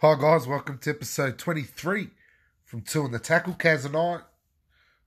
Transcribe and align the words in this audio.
Hi 0.00 0.14
guys, 0.14 0.46
welcome 0.46 0.78
to 0.78 0.90
episode 0.90 1.38
23 1.38 2.10
from 2.62 2.82
Two 2.82 3.02
on 3.02 3.10
the 3.10 3.18
Tackle. 3.18 3.54
Kaz 3.54 3.84
and 3.84 3.96
I, 3.96 4.20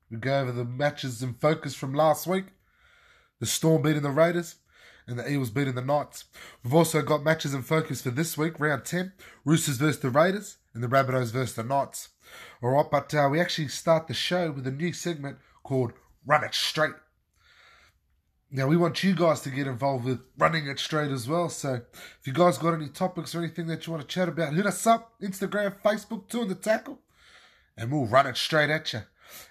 we 0.09 0.17
go 0.17 0.41
over 0.41 0.51
the 0.51 0.65
matches 0.65 1.23
in 1.23 1.35
focus 1.35 1.73
from 1.73 1.93
last 1.93 2.27
week. 2.27 2.47
The 3.39 3.45
Storm 3.45 3.83
beating 3.83 4.01
the 4.01 4.09
Raiders 4.09 4.55
and 5.07 5.17
the 5.17 5.31
Eagles 5.31 5.49
beating 5.49 5.75
the 5.75 5.81
Knights. 5.81 6.25
We've 6.61 6.73
also 6.73 7.01
got 7.03 7.23
matches 7.23 7.53
in 7.53 7.61
focus 7.61 8.01
for 8.01 8.09
this 8.09 8.37
week, 8.37 8.59
round 8.59 8.83
10. 8.83 9.13
Roosters 9.45 9.77
versus 9.77 10.01
the 10.01 10.09
Raiders 10.09 10.57
and 10.73 10.83
the 10.83 10.89
Rabbitohs 10.89 11.31
versus 11.31 11.55
the 11.55 11.63
Knights. 11.63 12.09
Alright, 12.61 12.91
but 12.91 13.13
uh, 13.13 13.29
we 13.31 13.39
actually 13.39 13.69
start 13.69 14.09
the 14.09 14.13
show 14.13 14.51
with 14.51 14.67
a 14.67 14.71
new 14.71 14.91
segment 14.91 15.37
called 15.63 15.93
Run 16.25 16.43
It 16.43 16.53
Straight. 16.53 16.95
Now 18.53 18.67
we 18.67 18.75
want 18.75 19.01
you 19.01 19.15
guys 19.15 19.39
to 19.41 19.49
get 19.49 19.65
involved 19.65 20.03
with 20.03 20.19
running 20.37 20.67
it 20.67 20.77
straight 20.77 21.09
as 21.09 21.25
well. 21.25 21.47
So 21.47 21.75
if 22.19 22.27
you 22.27 22.33
guys 22.33 22.57
got 22.57 22.73
any 22.73 22.89
topics 22.89 23.33
or 23.33 23.39
anything 23.39 23.67
that 23.67 23.87
you 23.87 23.93
want 23.93 24.05
to 24.05 24.13
chat 24.13 24.27
about, 24.27 24.53
hit 24.53 24.65
us 24.65 24.85
up, 24.85 25.13
Instagram, 25.21 25.73
Facebook, 25.81 26.27
two 26.27 26.41
on 26.41 26.49
the 26.49 26.55
tackle, 26.55 26.99
and 27.77 27.89
we'll 27.89 28.07
run 28.07 28.27
it 28.27 28.35
straight 28.35 28.69
at 28.69 28.91
you. 28.91 29.03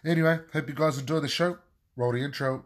Anyway, 0.05 0.41
hope 0.53 0.69
you 0.69 0.75
guys 0.75 0.99
enjoy 0.99 1.19
the 1.19 1.29
show. 1.29 1.57
Roll 1.97 2.13
the 2.13 2.19
intro. 2.19 2.65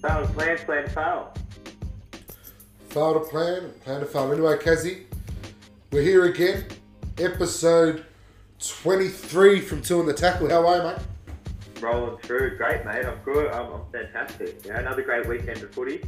Fail 0.00 0.22
to 0.22 0.32
plan, 0.32 0.58
plan 0.58 0.84
to 0.84 0.90
fail. 0.90 1.34
Fail 2.90 3.14
to 3.14 3.20
plan, 3.28 3.72
plan 3.84 3.98
to 3.98 4.06
fail. 4.06 4.32
Anyway, 4.32 4.58
Kazzy, 4.58 5.06
we're 5.90 6.02
here 6.02 6.26
again. 6.26 6.66
Episode 7.18 8.06
23 8.66 9.60
from 9.60 9.82
Two 9.82 10.00
on 10.00 10.06
the 10.06 10.12
Tackle. 10.14 10.48
How 10.48 10.66
are 10.66 10.76
you, 10.76 10.82
mate? 10.82 10.98
Rolling 11.80 12.16
through, 12.18 12.56
great 12.56 12.84
mate. 12.84 13.04
I'm 13.04 13.18
good. 13.24 13.50
I'm, 13.52 13.72
I'm 13.72 13.80
fantastic. 13.92 14.64
You 14.64 14.72
know, 14.72 14.78
another 14.78 15.02
great 15.02 15.26
weekend 15.26 15.62
of 15.62 15.74
footy. 15.74 16.00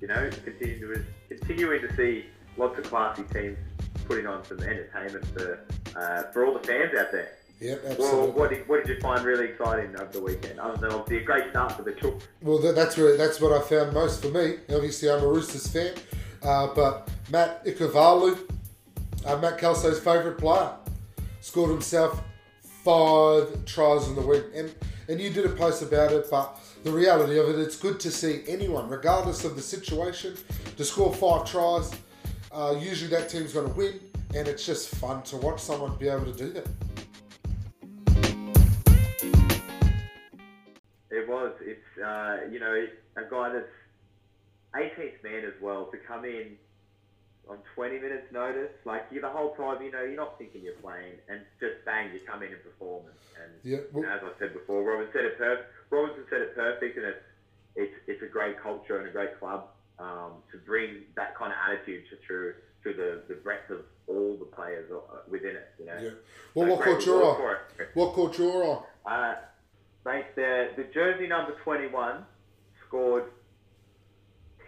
You 0.00 0.08
know, 0.08 0.30
continuing 0.44 0.94
to 0.94 1.04
continuing 1.36 1.80
to 1.82 1.96
see 1.96 2.26
lots 2.56 2.78
of 2.78 2.84
classy 2.84 3.22
teams 3.32 3.56
putting 4.04 4.26
on 4.26 4.44
some 4.44 4.58
entertainment 4.60 5.24
for 5.28 5.60
uh, 5.96 6.24
for 6.32 6.44
all 6.44 6.52
the 6.52 6.66
fans 6.66 6.90
out 6.98 7.12
there. 7.12 7.32
Yep, 7.60 7.82
Well, 7.84 7.92
absolutely. 7.92 8.30
what 8.32 8.50
did, 8.50 8.68
what 8.68 8.84
did 8.84 8.96
you 8.96 9.00
find 9.00 9.24
really 9.24 9.46
exciting 9.50 9.94
over 9.94 10.10
the 10.10 10.20
weekend? 10.20 10.58
Other 10.58 10.76
than 10.78 10.90
obviously 10.90 11.18
a 11.18 11.24
great 11.24 11.50
start 11.50 11.72
for 11.72 11.82
the 11.82 11.92
Chooks. 11.92 12.22
Well, 12.42 12.58
that, 12.58 12.74
that's 12.74 12.96
where 12.96 13.16
that's 13.16 13.40
what 13.40 13.52
I 13.52 13.60
found 13.62 13.92
most 13.94 14.20
for 14.20 14.28
me. 14.28 14.56
Obviously, 14.74 15.08
I'm 15.08 15.22
a 15.22 15.26
Roosters 15.28 15.68
fan, 15.68 15.94
uh, 16.42 16.74
but 16.74 17.08
Matt 17.30 17.64
Ikuvalu, 17.64 18.50
uh, 19.24 19.36
Matt 19.38 19.58
Kelso's 19.60 20.00
favourite 20.00 20.36
player, 20.38 20.72
scored 21.42 21.70
himself 21.70 22.22
five 22.62 23.64
tries 23.66 24.08
in 24.08 24.14
the 24.14 24.22
win, 24.22 24.44
and 24.54 24.74
and 25.08 25.20
you 25.20 25.30
did 25.30 25.44
a 25.44 25.50
post 25.50 25.82
about 25.82 26.12
it. 26.12 26.28
But 26.30 26.58
the 26.84 26.90
reality 26.90 27.38
of 27.38 27.48
it, 27.50 27.58
it's 27.58 27.76
good 27.76 28.00
to 28.00 28.10
see 28.10 28.42
anyone, 28.48 28.88
regardless 28.88 29.44
of 29.44 29.56
the 29.56 29.62
situation, 29.62 30.36
to 30.76 30.84
score 30.84 31.12
five 31.12 31.44
tries. 31.44 31.92
Uh, 32.50 32.76
usually, 32.78 33.10
that 33.10 33.28
team's 33.28 33.52
going 33.52 33.68
to 33.68 33.74
win, 33.74 34.00
and 34.34 34.48
it's 34.48 34.64
just 34.64 34.94
fun 34.94 35.22
to 35.24 35.36
watch 35.36 35.60
someone 35.60 35.96
be 35.98 36.08
able 36.08 36.24
to 36.24 36.32
do 36.32 36.52
that. 36.52 36.66
It 41.10 41.28
was. 41.28 41.52
It's 41.60 42.02
uh, 42.02 42.48
you 42.50 42.60
know 42.60 42.86
a 43.16 43.22
guy 43.28 43.52
that's 43.52 43.68
18th 44.74 45.22
man 45.22 45.44
as 45.44 45.60
well 45.60 45.86
to 45.86 45.98
come 45.98 46.24
in 46.24 46.56
on 47.48 47.58
20 47.74 47.98
minutes 47.98 48.26
notice. 48.32 48.70
Like 48.84 49.02
you, 49.10 49.20
the 49.20 49.28
whole 49.28 49.54
time, 49.56 49.82
you 49.82 49.90
know, 49.90 50.02
you're 50.02 50.16
not 50.16 50.38
thinking 50.38 50.62
you're 50.62 50.74
playing, 50.74 51.14
and 51.28 51.40
just 51.60 51.84
bang, 51.84 52.12
you 52.12 52.20
come 52.26 52.42
in 52.42 52.52
and 52.52 52.62
perform. 52.62 53.04
And, 53.42 53.52
Yeah, 53.62 53.78
well- 53.92 54.04
as 54.04 54.20
I 54.22 54.30
said 54.38 54.52
before, 54.54 54.82
Robin 54.84 55.08
said 55.12 55.24
it 55.24 55.38
perfect. 55.38 55.68
Robinson 55.90 56.24
said 56.30 56.40
it 56.42 56.54
perfect, 56.54 56.96
and 56.96 57.06
it's 57.06 57.24
it's 57.74 57.94
it's 58.06 58.22
a 58.22 58.26
great 58.26 58.60
culture 58.62 58.98
and 58.98 59.08
a 59.08 59.10
great 59.10 59.38
club 59.38 59.68
um, 59.98 60.42
to 60.52 60.58
bring 60.58 61.02
that 61.16 61.34
kind 61.36 61.52
of 61.52 61.58
attitude 61.68 62.04
to, 62.10 62.16
through 62.26 62.54
through 62.82 62.94
the, 62.94 63.22
the 63.28 63.34
breadth 63.40 63.70
of 63.70 63.80
all 64.08 64.36
the 64.36 64.44
players 64.44 64.90
uh, 64.92 64.98
within 65.28 65.56
it. 65.56 65.68
You 65.78 65.86
know. 65.86 65.98
Yeah. 66.00 66.10
Well, 66.54 66.66
So 66.68 66.74
what 66.74 66.82
great 66.82 66.94
caught 66.96 67.06
your 67.06 67.18
reward 67.18 67.34
eye? 67.34 67.74
for 67.76 67.82
it. 67.82 67.88
What 67.94 68.12
caught 68.14 68.38
your 68.38 68.84
eye? 69.06 69.10
Uh, 69.14 69.34
mate, 70.04 70.26
the, 70.36 70.70
the 70.76 70.84
jersey 70.92 71.26
number 71.28 71.54
21 71.64 72.24
scored 72.88 73.24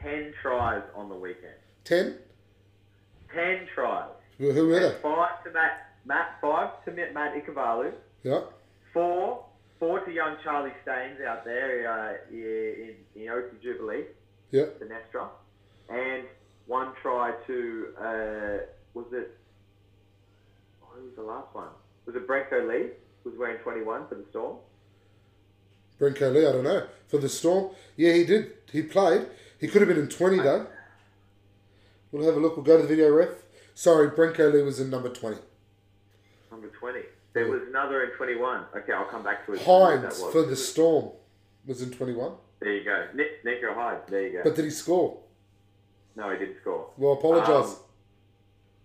10 0.02 0.32
tries 0.42 0.82
on 0.94 1.08
the 1.08 1.14
weekend. 1.14 1.54
Ten. 1.84 2.18
10 3.34 3.66
tries. 3.74 4.10
Who 4.38 4.52
who 4.52 4.68
were 4.68 4.80
they? 4.80 4.94
Five 5.02 5.44
to 5.44 5.50
Matt, 5.52 5.90
Matt 6.06 6.38
five 6.40 6.84
to 6.84 6.90
Matt, 6.92 7.14
Matt 7.14 7.34
Ikuvalu. 7.34 7.92
Yeah. 8.22 8.40
Four, 8.92 9.44
four 9.78 10.00
to 10.00 10.10
young 10.12 10.36
Charlie 10.42 10.72
Staines 10.82 11.18
out 11.26 11.44
there 11.44 11.90
uh, 11.90 12.32
in, 12.34 12.94
in 13.16 13.28
Oakey 13.28 13.56
Jubilee, 13.62 14.04
Yeah. 14.50 14.64
the 14.78 14.86
Nestra. 14.86 15.28
And 15.88 16.24
one 16.66 16.92
try 17.02 17.32
to, 17.46 17.86
uh, 18.00 18.58
was 18.94 19.06
it, 19.12 19.36
oh, 20.82 20.86
who 20.96 21.04
was 21.04 21.14
the 21.16 21.22
last 21.22 21.54
one? 21.54 21.68
Was 22.06 22.16
it 22.16 22.26
Brenko 22.26 22.68
Lee? 22.68 22.90
Was 23.24 23.34
wearing 23.38 23.58
21 23.62 24.06
for 24.08 24.14
the 24.16 24.24
Storm. 24.30 24.56
Brenko 26.00 26.32
Lee, 26.32 26.46
I 26.46 26.52
don't 26.52 26.64
know. 26.64 26.86
For 27.08 27.18
the 27.18 27.28
Storm, 27.28 27.70
yeah, 27.96 28.12
he 28.12 28.24
did. 28.24 28.52
He 28.72 28.82
played. 28.82 29.26
He 29.60 29.68
could 29.68 29.80
have 29.80 29.88
been 29.88 29.98
in 29.98 30.08
20, 30.08 30.38
though. 30.38 30.66
We'll 32.14 32.26
have 32.26 32.36
a 32.36 32.40
look. 32.40 32.56
We'll 32.56 32.64
go 32.64 32.76
to 32.76 32.82
the 32.82 32.88
video 32.88 33.10
ref. 33.10 33.30
Sorry, 33.74 34.08
Brenko 34.08 34.52
Lee 34.52 34.62
was 34.62 34.78
in 34.78 34.88
number 34.88 35.08
20. 35.08 35.36
Number 36.48 36.68
20. 36.68 37.00
There 37.32 37.50
was 37.50 37.62
another 37.68 38.04
in 38.04 38.10
21. 38.10 38.66
Okay, 38.76 38.92
I'll 38.92 39.06
come 39.06 39.24
back 39.24 39.44
to 39.46 39.54
it. 39.54 39.60
Hynes 39.62 40.30
for 40.30 40.44
the 40.44 40.54
Storm 40.54 41.10
was 41.66 41.82
in 41.82 41.90
21. 41.90 42.34
There 42.60 42.72
you 42.72 42.84
go. 42.84 43.08
Nick, 43.14 43.44
Nico 43.44 43.74
Hyde. 43.74 44.06
There 44.08 44.28
you 44.28 44.32
go. 44.34 44.42
But 44.44 44.54
did 44.54 44.64
he 44.64 44.70
score? 44.70 45.18
no, 46.14 46.30
he 46.30 46.38
didn't 46.38 46.58
score. 46.60 46.90
Well, 46.96 47.14
apologise. 47.14 47.72
Um, 47.72 47.76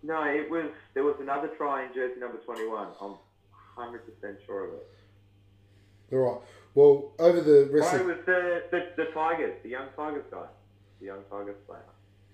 No, 0.01 0.23
it 0.23 0.49
was 0.49 0.65
there 0.95 1.03
was 1.03 1.17
another 1.21 1.49
try 1.49 1.85
in 1.85 1.93
jersey 1.93 2.19
number 2.19 2.39
21. 2.39 2.87
I'm 2.99 3.13
100% 3.77 3.99
sure 4.47 4.65
of 4.69 4.73
it. 4.73 4.87
All 6.13 6.17
right. 6.17 6.41
Well, 6.73 7.11
over 7.19 7.41
the 7.41 7.69
rest 7.71 7.93
Oh, 7.93 7.97
it 7.97 8.05
was 8.07 8.17
the, 8.25 8.63
the, 8.71 9.03
the 9.03 9.11
Tigers, 9.13 9.53
the 9.61 9.69
young 9.69 9.89
Tigers 9.95 10.25
guy. 10.31 10.47
The 10.99 11.05
young 11.05 11.21
Tigers 11.29 11.57
player. 11.67 11.83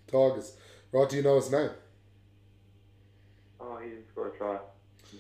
Tigers. 0.08 0.56
Right, 0.92 1.10
do 1.10 1.16
you 1.18 1.24
know 1.24 1.36
his 1.36 1.52
name? 1.52 1.70
Oh, 3.60 3.78
he 3.78 3.90
didn't 3.90 4.08
score 4.10 4.28
a 4.28 4.38
try. 4.38 4.58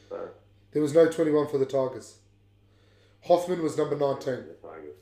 So, 0.09 0.29
There 0.71 0.81
was 0.81 0.93
no 0.93 1.09
21 1.09 1.47
for 1.47 1.57
the 1.57 1.65
Tigers. 1.65 2.19
Hoffman 3.23 3.61
was 3.63 3.77
number 3.77 3.95
19. 3.95 4.25
the 4.47 4.53
Tigers. 4.61 4.95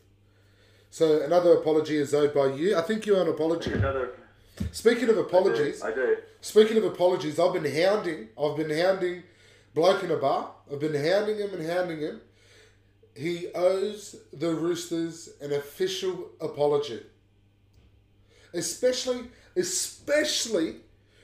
So 0.90 1.22
another 1.22 1.54
apology 1.54 1.98
is 1.98 2.14
owed 2.14 2.34
by 2.34 2.48
you. 2.48 2.78
I 2.78 2.82
think 2.82 3.06
you 3.06 3.16
owe 3.18 3.22
an 3.22 3.28
apology. 3.28 3.74
Another. 3.74 4.12
Speaking 4.72 5.10
of 5.10 5.18
apologies, 5.18 5.82
I 5.82 5.92
do. 5.92 6.18
Speaking 6.42 6.78
of 6.78 6.84
apologies, 6.84 7.40
I've 7.40 7.54
been 7.54 7.66
hounding. 7.66 8.30
I've 8.40 8.56
been 8.56 8.70
hounding 8.70 9.24
bloke 9.74 10.04
in 10.04 10.12
a 10.12 10.18
bar. 10.18 10.52
I've 10.72 10.80
been 10.80 10.94
hounding 10.94 11.38
him 11.40 11.54
and 11.54 11.68
hounding 11.68 12.00
him. 12.00 12.22
He 13.16 13.48
owes 13.54 14.16
the 14.32 14.54
Roosters 14.54 15.30
an 15.42 15.52
official 15.54 16.30
apology. 16.40 17.02
Especially, 18.54 19.22
especially 19.56 20.78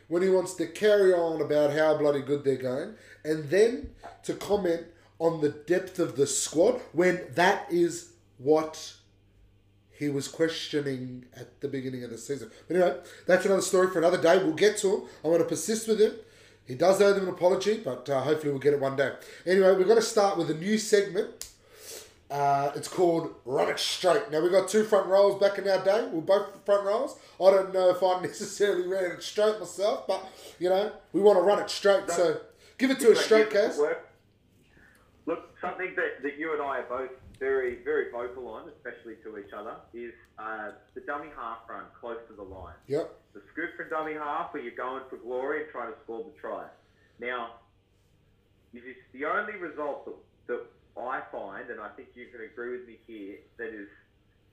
when 0.08 0.22
he 0.22 0.30
wants 0.30 0.56
to 0.56 0.66
carry 0.66 1.14
on 1.14 1.42
about 1.42 1.72
how 1.72 1.96
bloody 1.98 2.22
good 2.22 2.44
they're 2.44 2.56
going, 2.56 2.96
and 3.24 3.50
then 3.50 3.92
to 4.24 4.34
comment 4.34 4.86
on 5.20 5.42
the 5.42 5.50
depth 5.50 6.00
of 6.00 6.16
the 6.16 6.26
squad 6.26 6.80
when 6.94 7.22
that 7.36 7.72
is 7.72 8.14
what 8.38 8.96
he 9.92 10.10
was 10.10 10.30
questioning 10.30 11.26
at 11.36 11.60
the 11.60 11.68
beginning 11.68 12.04
of 12.06 12.10
the 12.10 12.18
season. 12.18 12.50
But 12.68 12.78
anyway, 12.78 13.00
that's 13.28 13.46
another 13.46 13.62
story 13.62 13.90
for 13.90 14.00
another 14.00 14.22
day. 14.22 14.38
We'll 14.38 14.54
get 14.54 14.78
to 14.78 14.96
him. 14.96 15.02
I'm 15.24 15.32
going 15.32 15.40
to 15.40 15.46
persist 15.46 15.90
with 15.90 16.00
him. 16.00 16.14
He 16.66 16.76
does 16.76 17.02
owe 17.02 17.14
them 17.14 17.24
an 17.24 17.34
apology, 17.34 17.82
but 17.84 18.08
uh, 18.10 18.22
hopefully 18.22 18.52
we'll 18.52 18.62
get 18.62 18.74
it 18.74 18.80
one 18.80 18.96
day. 18.96 19.12
Anyway, 19.46 19.72
we're 19.74 19.84
going 19.84 19.96
to 19.96 20.02
start 20.02 20.38
with 20.38 20.50
a 20.52 20.54
new 20.54 20.78
segment. 20.78 21.39
Uh, 22.30 22.72
it's 22.76 22.88
called 22.88 23.34
Run 23.46 23.70
It 23.70 23.80
Straight. 23.80 24.30
Now, 24.32 24.42
we've 24.42 24.52
got 24.52 24.68
two 24.68 24.84
front 24.84 25.08
rows 25.08 25.40
back 25.40 25.58
in 25.58 25.68
our 25.68 25.84
day. 25.84 26.08
We're 26.12 26.22
both 26.22 26.64
front 26.64 26.86
rows. 26.86 27.16
I 27.44 27.50
don't 27.50 27.74
know 27.74 27.90
if 27.90 28.04
I 28.04 28.20
necessarily 28.22 28.88
ran 28.88 29.12
it 29.12 29.24
straight 29.24 29.60
myself, 29.60 30.06
but, 30.06 30.28
you 30.60 30.70
know, 30.70 30.92
we 31.12 31.22
want 31.22 31.40
to 31.40 31.42
run 31.42 31.60
it 31.60 31.70
straight. 31.72 32.10
So 32.10 32.40
give 32.78 32.92
it 32.92 33.00
to 33.00 33.14
us 33.14 33.22
straight, 33.26 33.52
Like, 33.54 34.06
Look, 35.26 35.50
something 35.60 35.94
that, 35.96 36.22
that 36.22 36.38
you 36.38 36.54
and 36.54 36.62
I 36.62 36.80
are 36.80 36.86
both 36.90 37.10
very, 37.40 37.80
very 37.84 38.12
vocal 38.12 38.48
on, 38.48 38.70
especially 38.70 39.16
to 39.24 39.38
each 39.40 39.54
other, 39.54 39.76
is 39.94 40.14
uh, 40.38 40.72
the 40.94 41.02
dummy 41.02 41.30
half 41.36 41.60
run 41.68 41.86
close 42.00 42.18
to 42.28 42.34
the 42.34 42.44
line. 42.44 42.76
Yep. 42.88 43.12
The 43.34 43.42
scoop 43.52 43.76
from 43.76 43.90
dummy 43.90 44.14
half 44.14 44.54
where 44.54 44.62
you're 44.62 44.76
going 44.76 45.04
for 45.10 45.18
glory 45.18 45.64
and 45.64 45.72
trying 45.72 45.92
to 45.92 46.00
score 46.04 46.24
the 46.24 46.40
try. 46.40 46.66
Now, 47.20 47.56
it 48.74 48.80
is 48.80 48.96
the 49.14 49.26
only 49.26 49.56
result 49.56 50.06
that, 50.06 50.16
that 50.48 50.62
I 51.08 51.22
find, 51.32 51.70
and 51.70 51.80
I 51.80 51.90
think 51.90 52.10
you 52.16 52.28
can 52.28 52.42
agree 52.42 52.72
with 52.78 52.88
me 52.88 52.98
here, 53.08 53.38
that 53.58 53.70
is 53.70 53.88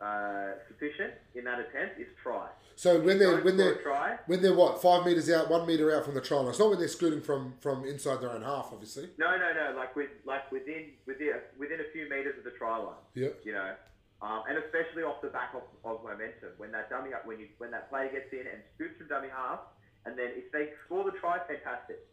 uh, 0.00 0.52
sufficient 0.68 1.14
in 1.34 1.44
that 1.44 1.58
attempt 1.58 1.98
is 1.98 2.06
try. 2.22 2.48
So 2.76 3.00
when 3.00 3.18
they're 3.18 3.40
when 3.40 3.56
they're 3.56 3.76
try. 3.76 4.18
when 4.26 4.42
they're 4.42 4.52
what 4.54 4.82
five 4.82 5.06
meters 5.06 5.30
out, 5.30 5.48
one 5.48 5.66
meter 5.66 5.96
out 5.96 6.04
from 6.04 6.14
the 6.14 6.20
try 6.20 6.36
line. 6.38 6.48
It's 6.48 6.58
not 6.58 6.68
when 6.68 6.78
they're 6.78 6.88
scooting 6.88 7.22
from 7.22 7.54
from 7.60 7.86
inside 7.86 8.20
their 8.20 8.30
own 8.30 8.42
half, 8.42 8.68
obviously. 8.70 9.08
No, 9.16 9.30
no, 9.36 9.52
no. 9.54 9.74
Like 9.74 9.96
with 9.96 10.10
like 10.26 10.52
within 10.52 10.92
within 11.06 11.32
within 11.58 11.80
a 11.80 11.88
few 11.92 12.08
meters 12.10 12.36
of 12.36 12.44
the 12.44 12.50
try 12.58 12.76
line. 12.76 13.00
Yep. 13.14 13.40
You 13.44 13.52
know, 13.52 13.72
Um, 14.20 14.42
and 14.48 14.58
especially 14.58 15.04
off 15.04 15.22
the 15.22 15.28
back 15.28 15.54
of, 15.54 15.62
of 15.84 16.04
momentum, 16.04 16.52
when 16.58 16.70
that 16.72 16.90
dummy 16.90 17.14
up, 17.14 17.24
when 17.24 17.40
you 17.40 17.48
when 17.56 17.70
that 17.70 17.88
player 17.88 18.12
gets 18.12 18.30
in 18.32 18.44
and 18.44 18.60
scoots 18.74 18.98
from 18.98 19.08
dummy 19.08 19.28
half, 19.32 19.60
and 20.04 20.18
then 20.18 20.36
if 20.36 20.52
they 20.52 20.72
score 20.84 21.04
the 21.04 21.16
try, 21.16 21.38
fantastic. 21.48 22.04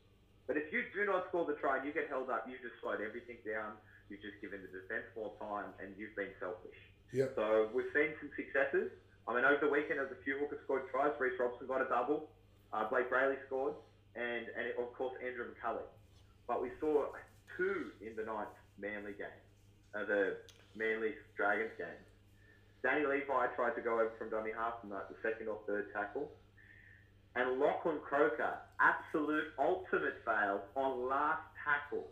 But 0.47 0.55
if 0.55 0.71
you 0.71 0.83
do 0.95 1.05
not 1.05 1.27
score 1.27 1.43
the 1.43 1.55
try 1.59 1.77
and 1.77 1.87
you 1.87 1.91
get 1.91 2.07
held 2.07 2.29
up, 2.29 2.47
you've 2.47 2.61
just 2.61 2.75
slowed 2.81 2.99
everything 2.99 3.37
down. 3.43 3.75
You've 4.09 4.21
just 4.21 4.39
given 4.41 4.61
the 4.61 4.71
defence 4.71 5.07
more 5.15 5.31
time, 5.39 5.71
and 5.79 5.95
you've 5.97 6.15
been 6.15 6.31
selfish. 6.39 6.77
Yeah. 7.11 7.31
So 7.35 7.69
we've 7.73 7.89
seen 7.93 8.13
some 8.19 8.29
successes. 8.35 8.91
I 9.27 9.33
mean, 9.33 9.45
over 9.45 9.63
the 9.63 9.71
weekend, 9.71 9.99
there's 9.99 10.11
a 10.11 10.21
few 10.23 10.37
hookers 10.37 10.59
scored 10.65 10.89
tries. 10.91 11.15
Reece 11.19 11.39
Robson 11.39 11.67
got 11.67 11.79
a 11.79 11.87
double. 11.87 12.27
Uh, 12.73 12.89
Blake 12.89 13.09
Brailey 13.09 13.37
scored, 13.47 13.73
and 14.15 14.49
and 14.57 14.73
of 14.81 14.91
course 14.97 15.13
Andrew 15.23 15.45
McCullough. 15.45 15.87
But 16.47 16.61
we 16.61 16.69
saw 16.79 17.05
two 17.55 17.93
in 18.01 18.15
the 18.15 18.25
ninth 18.25 18.51
Manly 18.81 19.13
game, 19.13 19.39
uh, 19.95 20.05
the 20.05 20.37
Manly 20.75 21.13
Dragons 21.37 21.71
game. 21.77 22.01
Danny 22.81 23.05
Levi 23.05 23.47
tried 23.55 23.75
to 23.75 23.81
go 23.81 24.01
over 24.01 24.11
from 24.17 24.29
dummy 24.29 24.51
half 24.51 24.81
from 24.81 24.89
like 24.89 25.07
the 25.07 25.15
second 25.23 25.47
or 25.47 25.59
third 25.65 25.93
tackle. 25.93 26.27
And 27.35 27.59
Lachlan 27.59 27.97
Croker, 28.03 28.59
absolute 28.79 29.45
ultimate 29.57 30.21
fail 30.25 30.61
on 30.75 31.07
last 31.07 31.41
tackle. 31.63 32.05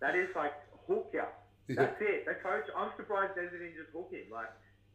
That 0.00 0.14
is 0.14 0.28
like 0.36 0.52
hook 0.86 1.10
you. 1.12 1.22
Yeah. 1.68 1.74
That's 1.76 2.00
it. 2.00 2.24
The 2.26 2.34
coach, 2.42 2.64
I'm 2.76 2.90
surprised 2.96 3.34
they 3.36 3.42
didn't 3.42 3.74
just 3.76 3.90
hook 3.92 4.10
him. 4.10 4.24
Like, 4.30 4.50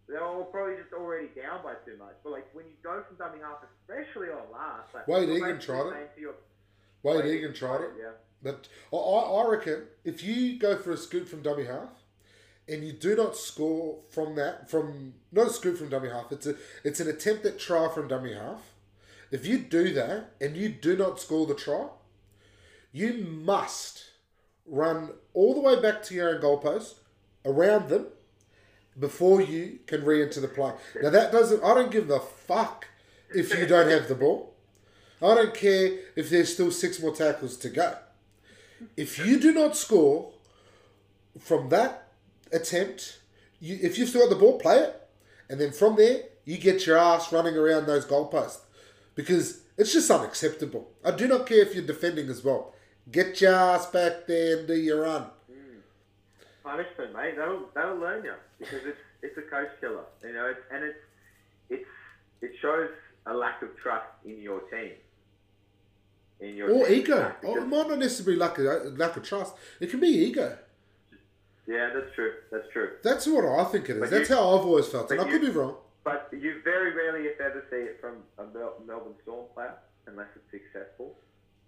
they're 0.07 0.23
all 0.23 0.43
probably 0.45 0.75
just 0.81 0.93
already 0.93 1.27
down 1.35 1.63
by 1.63 1.73
too 1.85 1.97
much. 1.97 2.15
But 2.23 2.31
like 2.31 2.47
when 2.53 2.65
you 2.65 2.73
go 2.83 3.03
from 3.07 3.17
dummy 3.17 3.39
half, 3.41 3.57
especially 3.81 4.27
on 4.29 4.51
last, 4.51 4.93
like 4.93 5.07
Wade 5.07 5.29
Egan 5.29 5.59
tried 5.59 5.87
it. 5.87 5.93
saying 5.93 6.07
to 6.15 6.21
your- 6.21 6.35
Wade 7.03 7.25
Egan 7.25 7.53
tried 7.53 7.81
it. 7.81 7.91
Yeah. 7.99 8.11
But 8.43 8.67
I, 8.93 8.95
I 8.97 9.43
I 9.43 9.49
reckon 9.49 9.83
if 10.03 10.23
you 10.23 10.57
go 10.59 10.77
for 10.77 10.91
a 10.91 10.97
scoop 10.97 11.27
from 11.27 11.41
dummy 11.41 11.65
half, 11.65 11.89
and 12.69 12.83
you 12.83 12.91
do 12.93 13.15
not 13.15 13.35
score 13.35 13.99
from 14.09 14.35
that 14.35 14.69
from 14.69 15.13
not 15.31 15.47
a 15.47 15.49
scoop 15.49 15.77
from 15.77 15.89
dummy 15.89 16.09
half, 16.09 16.31
it's 16.31 16.45
a 16.45 16.55
it's 16.83 16.99
an 16.99 17.07
attempt 17.09 17.45
at 17.45 17.57
try 17.59 17.89
from 17.93 18.07
dummy 18.07 18.33
half. 18.33 18.61
If 19.31 19.45
you 19.45 19.57
do 19.57 19.93
that 19.93 20.35
and 20.39 20.55
you 20.55 20.69
do 20.69 20.95
not 20.95 21.19
score 21.19 21.45
the 21.45 21.55
try, 21.55 21.87
you 22.93 23.13
must 23.25 24.03
run 24.65 25.11
all 25.37 25.53
the 25.53 25.61
way 25.61 25.79
back 25.79 26.01
to 26.01 26.15
your 26.15 26.33
own 26.33 26.41
goalpost, 26.41 26.95
around 27.45 27.89
them, 27.89 28.07
before 28.99 29.39
you 29.39 29.77
can 29.85 30.03
re-enter 30.03 30.41
the 30.41 30.47
play. 30.47 30.73
Now 30.99 31.11
that 31.11 31.31
doesn't. 31.31 31.63
I 31.63 31.75
don't 31.75 31.91
give 31.91 32.09
a 32.09 32.19
fuck 32.19 32.87
if 33.29 33.55
you 33.55 33.67
don't 33.67 33.87
have 33.87 34.07
the 34.07 34.15
ball. 34.15 34.55
I 35.21 35.35
don't 35.35 35.53
care 35.53 35.99
if 36.15 36.31
there's 36.31 36.51
still 36.51 36.71
six 36.71 36.99
more 36.99 37.15
tackles 37.15 37.55
to 37.57 37.69
go. 37.69 37.97
If 38.95 39.23
you 39.23 39.39
do 39.39 39.53
not 39.53 39.77
score 39.77 40.31
from 41.39 41.69
that 41.69 42.09
attempt, 42.51 43.19
you, 43.59 43.77
if 43.79 43.99
you've 43.99 44.09
still 44.09 44.21
got 44.21 44.31
the 44.31 44.39
ball, 44.39 44.57
play 44.57 44.79
it. 44.79 45.07
And 45.49 45.61
then 45.61 45.71
from 45.71 45.97
there, 45.97 46.23
you 46.45 46.57
get 46.57 46.87
your 46.87 46.97
ass 46.97 47.31
running 47.31 47.55
around 47.55 47.85
those 47.85 48.07
goalposts. 48.07 48.61
Because 49.13 49.61
it's 49.77 49.93
just 49.93 50.09
unacceptable. 50.09 50.89
I 51.05 51.11
do 51.11 51.27
not 51.27 51.45
care 51.45 51.61
if 51.61 51.75
you're 51.75 51.85
defending 51.85 52.27
as 52.29 52.43
well. 52.43 52.73
Get 53.11 53.39
your 53.41 53.53
ass 53.55 53.85
back 53.87 54.27
there 54.27 54.59
and 54.59 54.67
do 54.67 54.75
your 54.75 55.01
run. 55.03 55.25
Mm. 55.51 55.79
punishment, 56.63 57.13
mate. 57.13 57.35
That'll 57.37 57.69
that'll 57.73 57.97
learn 57.97 58.25
you 58.25 58.33
because 58.59 58.81
it's 58.85 58.97
it's 59.21 59.37
a 59.37 59.41
coach 59.43 59.69
killer, 59.79 60.03
you 60.23 60.33
know. 60.33 60.47
It's, 60.47 60.59
and 60.71 60.83
it's 60.83 60.99
it's 61.69 61.89
it 62.41 62.51
shows 62.61 62.89
a 63.25 63.33
lack 63.33 63.61
of 63.61 63.69
trust 63.77 64.05
in 64.25 64.41
your 64.41 64.59
team. 64.61 64.91
In 66.39 66.55
your 66.55 66.69
Or 66.71 66.85
team. 66.87 66.99
ego. 67.01 67.31
Or 67.43 67.59
oh, 67.59 67.63
it 67.63 67.67
might 67.67 67.87
not 67.87 67.99
necessarily 67.99 68.35
be 68.35 68.39
lack 68.39 68.57
of, 68.59 68.97
lack 68.97 69.15
of 69.17 69.23
trust. 69.23 69.55
It 69.79 69.89
can 69.89 69.99
be 69.99 70.07
ego. 70.07 70.57
yeah, 71.65 71.89
that's 71.93 72.13
true. 72.13 72.33
That's 72.51 72.67
true. 72.71 72.91
That's 73.03 73.25
what 73.25 73.43
I 73.45 73.63
think 73.71 73.89
it 73.89 73.95
is. 73.95 73.99
But 74.01 74.09
That's 74.11 74.29
you- 74.29 74.35
how 74.35 74.41
I've 74.59 74.65
always 74.65 74.87
felt. 74.87 75.09
And 75.11 75.21
I 75.21 75.23
could 75.29 75.41
be 75.41 75.49
wrong. 75.49 75.77
But 76.03 76.29
you 76.31 76.61
very 76.63 76.93
rarely, 76.93 77.27
if 77.27 77.41
ever, 77.41 77.65
see 77.69 77.77
it 77.77 77.99
from 77.99 78.17
a 78.37 78.43
Melbourne 78.85 79.15
Storm 79.23 79.45
player 79.53 79.73
unless 80.05 80.27
it's 80.35 80.49
successful. 80.51 81.17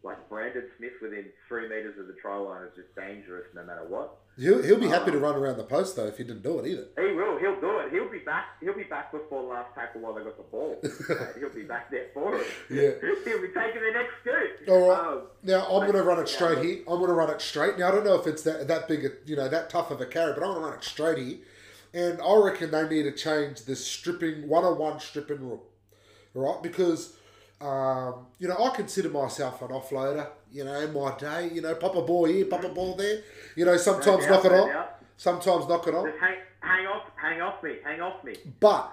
Like 0.01 0.29
Brandon 0.29 0.63
Smith 0.77 0.93
within 1.01 1.25
three 1.47 1.63
metres 1.67 1.99
of 1.99 2.07
the 2.07 2.13
try 2.13 2.37
line 2.37 2.63
is 2.63 2.71
just 2.75 2.95
dangerous 2.95 3.45
no 3.53 3.63
matter 3.65 3.85
what. 3.85 4.15
He'll, 4.37 4.63
he'll 4.63 4.79
be 4.79 4.87
happy 4.87 5.11
to 5.11 5.17
run 5.17 5.35
around 5.35 5.57
the 5.57 5.65
post, 5.65 5.97
though, 5.97 6.07
if 6.07 6.17
he 6.17 6.23
didn't 6.23 6.43
do 6.43 6.57
it 6.59 6.65
either. 6.67 6.87
He 6.97 7.13
will. 7.13 7.37
He'll 7.37 7.59
do 7.59 7.79
it. 7.79 7.91
He'll 7.91 8.09
be 8.09 8.19
back. 8.19 8.45
He'll 8.61 8.73
be 8.77 8.85
back 8.85 9.11
before 9.11 9.41
the 9.41 9.49
last 9.49 9.75
tackle 9.75 9.99
while 9.99 10.13
they 10.13 10.23
got 10.23 10.37
the 10.37 10.43
ball. 10.43 10.79
He'll 11.39 11.49
be 11.49 11.63
back 11.63 11.91
there 11.91 12.05
for 12.13 12.35
it. 12.37 12.47
Yeah. 12.69 12.91
He'll 13.01 13.41
be 13.41 13.47
taking 13.49 13.81
the 13.81 13.91
next 13.93 14.13
scoot. 14.21 14.69
All 14.69 14.89
right. 14.89 14.99
Um, 14.99 15.21
Now 15.43 15.65
I'm 15.65 15.81
going 15.81 15.93
to 15.93 16.03
run 16.03 16.19
it 16.19 16.29
straight 16.29 16.55
but- 16.55 16.63
here. 16.65 16.77
I'm 16.87 16.95
going 16.99 17.07
to 17.09 17.13
run 17.13 17.29
it 17.31 17.41
straight. 17.41 17.77
Now 17.77 17.89
I 17.89 17.91
don't 17.91 18.05
know 18.05 18.15
if 18.15 18.25
it's 18.25 18.43
that 18.43 18.69
that 18.69 18.87
big, 18.87 19.03
a, 19.03 19.09
you 19.25 19.35
know, 19.35 19.49
that 19.49 19.69
tough 19.69 19.91
of 19.91 19.99
a 19.99 20.05
carry, 20.05 20.31
but 20.31 20.43
I'm 20.43 20.51
going 20.51 20.61
to 20.61 20.69
run 20.69 20.77
it 20.77 20.83
straight 20.85 21.17
here. 21.17 21.37
And 21.93 22.21
I 22.21 22.35
reckon 22.37 22.71
they 22.71 22.87
need 22.87 23.03
to 23.03 23.11
change 23.11 23.63
the 23.63 23.75
stripping 23.75 24.47
one-on-one 24.47 24.99
stripping 25.01 25.39
rule, 25.41 25.63
all 26.35 26.53
right? 26.53 26.63
Because 26.63 27.15
um, 27.61 28.27
you 28.37 28.47
know 28.47 28.57
I 28.57 28.69
consider 28.75 29.09
myself 29.09 29.61
an 29.61 29.69
offloader. 29.69 30.27
You 30.51 30.65
know, 30.65 30.79
in 30.79 30.93
my 30.93 31.15
day, 31.17 31.51
you 31.53 31.61
know, 31.61 31.75
pop 31.75 31.95
a 31.95 32.01
ball 32.01 32.25
here, 32.25 32.45
pop 32.45 32.63
a 32.63 32.69
ball 32.69 32.95
there. 32.95 33.21
You 33.55 33.65
know, 33.65 33.77
sometimes 33.77 34.27
knock 34.27 34.45
it 34.45 34.51
on, 34.51 34.85
sometimes 35.17 35.67
knock 35.67 35.87
it 35.87 35.93
on. 35.93 36.05
Just 36.05 36.19
hang, 36.19 36.37
hang 36.61 36.87
off, 36.87 37.03
hang 37.15 37.41
off 37.41 37.61
me, 37.61 37.75
hang 37.83 38.01
off 38.01 38.23
me. 38.23 38.35
But, 38.59 38.91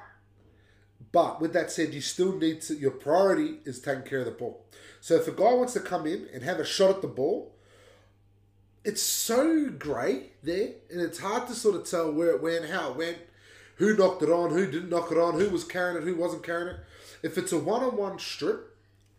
but 1.12 1.40
with 1.40 1.54
that 1.54 1.70
said, 1.70 1.94
you 1.94 2.02
still 2.02 2.36
need 2.36 2.60
to. 2.62 2.74
Your 2.74 2.90
priority 2.90 3.60
is 3.64 3.80
taking 3.80 4.02
care 4.02 4.18
of 4.18 4.26
the 4.26 4.32
ball. 4.32 4.66
So 5.00 5.14
if 5.14 5.28
a 5.28 5.32
guy 5.32 5.54
wants 5.54 5.72
to 5.74 5.80
come 5.80 6.06
in 6.06 6.26
and 6.34 6.42
have 6.42 6.58
a 6.58 6.64
shot 6.64 6.90
at 6.90 7.00
the 7.00 7.08
ball, 7.08 7.54
it's 8.84 9.02
so 9.02 9.70
grey 9.70 10.32
there, 10.42 10.72
and 10.90 11.00
it's 11.00 11.20
hard 11.20 11.48
to 11.48 11.54
sort 11.54 11.76
of 11.76 11.88
tell 11.88 12.12
where 12.12 12.30
it 12.30 12.42
went, 12.42 12.68
how 12.68 12.90
it 12.90 12.96
went, 12.96 13.18
who 13.76 13.96
knocked 13.96 14.22
it 14.22 14.30
on, 14.30 14.50
who 14.50 14.70
didn't 14.70 14.90
knock 14.90 15.10
it 15.10 15.18
on, 15.18 15.40
who 15.40 15.48
was 15.48 15.64
carrying 15.64 15.96
it, 15.96 16.04
who 16.04 16.16
wasn't 16.16 16.42
carrying 16.42 16.74
it. 16.74 16.80
If 17.26 17.36
it's 17.36 17.50
a 17.50 17.58
one-on-one 17.58 18.20
strip, 18.20 18.76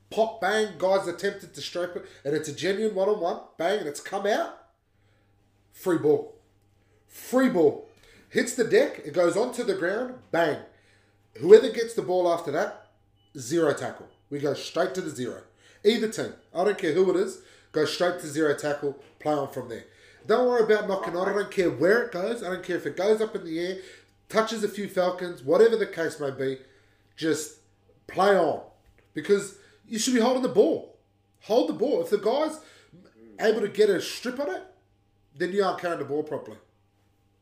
pop 0.09 0.39
bang, 0.39 0.75
guys 0.77 1.09
attempted 1.09 1.53
to 1.53 1.61
strip 1.61 1.97
it, 1.97 2.05
and 2.23 2.33
it's 2.33 2.47
a 2.47 2.55
genuine 2.55 2.95
one-on-one 2.95 3.41
bang, 3.57 3.79
and 3.79 3.87
it's 3.87 3.99
come 3.99 4.25
out, 4.25 4.57
free 5.73 5.97
ball, 5.97 6.35
free 7.05 7.49
ball, 7.49 7.89
hits 8.29 8.55
the 8.55 8.63
deck, 8.63 9.01
it 9.03 9.13
goes 9.13 9.35
onto 9.35 9.61
the 9.61 9.75
ground, 9.75 10.15
bang. 10.31 10.59
Whoever 11.41 11.69
gets 11.69 11.95
the 11.95 12.01
ball 12.01 12.31
after 12.31 12.49
that, 12.51 12.87
zero 13.37 13.73
tackle. 13.73 14.07
We 14.29 14.39
go 14.39 14.53
straight 14.53 14.95
to 14.95 15.01
the 15.01 15.09
zero. 15.09 15.41
Either 15.83 16.07
team, 16.07 16.31
I 16.55 16.63
don't 16.63 16.77
care 16.77 16.93
who 16.93 17.09
it 17.11 17.17
is, 17.17 17.41
go 17.73 17.83
straight 17.83 18.21
to 18.21 18.27
zero 18.27 18.55
tackle, 18.55 18.97
play 19.19 19.33
on 19.33 19.51
from 19.51 19.67
there. 19.67 19.83
Don't 20.25 20.47
worry 20.47 20.63
about 20.63 20.87
knocking 20.87 21.17
on. 21.17 21.27
I 21.27 21.33
don't 21.33 21.51
care 21.51 21.69
where 21.69 22.03
it 22.03 22.13
goes. 22.13 22.41
I 22.41 22.49
don't 22.49 22.63
care 22.63 22.77
if 22.77 22.85
it 22.85 22.95
goes 22.95 23.19
up 23.19 23.35
in 23.35 23.43
the 23.43 23.59
air, 23.59 23.77
touches 24.29 24.63
a 24.63 24.69
few 24.69 24.87
falcons, 24.87 25.43
whatever 25.43 25.75
the 25.75 25.85
case 25.85 26.21
may 26.21 26.31
be. 26.31 26.59
Just 27.17 27.57
play 28.07 28.37
on 28.37 28.61
because 29.13 29.57
you 29.87 29.99
should 29.99 30.13
be 30.13 30.19
holding 30.19 30.43
the 30.43 30.49
ball. 30.49 30.97
Hold 31.41 31.69
the 31.69 31.73
ball. 31.73 32.01
If 32.01 32.09
the 32.09 32.17
guy's 32.17 32.59
able 33.39 33.61
to 33.61 33.67
get 33.69 33.89
a 33.89 34.01
strip 34.01 34.39
on 34.39 34.49
it, 34.49 34.63
then 35.37 35.51
you 35.51 35.63
aren't 35.63 35.79
carrying 35.79 35.99
the 35.99 36.05
ball 36.05 36.23
properly. 36.23 36.57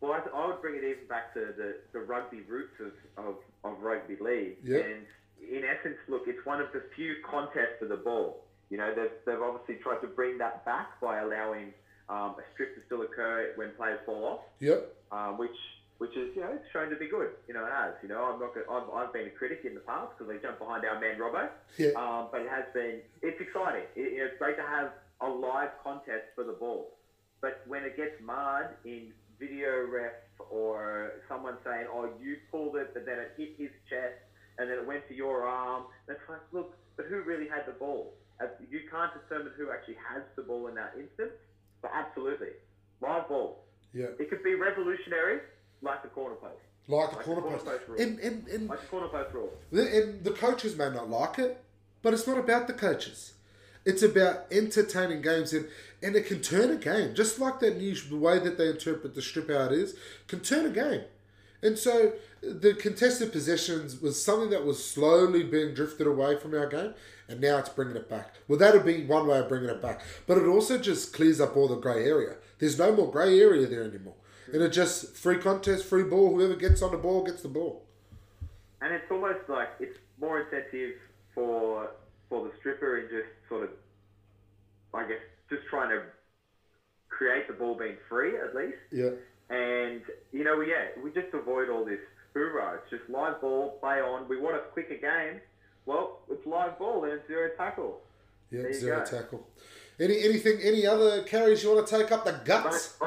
Well, 0.02 0.12
I, 0.12 0.38
I 0.38 0.48
would 0.48 0.62
bring 0.62 0.76
it 0.76 0.84
even 0.84 1.08
back 1.08 1.34
to 1.34 1.54
the, 1.58 1.78
the 1.94 2.00
rugby 2.00 2.42
roots 2.42 2.76
of, 2.80 3.26
of, 3.26 3.36
of 3.64 3.82
rugby 3.82 4.18
league. 4.20 4.58
Yeah. 4.64 4.80
And 4.80 5.06
in 5.42 5.64
essence, 5.64 5.98
look, 6.08 6.24
it's 6.28 6.46
one 6.46 6.62
of 6.62 6.68
the 6.74 6.84
few 6.96 7.16
contests 7.30 7.80
for 7.80 7.86
the 7.88 7.96
ball. 7.98 8.44
You 8.70 8.78
know, 8.78 8.94
they've, 8.96 9.12
they've 9.26 9.42
obviously 9.42 9.76
tried 9.76 10.02
to 10.02 10.08
bring 10.08 10.38
that 10.40 10.66
back 10.66 11.00
by 11.00 11.20
allowing 11.20 11.74
um, 12.10 12.36
a 12.38 12.44
strip 12.54 12.76
to 12.76 12.82
still 12.86 13.02
occur 13.04 13.54
when 13.56 13.72
players 13.78 14.00
fall 14.06 14.26
off, 14.26 14.40
Yep. 14.60 14.94
um, 15.12 15.38
which 15.38 15.56
which 15.98 16.12
is, 16.18 16.36
you 16.36 16.42
know, 16.42 16.52
it's 16.52 16.66
shown 16.72 16.90
to 16.90 16.96
be 16.96 17.08
good. 17.08 17.32
You 17.48 17.54
know, 17.54 17.66
it 17.66 17.72
has. 17.72 17.94
You 18.04 18.10
know, 18.10 18.24
I'm 18.24 18.40
not 18.40 18.54
gonna, 18.54 18.68
I've, 18.70 18.90
I've 18.92 19.14
been 19.14 19.28
a 19.28 19.30
critic 19.32 19.62
in 19.64 19.74
the 19.74 19.80
past 19.82 20.12
because 20.18 20.32
they 20.32 20.42
jump 20.42 20.60
behind 20.60 20.84
our 20.86 21.00
man 21.00 21.18
Robbo. 21.18 21.50
Yeah. 21.78 21.96
Um, 21.96 22.28
but 22.32 22.42
it 22.42 22.50
has 22.50 22.66
been, 22.74 23.00
it's 23.22 23.40
exciting. 23.40 23.88
It, 23.96 24.14
you 24.14 24.20
know, 24.20 24.26
it's 24.26 24.38
great 24.38 24.58
to 24.58 24.64
have 24.64 24.92
a 25.22 25.30
live 25.30 25.72
contest 25.84 26.36
for 26.36 26.44
the 26.44 26.54
ball. 26.54 26.92
But 27.42 27.62
when 27.68 27.84
it 27.84 27.96
gets 27.96 28.20
marred 28.24 28.76
in 28.84 29.14
video 29.40 29.86
ref 29.88 30.14
or 30.50 31.14
someone 31.30 31.56
saying, 31.64 31.88
oh, 31.92 32.10
you 32.22 32.38
pulled 32.52 32.76
it, 32.76 32.94
but 32.94 33.06
then 33.06 33.20
it 33.20 33.32
hit 33.38 33.56
his 33.58 33.72
chest 33.90 34.20
and 34.58 34.70
then 34.70 34.80
it 34.80 34.88
went 34.88 35.08
to 35.08 35.16
your 35.16 35.44
arm, 35.44 35.84
that's 36.08 36.20
like, 36.28 36.40
look, 36.52 36.76
but 36.98 37.06
who 37.08 37.22
really 37.22 37.48
had 37.48 37.66
the 37.68 37.74
ball? 37.74 38.14
You 38.70 38.82
can't 38.92 39.12
determine 39.14 39.54
who 39.58 39.72
actually 39.72 39.96
has 40.12 40.24
the 40.36 40.44
ball 40.44 40.68
in 40.68 40.76
that 40.76 40.94
instance, 41.00 41.32
but 41.82 41.92
absolutely. 41.94 42.52
Live 43.02 43.28
ball. 43.28 43.64
Yeah. 43.94 44.12
It 44.20 44.30
could 44.30 44.44
be 44.44 44.56
revolutionary, 44.56 45.40
like 45.82 46.02
the 46.04 46.10
corner 46.10 46.36
post. 46.36 46.54
Like 46.88 47.10
the 47.12 47.18
Like 47.18 47.26
corner 47.26 47.42
corner 47.42 47.58
post. 47.58 47.66
post 47.70 47.88
rule. 47.88 48.02
And, 48.02 48.20
and, 48.20 48.48
and 48.48 48.70
Like 48.70 48.82
the 48.82 48.88
corner 48.88 49.08
post 49.08 49.34
rule. 49.34 49.52
The- 49.72 49.96
And 50.04 50.24
the 50.24 50.32
coaches 50.32 50.76
may 50.78 50.90
not 50.90 51.10
like 51.10 51.40
it, 51.40 51.62
but 52.02 52.14
it's 52.14 52.28
not 52.28 52.38
about 52.38 52.68
the 52.68 52.74
coaches. 52.74 53.34
It's 53.86 54.02
about 54.02 54.46
entertaining 54.52 55.22
games, 55.22 55.54
and, 55.54 55.68
and 56.02 56.16
it 56.16 56.26
can 56.26 56.42
turn 56.42 56.72
a 56.72 56.76
game. 56.76 57.14
Just 57.14 57.40
like 57.40 57.60
that 57.60 57.78
new 57.78 57.94
the 57.96 58.18
way 58.18 58.40
that 58.40 58.58
they 58.58 58.68
interpret 58.70 59.14
the 59.14 59.22
strip 59.22 59.50
out 59.52 59.72
is, 59.72 59.96
can 60.28 60.40
turn 60.40 60.66
a 60.66 60.70
game. 60.70 61.02
And 61.62 61.78
so 61.78 62.14
the 62.42 62.74
contested 62.74 63.32
possessions 63.32 64.02
was 64.02 64.24
something 64.24 64.50
that 64.52 64.66
was 64.66 64.84
slowly 64.84 65.44
being 65.44 65.74
drifted 65.76 66.08
away 66.08 66.36
from 66.38 66.54
our 66.56 66.68
game, 66.68 66.94
and 67.28 67.40
now 67.42 67.58
it's 67.60 67.70
bringing 67.70 67.96
it 67.96 68.10
back. 68.10 68.34
Well, 68.48 68.58
that'll 68.60 68.82
be 68.82 69.06
one 69.06 69.28
way 69.28 69.38
of 69.40 69.50
bringing 69.50 69.70
it 69.70 69.82
back. 69.82 70.02
But 70.28 70.38
it 70.40 70.46
also 70.48 70.78
just 70.80 71.14
clears 71.14 71.40
up 71.40 71.56
all 71.56 71.68
the 71.68 71.76
grey 71.78 72.06
area. 72.06 72.36
There's 72.60 72.78
no 72.80 72.92
more 72.96 73.12
grey 73.12 73.40
area 73.40 73.68
there 73.68 73.84
anymore. 73.84 74.16
And 74.54 74.62
it 74.62 74.70
just 74.70 75.16
free 75.16 75.38
contest, 75.38 75.86
free 75.86 76.04
ball. 76.04 76.36
Whoever 76.36 76.56
gets 76.56 76.82
on 76.82 76.92
the 76.92 76.98
ball 76.98 77.24
gets 77.24 77.42
the 77.42 77.48
ball. 77.48 77.84
And 78.82 78.94
it's 78.94 79.06
almost 79.10 79.50
like 79.50 79.70
it's 79.80 79.98
more 80.20 80.42
incentive 80.42 80.96
for 81.34 81.90
for 82.30 82.44
the 82.46 82.52
stripper 82.60 83.00
in 83.00 83.08
just 83.10 83.30
sort 83.50 83.64
of, 83.64 83.70
I 84.94 85.08
guess, 85.08 85.22
just 85.50 85.64
trying 85.70 85.90
to 85.90 86.04
create 87.10 87.48
the 87.48 87.54
ball 87.54 87.76
being 87.78 87.98
free 88.10 88.34
at 88.38 88.56
least. 88.56 88.78
Yeah. 88.92 89.12
And 89.50 90.02
you 90.32 90.44
know, 90.44 90.58
we 90.58 90.70
yeah, 90.70 91.02
we 91.04 91.12
just 91.12 91.34
avoid 91.34 91.70
all 91.70 91.86
this 91.86 92.00
hoorah. 92.34 92.80
It's 92.82 92.90
just 92.90 93.10
live 93.10 93.42
ball, 93.42 93.78
play 93.80 94.00
on. 94.02 94.28
We 94.28 94.40
want 94.40 94.56
a 94.56 94.60
quicker 94.60 94.98
game. 94.98 95.42
Well, 95.86 96.20
it's 96.30 96.46
live 96.46 96.78
ball 96.80 97.04
and 97.04 97.14
it's 97.14 97.28
zero 97.28 97.50
tackle. 97.58 98.02
Yeah, 98.52 98.72
zero 98.74 99.00
go. 99.00 99.06
tackle. 99.06 99.48
Any 100.00 100.20
anything? 100.24 100.60
Any 100.62 100.86
other 100.86 101.24
carries 101.24 101.64
you 101.64 101.74
want 101.74 101.88
to 101.88 101.98
take 101.98 102.12
up 102.12 102.26
the 102.26 102.34
But, 102.34 102.46
guts? 102.46 102.98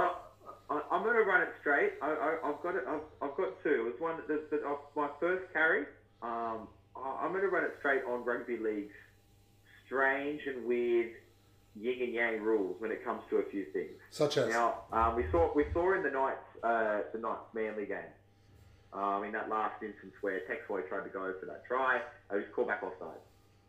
I, 0.71 0.83
I'm 0.91 1.03
going 1.03 1.17
to 1.17 1.23
run 1.25 1.43
it 1.43 1.49
straight. 1.61 1.93
I, 2.03 2.11
I, 2.11 2.49
I've 2.51 2.63
got 2.63 2.75
it. 2.77 2.85
I've, 2.87 3.01
I've 3.23 3.37
got 3.37 3.63
two. 3.63 3.91
It's 3.93 4.01
one 4.01 4.17
that 4.17 4.29
that- 4.29 4.51
that 4.51 4.63
my 4.97 5.09
first 5.21 5.53
carry. 5.53 5.87
Um, 6.23 6.69
I- 6.97 7.19
I'm 7.23 7.31
going 7.33 7.43
to 7.43 7.49
run 7.49 7.65
it 7.65 7.75
straight 7.79 8.03
on 8.05 8.25
rugby 8.25 8.57
league's 8.59 8.93
strange 9.87 10.41
and 10.47 10.65
weird 10.67 11.13
yin 11.77 12.03
and 12.03 12.13
yang 12.13 12.43
rules 12.43 12.77
when 12.81 12.91
it 12.91 13.05
comes 13.05 13.23
to 13.31 13.37
a 13.39 13.45
few 13.51 13.65
things. 13.73 13.93
Such 14.11 14.37
as 14.37 14.49
Now, 14.49 14.83
um, 14.93 15.17
we 15.17 15.25
saw 15.31 15.53
we 15.55 15.65
saw 15.73 15.95
in 15.95 16.03
the 16.03 16.11
Knights 16.11 16.45
uh, 16.63 17.01
the 17.13 17.19
Knights 17.19 17.47
Manly 17.55 17.87
game, 17.87 18.13
um, 18.93 19.25
in 19.25 19.33
that 19.33 19.49
last 19.49 19.83
instance 19.83 20.13
where 20.21 20.41
Tex 20.41 20.61
Hoy 20.69 20.83
tried 20.83 21.05
to 21.05 21.11
go 21.11 21.33
for 21.41 21.47
that 21.47 21.65
try, 21.67 22.01
he 22.31 22.37
was 22.37 22.45
called 22.55 22.69
back 22.69 22.83
offside. 22.83 23.21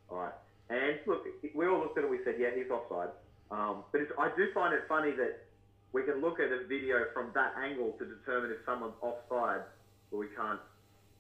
All 0.10 0.18
right, 0.18 0.34
and 0.70 0.98
look, 1.06 1.26
we 1.54 1.68
all 1.68 1.80
looked 1.80 1.98
at 1.98 2.04
it. 2.04 2.10
We 2.10 2.20
said, 2.26 2.36
yeah, 2.40 2.50
he's 2.56 2.70
offside. 2.72 3.10
Um, 3.52 3.84
but 3.92 4.02
it's, 4.02 4.12
I 4.18 4.30
do 4.36 4.48
find 4.54 4.74
it 4.74 4.82
funny 4.90 5.12
that 5.12 5.46
we 5.92 6.04
can 6.04 6.22
look 6.22 6.40
at 6.40 6.52
a 6.52 6.66
video 6.68 7.06
from 7.14 7.32
that 7.34 7.54
angle 7.62 7.96
to 8.00 8.06
determine 8.06 8.52
if 8.52 8.58
someone's 8.66 8.94
offside, 9.02 9.62
but 10.12 10.18
we 10.18 10.28
can't 10.36 10.60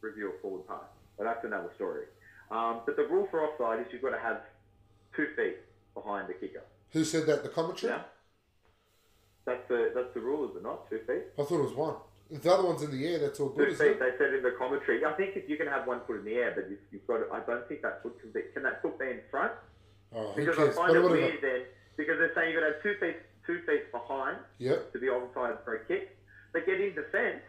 review 0.01 0.31
a 0.37 0.41
forward 0.41 0.67
pass. 0.67 0.83
But 1.17 1.23
that's 1.25 1.43
another 1.43 1.71
story. 1.75 2.05
Um, 2.51 2.81
but 2.85 2.95
the 2.95 3.03
rule 3.07 3.27
for 3.31 3.41
offside 3.43 3.79
is 3.85 3.87
you've 3.91 4.01
got 4.01 4.11
to 4.11 4.19
have 4.19 4.41
two 5.15 5.27
feet 5.35 5.57
behind 5.93 6.29
the 6.29 6.33
kicker. 6.33 6.63
who 6.91 7.03
said 7.03 7.25
that? 7.27 7.43
The 7.43 7.49
commentary. 7.49 7.93
Yeah. 7.93 8.01
That's 9.45 9.67
the 9.67 9.91
that's 9.95 10.13
the 10.13 10.19
rule, 10.19 10.49
is 10.49 10.55
it 10.55 10.63
not? 10.63 10.89
Two 10.89 10.99
feet. 11.07 11.25
I 11.37 11.43
thought 11.43 11.59
it 11.59 11.63
was 11.63 11.73
one. 11.73 11.95
If 12.29 12.43
the 12.43 12.53
other 12.53 12.63
one's 12.67 12.83
in 12.83 12.91
the 12.91 13.07
air, 13.07 13.17
that's 13.17 13.39
all 13.39 13.49
good, 13.49 13.69
Two 13.69 13.75
feet. 13.75 13.87
it? 13.97 13.99
They 13.99 14.11
said 14.19 14.33
in 14.35 14.43
the 14.43 14.51
commentary. 14.59 15.03
I 15.03 15.13
think 15.13 15.35
if 15.35 15.49
you 15.49 15.57
can 15.57 15.65
have 15.65 15.87
one 15.87 16.01
foot 16.05 16.19
in 16.19 16.25
the 16.25 16.35
air, 16.35 16.53
but 16.53 16.69
you've, 16.69 16.79
you've 16.91 17.07
got. 17.07 17.21
I 17.33 17.39
don't 17.49 17.67
think 17.67 17.81
that 17.81 18.03
foot 18.03 18.19
can 18.21 18.29
be. 18.31 18.41
Can 18.53 18.61
that 18.63 18.83
foot 18.83 18.99
be 18.99 19.05
in 19.09 19.21
front? 19.31 19.53
Oh, 20.15 20.33
Because? 20.35 20.57
I 20.57 20.69
find 20.71 20.93
But 20.93 20.97
it 20.97 21.09
weird 21.09 21.41
then. 21.41 21.61
Because 21.97 22.15
they're 22.19 22.31
saying 22.35 22.53
you've 22.53 22.61
got 22.61 22.67
to 22.67 22.73
have 22.73 22.83
two 22.83 22.95
feet 23.01 23.17
two 23.49 23.59
feet 23.65 23.91
behind 23.91 24.37
Yep. 24.59 24.93
to 24.93 24.99
be 24.99 25.07
onside 25.07 25.63
for 25.63 25.75
a 25.75 25.85
kick. 25.85 26.15
But 26.53 26.65
get 26.67 26.79
in 26.79 26.93
defence, 26.93 27.41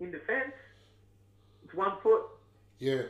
in 0.00 0.10
defence, 0.12 0.54
it's 1.64 1.74
one 1.74 1.94
foot. 2.02 2.22
Yeah. 2.78 3.02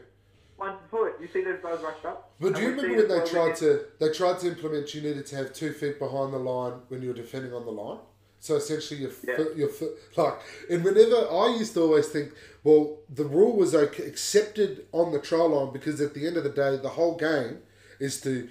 One 0.57 0.79
foot. 0.91 1.15
You 1.21 1.29
see 1.29 1.43
those 1.45 1.61
guys 1.63 1.81
rush 1.83 2.05
up. 2.05 2.33
But 2.41 2.55
do 2.55 2.63
you 2.63 2.71
remember 2.71 2.97
when 2.97 3.09
they 3.09 3.29
tried 3.29 3.57
to 3.57 3.87
they 3.99 4.11
tried 4.11 4.39
to 4.41 4.49
implement 4.49 4.95
you 4.95 5.03
needed 5.03 5.27
to 5.27 5.37
have 5.37 5.53
two 5.53 5.73
feet 5.73 5.99
behind 5.99 6.33
the 6.33 6.39
line 6.39 6.75
when 6.89 7.03
you 7.03 7.09
were 7.09 7.15
defending 7.15 7.53
on 7.53 7.65
the 7.67 7.73
line? 7.73 7.99
So 8.39 8.57
essentially, 8.57 9.01
your 9.01 9.11
Yeah. 9.27 9.37
foot, 9.37 9.57
your 9.57 9.69
foot, 9.69 9.93
like, 10.17 10.35
and 10.71 10.85
whenever 10.85 11.17
I 11.31 11.57
used 11.59 11.73
to 11.75 11.81
always 11.81 12.09
think, 12.09 12.33
well, 12.63 12.99
the 13.09 13.25
rule 13.25 13.57
was 13.57 13.75
okay, 13.75 14.05
accepted 14.07 14.87
on 14.93 15.13
the 15.13 15.19
trial 15.19 15.49
line 15.49 15.73
because 15.73 16.01
at 16.01 16.13
the 16.15 16.27
end 16.27 16.37
of 16.37 16.45
the 16.45 16.51
day, 16.51 16.77
the 16.77 16.91
whole 16.91 17.17
game 17.17 17.63
is 17.99 18.21
to 18.21 18.49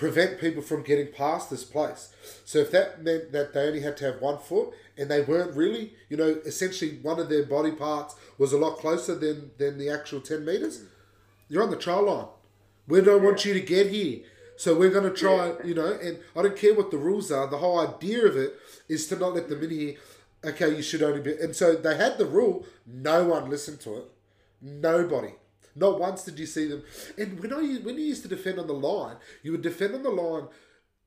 prevent 0.00 0.40
people 0.40 0.62
from 0.62 0.82
getting 0.82 1.12
past 1.12 1.50
this 1.50 1.62
place. 1.62 2.08
So 2.46 2.58
if 2.58 2.70
that 2.70 3.04
meant 3.04 3.32
that 3.32 3.52
they 3.52 3.60
only 3.60 3.82
had 3.82 3.98
to 3.98 4.06
have 4.06 4.22
one 4.22 4.38
foot 4.38 4.70
and 4.96 5.10
they 5.10 5.20
weren't 5.20 5.54
really, 5.54 5.92
you 6.08 6.16
know, 6.16 6.40
essentially 6.46 6.92
one 7.02 7.20
of 7.20 7.28
their 7.28 7.44
body 7.44 7.72
parts 7.72 8.14
was 8.38 8.54
a 8.54 8.56
lot 8.56 8.78
closer 8.78 9.14
than 9.14 9.50
than 9.58 9.76
the 9.76 9.90
actual 9.90 10.22
ten 10.22 10.42
meters, 10.42 10.84
you're 11.48 11.62
on 11.62 11.68
the 11.68 11.76
trial 11.76 12.06
line. 12.06 12.28
We 12.88 13.02
don't 13.02 13.22
want 13.22 13.44
you 13.44 13.52
to 13.52 13.60
get 13.60 13.88
here. 13.88 14.20
So 14.56 14.74
we're 14.74 14.96
going 14.98 15.10
to 15.12 15.16
try, 15.24 15.52
you 15.64 15.74
know, 15.74 15.92
and 15.92 16.18
I 16.34 16.42
don't 16.42 16.56
care 16.56 16.74
what 16.74 16.90
the 16.90 16.96
rules 16.96 17.30
are. 17.30 17.46
The 17.46 17.58
whole 17.58 17.78
idea 17.78 18.24
of 18.24 18.38
it 18.38 18.54
is 18.88 19.06
to 19.08 19.16
not 19.16 19.34
let 19.34 19.50
them 19.50 19.62
in 19.62 19.70
here. 19.70 19.94
Okay, 20.42 20.74
you 20.76 20.82
should 20.82 21.02
only 21.02 21.20
be. 21.20 21.34
And 21.36 21.54
so 21.54 21.74
they 21.74 21.96
had 21.98 22.16
the 22.16 22.24
rule. 22.24 22.64
No 22.86 23.24
one 23.24 23.50
listened 23.50 23.80
to 23.80 23.98
it. 23.98 24.04
Nobody. 24.62 25.34
Not 25.74 26.00
once 26.00 26.24
did 26.24 26.38
you 26.38 26.46
see 26.46 26.66
them. 26.68 26.82
And 27.18 27.40
when 27.40 27.52
I 27.52 27.80
when 27.82 27.96
you 27.96 28.06
used 28.06 28.22
to 28.22 28.28
defend 28.28 28.58
on 28.58 28.66
the 28.66 28.74
line, 28.74 29.16
you 29.42 29.52
would 29.52 29.62
defend 29.62 29.94
on 29.94 30.02
the 30.02 30.10
line, 30.10 30.48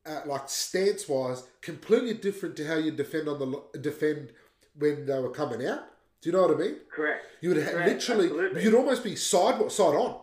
uh, 0.05 0.21
like 0.25 0.49
stance 0.49 1.07
wise, 1.07 1.43
completely 1.61 2.13
different 2.13 2.55
to 2.57 2.67
how 2.67 2.75
you 2.75 2.91
defend 2.91 3.27
on 3.27 3.39
the 3.39 3.79
defend 3.79 4.31
when 4.77 5.05
they 5.05 5.19
were 5.19 5.31
coming 5.31 5.65
out. 5.67 5.83
Do 6.21 6.29
you 6.29 6.33
know 6.33 6.47
what 6.47 6.55
I 6.55 6.59
mean? 6.59 6.77
Correct. 6.89 7.25
You 7.41 7.49
would 7.49 7.63
ha- 7.63 7.85
literally, 7.85 8.27
absolutely. 8.27 8.63
you'd 8.63 8.73
almost 8.73 9.03
be 9.03 9.15
side 9.15 9.71
side 9.71 9.95
on. 9.95 10.21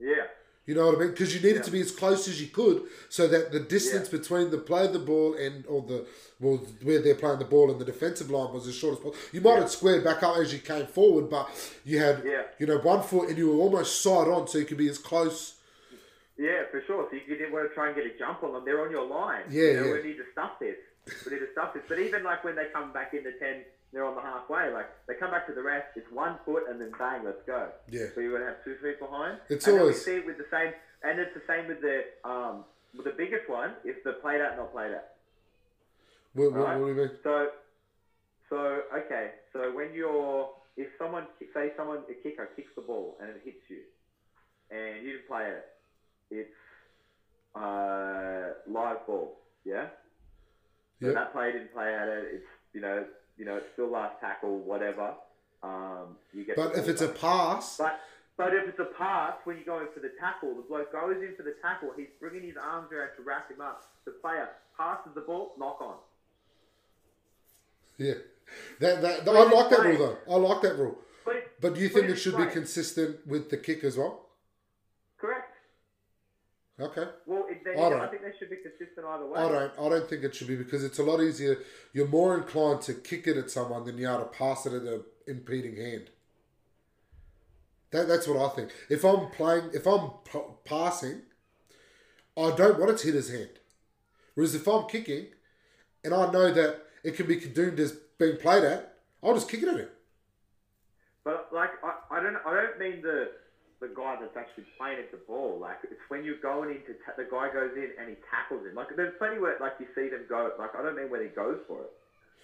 Yeah. 0.00 0.24
You 0.66 0.74
know 0.74 0.86
what 0.86 0.96
I 0.96 0.98
mean? 0.98 1.10
Because 1.10 1.32
you 1.34 1.40
needed 1.40 1.58
Yeah. 1.58 1.62
to 1.62 1.70
be 1.70 1.80
as 1.80 1.92
close 1.92 2.26
as 2.26 2.40
you 2.42 2.48
could, 2.48 2.82
so 3.08 3.28
that 3.28 3.52
the 3.52 3.60
distance 3.60 4.08
Yeah. 4.12 4.18
between 4.18 4.50
the 4.50 4.58
play 4.58 4.84
of 4.84 4.92
the 4.92 4.98
ball 4.98 5.34
and 5.34 5.64
or 5.66 5.80
the 5.82 6.06
well 6.40 6.56
where 6.82 7.00
they're 7.00 7.14
playing 7.14 7.38
the 7.38 7.44
ball 7.44 7.70
and 7.70 7.80
the 7.80 7.84
defensive 7.84 8.30
line 8.30 8.52
was 8.52 8.66
as 8.66 8.74
short 8.74 8.94
as 8.94 8.98
possible. 8.98 9.16
You 9.32 9.40
might 9.40 9.60
have 9.60 9.70
squared 9.70 10.02
back 10.04 10.22
up 10.24 10.36
as 10.38 10.52
you 10.52 10.58
came 10.58 10.86
forward, 10.86 11.30
but 11.30 11.48
you 11.84 11.98
had 11.98 12.24
Yeah. 12.24 12.42
you 12.58 12.66
know 12.66 12.78
one 12.78 13.02
foot 13.02 13.28
and 13.28 13.38
you 13.38 13.48
were 13.50 13.62
almost 13.62 14.02
side 14.02 14.26
on, 14.28 14.48
so 14.48 14.58
you 14.58 14.64
could 14.64 14.76
be 14.76 14.88
as 14.88 14.98
close. 14.98 15.54
Yeah, 16.36 16.64
for 16.70 16.82
sure. 16.86 17.08
So 17.10 17.16
you 17.16 17.36
didn't 17.36 17.52
want 17.52 17.68
to 17.68 17.74
try 17.74 17.86
and 17.86 17.96
get 17.96 18.04
a 18.04 18.18
jump 18.18 18.42
on 18.42 18.52
them. 18.52 18.64
They're 18.64 18.82
on 18.82 18.90
your 18.90 19.06
line. 19.06 19.44
Yeah, 19.48 19.62
you 19.70 19.72
know, 19.80 19.86
yeah. 19.86 19.92
We 19.94 20.02
need 20.02 20.16
to 20.18 20.26
stuff 20.32 20.58
this. 20.58 20.76
We 21.24 21.32
need 21.32 21.38
to 21.46 21.52
stuff 21.52 21.72
this. 21.74 21.84
But 21.88 21.98
even 22.00 22.24
like 22.24 22.42
when 22.44 22.56
they 22.56 22.66
come 22.74 22.92
back 22.92 23.14
in 23.14 23.22
the 23.24 23.32
10, 23.32 23.64
they're 23.92 24.04
on 24.04 24.14
the 24.14 24.20
halfway. 24.20 24.72
Like 24.72 24.86
they 25.06 25.14
come 25.14 25.30
back 25.30 25.46
to 25.46 25.54
the 25.54 25.62
rest, 25.62 25.86
it's 25.96 26.10
one 26.12 26.38
foot 26.44 26.64
and 26.68 26.80
then 26.80 26.92
bang, 26.98 27.24
let's 27.24 27.42
go. 27.46 27.68
Yeah. 27.90 28.06
So 28.14 28.20
you're 28.20 28.30
going 28.38 28.42
to 28.42 28.48
have 28.48 28.64
two 28.64 28.76
feet 28.82 28.98
behind. 29.00 29.38
It's 29.48 29.66
and 29.66 29.78
always- 29.80 29.96
we 29.96 30.00
see 30.02 30.16
it 30.16 30.26
with 30.26 30.38
the 30.38 30.46
same, 30.50 30.72
and 31.02 31.18
it's 31.20 31.34
the 31.34 31.42
same 31.46 31.66
with 31.68 31.80
the, 31.80 32.04
um, 32.28 32.64
with 32.94 33.04
the 33.04 33.12
biggest 33.16 33.48
one 33.48 33.72
is 33.84 33.96
the 34.04 34.14
played 34.14 34.40
out, 34.40 34.56
not 34.56 34.72
played 34.72 34.92
out. 34.94 35.04
What, 36.34 36.52
what, 36.52 36.60
Right. 36.66 36.76
what 36.78 36.86
do 36.86 36.92
you 36.92 36.96
mean? 36.98 37.10
So, 37.22 37.48
so 38.50 38.56
okay. 38.94 39.30
So 39.52 39.72
when 39.74 39.92
you're, 39.94 40.50
if 40.76 40.88
someone, 40.98 41.26
say 41.54 41.72
someone, 41.76 42.00
a 42.10 42.14
kicker 42.22 42.46
kicks 42.56 42.68
the 42.76 42.82
ball 42.82 43.16
and 43.20 43.30
it 43.30 43.40
hits 43.44 43.64
you, 43.68 43.80
and 44.70 45.02
you 45.04 45.12
didn't 45.12 45.28
play 45.28 45.48
it, 45.48 45.64
it's 46.30 46.50
uh, 47.54 48.52
live 48.66 49.06
ball. 49.06 49.38
Yeah. 49.64 49.86
So 51.00 51.06
Yep. 51.06 51.14
that 51.14 51.32
play 51.32 51.52
didn't 51.52 51.72
play 51.72 51.94
out. 51.94 52.08
it. 52.08 52.28
It's 52.34 52.46
you 52.74 52.80
know, 52.80 53.04
you 53.36 53.44
know, 53.44 53.56
it's 53.56 53.66
still 53.72 53.90
last 53.90 54.20
tackle, 54.20 54.58
whatever. 54.60 55.14
Um, 55.62 56.16
you 56.32 56.44
get. 56.44 56.56
But 56.56 56.76
if 56.76 56.88
it's 56.88 57.02
a 57.02 57.08
pass, 57.08 57.76
But 57.78 58.00
but 58.36 58.54
if 58.54 58.68
it's 58.68 58.78
a 58.78 58.84
pass, 58.96 59.34
when 59.44 59.56
you're 59.56 59.64
going 59.64 59.88
for 59.94 60.00
the 60.00 60.12
tackle, 60.20 60.54
the 60.54 60.62
bloke 60.62 60.92
goes 60.92 61.16
in 61.22 61.34
for 61.36 61.42
the 61.42 61.54
tackle. 61.62 61.90
He's 61.96 62.08
bringing 62.20 62.42
his 62.42 62.56
arms 62.56 62.92
around 62.92 63.10
to 63.16 63.22
wrap 63.22 63.50
him 63.50 63.60
up. 63.60 63.82
The 64.04 64.10
player 64.12 64.48
passes 64.76 65.12
the 65.14 65.22
ball, 65.22 65.54
knock 65.58 65.80
on. 65.80 65.96
yeah, 67.98 68.14
that 68.80 69.00
that 69.02 69.20
I 69.22 69.24
But 69.24 69.54
like 69.54 69.70
that 69.70 69.80
rule 69.84 69.98
though. 69.98 70.34
I 70.34 70.36
like 70.36 70.62
that 70.62 70.76
rule. 70.78 70.98
But 71.24 71.60
But 71.60 71.74
do 71.74 71.80
you 71.80 71.88
think 71.88 72.08
it 72.10 72.16
should 72.16 72.36
be 72.36 72.46
consistent 72.46 73.26
with 73.26 73.50
the 73.50 73.56
kick 73.56 73.82
as 73.84 73.96
well? 73.96 74.26
correct. 75.18 75.54
Okay. 76.78 77.06
Well, 77.24 77.45
they, 77.66 77.72
I 77.72 77.90
don't. 77.90 78.00
I 78.00 78.06
think 78.06 78.22
they 78.22 78.32
should 78.38 78.50
be 78.50 78.56
consistent 78.56 79.06
either 79.06 79.26
way. 79.26 79.40
I 79.40 79.48
don't. 79.48 79.72
I 79.78 79.88
don't 79.88 80.08
think 80.08 80.24
it 80.24 80.34
should 80.34 80.48
be 80.48 80.56
because 80.56 80.84
it's 80.84 80.98
a 80.98 81.02
lot 81.02 81.20
easier. 81.20 81.58
You're 81.92 82.08
more 82.08 82.36
inclined 82.36 82.80
to 82.82 82.94
kick 82.94 83.26
it 83.26 83.36
at 83.36 83.50
someone 83.50 83.84
than 83.84 83.98
you 83.98 84.08
are 84.08 84.18
to 84.18 84.24
pass 84.24 84.64
it 84.66 84.72
at 84.72 84.82
an 84.82 85.02
impeding 85.26 85.76
hand. 85.76 86.10
That, 87.90 88.08
that's 88.08 88.26
what 88.26 88.38
I 88.38 88.54
think. 88.54 88.70
If 88.88 89.04
I'm 89.04 89.30
playing, 89.30 89.70
if 89.74 89.86
I'm 89.86 90.10
p- 90.24 90.38
passing, 90.64 91.22
I 92.36 92.54
don't 92.54 92.78
want 92.78 92.90
it 92.92 92.98
to 92.98 93.06
hit 93.06 93.14
his 93.14 93.30
hand. 93.30 93.50
Whereas 94.34 94.54
if 94.54 94.66
I'm 94.66 94.86
kicking, 94.86 95.26
and 96.04 96.14
I 96.14 96.30
know 96.30 96.52
that 96.52 96.82
it 97.02 97.16
can 97.16 97.26
be 97.26 97.36
doomed 97.40 97.80
as 97.80 97.92
being 98.18 98.36
played 98.36 98.64
at, 98.64 98.94
I'll 99.22 99.34
just 99.34 99.50
kick 99.50 99.62
it 99.62 99.68
at 99.68 99.76
him. 99.76 99.88
But 101.24 101.48
like, 101.52 101.70
I, 101.82 102.16
I 102.16 102.22
don't, 102.22 102.36
I 102.46 102.54
don't 102.54 102.78
mean 102.78 103.02
the 103.02 103.30
the 103.80 103.88
guy 103.94 104.16
that's 104.20 104.36
actually 104.36 104.64
playing 104.78 104.98
at 104.98 105.10
the 105.10 105.20
ball. 105.28 105.58
Like, 105.60 105.78
it's 105.84 106.00
when 106.08 106.24
you're 106.24 106.40
going 106.40 106.70
into 106.70 106.94
ta- 107.04 107.12
the 107.16 107.28
guy 107.30 107.52
goes 107.52 107.76
in 107.76 107.92
and 108.00 108.08
he 108.08 108.16
tackles 108.30 108.66
him. 108.66 108.74
Like, 108.74 108.88
there's 108.96 109.14
plenty 109.18 109.38
where 109.38 109.56
like 109.60 109.74
you 109.78 109.86
see 109.94 110.08
them 110.08 110.24
go. 110.28 110.50
Like, 110.58 110.74
I 110.74 110.82
don't 110.82 110.96
mean 110.96 111.10
when 111.10 111.22
he 111.22 111.28
goes 111.28 111.58
for 111.68 111.82
it, 111.82 111.92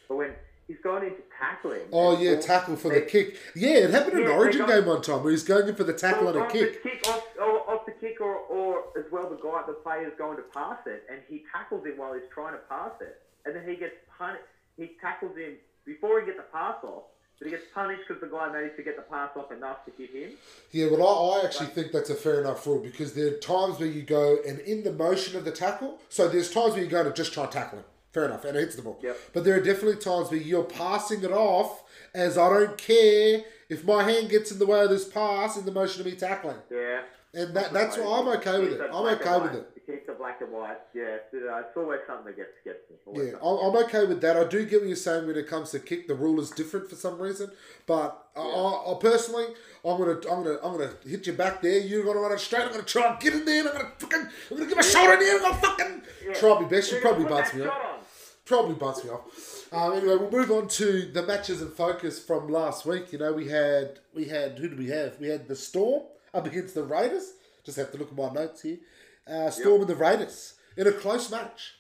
but 0.09 0.17
when 0.17 0.33
he's 0.69 0.77
going 0.83 1.05
in 1.05 1.11
to 1.11 1.23
tackle 1.39 1.73
him. 1.73 1.89
Oh 1.93 2.21
yeah, 2.21 2.37
tackle 2.37 2.77
for 2.77 2.93
the 2.93 3.01
kick. 3.01 3.37
Yeah, 3.57 3.89
it 3.89 3.91
happened 3.91 4.19
in 4.19 4.29
Yeah, 4.29 4.33
an 4.33 4.39
Origin 4.39 4.67
game 4.67 4.87
one 4.87 5.03
time 5.03 5.23
where 5.23 5.33
he's 5.33 5.43
going 5.43 5.69
in 5.69 5.75
for 5.75 5.85
the 5.85 5.95
tackle 5.95 6.29
and 6.29 6.37
a 6.39 6.47
kick. 6.51 6.83
The 6.83 6.91
kick 6.91 7.09
off, 7.09 7.25
or 7.41 7.71
off 7.71 7.87
the 7.87 7.93
kick, 7.93 8.21
or, 8.21 8.37
or 8.37 8.85
as 8.99 9.05
well, 9.11 9.29
the 9.31 9.37
guy, 9.37 9.63
the 9.67 9.75
player's 9.75 10.13
going 10.19 10.37
to 10.37 10.45
pass 10.55 10.79
it, 10.87 11.05
and 11.11 11.21
he 11.29 11.45
tackles 11.53 11.85
him 11.87 11.97
while 11.97 12.13
he's 12.15 12.29
trying 12.33 12.53
to 12.53 12.63
pass 12.69 12.93
it, 13.01 13.21
and 13.47 13.57
then 13.57 13.65
he 13.67 13.77
gets 13.77 13.95
punished. 14.19 14.45
He 14.77 14.93
tackles 15.01 15.37
him 15.37 15.57
before 15.85 16.21
he 16.21 16.27
gets 16.27 16.39
the 16.39 16.49
pass 16.53 16.77
off, 16.85 17.05
but 17.43 17.51
he 17.51 17.57
gets 17.57 17.69
punished 17.75 18.03
because 18.07 18.21
the 18.21 18.29
guy 18.29 18.53
managed 18.53 18.77
to 18.77 18.83
get 18.83 18.95
the 18.95 19.03
pass 19.03 19.31
off 19.37 19.51
enough 19.51 19.85
to 19.85 19.93
hit 19.99 20.11
him. 20.11 20.31
Yeah, 20.71 20.87
well, 20.91 21.33
I, 21.33 21.41
I 21.41 21.45
actually 21.45 21.67
think 21.69 21.91
that's 21.91 22.11
a 22.11 22.15
fair 22.15 22.41
enough 22.41 22.65
rule 22.67 22.79
because 22.79 23.15
there 23.15 23.27
are 23.27 23.39
times 23.39 23.81
where 23.81 23.89
you 23.89 24.03
go 24.03 24.39
and 24.47 24.61
in 24.61 24.85
the 24.85 24.93
motion 24.93 25.37
of 25.37 25.45
the 25.45 25.51
tackle. 25.51 25.99
So 26.09 26.29
there's 26.29 26.53
times 26.53 26.75
where 26.75 26.85
you 26.85 26.89
go 26.89 27.03
to 27.03 27.13
just 27.13 27.33
try 27.33 27.43
and 27.45 27.53
tackle 27.53 27.81
him. 27.81 27.85
Fair 28.13 28.27
enough, 28.27 28.45
and 28.45 28.57
it 28.57 28.61
hits 28.61 28.77
the 28.77 28.83
ball. 28.83 29.01
Yep. 29.03 29.17
But 29.33 29.45
there 29.45 29.57
are 29.57 29.63
definitely 29.63 29.97
times 29.97 30.31
where 30.31 30.39
you're 30.39 30.65
passing 30.65 31.25
it 31.25 31.33
off 31.33 31.83
as 32.15 32.37
I 32.37 32.49
don't 32.51 32.77
care 32.77 33.43
if 33.71 33.85
my 33.85 34.03
hand 34.03 34.29
gets 34.29 34.53
in 34.53 34.59
the 34.59 34.67
way 34.67 34.85
of 34.85 34.91
this 34.91 35.09
pass 35.09 35.57
in 35.57 35.65
the 35.65 35.73
motion 35.73 36.01
of 36.03 36.07
me 36.07 36.13
tackling. 36.13 36.59
Yeah. 36.71 37.01
And 37.35 37.55
that, 37.57 37.73
that's 37.73 37.97
why 37.97 38.19
I'm 38.21 38.29
okay 38.39 38.59
with 38.59 38.73
it. 38.73 38.81
I'm 38.93 39.07
okay 39.07 39.41
with 39.41 39.55
it. 39.55 39.69
Keep 39.87 40.07
the 40.07 40.13
black 40.13 40.41
and 40.43 40.53
white. 40.53 40.77
Yeah, 40.95 41.17
it's, 41.33 41.35
uh, 41.35 41.81
always 41.81 42.01
something 42.07 42.27
that 42.27 42.37
gets 42.37 42.51
gets 42.63 42.79
me. 42.91 42.97
Always 43.07 43.33
Yeah. 43.33 43.39
I'm 43.43 43.75
I'm 43.75 43.85
okay 43.85 44.05
with 44.05 44.21
that. 44.21 44.37
I 44.37 44.45
do 44.45 44.65
get 44.67 44.81
what 44.81 44.87
you're 44.87 44.97
saying 44.97 45.27
when 45.27 45.37
it 45.37 45.47
comes 45.49 45.71
to 45.71 45.81
kick. 45.81 46.07
The 46.09 46.15
rule 46.15 46.41
is 46.41 46.51
different 46.51 46.91
for 46.91 46.95
some 46.97 47.19
reason, 47.19 47.51
but 47.87 48.29
I, 48.37 48.41
I, 48.41 48.93
I 48.93 48.99
personally, 49.01 49.47
I'm 49.85 49.99
gonna, 49.99 50.13
I'm 50.31 50.45
gonna, 50.45 50.59
I'm 50.63 50.73
gonna 50.77 50.91
hit 51.07 51.27
you 51.27 51.33
back 51.33 51.63
there. 51.63 51.79
You're 51.81 52.05
gonna 52.05 52.21
run 52.21 52.33
it 52.33 52.39
straight. 52.39 52.63
I'm 52.65 52.71
gonna 52.71 52.83
try 52.85 53.11
and 53.11 53.19
get 53.21 53.33
in 53.35 53.45
there. 53.47 53.61
And 53.61 53.69
I'm 53.71 53.75
gonna 53.77 53.93
fucking, 53.99 54.21
I'm 54.51 54.57
gonna 54.59 54.69
give 54.69 54.79
a 54.79 54.83
shoulder 54.83 55.15
in 55.15 55.21
there. 55.21 55.37
I'm 55.37 55.43
gonna 55.43 55.55
fucking 55.57 56.03
Yeah. 56.27 56.35
try 56.35 56.61
my 56.61 56.69
best. 56.69 56.93
You 56.93 57.01
probably 57.01 57.25
gonna 57.25 57.35
put 57.37 57.43
bust 57.43 57.53
that 57.55 57.59
me 57.59 57.67
off. 57.67 58.37
Probably 58.45 58.75
bust 58.75 59.05
me 59.05 59.11
off. 59.11 59.73
Um, 59.73 59.93
anyway, 59.95 60.17
we'll 60.17 60.31
move 60.31 60.51
on 60.51 60.69
to 60.69 61.11
the 61.11 61.23
matches 61.23 61.63
and 61.63 61.73
focus 61.73 62.23
from 62.23 62.49
last 62.49 62.85
week. 62.85 63.11
You 63.13 63.19
know, 63.21 63.33
we 63.33 63.49
had, 63.49 64.01
we 64.15 64.27
had, 64.27 64.59
who 64.59 64.69
did 64.69 64.79
we 64.79 64.89
have? 64.91 65.19
We 65.19 65.29
had 65.29 65.49
the 65.49 65.57
Storm 65.57 66.03
up 66.35 66.47
against 66.47 66.75
the 66.75 66.83
Raiders. 66.83 67.33
Just 67.65 67.79
have 67.79 67.93
to 67.93 67.99
look 67.99 68.11
at 68.11 68.17
my 68.17 68.31
notes 68.31 68.63
here. 68.63 68.79
Uh, 69.27 69.51
Storm 69.51 69.83
and 69.83 69.91
the 69.91 69.97
Raiders 69.97 70.55
in 70.77 70.87
a 70.87 70.93
close 70.93 71.31
match. 71.31 71.75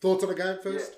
Thoughts 0.00 0.24
on 0.24 0.30
the 0.30 0.36
game 0.36 0.58
first? 0.62 0.96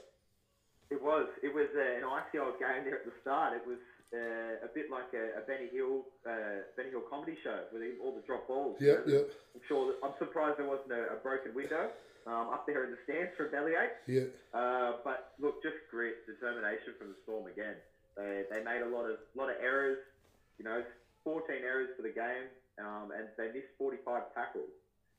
It 0.91 1.03
was. 1.03 1.29
It 1.43 1.55
was 1.55 1.69
uh, 1.77 1.99
an 1.99 2.05
icy 2.05 2.39
old 2.39 2.59
game 2.59 2.85
there 2.85 2.99
at 2.99 3.05
the 3.05 3.13
start. 3.21 3.55
It 3.55 3.67
was 3.67 3.79
uh, 4.13 4.65
a 4.65 4.71
bit 4.75 4.91
like 4.91 5.11
a, 5.15 5.39
a 5.39 5.43
Benny 5.47 5.69
Hill, 5.73 6.07
uh, 6.27 6.65
Benny 6.77 6.91
Hill 6.91 7.03
comedy 7.09 7.37
show 7.43 7.67
with 7.73 7.83
all 8.03 8.15
the 8.15 8.23
drop 8.27 8.49
balls. 8.49 8.77
Yeah, 8.81 9.05
You 9.07 9.13
know, 9.13 9.25
yeah. 9.27 9.55
I'm 9.55 9.63
sure. 9.69 9.87
That, 9.91 9.97
I'm 10.07 10.15
surprised 10.19 10.59
there 10.59 10.69
wasn't 10.69 10.93
a, 10.93 11.15
a 11.15 11.19
broken 11.23 11.55
window 11.55 11.91
um, 12.27 12.49
up 12.53 12.67
there 12.67 12.85
in 12.85 12.91
the 12.91 13.01
stands 13.05 13.33
for 13.37 13.49
bellyache. 13.49 13.99
Yeah. 14.07 14.31
Uh, 14.53 15.03
but 15.05 15.35
look, 15.39 15.63
just 15.63 15.77
grit, 15.91 16.27
determination 16.27 16.95
from 16.99 17.09
the 17.09 17.19
Storm 17.25 17.47
again. 17.47 17.77
They, 18.17 18.45
they 18.51 18.63
made 18.63 18.83
a 18.83 18.89
lot 18.89 19.11
of 19.11 19.19
lot 19.35 19.51
of 19.51 19.57
errors. 19.61 19.99
You 20.59 20.65
know, 20.65 20.83
14 21.25 21.57
errors 21.65 21.91
for 21.97 22.03
the 22.03 22.15
game, 22.15 22.47
um, 22.79 23.11
and 23.17 23.29
they 23.37 23.53
missed 23.53 23.73
45 23.79 24.35
tackles. 24.35 24.71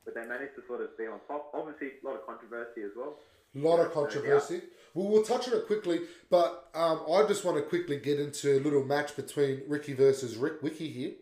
But 0.04 0.14
they 0.14 0.26
managed 0.26 0.54
to 0.54 0.62
sort 0.68 0.80
of 0.82 0.96
be 0.96 1.06
on 1.06 1.18
top. 1.26 1.50
Obviously, 1.52 1.98
a 2.02 2.06
lot 2.06 2.14
of 2.14 2.26
controversy 2.26 2.82
as 2.82 2.92
well. 2.96 3.18
A 3.54 3.58
lot 3.58 3.80
of 3.80 3.92
controversy. 3.92 4.60
Well, 4.94 5.08
we'll 5.08 5.24
touch 5.24 5.48
on 5.48 5.54
it 5.54 5.66
quickly, 5.66 6.00
but 6.30 6.68
um, 6.74 7.00
I 7.12 7.26
just 7.26 7.44
want 7.44 7.56
to 7.56 7.62
quickly 7.62 7.98
get 7.98 8.20
into 8.20 8.58
a 8.58 8.60
little 8.60 8.84
match 8.84 9.16
between 9.16 9.62
Ricky 9.66 9.94
versus 9.94 10.36
Rick 10.36 10.62
Wiki 10.62 10.88
here. 10.88 11.12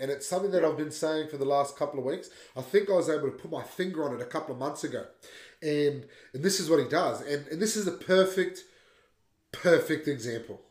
And 0.00 0.10
it's 0.10 0.26
something 0.26 0.50
that 0.52 0.64
I've 0.64 0.78
been 0.78 0.90
saying 0.90 1.28
for 1.28 1.36
the 1.36 1.44
last 1.44 1.76
couple 1.76 1.98
of 1.98 2.06
weeks. 2.06 2.30
I 2.56 2.62
think 2.62 2.88
I 2.88 2.94
was 2.94 3.10
able 3.10 3.30
to 3.30 3.36
put 3.36 3.50
my 3.50 3.62
finger 3.62 4.08
on 4.08 4.14
it 4.14 4.22
a 4.22 4.26
couple 4.26 4.54
of 4.54 4.58
months 4.58 4.82
ago. 4.82 5.04
And 5.62 6.06
and 6.32 6.42
this 6.42 6.58
is 6.58 6.70
what 6.70 6.80
he 6.80 6.88
does. 6.88 7.20
And, 7.20 7.46
and 7.48 7.60
this 7.60 7.76
is 7.76 7.86
a 7.86 7.92
perfect, 7.92 8.64
perfect 9.52 10.08
example. 10.08 10.62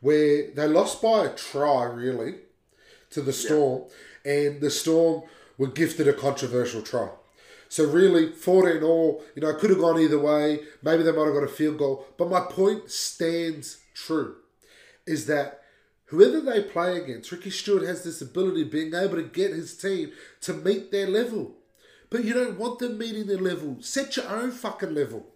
Where 0.00 0.50
they 0.50 0.68
lost 0.68 1.00
by 1.00 1.24
a 1.24 1.34
try, 1.34 1.84
really, 1.84 2.34
to 3.10 3.22
the 3.22 3.32
Storm. 3.32 3.84
And 4.24 4.60
the 4.60 4.70
Storm 4.70 5.22
were 5.56 5.68
gifted 5.68 6.08
a 6.08 6.12
controversial 6.12 6.82
try. 6.82 7.10
So 7.68 7.84
really, 7.84 8.32
14 8.32 8.82
all, 8.82 9.22
you 9.34 9.42
know, 9.42 9.54
could 9.54 9.70
have 9.70 9.80
gone 9.80 10.00
either 10.00 10.18
way. 10.18 10.60
Maybe 10.82 11.02
they 11.02 11.12
might 11.12 11.26
have 11.26 11.34
got 11.34 11.42
a 11.44 11.48
field 11.48 11.78
goal. 11.78 12.06
But 12.16 12.30
my 12.30 12.40
point 12.40 12.90
stands 12.90 13.78
true, 13.94 14.36
is 15.06 15.26
that 15.26 15.62
whoever 16.06 16.40
they 16.40 16.62
play 16.62 16.96
against, 16.96 17.30
Ricky 17.30 17.50
Stuart 17.50 17.86
has 17.86 18.04
this 18.04 18.22
ability 18.22 18.62
of 18.62 18.70
being 18.70 18.94
able 18.94 19.16
to 19.16 19.22
get 19.22 19.52
his 19.52 19.76
team 19.76 20.12
to 20.42 20.54
meet 20.54 20.90
their 20.90 21.06
level. 21.06 21.56
But 22.10 22.24
you 22.24 22.32
don't 22.32 22.58
want 22.58 22.78
them 22.78 22.96
meeting 22.96 23.26
their 23.26 23.36
level. 23.36 23.76
Set 23.80 24.16
your 24.16 24.28
own 24.28 24.50
fucking 24.50 24.94
level. 24.94 25.26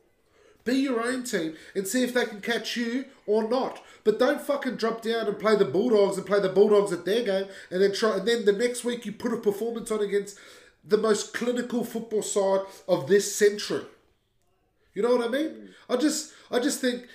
Be 0.65 0.75
your 0.75 1.03
own 1.03 1.25
team 1.25 1.55
and 1.75 1.87
see 1.87 2.05
if 2.05 2.15
they 2.15 2.25
can 2.25 2.41
catch 2.41 2.77
you 2.77 3.07
or 3.27 3.49
not. 3.49 3.83
But 4.05 4.19
don't 4.19 4.41
fucking 4.41 4.77
drop 4.77 5.03
down 5.03 5.27
and 5.27 5.39
play 5.39 5.57
the 5.57 5.65
Bulldogs 5.65 6.17
and 6.17 6.27
play 6.27 6.41
the 6.41 6.49
Bulldogs 6.49 6.93
at 6.93 7.05
their 7.05 7.25
game 7.25 7.47
and 7.71 7.83
then 7.83 7.93
try 7.93 8.17
and 8.17 8.27
then 8.27 8.45
the 8.45 8.53
next 8.53 8.85
week 8.85 9.05
you 9.05 9.13
put 9.13 9.33
a 9.33 9.37
performance 9.37 9.91
on 9.91 10.01
against 10.01 10.39
the 10.85 10.99
most 10.99 11.33
clinical 11.33 11.85
football 11.85 12.23
side 12.23 12.61
of 12.89 13.07
this 13.07 13.35
century. 13.35 13.85
You 14.95 15.03
know 15.03 15.17
what 15.17 15.27
I 15.27 15.31
mean? 15.31 15.71
I 15.89 15.97
just 15.97 16.33
I 16.51 16.59
just 16.59 16.81
think 16.81 17.07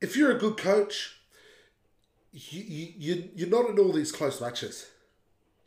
if 0.00 0.16
you're 0.16 0.34
a 0.34 0.38
good 0.38 0.56
coach, 0.56 1.16
you, 2.32 2.62
you, 2.62 2.92
you 2.96 3.28
you're 3.34 3.48
not 3.48 3.70
in 3.70 3.78
all 3.78 3.92
these 3.92 4.12
close 4.12 4.40
matches. 4.40 4.86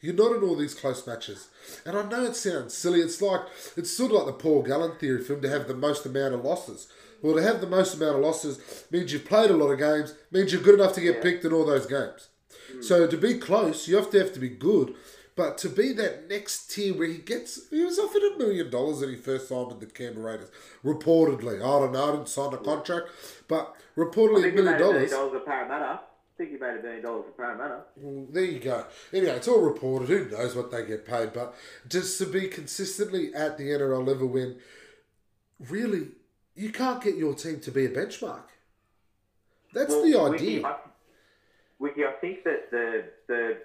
You're 0.02 0.14
not 0.14 0.36
in 0.36 0.44
all 0.44 0.56
these 0.56 0.74
close 0.74 1.06
matches. 1.06 1.50
And 1.86 1.98
I 1.98 2.08
know 2.08 2.24
it 2.26 2.36
sounds 2.36 2.74
silly. 2.74 3.02
It's 3.02 3.22
like 3.22 3.42
it's 3.76 3.92
sort 3.92 4.12
of 4.12 4.18
like 4.18 4.28
the 4.28 4.34
Paul 4.34 4.62
Gallen 4.64 4.98
theory 4.98 5.22
for 5.22 5.34
him 5.34 5.42
to 5.42 5.50
have 5.50 5.68
the 5.68 5.74
most 5.74 6.06
amount 6.06 6.34
of 6.36 6.46
losses. 6.46 6.88
Well, 7.22 7.36
to 7.36 7.44
have 7.44 7.60
the 7.60 7.68
most 7.68 7.96
amount 7.96 8.16
of 8.16 8.22
losses 8.22 8.86
means 8.92 9.12
you've 9.12 9.26
played 9.26 9.52
a 9.52 9.58
lot 9.58 9.72
of 9.72 9.80
games, 9.80 10.16
means 10.32 10.54
you're 10.54 10.62
good 10.62 10.80
enough 10.80 10.94
to 10.94 11.02
get 11.02 11.22
picked 11.22 11.44
in 11.44 11.52
all 11.52 11.66
those 11.66 11.86
games. 11.86 12.30
So 12.82 13.08
to 13.08 13.18
be 13.18 13.36
close, 13.40 13.88
you 13.88 13.98
have 13.98 14.10
to 14.12 14.20
have 14.20 14.34
to 14.34 14.40
be 14.40 14.50
good. 14.50 14.96
But 15.36 15.58
to 15.60 15.70
be 15.70 15.94
that 15.94 16.30
next 16.30 16.68
tier 16.68 16.94
where 16.94 17.08
he 17.08 17.18
gets, 17.18 17.70
he 17.70 17.84
was 17.84 17.98
offered 17.98 18.22
a 18.24 18.38
million 18.38 18.70
dollars 18.70 19.00
when 19.00 19.10
he 19.10 19.16
first 19.16 19.48
signed 19.48 19.68
with 19.70 19.80
the 19.80 19.86
Canberra 19.86 20.34
Raiders. 20.34 20.50
Reportedly, 20.84 21.56
I 21.58 21.80
don't 21.80 21.94
know, 21.94 22.10
I 22.10 22.12
didn't 22.12 22.28
sign 22.28 22.54
a 22.54 22.58
contract, 22.58 23.08
but 23.48 23.74
reportedly 23.96 24.50
a 24.50 24.54
million 24.54 24.76
a 24.76 24.78
dollars. 24.80 25.12
dollars 25.12 25.36
at 25.36 25.46
Parramatta. 25.46 26.02
I 26.39 26.43
think 26.43 26.52
he 26.54 26.58
made 26.58 26.80
a 26.80 26.82
million 26.82 27.04
dollars 27.04 27.25
at 27.28 27.36
Parramatta. 27.36 27.82
Well, 27.97 28.25
there 28.30 28.45
you 28.45 28.60
go. 28.60 28.86
Anyway, 29.12 29.34
it's 29.34 29.47
all 29.49 29.60
reported. 29.60 30.08
Who 30.08 30.30
knows 30.30 30.56
what 30.56 30.71
they 30.71 30.86
get 30.86 31.06
paid? 31.06 31.34
But 31.34 31.54
just 31.89 32.17
to 32.19 32.25
be 32.25 32.47
consistently 32.47 33.34
at 33.36 33.58
the 33.58 33.65
NRL 33.71 34.08
level 34.08 34.28
when 34.28 34.58
really 35.60 36.08
you 36.56 36.71
can't 36.71 37.04
get 37.04 37.17
your 37.17 37.34
team 37.34 37.60
to 37.60 37.71
be 37.71 37.84
a 37.86 37.89
benchmark. 37.89 38.43
That's 39.73 39.89
Well, 39.91 40.04
the 40.04 40.30
Wiki, 40.32 40.45
idea. 40.56 40.65
I, 40.65 40.75
Wiki, 41.78 42.06
I 42.06 42.12
think 42.21 42.45
that 42.45 42.71
the 42.71 43.04
the 43.28 43.58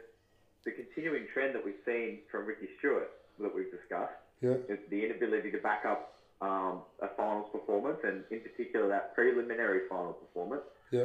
the 0.65 0.73
continuing 0.73 1.27
trend 1.33 1.55
that 1.55 1.65
we've 1.65 1.75
seen 1.87 2.19
from 2.29 2.45
Ricky 2.45 2.67
Stuart 2.81 3.09
that 3.39 3.55
we've 3.55 3.71
discussed, 3.71 4.15
Yeah. 4.41 4.55
the 4.91 5.05
inability 5.05 5.53
to 5.53 5.59
back 5.59 5.85
up 5.85 6.15
um, 6.41 6.81
a 7.01 7.07
finals 7.17 7.51
performance, 7.53 7.99
and 8.03 8.25
in 8.33 8.41
particular 8.41 8.89
that 8.89 9.15
preliminary 9.15 9.83
final 9.89 10.15
performance. 10.15 10.63
Yeah. 10.91 11.05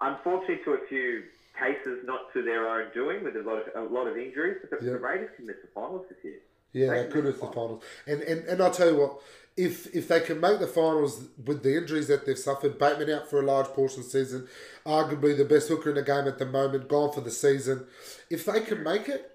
Unfortunately, 0.00 0.60
to 0.64 0.72
a 0.74 0.86
few 0.88 1.24
cases, 1.58 2.04
not 2.04 2.32
to 2.32 2.42
their 2.42 2.68
own 2.68 2.86
doing, 2.94 3.24
with 3.24 3.36
a 3.36 3.42
lot 3.42 3.66
of 3.66 3.90
a 3.90 3.92
lot 3.92 4.06
of 4.06 4.16
injuries, 4.16 4.58
but 4.60 4.78
the, 4.78 4.86
Yeah. 4.86 4.92
the 4.92 4.98
Raiders 4.98 5.30
can 5.36 5.46
miss 5.46 5.56
the 5.62 5.68
finals 5.68 6.06
this 6.08 6.18
year. 6.22 6.38
Yeah, 6.72 6.90
They 6.94 7.02
they 7.04 7.10
could 7.10 7.24
have 7.24 7.40
the 7.40 7.46
finals. 7.46 7.82
And, 8.06 8.22
and 8.22 8.44
and 8.46 8.62
I'll 8.62 8.70
tell 8.70 8.90
you 8.90 8.96
what, 8.96 9.20
if 9.56 9.92
if 9.94 10.06
they 10.06 10.20
can 10.20 10.40
make 10.40 10.60
the 10.60 10.68
finals 10.68 11.24
with 11.44 11.62
the 11.64 11.76
injuries 11.76 12.06
that 12.08 12.26
they've 12.26 12.38
suffered, 12.38 12.78
Bateman 12.78 13.10
out 13.10 13.28
for 13.28 13.40
a 13.40 13.42
large 13.44 13.66
portion 13.68 14.00
of 14.00 14.04
the 14.06 14.10
season, 14.10 14.46
arguably 14.86 15.36
the 15.36 15.44
best 15.44 15.68
hooker 15.68 15.88
in 15.90 15.96
the 15.96 16.02
game 16.02 16.28
at 16.28 16.38
the 16.38 16.46
moment, 16.46 16.88
gone 16.88 17.12
for 17.12 17.20
the 17.22 17.30
season. 17.32 17.86
If 18.30 18.44
they 18.44 18.60
can 18.60 18.82
make 18.84 19.08
it, 19.08 19.32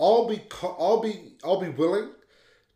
I'll 0.00 0.26
be 0.26 0.42
I'll 0.62 1.00
be 1.00 1.34
I'll 1.44 1.60
be 1.60 1.68
willing. 1.68 2.08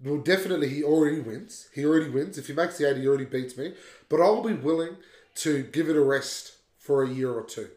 Well, 0.05 0.19
definitely 0.19 0.69
he 0.69 0.85
already 0.85 1.21
wins. 1.21 1.69
He 1.75 1.85
already 1.85 2.11
wins. 2.11 2.37
If 2.39 2.47
he 2.47 2.53
makes 2.53 2.79
the 2.79 2.89
eighty, 2.89 3.01
he 3.01 3.09
already 3.09 3.25
beats 3.25 3.57
me. 3.57 3.73
But 4.09 4.21
I'll 4.21 4.43
be 4.43 4.53
willing 4.53 4.97
to 5.37 5.63
give 5.65 5.89
it 5.89 5.97
a 5.97 6.01
rest 6.03 6.54
for 6.85 7.03
a 7.03 7.09
year 7.09 7.31
or 7.33 7.43
two. 7.43 7.69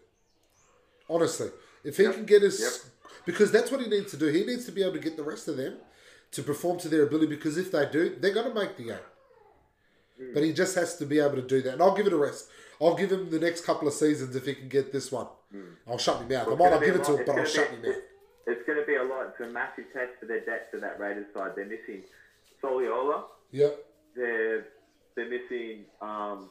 Honestly, 1.09 1.49
if 1.83 1.97
he 1.97 2.03
can 2.03 2.25
get 2.25 2.41
his, 2.41 2.59
Yep. 2.59 2.71
because 3.25 3.51
that's 3.51 3.71
what 3.71 3.79
he 3.81 3.87
needs 3.87 4.11
to 4.11 4.17
do. 4.17 4.27
He 4.27 4.43
needs 4.45 4.65
to 4.65 4.71
be 4.71 4.81
able 4.83 4.93
to 4.93 4.99
get 4.99 5.15
the 5.15 5.23
rest 5.23 5.47
of 5.47 5.55
them 5.57 5.77
to 6.31 6.43
perform 6.43 6.77
to 6.79 6.89
their 6.89 7.03
ability. 7.03 7.27
Because 7.27 7.57
if 7.57 7.71
they 7.71 7.85
do, 7.89 8.15
they're 8.19 8.33
going 8.33 8.49
to 8.49 8.53
make 8.53 8.75
the 8.75 8.83
game. 8.83 9.05
Hmm. 10.19 10.33
But 10.33 10.43
he 10.43 10.51
just 10.51 10.75
has 10.75 10.97
to 10.97 11.05
be 11.05 11.19
able 11.19 11.35
to 11.37 11.41
do 11.41 11.61
that. 11.61 11.73
And 11.73 11.81
I'll 11.81 11.95
give 11.95 12.07
it 12.07 12.13
a 12.13 12.17
rest. 12.17 12.49
I'll 12.81 12.95
give 12.95 13.11
him 13.11 13.29
the 13.29 13.39
next 13.39 13.61
couple 13.65 13.87
of 13.87 13.93
seasons 13.93 14.35
if 14.35 14.45
he 14.45 14.53
can 14.53 14.67
get 14.67 14.91
this 14.91 15.11
one. 15.11 15.27
I'll 15.87 15.97
shut 15.97 16.19
my 16.21 16.27
mouth. 16.27 16.41
I 16.41 16.43
Hmm. 16.45 16.51
It's 16.51 16.59
might 16.59 16.69
not 16.71 16.83
give 16.83 16.95
it 16.97 17.03
to 17.05 17.17
him, 17.17 17.23
but 17.25 17.35
I'll 17.35 17.41
it's 17.43 17.53
shut 17.53 17.71
my 17.71 17.87
mouth. 17.87 18.01
It's 18.47 18.65
going 18.67 18.79
to 18.79 18.85
be 18.85 18.95
a 18.95 19.03
lot. 19.03 19.27
It's 19.27 19.39
a 19.39 19.47
massive 19.51 19.85
test 19.93 20.11
for 20.19 20.25
their 20.25 20.41
depth 20.41 20.71
to 20.71 20.79
that 20.81 20.99
Raiders 20.99 21.27
side. 21.33 21.51
They're 21.55 21.65
missing 21.65 22.03
Soliola. 22.61 23.23
Yeah. 23.51 23.69
They're 24.15 24.65
they're 25.15 25.29
missing, 25.29 25.85
um, 26.01 26.49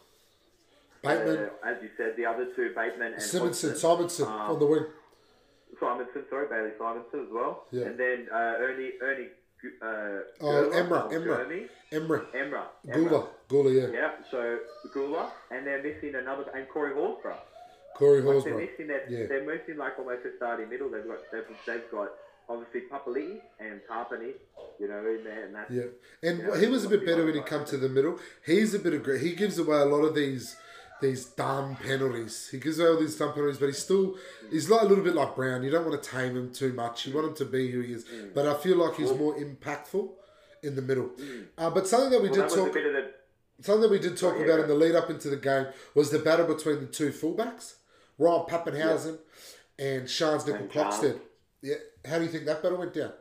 Bateman, 1.06 1.50
uh, 1.64 1.68
as 1.70 1.76
you 1.82 1.90
said, 1.96 2.14
the 2.16 2.26
other 2.26 2.46
two, 2.56 2.72
Bateman 2.74 3.12
and 3.14 3.22
Simonsson, 3.22 3.72
Hodgson. 3.72 3.74
Simonsson 3.74 4.26
Um, 4.26 4.50
on 4.52 4.58
the 4.58 4.66
wing. 4.66 4.86
Simonsson, 5.80 6.28
sorry, 6.30 6.48
Bailey 6.48 6.70
Simonsson 6.80 7.26
as 7.26 7.32
well. 7.32 7.64
Yeah. 7.70 7.84
And 7.86 7.98
then 7.98 8.28
uh, 8.32 8.36
Ernie 8.64 8.92
Ernie. 9.02 9.28
Uh, 9.82 10.20
Oh, 10.40 10.70
Emre, 10.72 11.10
Emre. 11.10 11.68
Emre. 11.90 12.26
Emre. 12.32 12.62
Guler. 12.86 13.26
Guler, 13.48 13.72
yeah. 13.74 13.98
Yeah. 13.98 14.10
So 14.30 14.58
Guler, 14.94 15.28
and 15.50 15.66
they're 15.66 15.82
missing 15.82 16.14
another, 16.14 16.44
and 16.54 16.68
Corey 16.68 16.92
Horsburgh. 16.94 17.34
Corey 17.96 18.20
Like, 18.20 18.44
they're 18.44 18.54
missing 18.58 18.86
that. 18.88 19.10
Yeah. 19.10 19.26
They're 19.26 19.44
missing 19.46 19.78
like 19.78 19.98
almost 19.98 20.24
a 20.26 20.36
starting 20.36 20.68
middle. 20.68 20.90
They've 20.90 21.06
got 21.06 21.18
they've, 21.32 21.44
they've 21.66 21.90
got 21.90 22.10
obviously 22.48 22.82
Papali'i 22.92 23.40
and 23.58 23.80
Tapine, 23.90 24.34
you 24.78 24.88
know, 24.88 24.98
in 24.98 25.24
there, 25.24 25.46
and 25.46 25.54
that's 25.54 25.70
Yeah, 25.70 25.82
and 26.22 26.38
Yeah, 26.38 26.60
he 26.60 26.66
was 26.68 26.84
a 26.84 26.88
bit 26.88 27.04
better 27.04 27.24
when 27.24 27.34
he 27.34 27.40
come 27.40 27.64
to 27.64 27.76
the 27.78 27.88
middle. 27.88 28.20
He's 28.44 28.74
a 28.74 28.78
bit 28.78 28.92
of 28.92 29.02
great. 29.02 29.22
He 29.22 29.34
gives 29.34 29.58
away 29.58 29.78
a 29.78 29.86
lot 29.86 30.04
of 30.04 30.14
these 30.14 30.54
these 31.00 31.26
dumb 31.26 31.76
penalties. 31.76 32.48
He 32.50 32.58
gives 32.58 32.78
away 32.78 32.88
all 32.88 32.98
these 33.00 33.16
dumb 33.16 33.32
penalties, 33.32 33.58
but 33.58 33.66
he's 33.66 33.78
still 33.78 34.16
he's 34.50 34.68
like 34.70 34.82
a 34.82 34.86
little 34.86 35.04
bit 35.04 35.14
like 35.14 35.34
Brown. 35.36 35.62
You 35.62 35.70
don't 35.70 35.86
want 35.86 36.02
to 36.02 36.10
tame 36.10 36.36
him 36.36 36.52
too 36.52 36.72
much. 36.72 37.06
You 37.06 37.14
want 37.14 37.28
him 37.28 37.34
to 37.34 37.44
be 37.44 37.70
who 37.70 37.80
he 37.80 37.92
is. 37.94 38.04
Mm. 38.04 38.34
But 38.34 38.46
I 38.46 38.54
feel 38.54 38.76
like 38.76 38.96
he's 38.96 39.12
more 39.12 39.36
impactful 39.36 40.08
in 40.62 40.74
the 40.76 40.82
middle. 40.82 41.10
Uh, 41.58 41.70
but 41.70 41.86
something 41.86 42.10
that 42.10 42.22
we 42.22 42.28
Well, 42.30 42.40
did 42.40 42.50
that 42.50 42.56
talk. 42.56 42.70
a 42.70 42.72
bit 42.72 42.86
of 42.86 42.92
the 42.94 43.12
something 43.64 43.90
we 43.90 43.98
did 43.98 44.16
talk 44.16 44.34
Oh, 44.36 44.38
yeah. 44.38 44.44
about 44.46 44.60
in 44.60 44.68
the 44.68 44.74
lead 44.74 44.94
up 44.94 45.10
into 45.10 45.28
the 45.30 45.36
game 45.36 45.66
was 45.94 46.10
the 46.10 46.18
battle 46.18 46.46
between 46.46 46.80
the 46.80 46.86
two 46.86 47.10
fullbacks, 47.10 47.74
Ryan 48.18 48.46
Papenhuyzen 48.46 49.18
and 49.78 50.04
Charnze 50.04 50.44
Nicoll-Klokstad. 50.44 51.20
Yeah, 51.62 51.74
how 52.04 52.18
do 52.18 52.24
you 52.24 52.30
think 52.30 52.44
that 52.46 52.62
battle 52.62 52.78
went 52.78 52.94
down? 52.94 53.12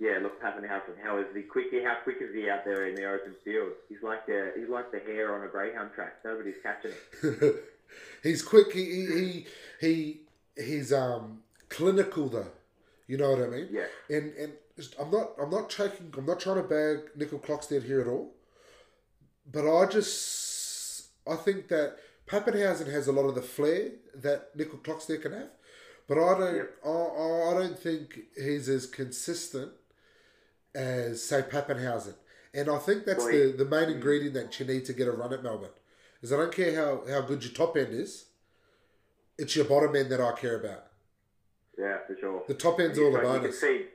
Yeah, 0.00 0.18
look, 0.22 0.42
Papenhuyzen, 0.42 0.96
how 1.04 1.18
is 1.18 1.26
he 1.34 1.42
quick? 1.42 1.66
How 1.84 1.96
quick 2.02 2.16
is 2.22 2.34
he 2.34 2.48
out 2.48 2.64
there 2.64 2.88
in 2.88 2.94
the 2.94 3.04
open 3.04 3.34
field? 3.44 3.72
He's 3.90 4.02
like 4.02 4.24
the 4.24 4.52
he's 4.56 4.70
like 4.70 4.90
the 4.90 4.98
hair 4.98 5.34
on 5.34 5.46
a 5.46 5.48
greyhound 5.48 5.90
track. 5.94 6.14
Nobody's 6.24 6.54
catching 6.62 6.92
him. 7.22 7.54
he's 8.22 8.40
quick. 8.40 8.72
He 8.72 8.84
he 8.84 9.06
he, 9.06 9.46
he 9.80 10.20
he's 10.56 10.90
um 10.90 11.40
clinical 11.68 12.30
though. 12.30 12.50
You 13.08 13.18
know 13.18 13.30
what 13.30 13.42
I 13.42 13.48
mean? 13.48 13.68
Yeah. 13.70 13.84
And 14.08 14.32
and 14.36 14.52
I'm 14.98 15.10
not 15.10 15.32
I'm 15.38 15.50
not 15.50 15.68
taking 15.68 16.14
I'm 16.16 16.24
not 16.24 16.40
trying 16.40 16.56
to 16.56 16.62
bag 16.62 17.10
Nicoll-Klokstad 17.18 17.84
here 17.84 18.00
at 18.00 18.06
all. 18.06 18.32
But 19.52 19.68
I 19.70 19.84
just 19.84 21.08
I 21.28 21.36
think 21.36 21.68
that 21.68 21.96
Papenhuyzen 22.26 22.90
has 22.90 23.06
a 23.06 23.12
lot 23.12 23.26
of 23.28 23.34
the 23.34 23.42
flair 23.42 23.90
that 24.14 24.56
Nicoll-Klokstad 24.56 25.20
can 25.20 25.32
have. 25.32 25.50
But 26.08 26.16
I 26.16 26.38
don't 26.38 26.56
Yep. 26.56 26.70
I, 26.86 26.88
I 26.88 27.54
don't 27.58 27.78
think 27.78 28.20
he's 28.34 28.70
as 28.70 28.86
consistent 28.86 29.72
as 30.74 31.22
say 31.22 31.42
Papenhuyzen. 31.42 32.14
And 32.52 32.68
I 32.68 32.78
think 32.78 33.04
that's 33.04 33.24
the, 33.26 33.54
the 33.56 33.64
main 33.64 33.84
hmm. 33.84 33.92
ingredient 33.92 34.34
that 34.34 34.58
you 34.58 34.66
need 34.66 34.84
to 34.86 34.92
get 34.92 35.08
a 35.08 35.12
run 35.12 35.32
at 35.32 35.42
Melbourne. 35.42 35.70
Is 36.22 36.32
I 36.32 36.36
don't 36.36 36.52
care 36.52 36.74
how, 36.74 37.02
how 37.10 37.22
good 37.22 37.42
your 37.44 37.52
top 37.52 37.76
end 37.76 37.92
is, 37.92 38.26
it's 39.38 39.56
your 39.56 39.64
bottom 39.64 39.96
end 39.96 40.10
that 40.10 40.20
I 40.20 40.32
care 40.32 40.60
about. 40.60 40.86
Yeah, 41.78 41.98
for 42.06 42.16
sure. 42.20 42.42
The 42.46 42.54
top 42.54 42.78
end's 42.78 42.98
all 42.98 43.12
can- 43.12 43.34
You 43.34 43.40
can 43.40 43.52
see, 43.52 43.86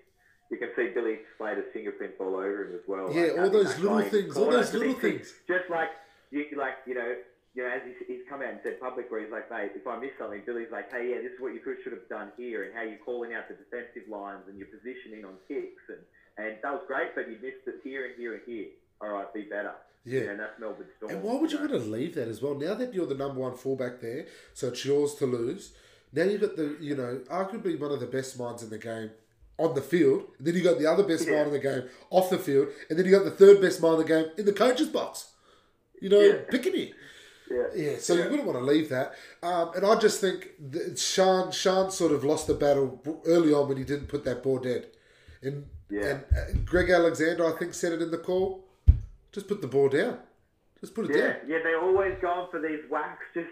you 0.49 0.57
can 0.57 0.69
see 0.75 0.89
Billy 0.89 1.19
Slater's 1.37 1.71
fingerprints 1.71 2.17
all 2.19 2.35
over 2.35 2.65
him 2.65 2.73
as 2.73 2.81
well. 2.87 3.13
Yeah, 3.13 3.41
all 3.41 3.49
those 3.49 3.75
that 3.75 3.81
little 3.81 3.99
guy 3.99 4.05
in 4.05 4.11
his 4.11 4.21
things, 4.21 4.37
all 4.37 4.49
those 4.49 4.73
little 4.73 4.93
things. 4.95 5.33
Just 5.47 5.69
like 5.69 5.89
you, 6.31 6.45
like 6.57 6.75
you 6.87 6.95
know, 6.95 7.15
you 7.53 7.63
know, 7.63 7.69
as 7.69 7.81
he's, 7.85 8.07
he's 8.07 8.23
come 8.27 8.41
out 8.41 8.49
and 8.49 8.59
said 8.63 8.81
public 8.81 9.09
where 9.09 9.21
he's 9.21 9.31
like, 9.31 9.49
mate, 9.49 9.71
if 9.75 9.87
I 9.87 9.97
miss 9.97 10.11
something, 10.19 10.41
Billy's 10.45 10.71
like, 10.71 10.91
hey, 10.91 11.13
yeah, 11.13 11.21
this 11.21 11.31
is 11.31 11.39
what 11.39 11.53
you 11.53 11.61
could, 11.61 11.77
should 11.83 11.93
have 11.93 12.09
done 12.09 12.31
here, 12.35 12.65
and 12.65 12.75
how 12.75 12.83
you're 12.83 13.01
calling 13.05 13.33
out 13.33 13.47
the 13.47 13.55
defensive 13.55 14.09
lines 14.09 14.43
and 14.49 14.57
your 14.57 14.67
positioning 14.67 15.23
on 15.23 15.39
kicks, 15.47 15.85
and 15.87 16.01
and 16.37 16.55
that 16.63 16.71
was 16.73 16.83
great, 16.87 17.15
but 17.15 17.27
you 17.29 17.37
missed 17.41 17.67
it 17.67 17.75
here 17.83 18.05
and 18.05 18.15
here 18.17 18.33
and 18.33 18.41
here. 18.45 18.67
All 19.01 19.09
right, 19.09 19.31
be 19.33 19.43
better. 19.43 19.73
Yeah. 20.07 20.21
and 20.21 20.39
that's 20.39 20.59
Melbourne 20.59 20.85
Storm. 20.97 21.11
And 21.13 21.23
why 21.23 21.33
would 21.33 21.51
you 21.51 21.57
know? 21.59 21.67
want 21.67 21.83
to 21.83 21.89
leave 21.89 22.13
that 22.15 22.27
as 22.27 22.39
well? 22.41 22.53
Now 22.53 22.75
that 22.75 22.93
you're 22.93 23.07
the 23.07 23.15
number 23.15 23.41
one 23.41 23.55
fullback 23.57 24.01
there, 24.01 24.27
so 24.53 24.67
it's 24.67 24.85
yours 24.85 25.15
to 25.15 25.25
lose. 25.25 25.73
Now 26.13 26.23
you've 26.23 26.41
got 26.41 26.55
the, 26.55 26.77
you 26.79 26.95
know, 26.95 27.21
arguably 27.29 27.79
one 27.79 27.91
of 27.91 27.99
the 27.99 28.05
best 28.05 28.37
minds 28.39 28.61
in 28.61 28.69
the 28.69 28.77
game 28.77 29.09
on 29.57 29.73
the 29.73 29.81
field. 29.81 30.25
And 30.37 30.45
then 30.45 30.53
you 30.55 30.61
got 30.63 30.77
the 30.77 30.85
other 30.85 31.03
best 31.03 31.25
Yeah. 31.27 31.37
mind 31.37 31.47
in 31.47 31.53
the 31.53 31.59
game 31.59 31.83
off 32.11 32.29
the 32.29 32.37
field. 32.37 32.67
And 32.89 32.99
then 32.99 33.05
you 33.05 33.11
got 33.11 33.23
the 33.23 33.31
third 33.31 33.59
best 33.61 33.81
mind 33.81 33.95
in 33.95 34.01
the 34.01 34.07
game 34.07 34.31
in 34.37 34.45
the 34.45 34.53
coach's 34.53 34.89
box. 34.89 35.31
You 35.99 36.09
know, 36.09 36.19
Yeah. 36.19 36.41
picking 36.51 36.75
you. 36.75 36.93
Yeah, 37.49 37.63
Yeah, 37.75 37.97
so 37.97 38.13
Yeah. 38.13 38.25
you 38.25 38.29
wouldn't 38.29 38.47
want 38.47 38.59
to 38.59 38.65
leave 38.65 38.89
that. 38.89 39.15
Um, 39.41 39.71
and 39.75 39.85
I 39.85 39.95
just 39.97 40.21
think 40.21 40.51
that 40.71 40.99
Sean 40.99 41.51
Sean 41.51 41.89
sort 41.89 42.11
of 42.11 42.23
lost 42.23 42.45
the 42.47 42.53
battle 42.53 43.01
early 43.25 43.51
on 43.53 43.67
when 43.67 43.77
he 43.77 43.83
didn't 43.83 44.07
put 44.07 44.23
that 44.25 44.43
ball 44.43 44.59
dead. 44.59 44.87
And, 45.41 45.65
Yeah. 45.89 46.01
and 46.05 46.23
uh, 46.35 46.59
Greg 46.65 46.89
Alexander, 46.89 47.45
I 47.53 47.57
think, 47.57 47.73
said 47.73 47.93
it 47.93 48.01
in 48.01 48.11
the 48.11 48.17
call. 48.17 48.63
Just 49.31 49.47
put 49.47 49.61
the 49.61 49.67
ball 49.67 49.89
down. 49.89 50.17
Just 50.79 50.95
put 50.95 51.09
it 51.09 51.15
yeah, 51.15 51.27
down. 51.27 51.35
yeah. 51.47 51.57
They're 51.63 51.81
always 51.81 52.15
going 52.21 52.47
for 52.51 52.59
these 52.61 52.81
whacks. 52.89 53.25
Just 53.33 53.49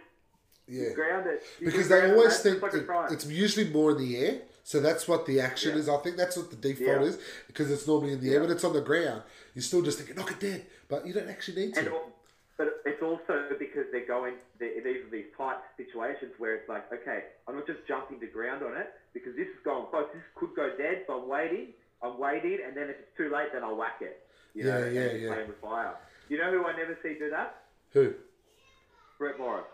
Yeah. 0.67 0.93
ground 0.93 1.27
it. 1.27 1.43
You 1.59 1.67
Because 1.67 1.89
they 1.89 1.99
it, 2.03 2.11
always 2.15 2.39
think 2.39 2.61
just 2.61 2.63
like 2.63 2.73
a 2.73 3.05
it- 3.07 3.13
it's 3.13 3.25
usually 3.27 3.69
more 3.69 3.91
in 3.91 3.97
the 3.97 4.17
air. 4.17 4.41
So 4.63 4.79
that's 4.79 5.07
what 5.09 5.25
the 5.25 5.41
action 5.41 5.71
Yeah. 5.73 5.79
is. 5.79 5.89
I 5.89 5.97
think 5.97 6.15
that's 6.15 6.37
what 6.37 6.49
the 6.49 6.55
default 6.55 7.01
Yeah. 7.01 7.07
is 7.07 7.19
because 7.47 7.69
it's 7.69 7.85
normally 7.85 8.13
in 8.13 8.21
the 8.21 8.33
air. 8.33 8.41
When 8.41 8.49
it's 8.51 8.63
on 8.63 8.73
the 8.73 8.81
ground, 8.81 9.23
you're 9.53 9.61
still 9.61 9.81
just 9.81 9.97
thinking, 9.97 10.15
knock 10.15 10.31
it 10.31 10.39
dead. 10.39 10.65
But 10.87 11.05
you 11.05 11.13
don't 11.13 11.29
actually 11.29 11.65
need 11.65 11.77
And, 11.77 11.87
to. 11.87 11.91
al- 11.93 12.11
but 12.57 12.81
it's 12.85 13.01
also 13.01 13.49
because 13.59 13.91
they're 13.91 14.05
going, 14.05 14.35
they 14.59 14.79
these 14.79 15.03
are 15.05 15.09
these 15.09 15.25
tight 15.37 15.57
situations 15.75 16.33
where 16.37 16.55
it's 16.55 16.69
like, 16.69 16.89
okay, 16.93 17.25
I'm 17.47 17.55
not 17.55 17.67
just 17.67 17.85
jumping 17.85 18.19
to 18.21 18.27
ground 18.27 18.63
on 18.63 18.77
it 18.77 18.93
because 19.13 19.35
this 19.35 19.47
is 19.49 19.59
going 19.65 19.87
close. 19.87 20.07
This 20.13 20.23
could 20.35 20.55
go 20.55 20.75
dead, 20.77 21.03
so 21.07 21.21
I'm 21.21 21.27
waiting. 21.27 21.73
I'm 22.03 22.19
waiting, 22.19 22.59
and 22.65 22.75
then 22.75 22.89
if 22.89 22.97
it's 22.99 23.17
too 23.17 23.31
late, 23.33 23.49
then 23.53 23.63
I'll 23.63 23.75
whack 23.75 24.01
it. 24.01 24.27
You 24.53 24.65
know, 24.65 24.77
Yeah, 24.77 24.85
and 24.85 24.95
yeah, 24.95 25.11
yeah. 25.13 25.33
Playing 25.33 25.47
with 25.47 25.61
fire. 25.61 25.95
You 26.29 26.37
know 26.37 26.51
who 26.51 26.65
I 26.65 26.75
never 26.75 26.97
see 27.01 27.15
do 27.17 27.29
that? 27.29 27.63
Who? 27.93 28.13
Brett 29.17 29.37
Morris. 29.39 29.65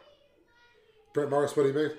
Brett 1.13 1.30
Morris, 1.30 1.56
what 1.56 1.63
do 1.63 1.70
you 1.70 1.76
mean? 1.76 1.92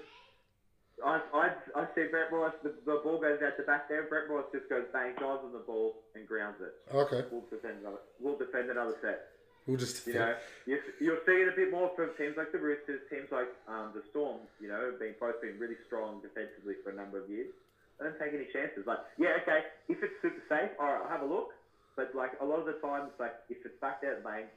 I, 1.04 1.20
I, 1.32 1.48
I 1.74 1.86
see 1.94 2.04
Brett 2.10 2.30
Morris, 2.30 2.54
the, 2.62 2.74
the 2.84 3.00
ball 3.02 3.18
goes 3.20 3.40
out 3.42 3.56
the 3.56 3.64
back 3.64 3.88
there. 3.88 4.04
Brett 4.04 4.28
Morris 4.28 4.46
just 4.52 4.68
goes 4.68 4.84
bang, 4.92 5.14
dives 5.18 5.40
on 5.44 5.52
the 5.52 5.64
ball, 5.64 5.96
and 6.14 6.28
grounds 6.28 6.60
it. 6.60 6.74
Okay. 6.94 7.24
We'll 7.30 7.44
defend 7.50 7.80
another, 7.80 8.04
we'll 8.20 8.36
defend 8.36 8.70
another 8.70 8.94
set. 9.00 9.28
We'll 9.66 9.78
just. 9.78 10.06
You 10.06 10.14
know, 10.14 10.34
you, 10.66 10.78
you'll 11.00 11.20
see 11.26 11.32
it 11.32 11.48
a 11.48 11.56
bit 11.56 11.70
more 11.70 11.90
from 11.96 12.10
teams 12.16 12.36
like 12.36 12.52
the 12.52 12.58
Roosters, 12.58 13.00
teams 13.10 13.28
like 13.30 13.48
um, 13.68 13.92
the 13.94 14.02
Storm. 14.10 14.40
You 14.60 14.68
know, 14.68 14.90
have 14.90 14.98
been 14.98 15.14
both 15.20 15.40
been 15.40 15.58
really 15.58 15.76
strong 15.86 16.20
defensively 16.22 16.74
for 16.82 16.90
a 16.90 16.94
number 16.94 17.22
of 17.22 17.28
years. 17.28 17.52
They 18.00 18.08
don't 18.08 18.16
take 18.16 18.32
any 18.32 18.48
chances. 18.48 18.88
Like, 18.88 19.04
yeah, 19.20 19.36
okay, 19.44 19.68
if 19.92 20.00
it's 20.00 20.16
super 20.24 20.40
safe, 20.48 20.72
all 20.80 20.88
right, 20.88 21.04
I'll 21.04 21.12
have 21.12 21.20
a 21.20 21.28
look. 21.28 21.52
But 21.96 22.16
like 22.16 22.32
a 22.40 22.44
lot 22.48 22.64
of 22.64 22.66
the 22.66 22.80
time, 22.80 23.12
it's 23.12 23.20
like 23.20 23.36
if 23.52 23.60
it's 23.60 23.76
back 23.76 24.00
there, 24.00 24.24
bang, 24.24 24.48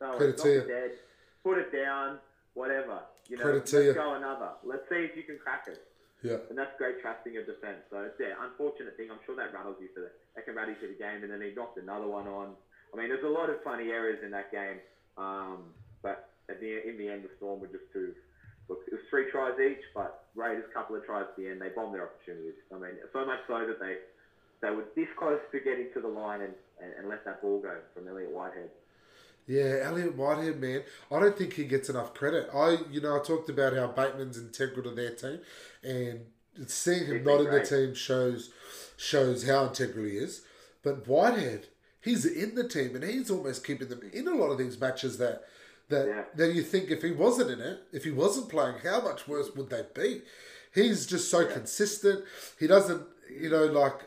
no, 0.00 0.20
Credit 0.20 0.36
it's 0.36 0.44
not 0.44 0.50
you. 0.50 0.64
dead. 0.68 0.90
Put 1.42 1.56
it 1.56 1.72
down, 1.72 2.20
whatever. 2.52 3.00
You 3.32 3.40
know, 3.40 3.44
Credit 3.48 3.64
let's 3.72 3.96
go 3.96 4.14
another. 4.14 4.52
Let's 4.64 4.84
see 4.92 5.08
if 5.08 5.16
you 5.16 5.24
can 5.24 5.38
crack 5.40 5.64
it. 5.64 5.80
Yeah. 6.20 6.44
And 6.52 6.58
that's 6.58 6.76
great 6.76 7.00
trusting 7.00 7.32
your 7.32 7.48
defence. 7.48 7.88
So 7.88 8.04
it's 8.04 8.20
yeah, 8.20 8.36
unfortunate 8.44 8.96
thing. 9.00 9.08
I'm 9.08 9.24
sure 9.24 9.32
that 9.36 9.56
rattles 9.56 9.80
you 9.80 9.88
for 9.96 10.04
the 10.04 10.10
that 10.36 10.44
can 10.44 10.54
rattle 10.54 10.76
you 10.76 10.80
for 10.80 10.92
the 10.92 11.00
game, 11.00 11.24
and 11.24 11.32
then 11.32 11.40
he 11.40 11.56
knocked 11.56 11.80
another 11.80 12.06
one 12.06 12.28
on. 12.28 12.52
I 12.92 13.00
mean, 13.00 13.08
there's 13.08 13.24
a 13.24 13.32
lot 13.32 13.48
of 13.48 13.62
funny 13.64 13.88
errors 13.88 14.20
in 14.20 14.30
that 14.32 14.52
game, 14.52 14.84
um, 15.16 15.72
but 16.02 16.28
at 16.50 16.60
the 16.60 16.84
in 16.84 16.98
the 16.98 17.08
end, 17.08 17.24
the 17.24 17.32
Storm 17.38 17.60
were 17.60 17.72
just 17.72 17.88
too. 17.92 18.12
Look, 18.70 18.86
it 18.86 18.92
was 18.92 19.02
three 19.10 19.28
tries 19.32 19.58
each, 19.58 19.82
but 19.92 20.26
Raiders 20.36 20.64
a 20.70 20.72
couple 20.72 20.94
of 20.94 21.04
tries 21.04 21.26
at 21.28 21.36
the 21.36 21.48
end. 21.48 21.60
They 21.60 21.70
bombed 21.74 21.92
their 21.92 22.06
opportunities. 22.06 22.54
I 22.72 22.78
mean, 22.78 22.92
so 23.12 23.26
much 23.26 23.40
so 23.48 23.66
that 23.66 23.80
they 23.80 23.96
they 24.62 24.70
were 24.70 24.84
this 24.94 25.08
close 25.18 25.40
to 25.50 25.58
getting 25.58 25.88
to 25.94 26.00
the 26.00 26.08
line 26.08 26.42
and, 26.42 26.54
and, 26.80 26.92
and 26.98 27.08
let 27.08 27.24
that 27.24 27.42
ball 27.42 27.60
go 27.60 27.76
from 27.92 28.06
Elliott 28.06 28.30
Whitehead. 28.30 28.70
Yeah, 29.46 29.78
Elliott 29.82 30.16
Whitehead, 30.16 30.60
man. 30.60 30.82
I 31.10 31.18
don't 31.18 31.36
think 31.36 31.54
he 31.54 31.64
gets 31.64 31.88
enough 31.88 32.14
credit. 32.14 32.48
I, 32.54 32.78
you 32.92 33.00
know, 33.00 33.18
I 33.18 33.24
talked 33.24 33.48
about 33.48 33.74
how 33.74 33.88
Bateman's 33.88 34.38
integral 34.38 34.84
to 34.84 34.94
their 34.94 35.14
team, 35.14 35.40
and 35.82 36.26
seeing 36.66 37.06
him 37.06 37.16
He's 37.18 37.26
not 37.26 37.40
in 37.40 37.50
the 37.50 37.66
team 37.66 37.94
shows 37.94 38.50
shows 38.96 39.48
how 39.48 39.66
integral 39.66 40.04
he 40.04 40.12
is. 40.12 40.42
But 40.84 41.08
Whitehead, 41.08 41.66
he's 42.00 42.24
in 42.24 42.54
the 42.54 42.68
team, 42.68 42.94
and 42.94 43.02
he's 43.02 43.30
almost 43.30 43.66
keeping 43.66 43.88
them 43.88 44.02
in 44.12 44.28
a 44.28 44.34
lot 44.34 44.50
of 44.50 44.58
these 44.58 44.80
matches 44.80 45.18
that 45.18 45.42
that 45.90 46.06
Yeah. 46.06 46.24
that 46.36 46.54
you 46.54 46.62
think 46.62 46.90
if 46.90 47.02
he 47.02 47.12
wasn't 47.12 47.50
in 47.50 47.60
it, 47.60 47.80
if 47.92 48.04
he 48.04 48.10
wasn't 48.10 48.48
playing, 48.48 48.76
how 48.82 49.00
much 49.02 49.28
worse 49.28 49.50
would 49.54 49.70
they 49.70 49.84
be? 49.94 50.22
He's 50.74 51.06
just 51.06 51.30
so 51.30 51.46
consistent. 51.46 52.24
He 52.58 52.66
doesn't, 52.66 53.02
you 53.30 53.50
know, 53.50 53.66
like. 53.66 53.98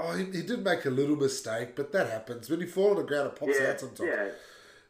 Oh, 0.00 0.12
he, 0.12 0.24
he 0.26 0.42
did 0.42 0.62
make 0.62 0.84
a 0.84 0.90
little 0.90 1.16
mistake, 1.16 1.74
but 1.74 1.90
that 1.92 2.08
happens. 2.08 2.48
When 2.48 2.60
you 2.60 2.68
fall 2.68 2.90
on 2.90 2.96
the 2.96 3.02
ground, 3.02 3.28
it 3.32 3.36
pops 3.40 3.58
yeah, 3.58 3.70
out 3.70 3.80
sometimes. 3.80 4.08
yeah. 4.08 4.28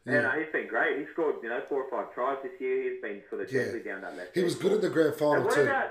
Yeah. 0.05 0.13
And 0.17 0.25
uh, 0.27 0.31
he's 0.33 0.51
been 0.51 0.67
great. 0.67 0.99
He 0.99 1.05
scored, 1.13 1.35
you 1.41 1.49
know, 1.49 1.61
four 1.67 1.83
or 1.83 1.89
five 1.89 2.13
tries 2.13 2.37
this 2.43 2.51
year. 2.59 2.83
He's 2.93 3.01
been 3.01 3.21
sort 3.29 3.41
of 3.41 3.51
Yeah. 3.51 3.63
gently 3.63 3.79
down 3.81 4.01
that 4.01 4.15
left. 4.15 4.35
He 4.35 4.43
was 4.43 4.55
good 4.55 4.73
in 4.73 4.81
the 4.81 4.89
grand 4.89 5.09
And 5.09 5.17
final 5.17 5.43
what 5.45 5.55
too. 5.55 5.61
about 5.61 5.89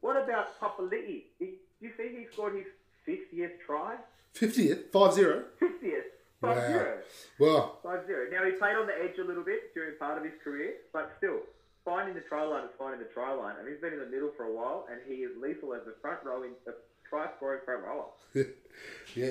what 0.00 0.16
about 0.16 0.58
Papali'i? 0.60 1.24
He- 1.38 1.58
Do 1.80 1.86
you 1.86 1.90
see 1.96 2.08
he 2.18 2.26
scored 2.32 2.54
his 2.56 2.66
fiftieth 3.06 3.52
try? 3.66 3.96
50th, 4.34 4.90
5 4.90 5.12
0. 5.14 5.44
Fiftieth, 5.60 6.04
Wow. 6.46 6.54
five 6.54 6.66
zero, 6.70 6.98
Well, 7.38 7.78
five 7.82 8.06
zero. 8.06 8.30
Now 8.30 8.44
he 8.44 8.52
played 8.52 8.76
on 8.76 8.86
the 8.86 8.94
edge 9.02 9.18
a 9.18 9.24
little 9.24 9.44
bit 9.44 9.72
during 9.74 9.96
part 9.98 10.18
of 10.18 10.24
his 10.24 10.34
career, 10.42 10.74
but 10.92 11.12
still 11.18 11.40
finding 11.84 12.14
the 12.14 12.22
try 12.22 12.42
line 12.44 12.64
is 12.64 12.70
finding 12.78 13.00
the 13.00 13.12
try 13.12 13.32
line. 13.32 13.56
And 13.58 13.68
he's 13.68 13.80
been 13.80 13.92
in 13.92 14.00
the 14.00 14.06
middle 14.06 14.30
for 14.36 14.44
a 14.44 14.52
while, 14.52 14.86
and 14.90 15.00
he 15.06 15.22
is 15.22 15.30
lethal 15.40 15.74
as 15.74 15.82
a 15.86 15.98
front 16.00 16.20
rowing, 16.24 16.52
a 16.66 16.72
try 17.08 17.26
scoring 17.36 17.60
front 17.64 17.84
rower. 17.84 18.06
yeah, 18.34 18.44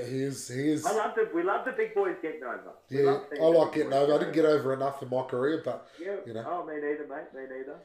he 0.06 0.22
is. 0.24 0.48
He 0.48 0.70
is. 0.72 0.86
I 0.86 0.92
love 0.94 1.16
the 1.16 1.30
we 1.34 1.44
love 1.44 1.66
the 1.66 1.72
big 1.74 1.94
boys 1.96 2.16
getting 2.22 2.44
over. 2.44 2.74
We 2.90 3.04
Yeah, 3.04 3.20
I 3.42 3.46
like 3.48 3.74
getting 3.74 3.94
over. 3.94 4.14
I 4.14 4.18
didn't 4.20 4.34
get 4.34 4.46
over 4.46 4.74
enough 4.74 5.02
in 5.02 5.10
my 5.10 5.24
career, 5.24 5.62
but 5.66 5.88
Yeah. 6.00 6.16
you 6.26 6.34
know. 6.34 6.46
Oh, 6.48 6.66
me 6.66 6.76
neither, 6.76 7.08
mate. 7.08 7.34
Me 7.36 7.42
neither. 7.58 7.78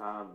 Um, 0.00 0.32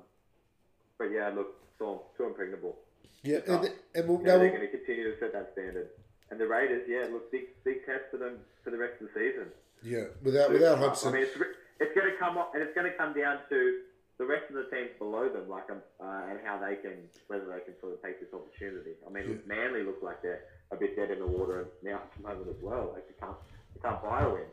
but 0.98 1.06
yeah, 1.12 1.30
look, 1.36 1.56
Storm 1.76 2.00
too 2.18 2.24
impregnable. 2.26 2.76
yeah, 3.24 3.38
and, 3.48 3.70
and 3.94 4.08
we'll, 4.08 4.20
Yeah, 4.22 4.28
now 4.34 4.38
they're 4.40 4.40
we'll, 4.40 4.58
going 4.58 4.62
to 4.62 4.78
continue 4.78 5.14
to 5.14 5.20
set 5.20 5.34
that 5.34 5.50
standard. 5.54 5.90
And 6.30 6.40
the 6.40 6.48
Raiders, 6.48 6.84
yeah, 6.88 7.08
look, 7.12 7.32
big 7.32 7.46
big 7.64 7.86
test 7.86 8.12
for 8.12 8.18
them 8.18 8.40
for 8.64 8.70
the 8.72 8.78
rest 8.78 9.02
of 9.02 9.08
the 9.08 9.14
season. 9.14 9.48
yeah, 9.84 10.06
without 10.24 10.52
without 10.52 10.78
Hodgson. 10.80 11.10
I 11.10 11.12
mean, 11.14 11.24
it's, 11.24 11.38
it's 11.80 11.96
going 11.96 12.12
to 12.12 12.18
come 12.18 12.38
up, 12.38 12.52
and 12.54 12.62
it's 12.64 12.76
going 12.76 12.90
to 12.92 12.98
come 12.98 13.14
down 13.14 13.40
to 13.50 13.80
the 14.18 14.26
rest 14.26 14.50
of 14.50 14.56
the 14.56 14.64
teams 14.76 14.90
below 15.00 15.30
them, 15.30 15.48
like 15.48 15.70
um, 15.70 15.82
uh, 16.02 16.30
and 16.30 16.40
how 16.44 16.60
they 16.60 16.76
can 16.76 16.98
whether 17.28 17.46
they 17.46 17.64
can 17.64 17.80
sort 17.80 17.94
of 17.94 18.02
take 18.02 18.20
this 18.20 18.34
opportunity. 18.34 18.92
I 19.08 19.10
mean, 19.10 19.30
look, 19.30 19.48
Manly 19.48 19.84
look 19.84 20.00
like 20.04 20.22
they're 20.22 20.42
a 20.72 20.76
bit 20.76 20.96
dead 20.96 21.12
in 21.12 21.20
the 21.20 21.28
water 21.28 21.68
now 21.84 21.96
at 21.96 22.12
the 22.18 22.28
moment 22.28 22.50
as 22.50 22.62
well. 22.62 22.92
Like 22.94 23.08
they 23.08 23.16
can't 23.20 23.38
they 23.76 23.82
can't 23.82 24.02
buy 24.04 24.22
a 24.24 24.30
win, 24.30 24.50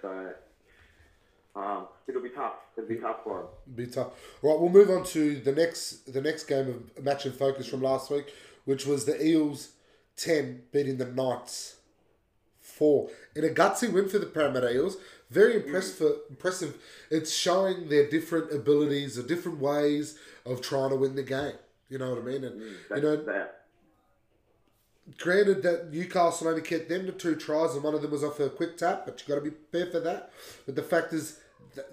so. 0.00 0.30
Um, 1.54 1.88
it'll 2.08 2.22
be 2.22 2.30
tough. 2.30 2.54
It'll 2.78 2.88
be 2.88 2.96
tough 2.96 3.16
for 3.24 3.40
them. 3.40 3.48
be 3.76 3.86
tough. 3.86 4.12
Right, 4.40 4.58
we'll 4.58 4.70
move 4.70 4.88
on 4.88 5.04
to 5.08 5.38
the 5.38 5.52
next 5.52 6.10
the 6.10 6.22
next 6.22 6.44
game 6.44 6.88
of 6.96 7.04
match 7.04 7.26
and 7.26 7.34
focus 7.34 7.66
from 7.66 7.82
last 7.82 8.10
week, 8.10 8.32
which 8.64 8.86
was 8.86 9.04
the 9.04 9.22
Eels 9.22 9.72
ten 10.22 10.62
beating 10.72 10.98
the 10.98 11.06
Knights 11.06 11.76
four 12.60 13.10
in 13.34 13.44
a 13.44 13.48
gutsy 13.48 13.92
win 13.92 14.08
for 14.08 14.18
the 14.18 14.26
Parramatta 14.26 14.72
Eels. 14.72 14.96
Very 15.30 15.56
impressive. 15.56 16.16
Impressive. 16.30 16.76
It's 17.10 17.32
showing 17.32 17.88
their 17.88 18.08
different 18.08 18.52
abilities, 18.52 19.16
the 19.16 19.22
different 19.22 19.58
ways 19.58 20.18
of 20.44 20.60
trying 20.60 20.90
to 20.90 20.96
win 20.96 21.14
the 21.16 21.22
game. 21.22 21.54
You 21.88 21.98
know 21.98 22.10
what 22.10 22.22
I 22.22 22.26
mean? 22.26 22.44
And 22.44 22.60
mm, 22.60 22.96
you 22.96 23.02
know, 23.02 23.16
that. 23.24 23.64
granted 25.18 25.62
that 25.62 25.90
Newcastle 25.92 26.48
only 26.48 26.62
kept 26.62 26.88
them 26.88 27.06
to 27.06 27.12
two 27.12 27.34
tries, 27.36 27.74
and 27.74 27.82
one 27.82 27.94
of 27.94 28.02
them 28.02 28.10
was 28.10 28.22
off 28.24 28.40
a 28.40 28.48
quick 28.50 28.76
tap, 28.76 29.04
but 29.06 29.18
you've 29.18 29.28
got 29.28 29.36
to 29.36 29.40
be 29.40 29.50
prepared 29.50 29.92
for 29.92 30.00
that. 30.00 30.30
But 30.66 30.76
the 30.76 30.82
fact 30.82 31.12
is, 31.12 31.38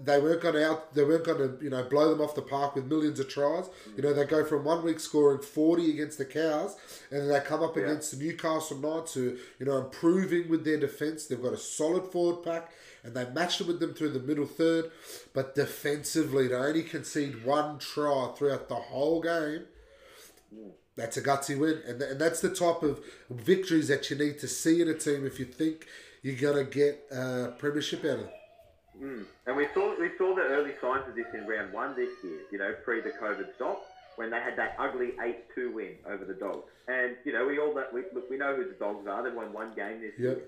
they 0.04 0.20
weren't 0.20 0.42
going 0.42 0.56
to 0.56 0.70
out. 0.70 0.94
They 0.94 1.04
weren't 1.04 1.24
going 1.26 1.38
to 1.38 1.64
you 1.64 1.70
know 1.70 1.84
blow 1.84 2.10
them 2.10 2.22
off 2.22 2.36
the 2.36 2.42
park 2.42 2.76
with 2.76 2.86
millions 2.86 3.20
of 3.20 3.30
tries. 3.30 3.66
Mm. 3.66 3.98
You 3.98 4.04
know 4.04 4.14
they 4.14 4.26
go 4.26 4.44
from 4.44 4.64
one 4.64 4.84
week 4.84 5.00
scoring 5.00 5.42
forty 5.42 5.92
against 5.92 6.18
the 6.18 6.26
Cows, 6.26 6.76
and 7.12 7.22
then 7.22 7.28
they 7.30 7.40
come 7.40 7.64
up 7.64 7.76
Yeah. 7.78 7.84
against 7.84 8.12
the 8.12 8.24
Newcastle 8.24 8.78
Knights, 8.78 9.14
who 9.14 9.38
you 9.60 9.66
know 9.66 9.78
improving 9.78 10.50
with 10.50 10.66
their 10.66 10.78
defense. 10.80 11.26
They've 11.26 11.42
got 11.42 11.54
a 11.54 11.58
solid 11.58 12.12
forward 12.12 12.44
pack, 12.44 12.72
and 13.04 13.14
they 13.14 13.30
matched 13.30 13.62
it 13.62 13.68
with 13.68 13.80
them 13.80 13.94
through 13.94 14.10
the 14.10 14.20
middle 14.20 14.46
third. 14.46 14.92
But 15.34 15.56
defensively, 15.56 16.48
they 16.48 16.56
only 16.56 16.84
concede 16.84 17.46
one 17.46 17.80
try 17.80 18.32
throughout 18.38 18.68
the 18.70 18.76
whole 18.76 19.22
game. 19.22 19.66
Mm. 20.54 20.72
That's 20.96 21.16
a 21.16 21.22
gutsy 21.22 21.58
win, 21.58 21.82
and, 21.88 22.02
and 22.02 22.20
that's 22.20 22.42
the 22.42 22.50
type 22.54 22.84
of 22.84 23.00
victories 23.30 23.88
that 23.88 24.10
you 24.10 24.18
need 24.18 24.40
to 24.40 24.48
see 24.50 24.82
in 24.82 24.90
a 24.90 24.94
team 24.94 25.26
if 25.26 25.40
you 25.40 25.46
think 25.46 25.86
you're 26.22 26.36
gonna 26.36 26.66
get 26.66 27.06
a 27.12 27.54
premiership 27.58 28.04
out 28.04 28.20
of. 28.20 28.30
Mm. 29.02 29.26
And 29.48 29.56
we 29.56 29.66
saw 29.74 29.94
we 30.00 30.10
saw 30.18 30.34
the 30.34 30.42
early 30.42 30.74
signs 30.82 31.08
of 31.08 31.16
this 31.16 31.26
in 31.34 31.46
round 31.48 31.72
one 31.72 31.96
this 31.96 32.10
year. 32.24 32.40
You 32.52 32.58
know, 32.58 32.74
pre 32.84 33.00
the 33.00 33.12
COVID 33.12 33.46
stop, 33.56 33.80
when 34.18 34.30
they 34.30 34.40
had 34.40 34.56
that 34.58 34.74
ugly 34.78 35.14
eight-two 35.22 35.72
win 35.72 35.94
over 36.06 36.26
the 36.26 36.34
Dogs. 36.34 36.66
And 36.88 37.16
you 37.24 37.32
know, 37.32 37.46
we 37.46 37.58
all 37.60 37.74
know, 37.74 37.86
we 37.92 38.04
look, 38.14 38.30
we 38.30 38.38
know 38.38 38.54
who 38.54 38.66
the 38.66 38.74
Dogs 38.74 39.08
are. 39.08 39.24
They 39.24 39.30
won 39.30 39.52
one 39.54 39.72
game 39.74 40.02
this 40.02 40.14
Yep. 40.18 40.36
year. 40.36 40.46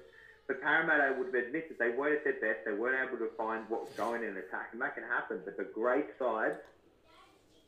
But 0.48 0.60
Parramatta 0.60 1.14
would 1.14 1.34
admit 1.34 1.70
that 1.70 1.78
they 1.80 1.90
weren't 1.90 2.14
at 2.14 2.24
their 2.26 2.34
best. 2.34 2.66
They 2.66 2.74
weren't 2.74 2.98
able 3.00 3.18
to 3.20 3.30
find 3.38 3.64
what 3.70 3.82
was 3.82 3.92
going 3.96 4.22
in 4.24 4.30
an 4.30 4.38
attack, 4.38 4.70
and 4.74 4.82
that 4.82 4.94
can 4.96 5.04
happen. 5.04 5.42
But 5.46 5.56
the 5.56 5.64
great 5.64 6.08
sides 6.20 6.58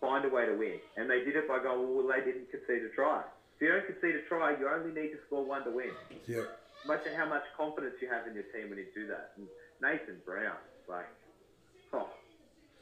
find 0.01 0.25
a 0.25 0.29
way 0.29 0.45
to 0.45 0.53
win, 0.53 0.79
and 0.97 1.09
they 1.09 1.21
did 1.21 1.37
it 1.37 1.47
by 1.47 1.59
going, 1.59 1.79
well, 1.95 2.05
they 2.05 2.19
didn't 2.19 2.49
concede 2.51 2.83
a 2.83 2.89
try. 2.89 3.21
If 3.55 3.61
you 3.61 3.69
don't 3.69 3.85
concede 3.85 4.15
a 4.15 4.19
try, 4.27 4.51
you 4.51 4.67
only 4.67 4.91
need 4.91 5.11
to 5.11 5.17
score 5.25 5.45
one 5.45 5.63
to 5.63 5.71
win 5.71 5.91
Yeah, 6.27 6.43
much 6.85 7.05
of 7.05 7.13
how 7.13 7.25
much 7.25 7.43
confidence 7.55 7.93
you 8.01 8.09
have 8.09 8.27
in 8.27 8.33
your 8.33 8.43
team 8.51 8.67
when 8.67 8.79
you 8.79 8.85
do 8.93 9.07
that. 9.07 9.29
And 9.37 9.47
Nathan 9.81 10.19
Brown, 10.25 10.57
like, 10.87 11.07
oh, 11.93 12.07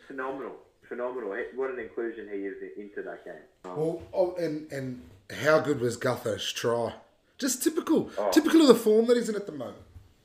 phenomenal, 0.08 0.54
phenomenal. 0.88 1.36
What 1.56 1.72
an 1.72 1.80
inclusion 1.80 2.28
he 2.32 2.40
is 2.40 2.56
into 2.78 3.02
that 3.04 3.26
game. 3.26 3.34
Um, 3.66 3.78
well, 3.78 4.02
oh, 4.14 4.36
and 4.36 4.72
and 4.72 5.02
how 5.44 5.60
good 5.60 5.80
was 5.80 5.98
Gutho's 5.98 6.52
try? 6.52 6.94
Just 7.38 7.64
typical, 7.64 8.10
Oh. 8.18 8.30
typical 8.32 8.62
of 8.62 8.68
the 8.68 8.76
form 8.76 9.08
that 9.08 9.18
he's 9.18 9.30
in 9.30 9.36
at 9.36 9.46
the 9.46 9.52
moment. 9.52 9.78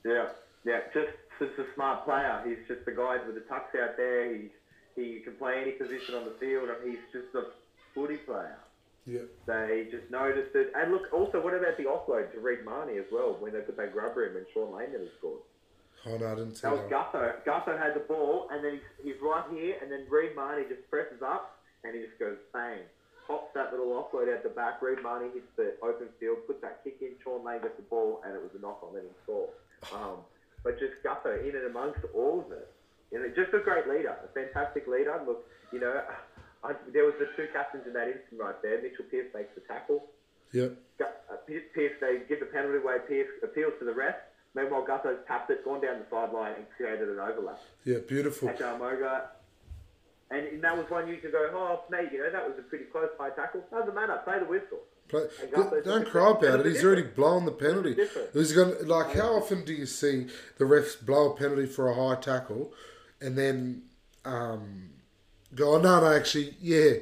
yeah, 0.04 0.28
yeah, 0.64 0.80
just 0.92 1.12
just 1.38 1.58
a 1.58 1.66
smart 1.74 2.04
player. 2.04 2.42
He's 2.46 2.58
just 2.68 2.84
the 2.84 2.92
guy 2.92 3.18
with 3.24 3.34
the 3.34 3.42
tucks 3.42 3.74
out 3.74 3.96
there. 3.96 4.32
He 4.34 4.50
he 4.94 5.20
can 5.20 5.34
play 5.34 5.60
any 5.62 5.72
position 5.72 6.14
on 6.14 6.24
the 6.24 6.32
field, 6.40 6.68
and 6.70 6.88
he's 6.90 7.00
just 7.12 7.34
a 7.34 7.44
footy 7.94 8.16
player. 8.18 8.56
Yeah, 9.04 9.20
They 9.46 9.86
just 9.90 10.10
noticed 10.10 10.56
it. 10.56 10.72
And 10.74 10.90
look, 10.90 11.12
also, 11.12 11.40
what 11.40 11.54
about 11.54 11.76
the 11.76 11.84
offload 11.84 12.32
to 12.32 12.40
Reed 12.40 12.64
Mahoney 12.64 12.98
as 12.98 13.04
well 13.12 13.36
when 13.38 13.52
they 13.52 13.60
put 13.60 13.76
that 13.76 13.92
grubber 13.92 14.26
in 14.26 14.36
and 14.36 14.46
Shaun 14.52 14.74
Lane 14.74 14.90
never 14.90 15.04
scored? 15.18 15.42
Oh 16.04 16.16
no, 16.18 16.26
I 16.26 16.34
didn't 16.36 16.54
see 16.56 16.62
That 16.68 16.72
was 16.72 16.86
that. 16.90 17.12
Gutho. 17.12 17.44
Gutho 17.46 17.78
had 17.78 17.94
the 17.94 18.04
ball, 18.06 18.48
and 18.52 18.64
then 18.64 18.78
he's, 18.78 19.14
he's 19.14 19.20
right 19.22 19.44
here, 19.50 19.76
and 19.82 19.90
then 19.90 20.06
Reed 20.10 20.36
Mahoney 20.36 20.64
just 20.68 20.88
presses 20.90 21.22
up, 21.22 21.58
and 21.84 21.94
he 21.94 22.02
just 22.04 22.18
goes 22.18 22.36
bang. 22.52 22.80
Pops 23.26 23.50
that 23.54 23.72
little 23.72 23.90
offload 23.90 24.30
out 24.32 24.42
the 24.44 24.50
back. 24.54 24.82
Reed 24.82 25.02
Mahoney 25.02 25.34
hits 25.34 25.50
the 25.56 25.74
open 25.82 26.06
field, 26.20 26.46
puts 26.46 26.60
that 26.62 26.84
kick 26.84 26.98
in. 27.00 27.18
Shaun 27.24 27.42
Lane 27.44 27.62
gets 27.62 27.74
the 27.76 27.82
ball, 27.90 28.22
and 28.24 28.34
it 28.36 28.42
was 28.42 28.54
a 28.54 28.60
knock 28.62 28.82
on. 28.86 28.94
Let 28.94 29.02
him 29.02 29.16
score. 29.24 29.48
Um, 29.92 30.22
but 30.62 30.78
just 30.78 31.02
Gutho 31.02 31.42
in 31.42 31.56
and 31.56 31.66
amongst 31.66 32.00
all 32.14 32.44
of 32.46 32.52
it. 32.52 32.70
You 33.10 33.18
know, 33.18 33.26
just 33.34 33.54
a 33.54 33.58
great 33.62 33.86
leader, 33.88 34.14
a 34.14 34.28
fantastic 34.34 34.86
leader. 34.86 35.14
Look, 35.26 35.46
you 35.72 35.78
know, 35.80 36.02
I, 36.62 36.74
there 36.92 37.04
was 37.04 37.14
the 37.18 37.26
two 37.36 37.46
captains 37.52 37.82
in 37.86 37.92
that 37.94 38.06
instant 38.06 38.38
right 38.38 38.54
there. 38.62 38.82
Mitchell 38.82 39.06
Pearce 39.10 39.26
makes 39.34 39.54
the 39.54 39.62
tackle. 39.66 40.06
Yeah, 40.52 40.74
Gu- 40.98 41.18
uh, 41.30 41.38
Pearce, 41.46 41.66
Pearce, 41.74 41.94
they 42.00 42.22
give 42.28 42.40
the 42.40 42.46
penalty 42.46 42.78
away. 42.78 42.98
Pearce 43.06 43.30
appeals 43.42 43.74
to 43.78 43.84
the 43.84 43.94
ref. 43.94 44.14
Meanwhile, 44.56 44.86
Gutho's 44.86 45.18
tapped 45.28 45.50
it, 45.50 45.62
gone 45.66 45.82
down 45.82 45.98
the 45.98 46.06
sideline, 46.10 46.54
and 46.56 46.64
created 46.76 47.10
an 47.10 47.20
overlap. 47.20 47.60
yeah, 47.84 47.98
beautiful. 48.08 48.48
At 48.48 48.58
Moga. 48.58 49.28
And, 50.30 50.46
and 50.46 50.64
that 50.64 50.76
was 50.76 50.86
one 50.88 51.06
you 51.06 51.18
could 51.18 51.30
go, 51.30 51.48
oh, 51.52 51.84
mate, 51.90 52.08
you 52.10 52.18
know, 52.18 52.32
that 52.32 52.48
was 52.48 52.58
a 52.58 52.62
pretty 52.62 52.86
close 52.86 53.10
high 53.20 53.30
tackle. 53.30 53.62
Doesn't 53.70 53.94
matter. 53.94 54.18
Play 54.24 54.38
the 54.40 54.46
whistle. 54.46 54.80
Play, 55.08 55.26
don't 55.84 56.08
cry 56.08 56.30
about 56.30 56.60
it. 56.60 56.66
He's 56.66 56.82
already 56.82 57.02
blown 57.02 57.44
the 57.44 57.52
penalty. 57.52 57.96
He's 58.32 58.52
going 58.52 58.88
like 58.88 59.14
how 59.14 59.36
often 59.36 59.64
do 59.64 59.72
you 59.72 59.86
see 59.86 60.26
the 60.58 60.64
refs 60.64 61.04
blow 61.04 61.32
a 61.32 61.36
penalty 61.36 61.66
for 61.66 61.88
a 61.88 61.94
high 61.94 62.20
tackle, 62.20 62.72
and 63.20 63.38
then 63.38 63.82
um, 64.24 64.90
go, 65.54 65.74
oh, 65.76 65.80
no, 65.80 66.00
no, 66.00 66.12
actually, 66.12 66.56
yeah, 66.60 66.94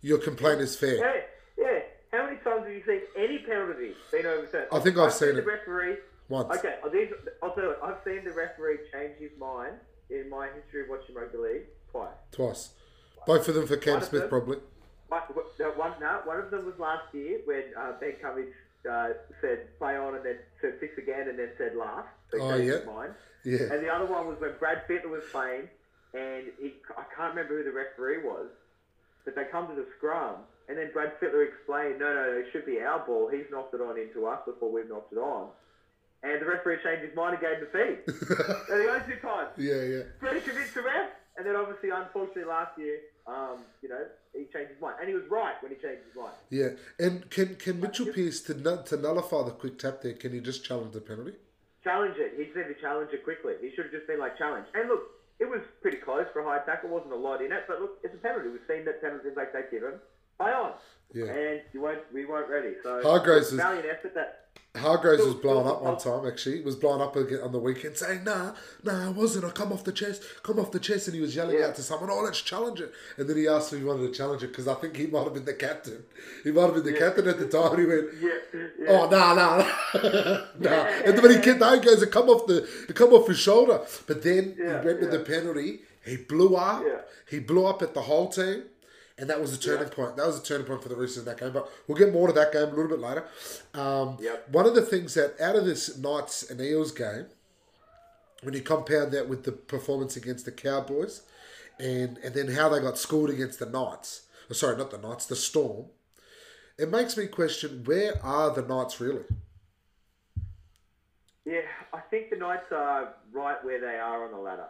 your 0.00 0.18
complaint 0.18 0.60
is 0.60 0.74
fair. 0.74 0.96
Yeah, 0.96 1.20
yeah. 1.56 1.78
How 2.10 2.24
many 2.24 2.38
times 2.38 2.64
have 2.64 2.72
you 2.72 2.82
seen 2.84 3.02
any 3.16 3.38
penalty 3.38 3.92
being 4.10 4.26
overturned? 4.26 4.66
I 4.72 4.80
think 4.80 4.98
I've 4.98 5.12
seen 5.12 5.34
the 5.34 5.42
it. 5.42 5.46
referee. 5.46 5.98
Once. 6.28 6.58
Okay, 6.58 6.76
these, 6.92 7.08
I'll 7.42 7.54
tell 7.54 7.64
you, 7.64 7.74
I've 7.82 7.98
seen 8.04 8.24
the 8.24 8.32
referee 8.32 8.78
change 8.92 9.18
his 9.18 9.30
mind 9.38 9.74
in 10.10 10.28
my 10.28 10.48
history 10.48 10.82
of 10.82 10.88
watching 10.88 11.14
rugby 11.14 11.38
league 11.38 11.66
twice. 11.90 12.08
Twice. 12.32 12.70
Both 13.26 13.48
of 13.48 13.54
them 13.54 13.66
for 13.66 13.76
Cam 13.76 13.94
One 13.94 14.02
Smith, 14.02 14.22
them. 14.22 14.30
probably. 14.30 14.58
One, 15.08 15.22
no, 15.58 15.70
one, 15.70 15.92
no, 16.00 16.20
one 16.24 16.38
of 16.38 16.50
them 16.50 16.66
was 16.66 16.74
last 16.78 17.14
year 17.14 17.40
when 17.44 17.62
uh, 17.78 17.92
Ben 18.00 18.14
Cummins 18.20 18.52
uh, 18.90 19.10
said 19.40 19.78
play 19.78 19.96
on 19.96 20.14
and 20.16 20.24
then 20.24 20.38
said 20.60 20.74
six 20.80 20.98
again 20.98 21.28
and 21.28 21.38
then 21.38 21.50
said 21.58 21.76
laugh. 21.76 22.06
So 22.32 22.40
Oh, 22.40 22.56
yeah. 22.56 22.78
Yeah. 23.44 23.72
And 23.72 23.84
the 23.84 23.88
other 23.88 24.06
one 24.06 24.26
was 24.26 24.36
when 24.40 24.52
Brad 24.58 24.82
Fittler 24.88 25.10
was 25.10 25.22
playing 25.30 25.68
and 26.14 26.50
he, 26.60 26.74
I 26.96 27.04
can't 27.14 27.34
remember 27.34 27.58
who 27.58 27.64
the 27.64 27.72
referee 27.76 28.24
was, 28.24 28.48
but 29.24 29.36
they 29.36 29.44
come 29.44 29.68
to 29.68 29.74
the 29.74 29.86
scrum 29.96 30.36
and 30.68 30.76
then 30.76 30.90
Brad 30.92 31.12
Fittler 31.20 31.46
explained, 31.46 32.00
no, 32.00 32.12
no, 32.12 32.32
it 32.38 32.46
should 32.52 32.66
be 32.66 32.80
our 32.80 32.98
ball. 33.06 33.28
He's 33.30 33.46
knocked 33.50 33.74
it 33.74 33.80
on 33.80 33.98
into 33.98 34.26
us 34.26 34.40
before 34.44 34.72
we've 34.72 34.88
knocked 34.88 35.12
it 35.12 35.18
on. 35.18 35.50
And 36.26 36.42
the 36.42 36.46
referee 36.46 36.78
changed 36.82 37.04
his 37.06 37.14
mind 37.14 37.38
and 37.38 37.42
gave 37.42 37.60
the 37.60 37.70
feed. 37.70 38.02
They're 38.68 38.82
the 38.82 38.90
only 38.90 39.06
two 39.06 39.20
times. 39.22 39.50
Yeah, 39.56 39.82
yeah. 39.82 40.02
Pretty 40.18 40.40
convinced 40.40 40.74
the 40.74 40.82
ref. 40.82 41.10
And 41.38 41.46
then 41.46 41.54
obviously, 41.54 41.90
unfortunately, 41.90 42.44
last 42.44 42.76
year, 42.78 42.98
um, 43.26 43.58
you 43.82 43.88
know, 43.88 44.04
he 44.32 44.44
changed 44.52 44.72
his 44.72 44.80
mind. 44.80 44.96
And 45.00 45.08
he 45.08 45.14
was 45.14 45.24
right 45.30 45.54
when 45.62 45.70
he 45.70 45.76
changed 45.78 46.02
his 46.08 46.16
mind. 46.16 46.34
Yeah, 46.50 46.70
and 46.98 47.28
can 47.30 47.56
can 47.56 47.80
Mitchell 47.80 48.06
Pearce 48.06 48.40
to 48.42 48.54
nu- 48.54 48.82
to 48.86 48.96
nullify 48.96 49.44
the 49.44 49.50
quick 49.52 49.78
tap 49.78 50.02
there? 50.02 50.14
Can 50.14 50.32
he 50.32 50.40
just 50.40 50.64
challenge 50.64 50.92
the 50.92 51.00
penalty? 51.00 51.34
Challenge 51.84 52.16
it. 52.18 52.34
He 52.36 52.44
just 52.44 52.56
need 52.56 52.72
to 52.74 52.80
challenge 52.80 53.10
it 53.12 53.22
quickly. 53.22 53.54
He 53.60 53.70
should 53.76 53.86
have 53.86 53.94
just 53.94 54.06
been 54.08 54.18
like, 54.18 54.36
challenge. 54.38 54.66
And 54.74 54.88
look, 54.88 55.02
it 55.38 55.48
was 55.48 55.60
pretty 55.82 55.98
close 55.98 56.26
for 56.32 56.40
a 56.40 56.44
high 56.44 56.64
tackle. 56.64 56.90
wasn't 56.90 57.12
a 57.12 57.16
lot 57.16 57.42
in 57.42 57.52
it. 57.52 57.64
But 57.68 57.80
look, 57.80 57.98
it's 58.02 58.14
a 58.14 58.18
penalty. 58.18 58.48
We've 58.48 58.66
seen 58.66 58.84
that 58.86 59.00
penalties 59.02 59.36
like 59.36 59.52
they 59.52 59.62
give 59.70 59.82
him. 59.82 60.00
Play 60.38 60.50
on. 60.52 60.72
Yeah. 61.14 61.24
And 61.26 61.60
you 61.72 61.80
weren't, 61.80 62.02
we 62.12 62.26
weren't 62.26 62.48
ready. 62.50 62.74
So, 62.82 63.02
Hargreaves 63.02 63.50
was- 63.52 63.60
valiant 63.60 63.86
effort 63.86 64.14
that. 64.14 64.42
Hargreaves 64.76 65.24
was 65.24 65.34
blown 65.36 65.66
up 65.66 65.80
one 65.80 65.96
time 65.96 66.26
actually. 66.26 66.58
He 66.58 66.62
was 66.62 66.76
blown 66.76 67.00
up 67.00 67.16
again 67.16 67.40
on 67.42 67.50
the 67.50 67.58
weekend 67.58 67.96
saying, 67.96 68.24
"Nah, 68.24 68.52
nah, 68.84 69.06
I 69.06 69.10
wasn't. 69.10 69.46
I 69.46 69.50
come 69.50 69.72
off 69.72 69.84
the 69.84 69.92
chest, 69.92 70.22
come 70.42 70.58
off 70.60 70.70
the 70.70 70.78
chest," 70.78 71.06
and 71.08 71.14
he 71.14 71.22
was 71.22 71.34
yelling 71.34 71.58
Yeah. 71.58 71.68
out 71.68 71.76
to 71.76 71.82
someone, 71.82 72.10
"Oh, 72.10 72.20
let's 72.20 72.42
challenge 72.42 72.82
it." 72.82 72.92
And 73.16 73.26
then 73.26 73.38
he 73.38 73.48
asked 73.48 73.72
if 73.72 73.78
he 73.78 73.84
wanted 73.86 74.06
to 74.06 74.12
challenge 74.12 74.42
it 74.42 74.48
because 74.48 74.68
I 74.68 74.74
think 74.74 74.94
he 74.94 75.06
might 75.06 75.24
have 75.24 75.32
been 75.32 75.46
the 75.46 75.54
captain. 75.54 76.04
He 76.44 76.50
might 76.52 76.64
have 76.64 76.74
been 76.74 76.84
the 76.84 76.92
Yeah. 76.92 76.98
captain 76.98 77.26
at 77.26 77.38
the 77.38 77.48
time. 77.48 77.70
And 77.72 77.78
he 77.80 77.86
went, 77.86 78.08
Yeah. 78.20 78.86
"Oh, 78.90 79.08
nah, 79.08 79.32
nah, 79.32 79.56
nah." 79.58 80.44
nah. 80.58 80.86
And 81.06 81.16
then 81.16 81.22
when 81.22 81.32
he 81.32 81.40
kept 81.40 81.64
he 81.64 81.80
goes, 81.80 82.02
"It 82.02 82.10
come 82.12 82.28
off 82.28 82.46
the, 82.46 82.68
it 82.86 82.94
come 82.94 83.14
off 83.14 83.26
his 83.28 83.38
shoulder." 83.38 83.80
But 84.06 84.22
then 84.22 84.56
he 84.58 84.62
went 84.62 85.00
with 85.00 85.10
the 85.10 85.20
penalty. 85.20 85.84
He 86.04 86.18
blew 86.18 86.54
up. 86.54 86.84
He 87.30 87.38
blew 87.38 87.64
up 87.64 87.80
at 87.80 87.94
the 87.94 88.02
whole 88.02 88.28
team. 88.28 88.64
And 89.18 89.30
that 89.30 89.40
was 89.40 89.54
a 89.54 89.58
turning 89.58 89.88
point. 89.88 90.16
That 90.16 90.26
was 90.26 90.38
a 90.38 90.42
turning 90.42 90.66
point 90.66 90.82
for 90.82 90.90
the 90.90 90.96
Roosters 90.96 91.20
in 91.20 91.24
that 91.24 91.38
game. 91.40 91.52
But 91.52 91.70
we'll 91.86 91.96
get 91.96 92.12
more 92.12 92.26
to 92.26 92.34
that 92.34 92.52
game 92.52 92.64
a 92.64 92.66
little 92.66 92.88
bit 92.88 92.98
later. 93.00 93.24
Um, 93.72 94.18
Yep. 94.20 94.50
One 94.50 94.66
of 94.66 94.74
the 94.74 94.82
things 94.82 95.14
that 95.14 95.40
out 95.40 95.56
of 95.56 95.64
this 95.64 95.96
Knights 95.96 96.50
and 96.50 96.60
Eels 96.60 96.92
game, 96.92 97.26
when 98.42 98.52
you 98.52 98.60
compound 98.60 99.12
that 99.12 99.26
with 99.28 99.44
the 99.44 99.52
performance 99.52 100.16
against 100.16 100.44
the 100.44 100.52
Cowboys, 100.52 101.22
and 101.78 102.18
and 102.18 102.34
then 102.34 102.48
how 102.48 102.68
they 102.68 102.80
got 102.80 102.98
schooled 102.98 103.30
against 103.30 103.58
the 103.58 103.66
Knights, 103.66 104.26
oh, 104.50 104.54
sorry, 104.54 104.76
not 104.76 104.90
the 104.90 104.98
Knights, 104.98 105.26
the 105.26 105.36
Storm, 105.36 105.86
it 106.78 106.90
makes 106.90 107.16
me 107.16 107.26
question 107.26 107.84
where 107.84 108.22
are 108.22 108.50
the 108.54 108.62
Knights 108.62 109.00
really? 109.00 109.24
Yeah, 111.46 111.60
I 111.92 112.00
think 112.10 112.30
the 112.30 112.36
Knights 112.36 112.70
are 112.72 113.14
right 113.32 113.64
where 113.64 113.80
they 113.80 113.98
are 113.98 114.24
on 114.26 114.32
the 114.32 114.38
ladder. 114.38 114.66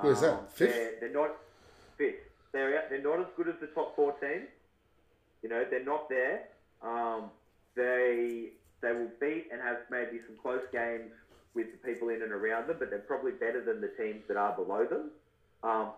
Where's 0.00 0.20
that? 0.20 0.34
Um, 0.34 0.40
Fifth? 0.54 0.74
They're, 0.74 0.92
they're 1.00 1.12
not 1.12 1.32
fifth. 1.96 2.27
They're 2.52 2.84
they're 2.90 3.02
not 3.02 3.20
as 3.20 3.26
good 3.36 3.48
as 3.48 3.54
the 3.60 3.68
top 3.68 3.94
four 3.96 4.12
teams. 4.12 4.48
You 5.42 5.48
know, 5.48 5.64
they're 5.70 5.84
not 5.84 6.08
there. 6.08 6.48
Um, 6.82 7.30
they 7.76 8.50
they 8.80 8.92
will 8.92 9.10
beat 9.20 9.48
and 9.52 9.60
have 9.60 9.78
maybe 9.90 10.20
some 10.26 10.36
close 10.40 10.62
games 10.72 11.10
with 11.54 11.66
the 11.72 11.78
people 11.88 12.08
in 12.10 12.22
and 12.22 12.32
around 12.32 12.68
them, 12.68 12.76
but 12.78 12.90
they're 12.90 13.00
probably 13.00 13.32
better 13.32 13.62
than 13.64 13.80
the 13.80 13.90
teams 14.00 14.22
that 14.28 14.36
are 14.36 14.54
below 14.54 14.86
them. 14.86 15.10
Um, 15.62 15.90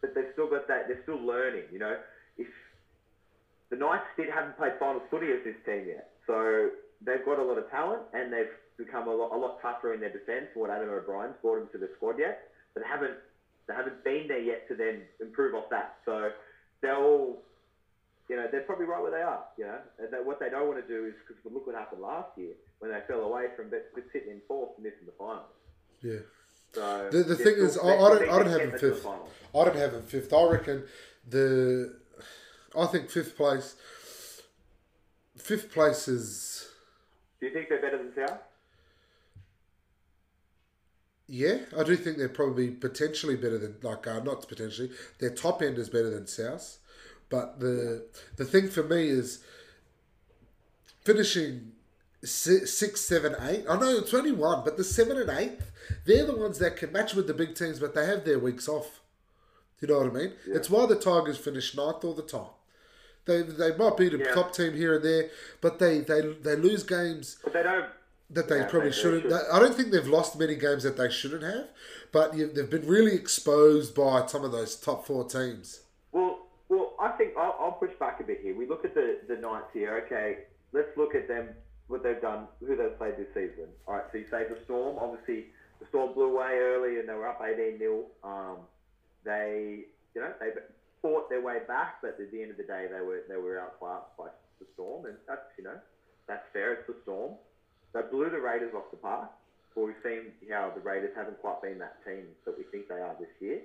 but 0.00 0.14
they've 0.14 0.30
still 0.32 0.48
got 0.48 0.68
that. 0.68 0.86
They're 0.86 1.02
still 1.02 1.20
learning. 1.20 1.64
You 1.72 1.78
know, 1.78 1.96
if 2.38 2.46
the 3.70 3.76
Knights 3.76 4.06
did 4.16 4.30
haven't 4.30 4.56
played 4.56 4.72
finals 4.78 5.02
footy 5.10 5.32
as 5.32 5.44
this 5.44 5.56
team 5.66 5.86
yet, 5.88 6.10
so 6.26 6.70
they've 7.04 7.24
got 7.24 7.38
a 7.38 7.42
lot 7.42 7.58
of 7.58 7.68
talent 7.70 8.02
and 8.12 8.32
they've 8.32 8.54
become 8.76 9.08
a 9.08 9.14
lot, 9.14 9.34
a 9.34 9.38
lot 9.38 9.60
tougher 9.60 9.92
in 9.92 10.00
their 10.00 10.12
defence 10.12 10.46
what 10.54 10.70
Adam 10.70 10.88
O'Brien's 10.88 11.34
brought 11.42 11.58
them 11.58 11.68
to 11.72 11.78
the 11.78 11.90
squad 11.96 12.18
yet, 12.18 12.48
but 12.74 12.82
haven't 12.82 13.18
they 13.70 13.76
haven't 13.76 14.02
been 14.02 14.26
there 14.26 14.40
yet 14.40 14.66
to 14.68 14.74
then 14.74 15.02
improve 15.20 15.54
off 15.54 15.70
that. 15.70 15.98
So 16.04 16.30
they're 16.82 16.96
all, 16.96 17.42
you 18.28 18.36
know, 18.36 18.46
they're 18.50 18.62
probably 18.62 18.86
right 18.86 19.00
where 19.00 19.12
they 19.12 19.22
are. 19.22 19.44
You 19.56 19.66
know, 19.66 20.22
what 20.24 20.40
they 20.40 20.50
don't 20.50 20.66
want 20.66 20.84
to 20.84 20.88
do 20.88 21.06
is 21.06 21.14
because 21.26 21.40
look 21.52 21.66
what 21.66 21.76
happened 21.76 22.02
last 22.02 22.36
year 22.36 22.54
when 22.80 22.90
they 22.90 22.98
fell 23.06 23.20
away 23.20 23.46
from 23.56 23.70
but 23.70 23.90
sitting 24.12 24.30
in 24.30 24.40
fourth 24.48 24.70
and 24.76 24.84
missing 24.84 25.06
the 25.06 25.12
finals. 25.16 25.46
Yeah. 26.02 26.20
So 26.74 27.08
The, 27.12 27.22
the 27.22 27.36
thing 27.36 27.54
is, 27.58 27.78
I, 27.78 27.88
I 27.88 27.96
don't, 27.96 28.22
I 28.22 28.38
don't 28.38 28.46
have 28.46 28.58
get 28.58 28.60
him 28.60 28.70
them 28.70 28.80
to 28.80 28.88
the 28.88 28.94
fifth. 28.96 29.06
I 29.54 29.64
don't 29.64 29.76
have 29.76 29.94
him 29.94 30.02
fifth. 30.02 30.32
I 30.32 30.44
reckon 30.50 30.84
the, 31.28 31.96
I 32.76 32.86
think 32.86 33.10
fifth 33.10 33.36
place, 33.36 33.76
fifth 35.36 35.72
place 35.72 36.08
is, 36.08 36.68
Do 37.40 37.46
you 37.46 37.52
think 37.52 37.68
they're 37.68 37.82
better 37.82 37.98
than 37.98 38.12
South? 38.14 38.38
Yeah, 41.30 41.58
I 41.78 41.84
do 41.84 41.96
think 41.96 42.18
they're 42.18 42.28
probably 42.28 42.70
potentially 42.70 43.36
better 43.36 43.56
than, 43.58 43.76
like, 43.82 44.06
uh, 44.06 44.20
not 44.20 44.46
potentially, 44.48 44.90
their 45.20 45.30
top 45.30 45.62
end 45.62 45.78
is 45.78 45.88
better 45.88 46.10
than 46.10 46.26
South. 46.26 46.78
But 47.28 47.60
the 47.60 48.06
the 48.36 48.44
thing 48.44 48.68
for 48.68 48.82
me 48.82 49.08
is 49.08 49.38
finishing 51.04 51.72
si- 52.24 52.66
six, 52.66 53.00
seven, 53.00 53.34
eight. 53.42 53.64
I 53.68 53.78
know 53.78 53.90
it's 53.98 54.12
only 54.14 54.32
one, 54.32 54.62
but 54.64 54.76
the 54.76 54.84
seven 54.84 55.16
and 55.16 55.30
eighth, 55.30 55.70
they're 56.06 56.26
the 56.26 56.36
ones 56.36 56.58
that 56.58 56.76
can 56.76 56.92
match 56.92 57.14
with 57.14 57.26
the 57.26 57.34
big 57.34 57.54
teams, 57.54 57.78
but 57.78 57.94
they 57.94 58.06
have 58.06 58.24
their 58.24 58.38
weeks 58.38 58.68
off. 58.68 59.00
You 59.80 59.88
know 59.88 59.98
what 59.98 60.08
I 60.10 60.14
mean? 60.14 60.32
It's 60.46 60.68
why 60.68 60.86
the 60.86 60.96
Tigers 60.96 61.38
finish 61.38 61.74
ninth 61.74 62.04
all 62.04 62.12
the 62.14 62.22
time. 62.22 62.50
They 63.26 63.42
they 63.42 63.76
might 63.76 63.96
be 63.96 64.08
a 64.08 64.18
Yeah. 64.18 64.34
top 64.34 64.52
team 64.54 64.74
here 64.74 64.96
and 64.96 65.04
there, 65.04 65.30
but 65.60 65.78
they, 65.78 66.00
they 66.00 66.20
they 66.20 66.56
lose 66.56 66.82
games 66.82 67.36
But 67.44 67.52
they 67.52 67.62
don't. 67.62 67.86
That 68.30 68.48
they 68.48 68.58
Yeah, 68.58 68.68
probably 68.68 68.90
they- 68.90 68.96
shouldn't. 68.96 69.22
should. 69.24 69.32
I 69.32 69.58
don't 69.58 69.74
think 69.74 69.90
they've 69.90 70.06
lost 70.06 70.38
many 70.38 70.54
games 70.54 70.82
that 70.84 70.96
they 70.96 71.10
shouldn't 71.10 71.42
have, 71.42 71.68
but 72.12 72.34
you, 72.36 72.46
they've 72.46 72.70
been 72.70 72.86
really 72.86 73.14
exposed 73.14 73.94
by 73.94 74.26
some 74.26 74.44
of 74.44 74.52
those 74.52 74.76
top 74.76 75.04
four 75.06 75.24
teams. 75.24 75.82
Well, 76.12 76.46
well, 76.68 76.94
I 77.00 77.10
think 77.12 77.34
I'll, 77.36 77.56
I'll 77.58 77.72
push 77.72 77.92
back 77.98 78.20
a 78.20 78.24
bit 78.24 78.40
here. 78.42 78.54
We 78.56 78.66
look 78.66 78.84
at 78.84 78.94
the 78.94 79.20
the 79.28 79.36
Knights 79.36 79.70
here. 79.72 80.02
Okay, 80.06 80.44
let's 80.72 80.96
look 80.96 81.14
at 81.14 81.26
them. 81.28 81.48
What 81.88 82.04
they've 82.04 82.20
done, 82.20 82.46
who 82.60 82.76
they've 82.76 82.96
played 82.96 83.16
this 83.16 83.26
season. 83.34 83.66
All 83.88 83.94
right, 83.94 84.04
so 84.12 84.18
you 84.18 84.26
say 84.30 84.44
the 84.48 84.56
Storm. 84.64 84.96
Obviously, 85.00 85.46
the 85.80 85.86
Storm 85.88 86.14
blew 86.14 86.36
away 86.36 86.58
early 86.60 87.00
and 87.00 87.08
they 87.08 87.14
were 87.14 87.26
up 87.26 87.40
18 87.44 87.78
0 87.78 88.04
Um, 88.22 88.58
they, 89.24 89.86
you 90.14 90.20
know, 90.20 90.32
they 90.38 90.50
fought 91.02 91.28
their 91.28 91.40
way 91.42 91.58
back, 91.66 91.96
but 92.00 92.16
at 92.20 92.30
the 92.30 92.40
end 92.42 92.52
of 92.52 92.56
the 92.56 92.62
day, 92.62 92.86
they 92.92 93.00
were 93.00 93.22
they 93.28 93.36
were 93.36 93.58
outclassed 93.58 94.16
by 94.16 94.28
the 94.60 94.66
Storm, 94.74 95.06
and 95.06 95.16
that's 95.26 95.42
you 95.58 95.64
know, 95.64 95.78
that's 96.28 96.44
fair. 96.52 96.74
It's 96.74 96.86
the 96.86 96.94
Storm. 97.02 97.32
They 97.94 98.00
blew 98.10 98.30
the 98.30 98.40
Raiders 98.40 98.72
off 98.74 98.90
the 98.90 98.96
park. 98.96 99.30
But 99.74 99.84
we've 99.86 100.02
seen 100.02 100.32
how 100.50 100.72
the 100.74 100.80
Raiders 100.80 101.14
haven't 101.14 101.40
quite 101.40 101.62
been 101.62 101.78
that 101.78 102.04
team 102.04 102.26
that 102.44 102.58
we 102.58 102.64
think 102.64 102.88
they 102.88 102.96
are 102.98 103.14
this 103.20 103.30
year. 103.40 103.60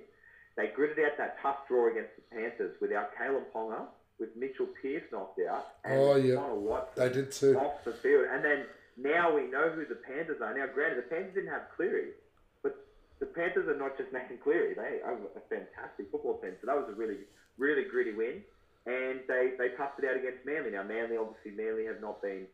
They 0.56 0.68
gritted 0.68 1.04
out 1.04 1.18
that 1.18 1.36
tough 1.42 1.66
draw 1.68 1.90
against 1.90 2.10
the 2.16 2.22
Panthers 2.34 2.76
without 2.80 3.10
Kalyn 3.18 3.42
Ponga, 3.54 3.86
with 4.18 4.30
Mitchell 4.36 4.68
Pearce 4.80 5.02
knocked 5.12 5.38
out, 5.50 5.66
and 5.84 5.98
Oh, 6.00 6.16
yeah. 6.16 6.36
Connor 6.36 6.82
They 6.96 7.10
did 7.12 7.32
too. 7.32 7.58
off 7.58 7.84
the 7.84 7.92
field. 7.92 8.26
And 8.30 8.42
then 8.44 8.64
now 8.96 9.34
we 9.34 9.42
know 9.50 9.68
who 9.68 9.84
the 9.84 9.96
Panthers 9.96 10.40
are. 10.40 10.56
Now, 10.56 10.66
granted, 10.72 10.98
the 11.04 11.10
Panthers 11.10 11.34
didn't 11.34 11.50
have 11.50 11.68
Cleary, 11.76 12.12
but 12.62 12.86
the 13.18 13.26
Panthers 13.26 13.68
are 13.68 13.76
not 13.76 13.98
just 13.98 14.12
Nathan 14.14 14.38
Cleary. 14.42 14.74
They 14.74 15.02
are 15.04 15.12
a 15.36 15.40
fantastic 15.50 16.08
football 16.10 16.38
team. 16.38 16.52
So 16.62 16.66
that 16.68 16.76
was 16.76 16.88
a 16.88 16.94
really, 16.94 17.18
really 17.58 17.84
gritty 17.84 18.12
win. 18.14 18.40
And 18.86 19.20
they, 19.28 19.58
they 19.58 19.74
toughed 19.76 19.98
it 19.98 20.06
out 20.08 20.16
against 20.16 20.46
Manly. 20.46 20.70
Now, 20.70 20.84
Manly, 20.84 21.18
obviously, 21.18 21.50
Manly 21.52 21.84
have 21.86 22.00
not 22.00 22.22
been, 22.22 22.46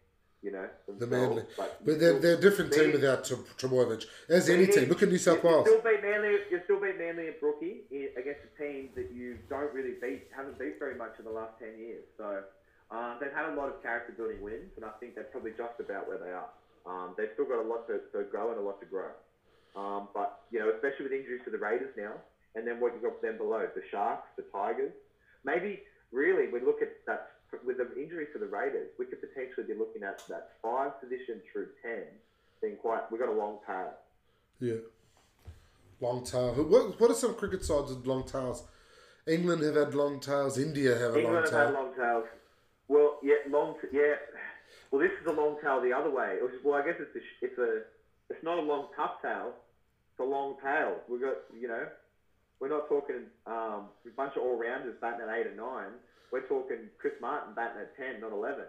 you 0.42 0.50
know, 0.50 0.66
The 0.98 1.06
Manly. 1.06 1.44
But, 1.56 1.84
But 1.84 2.00
they're, 2.00 2.18
they're 2.18 2.34
a 2.36 2.40
different 2.40 2.72
team 2.72 2.92
without 2.92 3.24
Tr- 3.24 3.34
Trbojevic. 3.58 4.04
As 4.28 4.48
any 4.48 4.66
team. 4.66 4.88
Look 4.88 5.02
at 5.02 5.08
New 5.08 5.18
South 5.18 5.42
Wales. 5.44 5.66
Still 5.68 5.80
beat 5.82 6.02
Manly. 6.02 6.38
You 6.50 6.60
still 6.64 6.80
beat 6.80 6.98
Manly 6.98 7.28
and 7.28 7.36
Brookie 7.40 7.82
i- 7.92 8.10
against 8.18 8.42
a 8.44 8.52
team 8.62 8.90
that 8.96 9.12
you 9.12 9.38
don't 9.48 9.72
really 9.72 9.94
beat, 10.02 10.26
haven't 10.34 10.58
beat 10.58 10.78
very 10.78 10.96
much 10.96 11.14
in 11.18 11.24
the 11.24 11.30
last 11.30 11.58
ten 11.58 11.78
years. 11.78 12.02
So 12.18 12.42
um, 12.90 13.18
they've 13.20 13.32
had 13.32 13.50
a 13.50 13.54
lot 13.54 13.68
of 13.68 13.80
character 13.82 14.12
building 14.16 14.42
wins, 14.42 14.72
and 14.76 14.84
I 14.84 14.90
think 14.98 15.14
they're 15.14 15.30
probably 15.30 15.52
just 15.52 15.78
about 15.78 16.08
where 16.08 16.18
they 16.18 16.30
are. 16.34 16.50
Um, 16.84 17.14
they've 17.16 17.30
still 17.34 17.46
got 17.46 17.64
a 17.64 17.68
lot 17.68 17.86
to, 17.86 18.00
to 18.12 18.24
grow 18.24 18.50
and 18.50 18.58
a 18.58 18.62
lot 18.62 18.80
to 18.80 18.86
grow. 18.86 19.10
Um, 19.76 20.08
but 20.12 20.40
you 20.50 20.58
know, 20.58 20.70
especially 20.74 21.04
with 21.04 21.12
injuries 21.12 21.40
to 21.44 21.50
the 21.50 21.58
Raiders 21.58 21.94
now, 21.96 22.12
and 22.56 22.66
then 22.66 22.80
what 22.80 22.92
you've 22.92 23.02
got 23.02 23.22
them 23.22 23.38
below, 23.38 23.64
the 23.74 23.82
Sharks, 23.90 24.26
the 24.36 24.42
Tigers. 24.52 24.92
Maybe 25.44 25.80
really 26.10 26.48
we 26.52 26.60
look 26.60 26.82
at 26.82 26.90
that 27.06 27.30
with 27.64 27.78
the 27.78 27.88
injury 28.00 28.26
for 28.32 28.38
the 28.38 28.46
Raiders, 28.46 28.88
we 28.98 29.06
could 29.06 29.20
potentially 29.20 29.66
be 29.66 29.74
looking 29.74 30.02
at 30.02 30.22
that 30.28 30.52
five 30.62 31.00
position 31.00 31.40
through 31.52 31.68
ten 31.82 32.04
being 32.60 32.76
quite. 32.76 33.10
We've 33.10 33.20
got 33.20 33.28
a 33.28 33.32
long 33.32 33.58
tail. 33.66 33.92
Yeah. 34.60 34.80
Long 36.00 36.24
tail. 36.24 36.54
What, 36.54 37.00
what 37.00 37.10
are 37.10 37.14
some 37.14 37.34
cricket 37.34 37.64
sides 37.64 37.90
with 37.90 38.06
long 38.06 38.24
tails? 38.24 38.64
England 39.26 39.62
have 39.62 39.76
had 39.76 39.94
long 39.94 40.20
tails. 40.20 40.58
India 40.58 40.98
have 40.98 41.14
a 41.14 41.18
long 41.18 41.22
tail. 41.22 41.26
England 41.26 41.50
have 41.50 41.66
had 41.66 41.74
long 41.74 41.94
tails. 41.94 42.24
Well, 42.88 43.18
yeah, 43.22 43.34
long. 43.48 43.74
T- 43.80 43.88
yeah. 43.92 44.14
Well, 44.90 45.00
this 45.00 45.12
is 45.20 45.26
a 45.26 45.32
long 45.32 45.56
tail 45.62 45.80
the 45.80 45.92
other 45.92 46.10
way. 46.10 46.38
Was, 46.42 46.52
well, 46.64 46.74
I 46.74 46.84
guess 46.84 46.96
it's 46.98 47.14
a, 47.14 47.44
it's 47.44 47.58
a 47.58 47.82
it's 48.30 48.42
not 48.42 48.58
a 48.58 48.62
long 48.62 48.88
tough 48.96 49.22
tail. 49.22 49.52
It's 50.10 50.20
a 50.20 50.24
long 50.24 50.56
tail. 50.62 50.96
We've 51.08 51.20
got 51.20 51.36
you 51.58 51.68
know, 51.68 51.86
we're 52.60 52.68
not 52.68 52.88
talking 52.88 53.26
um, 53.46 53.88
a 54.06 54.10
bunch 54.16 54.32
of 54.36 54.42
all 54.42 54.58
rounders 54.58 54.96
batting 55.00 55.20
at 55.22 55.34
eight 55.34 55.46
or 55.46 55.54
nine. 55.54 55.92
We're 56.32 56.46
talking 56.48 56.88
Chris 56.98 57.12
Martin 57.20 57.54
batting 57.54 57.82
at 57.82 57.96
ten, 57.96 58.20
not 58.20 58.32
eleven. 58.32 58.64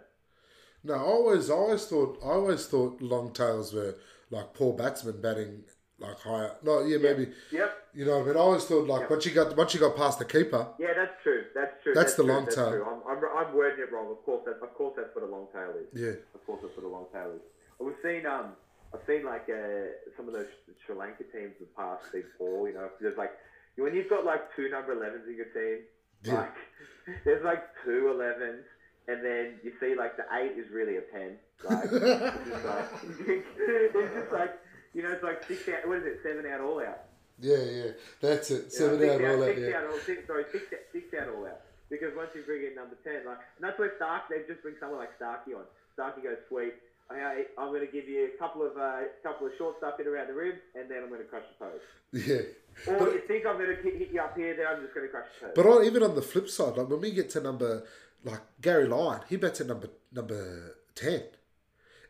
No, 0.84 0.95
I 0.95 0.97
always, 0.99 1.49
I 1.49 1.54
always 1.54 1.86
thought, 1.86 2.19
I 2.23 2.28
always 2.32 2.65
thought 2.67 3.02
long 3.02 3.32
tails 3.32 3.73
were 3.73 3.95
like 4.32 4.54
poor 4.54 4.73
batsmen 4.73 5.21
batting 5.21 5.63
like 5.97 6.19
higher. 6.19 6.52
No, 6.62 6.84
yeah, 6.84 6.97
maybe 6.97 7.32
Yep. 7.52 7.71
you 7.93 8.04
know. 8.06 8.17
what 8.17 8.23
I 8.23 8.28
mean, 8.28 8.36
I 8.36 8.39
always 8.39 8.65
thought 8.65 8.88
like 8.88 9.02
Yeah. 9.04 9.08
once 9.10 9.26
you 9.26 9.32
got 9.34 9.56
once 9.56 9.73
you 9.73 9.80
got 9.80 9.95
past 9.95 10.19
the 10.19 10.26
keeper, 10.26 10.67
Yeah, 10.78 10.93
that's 10.93 11.13
true. 11.23 11.45
That's 11.56 11.71
true. 11.84 11.93
That's 11.93 12.15
the 12.15 12.23
true. 12.23 12.34
long 12.34 12.43
that's 12.43 12.56
tail. 12.58 12.71
True. 12.71 12.84
I'm, 12.86 13.17
I'm, 13.17 13.23
I'm 13.47 13.54
wording 13.56 13.80
it 13.80 13.91
wrong. 13.93 14.12
Of 14.12 14.23
course, 14.26 14.41
that's, 14.45 14.62
of 14.62 14.73
course, 14.73 14.95
that's 14.97 15.15
what 15.15 15.23
a 15.23 15.28
long 15.28 15.47
tail 15.54 15.71
is. 15.80 15.88
yeah, 15.97 16.19
Of 16.36 16.45
course, 16.45 16.60
that's 16.63 16.76
what 16.76 16.86
a 16.86 16.89
long 16.91 17.06
tail 17.13 17.32
is. 17.36 17.41
We've 17.80 17.95
seen, 18.04 18.26
um, 18.26 18.54
I've 18.93 19.02
seen 19.08 19.23
like 19.26 19.47
uh, 19.49 19.88
some 20.17 20.28
of 20.28 20.34
those 20.34 20.47
Sri 20.86 20.95
Lanka 20.95 21.23
teams 21.32 21.56
have 21.60 21.76
passed 21.78 22.12
Big 22.12 22.26
Four. 22.38 22.67
You 22.67 22.76
know, 22.76 22.89
there's 22.99 23.17
like 23.17 23.32
when 23.78 23.95
you've 23.95 24.10
got 24.10 24.26
like 24.26 24.54
two 24.56 24.69
number 24.69 24.93
11s 24.95 25.28
in 25.28 25.36
your 25.38 25.45
team. 25.56 25.86
Like 26.25 26.53
there's 27.25 27.43
like 27.43 27.63
two 27.83 28.13
11s, 28.15 28.63
and 29.07 29.25
then 29.25 29.59
you 29.63 29.73
see 29.79 29.95
like 29.95 30.15
the 30.17 30.23
eight 30.39 30.57
is 30.57 30.71
really 30.71 30.97
a 30.97 31.01
ten. 31.12 31.38
Like, 31.63 31.83
it's 31.86 32.47
just 32.49 32.65
like 32.65 32.86
it's 33.27 34.15
just 34.15 34.31
like 34.31 34.59
you 34.93 35.01
know, 35.03 35.12
it's 35.12 35.23
like 35.23 35.43
six 35.45 35.67
out. 35.69 35.88
What 35.88 35.97
is 35.99 36.05
it? 36.05 36.19
Seven 36.23 36.45
out, 36.51 36.62
all 36.62 36.79
out. 36.79 36.99
yeah, 37.39 37.57
yeah. 37.57 37.91
That's 38.21 38.51
it. 38.51 38.71
Seven 38.71 38.99
six 38.99 39.12
out, 39.13 39.21
all 39.25 39.39
that. 39.41 39.55
six 39.55 39.62
Yeah, 39.67 39.77
out, 39.79 39.88
all, 39.89 39.99
six, 39.99 40.27
sorry, 40.27 40.45
six, 40.51 40.63
out- 40.71 40.88
six 40.93 41.13
out 41.19 41.29
all 41.33 41.45
out. 41.47 41.62
Because 41.89 42.15
once 42.15 42.29
you 42.33 42.41
bring 42.43 42.63
in 42.65 42.73
number 42.75 42.95
10, 43.03 43.25
like, 43.25 43.38
and 43.57 43.62
that's 43.62 43.77
where 43.77 43.91
Stark, 43.97 44.29
they 44.29 44.41
just 44.47 44.62
bring 44.63 44.73
someone 44.79 44.97
like 44.97 45.13
Starkey 45.17 45.53
on. 45.53 45.65
Starkey 45.93 46.21
goes, 46.21 46.38
sweet, 46.49 46.73
okay, 47.11 47.43
I'm 47.57 47.67
going 47.69 47.85
to 47.85 47.91
give 47.91 48.07
you 48.07 48.29
a 48.33 48.37
couple 48.39 48.65
of 48.65 48.77
uh, 48.77 48.99
couple 49.23 49.47
of 49.47 49.53
short 49.57 49.77
stuff 49.77 49.99
in 49.99 50.07
around 50.07 50.27
the 50.27 50.33
ribs, 50.33 50.59
and 50.75 50.89
then 50.89 50.99
I'm 51.03 51.09
going 51.09 51.21
to 51.21 51.27
crush 51.27 51.43
your 51.59 51.69
toes. 51.69 51.81
yeah. 52.13 52.91
Or 52.93 52.99
But- 52.99 53.13
you 53.13 53.21
think 53.27 53.45
I'm 53.45 53.57
going 53.57 53.75
to 53.75 53.81
hit 53.81 54.09
you 54.11 54.21
up 54.21 54.35
here, 54.37 54.55
then 54.55 54.65
I'm 54.67 54.81
just 54.81 54.93
going 54.93 55.05
to 55.07 55.11
crush 55.11 55.27
your 55.41 55.49
toes. 55.49 55.55
But 55.55 55.65
on, 55.65 55.85
even 55.85 56.03
on 56.03 56.15
the 56.15 56.21
flip 56.21 56.49
side, 56.49 56.77
like 56.77 56.89
when 56.89 57.01
we 57.01 57.11
get 57.11 57.29
to 57.31 57.41
number 57.41 57.83
like 58.23 58.41
Gary 58.61 58.87
Lyon, 58.87 59.21
he 59.29 59.35
bats 59.37 59.61
at 59.61 59.67
number 59.67 59.89
number 60.11 60.75
ten, 60.95 61.23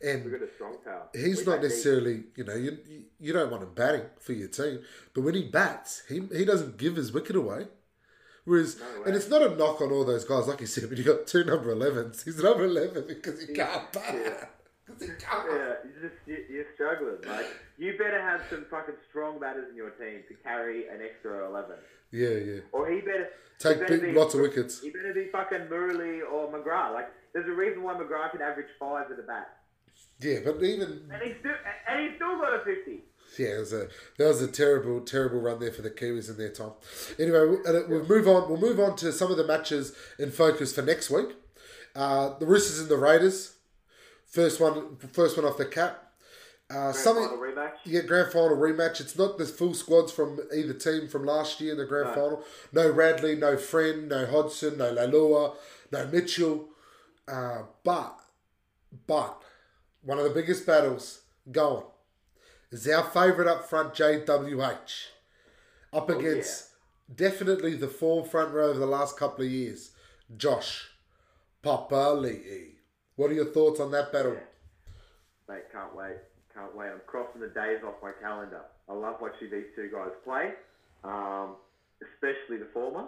We've 0.02 0.12
and 0.16 0.32
got 0.32 0.42
a 0.42 0.54
strong 0.56 0.78
power. 0.84 1.08
he's 1.14 1.40
We 1.46 1.52
not 1.52 1.62
necessarily 1.64 2.26
you 2.36 2.44
know 2.44 2.56
you 2.56 2.78
you 3.20 3.34
don't 3.34 3.50
want 3.50 3.64
him 3.64 3.74
batting 3.74 4.06
for 4.20 4.34
your 4.34 4.48
team, 4.50 4.80
but 5.14 5.22
when 5.22 5.34
he 5.36 5.44
bats, 5.44 6.04
he 6.08 6.22
he 6.32 6.46
doesn't 6.46 6.78
give 6.78 6.96
his 6.98 7.12
wicket 7.12 7.36
away. 7.36 7.68
Whereas, 8.46 8.78
No 8.78 9.04
and 9.06 9.16
it's 9.16 9.30
not 9.30 9.42
a 9.42 9.56
knock 9.56 9.80
on 9.80 9.92
all 9.94 10.04
those 10.04 10.26
guys, 10.26 10.48
like 10.50 10.60
you 10.60 10.68
said, 10.68 10.90
but 10.90 10.98
you 10.98 11.06
got 11.06 11.26
two 11.26 11.46
number 11.46 11.74
11s. 11.74 12.26
He's 12.26 12.44
number 12.44 12.66
11 12.66 13.06
because 13.08 13.40
he 13.40 13.54
can't 13.54 13.90
bat. 13.94 14.04
can't. 14.04 14.50
Yeah, 14.90 15.74
you 15.86 15.92
just 16.02 16.16
you, 16.26 16.38
you're 16.50 16.66
struggling. 16.76 17.18
Like 17.28 17.48
you 17.78 17.98
better 17.98 18.22
have 18.22 18.42
some 18.50 18.66
fucking 18.70 18.96
strong 19.10 19.40
batters 19.40 19.70
in 19.70 19.76
your 19.76 19.92
team 19.92 20.22
to 20.28 20.34
carry 20.44 20.88
an 20.90 21.00
extra 21.02 21.48
eleven, 21.48 21.78
Yeah, 22.12 22.30
yeah. 22.30 22.60
or 22.72 22.90
he 22.90 23.00
better 23.02 23.30
Take 23.60 23.78
he 23.78 23.84
better 23.84 23.98
big, 24.00 24.14
be- 24.14 24.20
lots 24.20 24.34
of 24.34 24.42
wickets. 24.42 24.82
He 24.82 24.90
better 24.90 25.14
be 25.14 25.28
fucking 25.32 25.68
Murali 25.72 26.20
or 26.30 26.52
McGrath. 26.52 26.94
Like, 26.94 27.10
there's 27.34 27.48
a 27.48 27.52
reason 27.54 27.84
why 27.84 27.94
McGrath 27.94 28.32
can 28.32 28.42
average 28.42 28.68
five 28.80 29.08
with 29.08 29.18
the 29.18 29.24
bat, 29.24 29.58
Yeah, 30.20 30.40
but 30.44 30.62
even 30.64 31.10
and 31.14 31.22
he's 31.24 31.36
still 31.40 31.54
and 31.90 32.02
he's 32.02 32.16
still 32.18 32.38
got 32.38 32.54
a 32.62 32.66
fifty. 32.66 33.04
Yeah, 33.40 33.56
it 33.56 33.60
was 33.60 33.74
a 33.74 33.88
that 34.18 34.28
was 34.28 34.42
a 34.42 34.48
terrible, 34.48 35.00
terrible 35.02 35.40
run 35.40 35.60
there 35.60 35.72
for 35.72 35.82
the 35.82 35.90
Kiwis 35.92 36.30
in 36.30 36.38
their 36.38 36.52
time. 36.52 36.74
Anyway, 37.18 37.40
we'll, 37.40 37.68
uh, 37.68 37.82
we'll 37.88 38.06
move 38.06 38.28
on. 38.28 38.50
We'll 38.50 38.60
move 38.60 38.80
on 38.80 38.96
to 38.98 39.12
some 39.14 39.32
of 39.32 39.38
the 39.38 39.48
matches 39.48 39.96
in 40.20 40.30
focus 40.30 40.74
for 40.76 40.82
next 40.82 41.10
week. 41.10 41.30
Uh, 41.96 42.38
the 42.38 42.46
Roosters 42.46 42.80
and 42.80 42.90
the 42.90 42.98
Raiders. 42.98 43.52
First 44.34 44.60
one, 44.60 44.98
first 45.14 45.38
one 45.38 45.46
off 45.46 45.58
the 45.58 45.66
cap. 45.66 46.00
Uh, 46.70 46.76
Grand 46.92 46.96
something, 46.96 47.24
final 47.26 47.38
rematch. 47.38 47.74
yeah, 47.86 48.02
grand 48.02 48.32
final 48.32 48.58
rematch. 48.58 49.00
It's 49.00 49.16
not 49.16 49.38
the 49.38 49.46
full 49.46 49.76
squads 49.76 50.12
from 50.12 50.40
either 50.56 50.74
team 50.74 51.08
from 51.08 51.24
last 51.24 51.62
year 51.62 51.74
in 51.74 51.78
the 51.78 51.86
grand 51.86 52.08
No. 52.10 52.14
final. 52.16 52.44
No 52.72 52.90
Radley, 52.90 53.36
no 53.36 53.58
Friend, 53.58 54.10
no 54.10 54.26
Hodgson, 54.26 54.80
no 54.80 54.92
Leilua, 54.96 55.56
no 55.92 56.08
Mitchell. 56.08 56.70
Uh, 57.28 57.64
but, 57.84 58.18
but 59.06 59.44
one 60.02 60.18
of 60.18 60.24
the 60.24 60.32
biggest 60.32 60.66
battles 60.66 61.22
going 61.52 61.84
is 62.72 62.88
our 62.88 63.04
favourite 63.04 63.48
up 63.52 63.70
front, 63.70 63.94
JWH, 63.94 65.06
up 65.94 66.10
Oh, 66.10 66.18
against 66.18 66.70
definitely 67.14 67.76
the 67.76 67.88
form 67.88 68.28
front 68.28 68.52
row 68.52 68.72
of 68.72 68.78
the 68.78 68.88
last 68.88 69.16
couple 69.16 69.46
of 69.46 69.52
years, 69.52 69.92
Josh 70.36 70.90
Papali'i. 71.64 72.72
What 73.16 73.30
are 73.32 73.34
your 73.34 73.46
thoughts 73.54 73.80
on 73.80 73.92
that 73.92 74.12
battle? 74.12 74.38
Mate, 75.48 75.64
can't 75.72 75.96
wait. 75.96 76.18
Can't 76.54 76.76
wait. 76.76 76.88
I'm 76.90 77.02
crossing 77.06 77.42
the 77.42 77.48
days 77.48 77.80
off 77.86 77.96
my 78.02 78.12
calendar. 78.22 78.62
I 78.90 78.94
love 78.94 79.18
watching 79.22 79.50
these 79.52 79.68
two 79.76 79.90
guys 79.94 80.12
play, 80.24 80.52
um, 81.04 81.56
especially 82.02 82.58
the 82.58 82.70
former. 82.74 83.08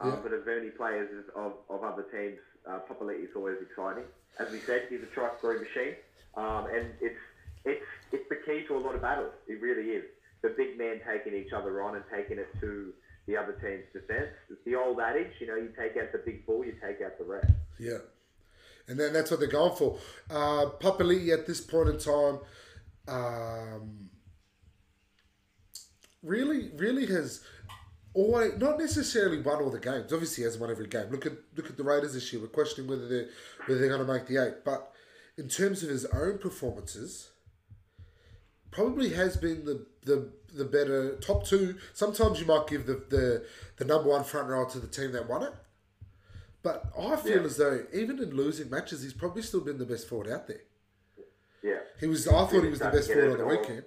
Um, 0.00 0.10
Yeah. 0.10 0.16
But 0.22 0.32
of 0.32 0.48
any 0.48 0.70
players 0.70 1.10
of, 1.36 1.52
of 1.68 1.84
other 1.84 2.04
teams, 2.04 2.38
uh, 2.68 2.80
Papali'i 2.88 3.24
is 3.24 3.30
always 3.36 3.56
exciting. 3.60 4.04
As 4.38 4.50
we 4.50 4.58
said, 4.60 4.86
he's 4.88 5.02
a 5.02 5.06
try 5.14 5.30
scoring 5.38 5.60
machine, 5.60 5.94
um, 6.36 6.66
and 6.66 6.88
it's 7.00 7.20
it's 7.64 7.84
it's 8.10 8.28
the 8.30 8.36
key 8.46 8.64
to 8.66 8.76
a 8.76 8.80
lot 8.80 8.94
of 8.94 9.02
battles. 9.02 9.32
It 9.46 9.60
really 9.60 9.90
is. 9.90 10.04
The 10.40 10.48
big 10.56 10.78
man 10.78 11.00
taking 11.06 11.34
each 11.34 11.52
other 11.52 11.82
on 11.82 11.94
and 11.96 12.04
taking 12.10 12.38
it 12.38 12.48
to 12.60 12.92
the 13.26 13.36
other 13.36 13.52
team's 13.52 13.84
defense. 13.92 14.30
It's 14.50 14.64
the 14.64 14.74
old 14.74 14.98
adage, 14.98 15.32
you 15.38 15.46
know, 15.46 15.54
you 15.56 15.68
take 15.78 15.96
out 15.96 16.10
the 16.10 16.18
big 16.24 16.44
bull, 16.46 16.64
you 16.64 16.72
take 16.82 17.00
out 17.02 17.16
the 17.18 17.24
rest. 17.24 17.52
Yeah. 17.78 17.98
And 18.88 18.98
then 18.98 19.12
that's 19.12 19.30
what 19.30 19.40
they're 19.40 19.48
going 19.48 19.76
for. 19.76 19.98
Uh, 20.30 20.66
Papali'i 20.80 21.32
at 21.32 21.46
this 21.46 21.60
point 21.60 21.88
in 21.88 21.98
time 21.98 22.40
um, 23.08 24.10
really, 26.22 26.70
really 26.76 27.06
has 27.06 27.42
always 28.14 28.52
not 28.58 28.78
necessarily 28.78 29.40
won 29.40 29.62
all 29.62 29.70
the 29.70 29.78
games. 29.78 30.12
Obviously, 30.12 30.42
he 30.42 30.44
hasn't 30.44 30.60
won 30.60 30.70
every 30.70 30.88
game. 30.88 31.10
Look 31.10 31.26
at 31.26 31.32
look 31.56 31.70
at 31.70 31.76
the 31.76 31.84
Raiders 31.84 32.14
this 32.14 32.32
year. 32.32 32.42
We're 32.42 32.48
questioning 32.48 32.90
whether 32.90 33.08
they're 33.08 33.28
whether 33.66 33.80
they're 33.80 33.96
going 33.96 34.06
to 34.06 34.12
make 34.12 34.26
the 34.26 34.44
eight. 34.44 34.64
But 34.64 34.92
in 35.36 35.48
terms 35.48 35.82
of 35.82 35.88
his 35.88 36.04
own 36.06 36.38
performances, 36.38 37.30
probably 38.70 39.10
has 39.10 39.36
been 39.36 39.64
the 39.64 39.86
the 40.04 40.32
the 40.54 40.64
better 40.64 41.16
top 41.16 41.46
two. 41.46 41.76
Sometimes 41.94 42.40
you 42.40 42.46
might 42.46 42.66
give 42.66 42.86
the 42.86 43.04
the, 43.08 43.44
the 43.78 43.84
number 43.84 44.08
one 44.08 44.24
front 44.24 44.48
row 44.48 44.68
to 44.68 44.78
the 44.78 44.88
team 44.88 45.12
that 45.12 45.28
won 45.28 45.42
it. 45.42 45.52
But 46.62 46.84
I 46.98 47.16
feel 47.16 47.40
Yeah. 47.40 47.46
as 47.46 47.56
though 47.56 47.84
even 47.92 48.18
in 48.22 48.30
losing 48.36 48.70
matches, 48.70 49.02
he's 49.02 49.12
probably 49.14 49.42
still 49.42 49.60
been 49.60 49.78
the 49.78 49.84
best 49.86 50.08
forward 50.08 50.28
out 50.28 50.46
there. 50.46 50.62
Yeah. 51.62 51.80
He 52.00 52.06
was. 52.06 52.26
I 52.28 52.30
thought 52.46 52.62
he 52.62 52.68
was 52.70 52.78
the 52.80 52.90
best 52.90 53.12
forward 53.12 53.32
on 53.32 53.38
the 53.38 53.46
weekend. 53.46 53.84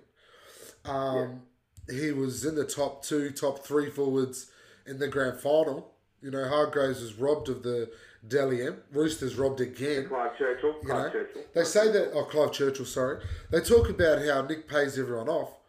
Um, 0.85 1.41
He 1.89 2.11
was 2.11 2.43
in 2.43 2.55
the 2.55 2.65
top 2.65 3.03
two, 3.03 3.29
top 3.29 3.63
three 3.63 3.91
forwards 3.91 4.49
in 4.87 4.97
the 4.97 5.07
grand 5.07 5.39
final. 5.39 5.93
You 6.19 6.31
know, 6.31 6.47
Hargreaves 6.47 6.99
was 7.01 7.13
robbed 7.13 7.47
of 7.47 7.61
the 7.61 7.91
Dally 8.27 8.63
M. 8.65 8.81
Roosters 8.91 9.35
robbed 9.35 9.61
again. 9.61 10.07
Clive 10.07 10.35
Churchill. 10.35 10.73
You 10.81 10.87
Clive 10.87 11.13
know, 11.13 11.19
Churchill. 11.19 11.41
they 11.53 11.63
say 11.63 11.91
that. 11.91 12.11
Oh, 12.13 12.23
Clive 12.23 12.51
Churchill. 12.53 12.85
Sorry, 12.85 13.23
they 13.51 13.61
talk 13.61 13.87
about 13.89 14.25
how 14.25 14.41
Nick 14.41 14.67
pays 14.67 14.97
everyone 14.97 15.29
off. 15.29 15.59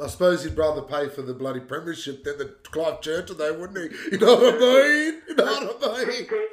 I 0.00 0.06
suppose 0.06 0.44
he'd 0.44 0.56
rather 0.56 0.82
pay 0.82 1.08
for 1.08 1.22
the 1.22 1.34
bloody 1.34 1.60
premiership 1.60 2.22
than 2.22 2.38
the 2.38 2.54
Clive 2.62 3.00
Churchill, 3.00 3.36
though, 3.36 3.58
wouldn't 3.58 3.92
he? 3.92 3.98
You 4.12 4.18
know 4.18 4.36
what 4.36 4.54
I 4.54 4.58
mean? 4.58 5.22
You 5.28 5.34
know 5.34 5.44
what 5.44 6.00
I 6.00 6.04
mean? 6.04 6.12
keep, 6.12 6.30
keep, 6.30 6.50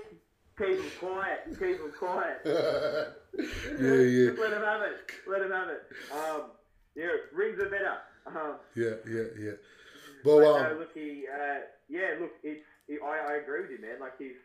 keep 0.57 0.77
them 0.77 0.91
quiet. 0.99 1.39
Keep 1.49 1.77
them 1.77 1.93
quiet. 1.97 2.41
yeah, 2.45 4.01
yeah, 4.01 4.25
Just 4.29 4.39
let 4.39 4.53
him 4.53 4.63
have 4.63 4.81
it. 4.81 5.11
Let 5.27 5.41
him 5.41 5.51
have 5.51 5.69
it. 5.69 5.83
Um, 6.11 6.41
yeah, 6.95 7.13
rings 7.33 7.59
are 7.59 7.69
better. 7.69 7.97
Um, 8.25 8.55
yeah, 8.75 8.97
yeah, 9.05 9.29
yeah. 9.37 9.57
but 10.23 10.37
Well, 10.37 10.57
no, 10.57 10.71
um, 10.71 10.79
look, 10.79 10.93
he, 10.95 11.25
uh, 11.29 11.69
yeah, 11.87 12.17
look, 12.19 12.31
it's, 12.41 12.65
he, 12.87 12.97
I, 12.97 13.33
I 13.33 13.33
agree 13.43 13.61
with 13.61 13.71
you, 13.71 13.81
man. 13.81 13.99
Like 14.01 14.17
he's, 14.17 14.41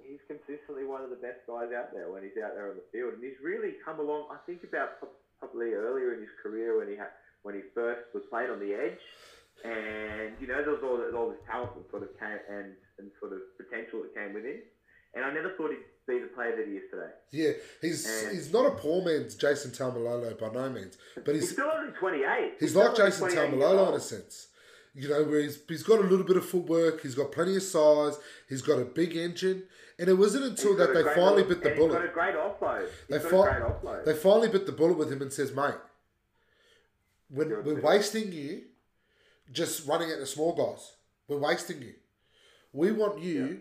he's 0.00 0.20
consistently 0.26 0.86
one 0.88 1.02
of 1.02 1.10
the 1.10 1.20
best 1.20 1.44
guys 1.46 1.68
out 1.76 1.92
there 1.92 2.08
when 2.10 2.22
he's 2.22 2.40
out 2.40 2.56
there 2.56 2.70
on 2.70 2.76
the 2.80 2.88
field, 2.88 3.12
and 3.12 3.22
he's 3.22 3.36
really 3.44 3.76
come 3.84 4.00
along. 4.00 4.32
I 4.32 4.40
think 4.46 4.64
about 4.64 4.96
probably 5.40 5.76
earlier 5.76 6.14
in 6.14 6.20
his 6.20 6.32
career 6.40 6.78
when 6.78 6.88
he 6.88 6.96
had, 6.96 7.12
when 7.44 7.54
he 7.54 7.60
first 7.74 8.00
was 8.12 8.24
playing 8.28 8.50
on 8.50 8.58
the 8.58 8.74
edge, 8.74 8.98
and 9.64 10.34
you 10.40 10.46
know 10.46 10.60
there 10.62 10.72
was 10.74 10.82
all, 10.82 10.98
all 11.18 11.30
this 11.30 11.38
talent 11.48 11.70
that 11.76 11.90
sort 11.90 12.02
of 12.02 12.10
came 12.18 12.38
and 12.50 12.72
and 12.98 13.10
sort 13.20 13.32
of 13.32 13.40
potential 13.56 14.02
that 14.02 14.14
came 14.14 14.34
with 14.34 14.44
him, 14.44 14.58
and 15.14 15.24
I 15.24 15.32
never 15.32 15.50
thought 15.56 15.70
he'd 15.70 15.84
be 16.06 16.18
the 16.20 16.26
player 16.34 16.54
that 16.56 16.66
he 16.66 16.74
is 16.74 16.82
today. 16.90 17.12
yeah, 17.32 17.52
he's 17.80 18.04
and- 18.06 18.32
he's 18.36 18.52
not 18.52 18.66
a 18.66 18.70
poor 18.72 19.04
man's 19.04 19.34
Jason 19.34 19.70
Taumalolo 19.70 20.38
by 20.38 20.48
no 20.50 20.68
means, 20.70 20.98
but 21.24 21.34
He's 21.34 21.44
he's 21.44 21.52
still 21.52 21.70
only 21.74 21.92
28. 21.92 22.52
He's 22.60 22.70
still 22.70 22.84
like 22.86 22.96
Jason 22.96 23.28
28 23.30 23.40
years 23.40 23.54
Taumalolo 23.62 23.88
in 23.90 23.94
a 23.94 24.00
sense. 24.00 24.48
You 24.96 25.08
know, 25.08 25.24
where 25.24 25.40
he's, 25.40 25.58
he's 25.66 25.82
got 25.82 25.98
a 25.98 26.02
little 26.02 26.24
bit 26.24 26.36
of 26.36 26.46
footwork, 26.46 27.00
he's 27.02 27.16
got 27.16 27.32
plenty 27.32 27.56
of 27.56 27.64
size, 27.64 28.16
he's 28.48 28.62
got 28.62 28.78
a 28.78 28.84
big 28.84 29.16
engine, 29.16 29.64
and 29.98 30.08
it 30.08 30.14
wasn't 30.14 30.44
until 30.44 30.76
that 30.76 30.94
they 30.94 31.02
finally 31.02 31.42
little- 31.42 31.48
bit 31.48 31.62
the 31.64 31.70
and 31.70 31.78
He's 31.80 31.88
got 31.88 31.96
bullet. 31.96 32.10
a 32.10 32.12
great 32.12 32.34
offload. 32.36 32.88
They, 33.08 33.18
He's 33.18 33.26
fi- 33.26 33.60
offload. 33.60 34.04
they 34.04 34.12
finally 34.14 34.48
bit 34.50 34.66
the 34.66 34.72
bullet 34.72 34.96
with 34.96 35.10
him 35.10 35.20
and 35.22 35.32
says, 35.32 35.52
mate, 35.52 35.74
Good. 37.34 37.64
we're 37.64 37.80
wasting 37.80 38.32
you 38.32 38.62
just 39.52 39.86
running 39.86 40.10
at 40.10 40.18
the 40.18 40.26
small 40.26 40.54
guys. 40.54 40.92
We're 41.28 41.38
wasting 41.38 41.82
you. 41.82 41.94
We 42.72 42.92
want 42.92 43.22
you, 43.22 43.60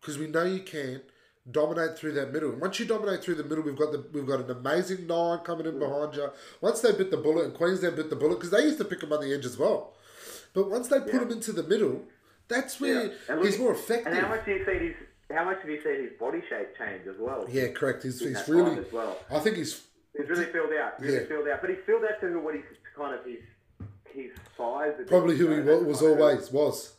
because 0.00 0.18
we 0.18 0.28
know 0.28 0.44
you 0.44 0.60
can, 0.60 1.02
dominate 1.50 1.98
through 1.98 2.12
that 2.12 2.32
middle. 2.32 2.52
And 2.52 2.60
once 2.60 2.78
you 2.78 2.86
dominate 2.86 3.22
through 3.22 3.34
the 3.34 3.44
middle, 3.44 3.64
we've 3.64 3.76
got 3.76 3.92
the 3.92 4.04
we've 4.12 4.26
got 4.26 4.40
an 4.40 4.50
amazing 4.50 5.06
nine 5.06 5.38
coming 5.40 5.66
in 5.66 5.74
mm. 5.74 5.80
behind 5.80 6.14
you. 6.14 6.30
Once 6.60 6.80
they 6.80 6.92
bit 6.92 7.10
the 7.10 7.16
bullet, 7.16 7.46
and 7.46 7.54
Queensland 7.54 7.96
bit 7.96 8.10
the 8.10 8.16
bullet, 8.16 8.36
because 8.36 8.50
they 8.50 8.62
used 8.62 8.78
to 8.78 8.84
pick 8.84 9.02
him 9.02 9.12
on 9.12 9.20
the 9.20 9.34
edge 9.34 9.44
as 9.44 9.58
well. 9.58 9.94
But 10.54 10.70
once 10.70 10.88
they 10.88 11.00
put 11.00 11.14
Yeah. 11.14 11.22
him 11.22 11.32
into 11.32 11.52
the 11.52 11.62
middle, 11.62 12.04
that's 12.48 12.80
where 12.80 13.06
Yeah. 13.06 13.34
Look- 13.34 13.44
he's 13.44 13.58
more 13.58 13.72
effective. 13.72 14.06
and 14.12 14.16
how 14.16 14.28
much 14.28 14.44
do 14.44 14.52
you 14.52 14.64
see 14.64 14.78
his? 14.78 14.94
How 15.30 15.44
much 15.44 15.60
have 15.62 15.70
you 15.70 15.80
seen 15.82 16.02
his 16.08 16.12
body 16.20 16.42
shape 16.48 16.76
change 16.76 17.06
as 17.06 17.16
well? 17.18 17.46
yeah, 17.48 17.68
correct. 17.68 18.02
He's, 18.02 18.20
he's 18.20 18.46
really. 18.48 18.78
as 18.78 18.92
well. 18.92 19.18
I 19.30 19.38
think 19.40 19.56
he's. 19.56 19.82
He's 20.16 20.28
really 20.28 20.44
filled 20.44 20.72
out. 20.74 21.00
Really 21.00 21.14
Yeah. 21.14 21.24
filled 21.24 21.48
out. 21.48 21.62
But 21.62 21.70
he's 21.70 21.78
filled 21.86 22.04
out 22.04 22.20
to 22.20 22.38
what 22.38 22.54
he's 22.54 22.64
kind 22.96 23.14
of 23.14 23.24
his 23.24 23.40
his 24.12 24.30
size. 24.56 24.92
Probably 25.06 25.36
who 25.36 25.48
he 25.50 25.56
know, 25.56 25.62
wa- 25.62 25.78
that 25.80 25.86
was 25.86 26.02
always 26.02 26.50
was. 26.52 26.94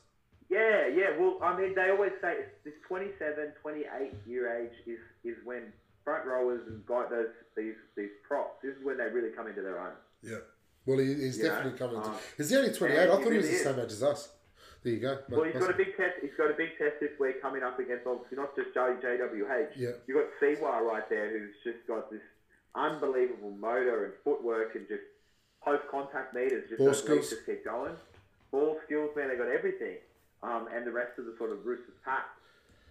Yeah, 0.50 0.88
yeah. 0.88 1.18
Well, 1.18 1.39
I 1.41 1.58
mean, 1.60 1.74
they 1.76 1.89
always 1.89 2.12
say 2.22 2.34
it's 2.39 2.64
this 2.64 2.74
27, 2.88 3.54
28 3.62 4.14
year 4.28 4.62
age 4.62 4.74
is 4.86 5.00
is 5.24 5.38
when 5.46 5.74
front 6.04 6.26
rowers 6.26 6.62
and 6.68 6.86
guy 6.86 7.06
those 7.10 7.28
these 7.56 7.76
these 7.96 8.12
props. 8.28 8.62
This 8.64 8.76
is 8.76 8.84
when 8.84 8.98
they 8.98 9.06
really 9.06 9.30
come 9.36 9.48
into 9.48 9.62
their 9.62 9.80
own. 9.80 9.94
Yeah. 10.22 10.38
Well, 10.86 11.00
he, 11.00 11.14
he's 11.14 11.38
definitely 11.38 11.80
coming. 11.80 12.02
to, 12.02 12.10
um, 12.10 12.16
is 12.38 12.50
he 12.50 12.58
only 12.58 12.74
28? 12.74 13.00
I 13.00 13.08
thought 13.08 13.32
he 13.32 13.38
was 13.38 13.50
the 13.50 13.56
same 13.56 13.80
age 13.80 13.91
as 13.91 14.04
us. 14.04 14.30
There 14.84 14.91
you 14.91 15.00
go. 15.00 15.18
Well, 15.30 15.44
he's 15.46 15.56
got 15.56 15.70
a 15.70 15.78
big 15.78 15.96
test. 15.96 16.20
He's 16.22 16.36
got 16.38 16.52
a 16.52 16.54
big 16.56 16.78
test 16.78 17.00
this 17.00 17.18
week 17.20 17.41
coming 17.41 17.64
up 17.64 17.80
against 17.80 18.06
obviously 18.06 18.36
not 18.36 18.54
just 18.54 18.76
JWH. 18.76 19.78
Yeah. 19.78 19.91
You've 20.08 20.18
got 20.18 20.28
Siwa 20.41 20.82
right 20.82 21.08
there, 21.10 21.32
who's 21.32 21.56
just 21.64 21.88
got 21.88 22.12
this 22.12 22.20
unbelievable 22.76 23.52
motor 23.52 24.06
and 24.06 24.14
footwork 24.26 24.76
and 24.76 24.86
just 24.89 25.04
post 25.64 25.84
contact 25.89 26.34
meters. 26.34 26.70
Just 26.70 26.80
Ball 26.80 26.93
skills. 26.93 27.30
just 27.30 27.45
keep 27.45 27.64
going. 27.66 27.93
Ball 28.51 28.78
skills, 28.86 29.09
man. 29.16 29.30
They 29.30 29.36
got 29.36 29.47
everything. 29.49 29.97
Um, 30.43 30.68
and 30.74 30.86
the 30.86 30.91
rest 30.91 31.18
of 31.18 31.26
the 31.26 31.36
sort 31.38 31.51
of 31.51 31.66
Roosters 31.66 31.95
pack. 32.03 32.26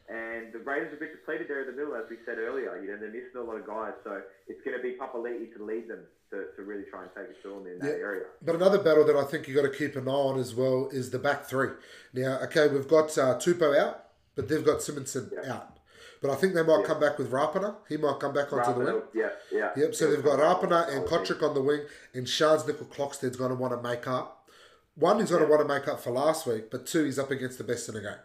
And 0.09 0.53
the 0.53 0.59
Raiders 0.59 0.93
are 0.93 0.97
a 0.97 1.01
bit 1.01 1.13
depleted 1.13 1.49
there 1.49 1.61
in 1.63 1.67
the 1.69 1.73
middle, 1.81 1.95
as 1.95 2.05
we 2.11 2.17
said 2.27 2.37
earlier. 2.39 2.81
You 2.83 2.91
know, 2.91 2.99
they're 2.99 3.09
missing 3.09 3.37
a 3.39 3.41
lot 3.43 3.57
of 3.57 3.67
guys, 3.67 3.93
so 4.05 4.21
it's 4.49 4.61
going 4.65 4.77
to 4.77 4.83
be 4.83 4.97
Papali'i 4.99 5.55
to 5.57 5.65
lead 5.65 5.89
them 5.89 6.01
to, 6.31 6.47
to 6.57 6.63
really 6.63 6.83
try 6.91 7.03
and 7.03 7.11
take 7.17 7.29
a 7.39 7.43
to 7.43 7.49
them 7.55 7.67
in 7.67 7.79
that 7.79 7.87
Yeah. 7.99 8.05
area. 8.05 8.25
But 8.43 8.57
another 8.57 8.79
battle 8.79 9.05
that 9.07 9.17
I 9.17 9.23
think 9.25 9.47
you've 9.47 9.57
got 9.57 9.71
to 9.71 9.77
keep 9.77 9.95
an 9.97 10.09
eye 10.09 10.13
on 10.13 10.39
as 10.41 10.55
well 10.55 10.89
is 10.93 11.11
the 11.11 11.19
back 11.19 11.45
three. 11.45 11.69
Now, 12.15 12.41
okay, 12.45 12.69
we've 12.69 12.89
got 12.89 13.17
uh, 13.17 13.37
Tupou 13.39 13.79
out, 13.79 14.07
but 14.35 14.49
they've 14.49 14.65
got 14.65 14.79
Simonsson 14.81 15.31
Yeah. 15.33 15.55
out. 15.55 15.77
But 16.23 16.31
I 16.31 16.37
think 16.37 16.55
they 16.55 16.63
might 16.63 16.81
Yeah. 16.81 16.87
come 16.87 17.01
back 17.01 17.19
with 17.19 17.31
Rapana. 17.33 17.75
He 17.89 17.97
might 17.97 18.21
come 18.21 18.33
back 18.33 18.53
onto 18.53 18.73
the 18.73 18.93
wing. 18.93 19.03
Yeah, 19.13 19.31
yeah. 19.51 19.73
Yep, 19.77 19.95
so 19.95 20.09
they've 20.11 20.23
got 20.25 20.39
Rapana 20.39 20.89
and 20.89 21.05
Cotric 21.07 21.43
on 21.43 21.53
the 21.53 21.61
wing, 21.63 21.81
and 22.15 22.27
Charnze 22.27 22.63
Nicoll-Klokstad's 22.65 23.37
going 23.37 23.51
to 23.51 23.57
want 23.57 23.75
to 23.75 23.83
make 23.83 24.07
up. 24.07 24.49
One, 24.95 25.19
he's 25.19 25.31
going 25.31 25.43
to 25.43 25.49
want 25.49 25.63
to 25.63 25.69
make 25.69 25.89
up 25.89 26.01
for 26.01 26.11
last 26.13 26.47
week, 26.47 26.71
but 26.71 26.87
two, 26.87 27.05
he's 27.05 27.19
up 27.19 27.31
against 27.31 27.59
the 27.59 27.65
best 27.65 27.89
in 27.89 27.95
the 27.97 28.01
game. 28.01 28.21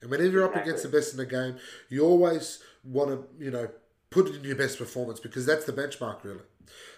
And 0.00 0.10
whenever 0.10 0.30
you're 0.30 0.44
up 0.44 0.56
against 0.56 0.82
the 0.82 0.88
best 0.88 1.12
in 1.12 1.18
the 1.18 1.26
game, 1.26 1.56
you 1.88 2.04
always 2.04 2.62
want 2.84 3.10
to, 3.10 3.44
you 3.44 3.50
know, 3.50 3.68
put 4.10 4.28
in 4.28 4.42
your 4.44 4.56
best 4.56 4.78
performance 4.78 5.20
because 5.20 5.44
that's 5.44 5.64
the 5.66 5.72
benchmark, 5.72 6.22
really. 6.22 6.44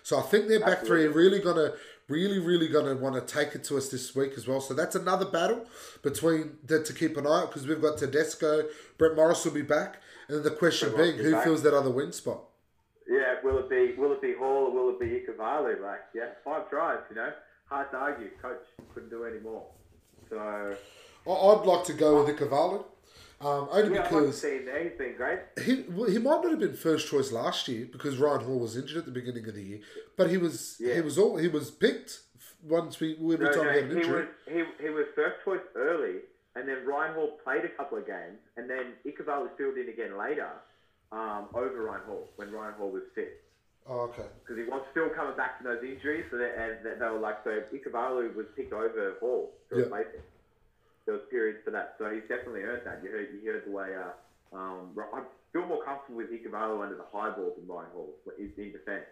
So 0.03 0.19
I 0.19 0.23
think 0.23 0.49
their 0.49 0.61
back 0.61 0.85
three 0.85 1.05
are 1.07 1.11
really 1.11 1.41
going 1.41 1.57
to, 1.57 1.75
really, 2.09 2.39
really 2.39 2.69
going 2.69 2.87
to 2.87 2.95
want 3.03 3.15
to 3.15 3.21
take 3.35 3.55
it 3.55 3.65
to 3.65 3.77
us 3.77 3.89
this 3.89 4.15
week 4.15 4.33
as 4.37 4.47
well. 4.47 4.61
So 4.61 4.75
that's 4.75 4.95
another 4.95 5.25
battle 5.27 5.67
between 6.03 6.59
that 6.67 6.85
to 6.87 6.93
keep 6.93 7.17
an 7.17 7.27
eye 7.27 7.43
out 7.43 7.49
because 7.51 7.67
we've 7.67 7.81
got 7.83 7.99
Tedesco, 7.99 8.65
Brett 8.99 9.15
Morris 9.17 9.45
will 9.45 9.53
be 9.53 9.63
back, 9.63 10.01
and 10.29 10.45
the 10.45 10.51
question 10.51 10.95
being, 10.97 11.17
who 11.17 11.33
back. 11.33 11.45
fills 11.45 11.63
that 11.63 11.75
other 11.75 11.91
wing 11.91 12.13
spot? 12.13 12.41
Yeah, 13.09 13.37
will 13.43 13.59
it 13.59 13.71
be 13.71 13.95
will 14.01 14.13
it 14.13 14.21
be 14.23 14.35
Hall 14.35 14.67
or 14.67 14.71
will 14.73 14.91
it 14.91 15.01
be 15.01 15.07
Ikuvalu? 15.07 15.81
Like, 15.83 16.01
yeah, 16.15 16.31
five 16.45 16.69
tries, 16.71 17.01
you 17.11 17.17
know. 17.17 17.33
Hard 17.67 17.91
to 17.91 17.97
argue. 17.97 18.29
Coach 18.41 18.63
couldn't 18.95 19.11
do 19.11 19.25
any 19.25 19.41
more. 19.41 19.65
So 20.31 20.75
I'd 21.27 21.67
like 21.67 21.85
to 21.85 21.93
go 21.95 22.23
with 22.25 22.37
Ikuvalu, 22.37 22.85
um, 23.41 23.69
only 23.71 23.95
yeah, 23.95 24.05
I'd 24.07 24.11
like 24.11 24.11
to 24.11 24.17
because 24.21 24.41
see 24.43 24.57
him 24.57 24.65
there. 24.67 24.83
He's 24.89 24.99
been 24.99 25.17
great. 25.17 25.39
he 25.65 25.85
well, 25.91 26.11
he 26.11 26.19
might 26.19 26.43
not 26.43 26.51
have 26.51 26.59
been 26.59 26.75
first 26.75 27.09
choice 27.09 27.33
last 27.33 27.69
year 27.69 27.87
because 27.91 28.17
Ryan 28.19 28.41
Hall 28.45 28.59
was 28.59 28.77
injured 28.77 28.99
at 28.99 29.05
the 29.07 29.11
beginning 29.11 29.49
of 29.49 29.55
the 29.55 29.63
year, 29.63 29.81
but 30.17 30.29
he 30.31 30.37
was 30.37 30.77
he 30.79 31.01
was 31.01 31.17
all 31.19 31.37
he 31.37 31.49
was 31.49 31.71
picked 31.71 32.21
once 32.63 33.01
we 33.01 33.13
every 33.15 33.39
No, 33.47 33.53
time 33.53 33.65
no, 33.67 33.71
he 33.73 33.77
had 33.77 33.85
an 33.85 33.91
he 33.91 33.97
injury. 34.03 34.21
was 34.21 34.67
he, 34.79 34.85
he 34.85 34.91
was 34.91 35.07
first 35.15 35.37
choice 35.45 35.61
early, 35.77 36.17
and 36.59 36.69
then 36.69 36.85
Ryan 36.85 37.13
Hall 37.15 37.31
played 37.45 37.65
a 37.65 37.69
couple 37.79 37.97
of 37.99 38.05
games, 38.07 38.39
and 38.57 38.69
then 38.69 38.97
Ikuvalu 39.07 39.49
filled 39.57 39.77
in 39.77 39.89
again 39.89 40.17
later. 40.19 40.51
um, 41.11 41.49
over 41.55 41.81
Ryan 41.89 42.03
Hall 42.05 42.27
when 42.37 42.51
Ryan 42.51 42.75
Hall 42.75 42.91
was 42.91 43.03
fit 43.15 43.33
Oh, 43.89 44.01
okay. 44.13 44.29
because 44.43 44.59
he 44.59 44.65
was 44.65 44.83
still 44.91 45.09
coming 45.09 45.33
back 45.35 45.57
from 45.57 45.65
those 45.65 45.83
injuries. 45.83 46.25
So 46.31 46.37
and 46.37 46.77
they, 46.85 46.93
they 47.01 47.07
were 47.09 47.17
like, 47.19 47.37
so 47.45 47.63
Ikuvalu 47.73 48.35
was 48.35 48.45
picked 48.55 48.75
over 48.75 49.15
Hall 49.19 49.49
to 49.71 49.79
Yeah. 49.79 49.85
replace 49.85 50.09
him. 50.13 50.21
There 51.07 51.15
was 51.15 51.23
periods 51.31 51.59
for 51.65 51.71
that, 51.71 51.89
so 51.97 52.11
he's 52.11 52.27
definitely 52.29 52.61
earned 52.65 52.83
that. 52.85 53.03
You 53.03 53.09
heard, 53.11 53.29
you 53.33 53.51
heard 53.51 53.65
the 53.65 53.71
way. 53.71 53.95
Uh, 53.97 54.13
um, 54.55 54.93
I 55.15 55.23
feel 55.55 55.65
more 55.65 55.79
comfortable 55.83 56.19
with 56.19 56.29
Ikuvalu 56.31 56.83
under 56.83 56.95
the 56.97 57.09
high 57.11 57.31
ball 57.31 57.55
than 57.57 57.67
Ryan 57.67 57.89
Hall 57.91 58.13
in, 58.37 58.51
in 58.59 58.71
defence. 58.71 59.07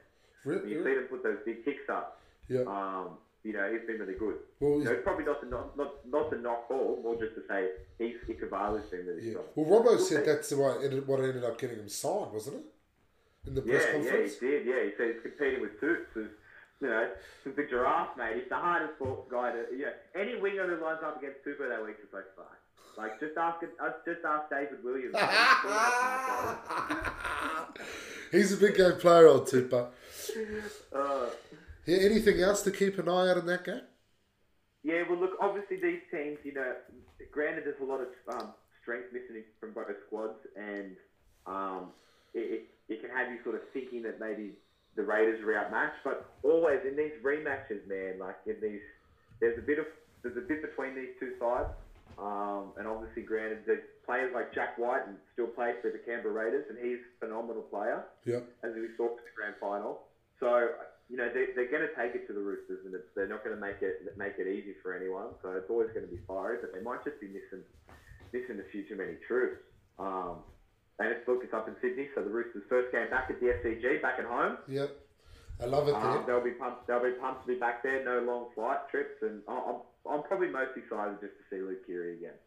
When 0.44 0.57
Really? 0.59 0.70
you 0.72 0.84
see 0.84 0.94
them 0.94 1.07
put 1.09 1.22
those 1.22 1.38
big 1.47 1.64
kicks 1.64 1.88
up, 1.88 2.12
Yeah. 2.49 2.64
um, 2.68 3.16
you 3.47 3.53
know, 3.53 3.70
he's 3.70 3.86
been 3.86 4.01
really 4.01 4.18
good. 4.18 4.42
Well, 4.59 4.80
know, 4.80 4.90
it's 4.90 5.05
probably 5.05 5.24
not 5.24 5.40
to 5.40 5.47
not, 5.49 5.76
not, 5.76 6.05
not 6.11 6.30
to 6.30 6.40
knock 6.40 6.66
Hall, 6.66 6.99
more 7.01 7.14
just 7.14 7.36
to 7.36 7.42
say 7.47 7.68
he's 7.97 8.16
Ikuvalu's 8.28 8.90
been 8.90 9.07
really 9.07 9.22
yeah. 9.22 9.38
strong. 9.38 9.47
Well, 9.55 9.70
Robbo 9.70 10.01
said 10.01 10.26
that's 10.26 10.49
the 10.51 10.57
ended, 10.82 11.07
what 11.07 11.20
ended 11.20 11.44
up 11.44 11.57
getting 11.57 11.78
him 11.78 11.88
signed, 11.88 12.32
wasn't 12.32 12.57
it? 12.57 12.64
In 13.47 13.55
the 13.55 13.62
press 13.62 13.84
Yeah, 13.86 14.03
yeah, 14.03 14.26
he 14.26 14.34
did. 14.40 14.66
Yeah, 14.66 14.82
he 14.82 14.90
said 14.99 15.14
he's 15.14 15.22
competing 15.22 15.61
with 15.61 15.78
Toots. 15.78 16.11
You 16.16 16.28
know, 16.88 17.09
who's 17.44 17.55
the 17.55 17.62
giraffe, 17.70 18.16
mate. 18.18 18.34
He's 18.34 18.49
the 18.49 18.57
hardest 18.57 18.94
guy 19.30 19.53
to. 19.53 19.66
Yeah, 19.78 19.94
any 20.20 20.34
winger 20.40 20.66
who 20.66 20.82
lines 20.84 20.99
up 21.05 21.16
against 21.16 21.44
Super 21.44 21.68
that 21.68 21.84
week 21.86 21.99
is 22.03 22.12
like 22.12 22.24
fuck. 22.34 22.59
Like 22.99 23.20
just 23.20 23.38
ask, 23.38 23.62
uh, 23.62 23.90
just 24.05 24.24
ask 24.24 24.51
David 24.51 24.82
Williams. 24.82 25.14
He's 28.32 28.53
a 28.53 28.57
big 28.57 28.74
game 28.76 28.99
player, 28.99 29.28
old 29.28 29.47
Tipper. 29.47 29.86
uh, 30.94 31.26
Yeah, 31.87 31.99
anything 31.99 32.41
else 32.41 32.62
to 32.62 32.70
keep 32.70 32.99
an 32.99 33.09
eye 33.09 33.30
out 33.30 33.37
in 33.39 33.47
that 33.47 33.64
game? 33.64 33.80
yeah, 34.82 35.03
well, 35.11 35.18
look, 35.18 35.32
obviously 35.41 35.76
these 35.82 35.99
teams, 36.12 36.39
you 36.45 36.55
know, 36.55 36.74
granted 37.32 37.64
there's 37.64 37.80
a 37.82 37.84
lot 37.84 38.01
of 38.01 38.09
um, 38.39 38.53
strength 38.82 39.09
missing 39.12 39.43
from 39.59 39.72
both 39.72 39.87
squads, 40.07 40.39
and 40.57 40.95
um, 41.47 41.91
it, 42.34 42.62
it, 42.89 42.93
it 42.95 43.01
can 43.03 43.11
have 43.11 43.32
you 43.32 43.39
sort 43.43 43.57
of 43.57 43.62
thinking 43.72 44.03
that 44.03 44.20
maybe 44.20 44.53
the 44.95 45.03
Raiders 45.03 45.43
are 45.43 45.59
outmatched, 45.59 45.99
but 46.05 46.30
always 46.45 46.78
in 46.89 46.97
these 46.97 47.11
rematches, 47.22 47.82
man, 47.89 48.18
like 48.20 48.37
in 48.47 48.57
these, 48.62 48.80
there's 49.41 49.59
a 49.59 49.62
bit 49.62 49.78
of 49.80 49.87
there's 50.22 50.37
a 50.37 50.41
bit 50.47 50.62
between 50.62 50.95
these 50.95 51.14
two 51.18 51.34
sides, 51.41 51.68
um, 52.18 52.70
and 52.78 52.87
obviously, 52.87 53.22
granted, 53.22 53.66
the 53.66 53.82
players 54.07 54.30
like 54.34 54.55
Jack 54.55 54.78
Wighton 54.78 55.16
still 55.34 55.49
plays 55.49 55.74
for 55.82 55.91
the 55.91 55.99
Canberra 55.99 56.32
Raiders, 56.47 56.64
and 56.70 56.78
he's 56.78 56.99
a 57.03 57.26
phenomenal 57.26 57.62
player 57.62 58.05
Yeah. 58.24 58.41
as 58.62 58.70
we 58.74 58.87
saw 58.97 59.11
in 59.11 59.16
the 59.26 59.34
grand 59.34 59.55
final. 59.61 60.03
So 60.39 60.70
you 61.09 61.16
know 61.16 61.28
they, 61.32 61.54
they're 61.54 61.70
going 61.70 61.86
to 61.86 61.94
take 61.94 62.14
it 62.14 62.26
to 62.26 62.32
the 62.32 62.40
Roosters, 62.40 62.84
and 62.84 62.94
it's, 62.94 63.07
they're 63.14 63.28
not 63.28 63.44
going 63.44 63.54
to 63.54 63.61
make 63.61 63.80
it 63.80 64.02
make 64.16 64.34
it 64.38 64.46
easy 64.46 64.74
for 64.82 64.94
anyone. 64.94 65.34
So 65.42 65.52
it's 65.52 65.70
always 65.70 65.88
going 65.94 66.07
to 66.07 66.11
be 66.12 66.18
fiery, 66.26 66.59
but 66.61 66.72
they 66.74 66.82
might 66.82 67.04
just 67.04 67.20
be 67.20 67.28
missing 67.28 67.62
missing 68.32 68.59
a 68.59 68.66
few 68.70 68.82
too 68.88 68.96
many 68.96 69.14
troops. 69.26 69.62
Um, 69.98 70.42
and 70.98 71.09
it's 71.12 71.26
look, 71.28 71.44
it's 71.44 71.54
up 71.54 71.68
in 71.68 71.76
Sydney, 71.80 72.09
so 72.14 72.22
the 72.22 72.30
Roosters' 72.30 72.64
first 72.68 72.90
game 72.90 73.09
back 73.11 73.30
at 73.30 73.38
the 73.40 73.46
SCG, 73.62 74.00
back 74.02 74.18
at 74.18 74.24
home. 74.24 74.59
Yep. 74.68 74.90
I 75.61 75.64
love 75.64 75.88
it 75.88 75.94
Um, 75.94 76.24
they'll 76.26 76.44
be 76.44 76.52
pumped. 76.52 76.86
They'll 76.86 77.02
be 77.02 77.16
pumped 77.16 77.46
to 77.46 77.48
be 77.48 77.59
back 77.59 77.82
there. 77.82 78.04
No 78.04 78.20
long 78.20 78.48
flight 78.54 78.80
trips, 78.90 79.22
and 79.22 79.42
I- 79.48 79.72
I'm 79.72 79.80
I'm 80.11 80.22
probably 80.22 80.48
most 80.48 80.76
excited 80.76 81.18
just 81.20 81.32
to 81.38 81.44
see 81.50 81.61
Luke 81.62 81.84
Keary 81.86 82.14
again, 82.14 82.38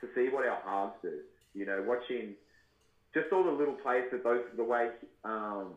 to 0.00 0.08
see 0.14 0.28
what 0.28 0.46
our 0.46 0.60
halves 0.64 0.94
do. 1.02 1.20
You 1.54 1.66
know, 1.66 1.82
watching 1.86 2.34
just 3.14 3.32
all 3.32 3.44
the 3.44 3.50
little 3.50 3.74
plays 3.74 4.04
that 4.12 4.22
those 4.24 4.42
the 4.56 4.64
way 4.64 4.90
um, 5.24 5.74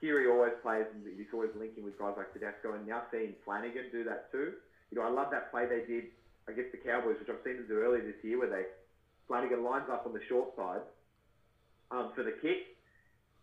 Keary 0.00 0.26
always 0.26 0.56
plays, 0.64 0.88
and 0.96 1.04
he's 1.04 1.28
always 1.32 1.52
linking 1.54 1.84
with 1.84 1.98
guys 2.00 2.16
like 2.16 2.32
Tedesco, 2.32 2.72
and 2.72 2.88
now 2.88 3.04
seeing 3.12 3.36
Flanagan 3.44 3.92
do 3.92 4.02
that 4.04 4.32
too. 4.32 4.56
You 4.90 4.98
know, 4.98 5.04
I 5.04 5.12
love 5.12 5.28
that 5.30 5.52
play 5.52 5.68
they 5.68 5.84
did 5.84 6.10
against 6.48 6.72
the 6.72 6.80
Cowboys, 6.80 7.20
which 7.20 7.28
I've 7.28 7.44
seen 7.44 7.60
them 7.60 7.68
do 7.68 7.78
earlier 7.84 8.02
this 8.02 8.18
year, 8.24 8.40
where 8.40 8.48
they 8.48 8.64
Flanagan 9.28 9.62
lines 9.62 9.86
up 9.92 10.06
on 10.06 10.12
the 10.12 10.24
short 10.26 10.56
side 10.56 10.82
um, 11.92 12.10
for 12.16 12.24
the 12.24 12.34
kick, 12.42 12.74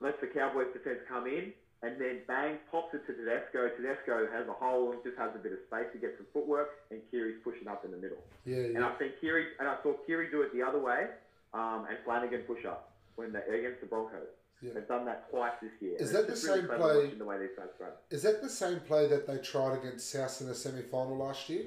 lets 0.01 0.19
the 0.19 0.27
Cowboys 0.27 0.67
defense 0.73 0.99
come 1.07 1.27
in, 1.27 1.53
and 1.83 1.95
then 2.01 2.25
bang, 2.27 2.57
pops 2.71 2.93
it 2.93 3.05
to 3.07 3.13
Tedesco. 3.13 3.69
Tedesco 3.77 4.27
has 4.33 4.49
a 4.49 4.57
hole 4.57 4.91
and 4.91 4.99
just 5.05 5.15
has 5.15 5.31
a 5.35 5.39
bit 5.39 5.53
of 5.53 5.61
space 5.69 5.87
to 5.93 5.99
get 6.01 6.17
some 6.17 6.25
footwork, 6.33 6.89
and 6.91 6.99
Keary's 7.13 7.39
pushing 7.43 7.69
up 7.69 7.85
in 7.85 7.91
the 7.91 8.01
middle. 8.01 8.19
Yeah, 8.43 8.73
And. 8.73 8.83
I've 8.83 8.97
seen 8.99 9.13
Keary, 9.21 9.53
and 9.59 9.67
I 9.69 9.77
saw 9.83 9.93
Kiri 10.05 10.27
do 10.31 10.41
it 10.41 10.51
the 10.51 10.65
other 10.65 10.81
way, 10.81 11.07
um, 11.53 11.85
and 11.87 11.97
Flanagan 12.03 12.41
push 12.49 12.65
up 12.65 12.97
when 13.15 13.31
they, 13.31 13.45
against 13.47 13.79
the 13.79 13.87
Broncos. 13.87 14.27
Yeah. 14.61 14.71
They've 14.73 14.87
done 14.87 15.05
that 15.05 15.29
twice 15.29 15.53
this 15.61 15.71
year. 15.79 15.97
Is 15.99 16.11
that 16.13 16.25
the 16.27 16.33
just 16.33 16.45
really 16.45 16.61
same 16.61 16.67
play- 16.69 17.13
The 17.13 17.25
way 17.25 17.37
these 17.37 17.49
guys 17.55 17.67
run. 17.79 17.91
Is 18.09 18.23
that 18.23 18.41
the 18.41 18.49
same 18.49 18.79
play 18.79 19.07
that 19.07 19.27
they 19.27 19.37
tried 19.37 19.77
against 19.77 20.09
South 20.09 20.41
in 20.41 20.47
the 20.47 20.55
semi 20.55 20.81
final 20.81 21.15
last 21.17 21.47
year? 21.49 21.65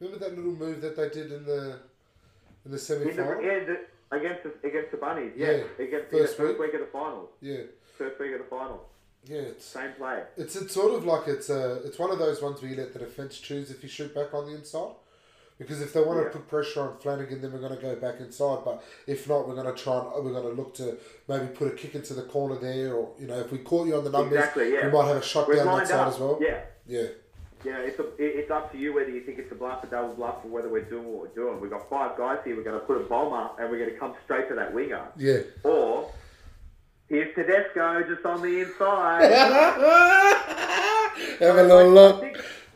Remember 0.00 0.18
that 0.24 0.34
little 0.36 0.52
move 0.52 0.80
that 0.80 0.96
they 0.96 1.08
did 1.08 1.30
in 1.32 1.44
the 1.44 1.78
in 2.64 2.72
the 2.72 2.78
semi 2.78 3.12
final? 3.12 3.42
yeah, 3.42 3.60
the, 3.64 4.16
against 4.16 4.42
the, 4.44 4.68
against 4.68 4.90
the 4.90 4.96
Bunnies, 4.96 5.32
yeah, 5.36 5.50
Yeah, 5.52 5.84
against 5.84 6.10
first 6.10 6.36
the 6.36 6.42
week. 6.42 6.52
first 6.56 6.60
week 6.60 6.74
of 6.74 6.80
the 6.80 6.86
final. 6.92 7.30
Yeah. 7.40 7.62
first 7.96 8.18
week 8.18 8.32
of 8.32 8.38
the 8.40 8.44
final. 8.46 8.86
Yeah, 9.26 9.40
it's 9.40 9.66
same 9.66 9.92
play. 9.98 10.22
it's 10.38 10.56
it's 10.56 10.72
sort 10.72 10.94
of 10.94 11.04
like 11.04 11.28
it's 11.28 11.50
a 11.50 11.82
it's 11.84 11.98
one 11.98 12.10
of 12.10 12.18
those 12.18 12.40
ones 12.42 12.62
where 12.62 12.70
you 12.70 12.76
let 12.78 12.92
the 12.94 12.98
defense 12.98 13.38
choose 13.38 13.70
if 13.70 13.82
you 13.82 13.88
shoot 13.88 14.14
back 14.14 14.32
on 14.32 14.46
the 14.46 14.54
inside. 14.56 14.92
Because 15.60 15.80
if 15.82 15.92
they 15.92 16.00
want 16.02 16.18
Yeah. 16.18 16.24
to 16.24 16.30
put 16.30 16.48
pressure 16.48 16.80
on 16.80 16.96
Flanagan, 16.98 17.42
then 17.42 17.52
we're 17.52 17.60
going 17.60 17.76
to 17.76 17.80
go 17.80 17.94
back 17.94 18.18
inside. 18.18 18.60
But 18.64 18.82
if 19.06 19.28
not, 19.28 19.46
we're 19.46 19.54
going 19.54 19.72
to 19.72 19.80
try 19.80 19.98
and 19.98 20.24
we're 20.24 20.32
going 20.32 20.56
to 20.56 20.60
look 20.60 20.72
to 20.76 20.96
maybe 21.28 21.46
put 21.48 21.68
a 21.68 21.76
kick 21.76 21.94
into 21.94 22.14
the 22.14 22.22
corner 22.22 22.56
there, 22.56 22.94
or 22.94 23.10
you 23.20 23.26
know, 23.26 23.38
if 23.38 23.52
we 23.52 23.58
caught 23.58 23.86
you 23.86 23.94
on 23.94 24.02
the 24.04 24.10
numbers, 24.10 24.38
Exactly, 24.38 24.72
yeah. 24.72 24.86
we 24.86 24.92
might 24.92 25.06
have 25.08 25.18
a 25.18 25.22
shot 25.22 25.46
We're 25.46 25.56
down 25.56 25.66
that 25.78 25.86
side 25.86 26.00
up. 26.00 26.08
as 26.14 26.18
well. 26.18 26.38
Yeah. 26.40 26.60
yeah, 26.86 27.02
know, 27.62 27.78
it's, 27.82 27.98
a, 28.00 28.06
it's 28.18 28.50
up 28.50 28.72
to 28.72 28.78
you 28.78 28.94
whether 28.94 29.10
you 29.10 29.20
think 29.20 29.38
it's 29.38 29.52
a 29.52 29.54
bluff, 29.54 29.84
a 29.84 29.86
double 29.86 30.14
bluff, 30.14 30.36
or 30.44 30.48
whether 30.48 30.70
we're 30.70 30.80
doing 30.88 31.04
what 31.06 31.20
we're 31.28 31.34
doing. 31.34 31.60
We've 31.60 31.70
got 31.70 31.90
five 31.90 32.16
guys 32.16 32.38
here. 32.42 32.56
We're 32.56 32.62
going 32.64 32.80
to 32.80 32.86
put 32.86 32.96
a 32.96 33.04
bomber, 33.04 33.50
and 33.60 33.70
we're 33.70 33.78
going 33.78 33.90
to 33.90 33.98
come 33.98 34.14
straight 34.24 34.48
to 34.48 34.54
that 34.54 34.72
winger. 34.72 35.08
yeah. 35.18 35.40
Or 35.62 36.10
here's 37.10 37.34
Tedesco 37.34 38.02
just 38.08 38.24
on 38.24 38.40
the 38.40 38.60
inside. 38.60 39.30
have 41.40 41.56
a 41.56 41.62
little 41.62 41.90
look. 41.90 42.29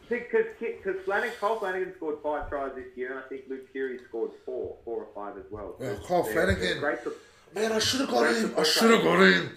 Because 0.09 0.97
Flanagan, 1.05 1.33
Cole 1.41 1.59
Flanagan 1.59 1.95
scored 1.97 2.17
five 2.23 2.49
tries 2.49 2.75
this 2.75 2.87
year, 2.97 3.11
and 3.13 3.19
I 3.25 3.29
think 3.29 3.43
Luke 3.49 3.73
Keary 3.73 3.99
scored 4.09 4.31
four, 4.45 4.77
four 4.85 5.05
or 5.05 5.09
five 5.15 5.39
as 5.39 5.51
well. 5.51 5.77
Yeah, 5.81 5.95
Cole 6.05 6.25
Flanagan. 6.25 6.61
they're 6.61 6.81
Great. 6.81 7.03
to- 7.05 7.13
Man, 7.55 7.73
I 7.73 7.79
should 7.79 8.01
have 8.01 8.11
got 8.11 8.35
in. 8.35 8.55
I 8.57 8.63
should 8.65 8.91
have 8.91 9.03
got 9.05 9.23
in. 9.23 9.51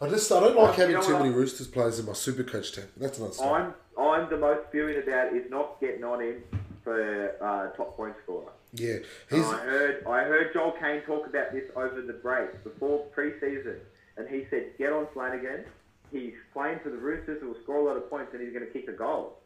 I 0.00 0.08
just 0.10 0.30
I 0.30 0.40
don't 0.40 0.56
like 0.56 0.76
You 0.76 0.80
having 0.82 0.96
know 0.96 1.02
too 1.02 1.18
many 1.18 1.30
Roosters 1.30 1.66
players 1.66 1.98
in 1.98 2.04
my 2.04 2.12
super 2.12 2.42
coach 2.44 2.72
team. 2.72 2.84
That's 2.98 3.18
another 3.18 3.32
story. 3.32 3.62
I'm 3.62 3.74
I'm 3.98 4.28
the 4.28 4.36
most 4.36 4.70
fuming 4.70 4.98
about 5.02 5.32
is 5.32 5.50
not 5.50 5.80
getting 5.80 6.04
on 6.04 6.20
him 6.20 6.42
for 6.84 7.34
uh, 7.42 7.74
top 7.76 7.96
point 7.96 8.14
scorer. 8.22 8.52
Yeah, 8.74 8.98
he's 9.30 9.42
I 9.46 9.56
heard 9.58 10.04
I 10.06 10.24
heard 10.24 10.52
Joel 10.52 10.72
Caine 10.78 11.00
talk 11.06 11.26
about 11.26 11.52
this 11.52 11.64
over 11.74 12.02
the 12.02 12.12
break 12.12 12.62
before 12.62 13.06
pre-season, 13.14 13.76
and 14.18 14.28
he 14.28 14.46
said, 14.50 14.72
"Get 14.76 14.92
on 14.92 15.06
Flanagan. 15.14 15.64
He's 16.12 16.34
playing 16.52 16.80
for 16.82 16.90
the 16.90 16.98
Roosters. 16.98 17.40
Who 17.40 17.48
will 17.48 17.62
score 17.62 17.78
a 17.78 17.84
lot 17.84 17.96
of 17.96 18.10
points, 18.10 18.34
and 18.34 18.42
he's 18.42 18.52
going 18.52 18.66
to 18.66 18.70
kick 18.72 18.88
a 18.88 18.92
goal." 18.92 19.38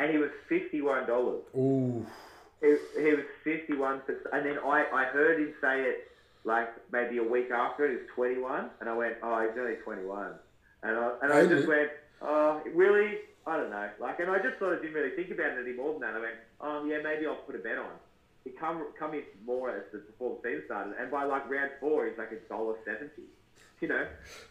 And 0.00 0.10
he 0.10 0.18
was 0.18 0.30
fifty-one 0.48 1.06
dollars. 1.06 1.42
ooh. 1.56 2.04
He, 2.62 2.76
he 3.00 3.12
was 3.14 3.24
fifty-one 3.44 4.00
percent, 4.00 4.26
and 4.32 4.44
then 4.46 4.58
I, 4.58 4.86
I 4.92 5.04
heard 5.04 5.38
him 5.40 5.54
say 5.60 5.82
it 5.82 6.10
like 6.44 6.68
maybe 6.90 7.18
a 7.18 7.22
week 7.22 7.50
after 7.50 7.84
it. 7.86 7.92
Was 7.92 8.08
twenty-one, 8.14 8.70
and 8.80 8.88
I 8.88 8.94
went, 8.96 9.14
"Oh, 9.22 9.40
he's 9.40 9.56
only 9.58 9.76
twenty-one," 9.76 10.32
and 10.82 10.96
I 10.96 11.12
and 11.22 11.32
I 11.32 11.46
just 11.46 11.68
went, 11.68 11.90
"Oh, 12.22 12.60
really?" 12.74 13.18
I 13.46 13.56
don't 13.56 13.70
know. 13.70 13.88
Like, 13.98 14.20
and 14.20 14.30
I 14.30 14.38
just 14.38 14.58
sort 14.58 14.74
of 14.74 14.82
didn't 14.82 14.94
really 14.94 15.16
think 15.16 15.30
about 15.30 15.52
it 15.52 15.64
any 15.66 15.74
more 15.74 15.92
than 15.92 16.00
that. 16.02 16.14
I 16.14 16.20
went, 16.20 16.34
"Oh, 16.60 16.84
yeah, 16.84 16.98
maybe 17.02 17.26
I'll 17.26 17.36
put 17.36 17.54
a 17.54 17.58
bet 17.58 17.78
on." 17.78 17.92
He 18.44 18.50
come 18.50 18.84
come 18.98 19.12
in 19.14 19.22
more 19.44 19.70
as 19.70 19.82
the 19.92 19.98
before 19.98 20.38
the 20.42 20.48
season 20.48 20.62
started, 20.66 20.94
and 20.98 21.10
by 21.10 21.24
like 21.24 21.48
round 21.50 21.70
four, 21.78 22.06
he's 22.06 22.16
like 22.18 22.32
a 22.32 22.36
dollar 22.48 22.76
seventy. 22.86 23.22
You 23.80 23.88
know, 23.88 24.06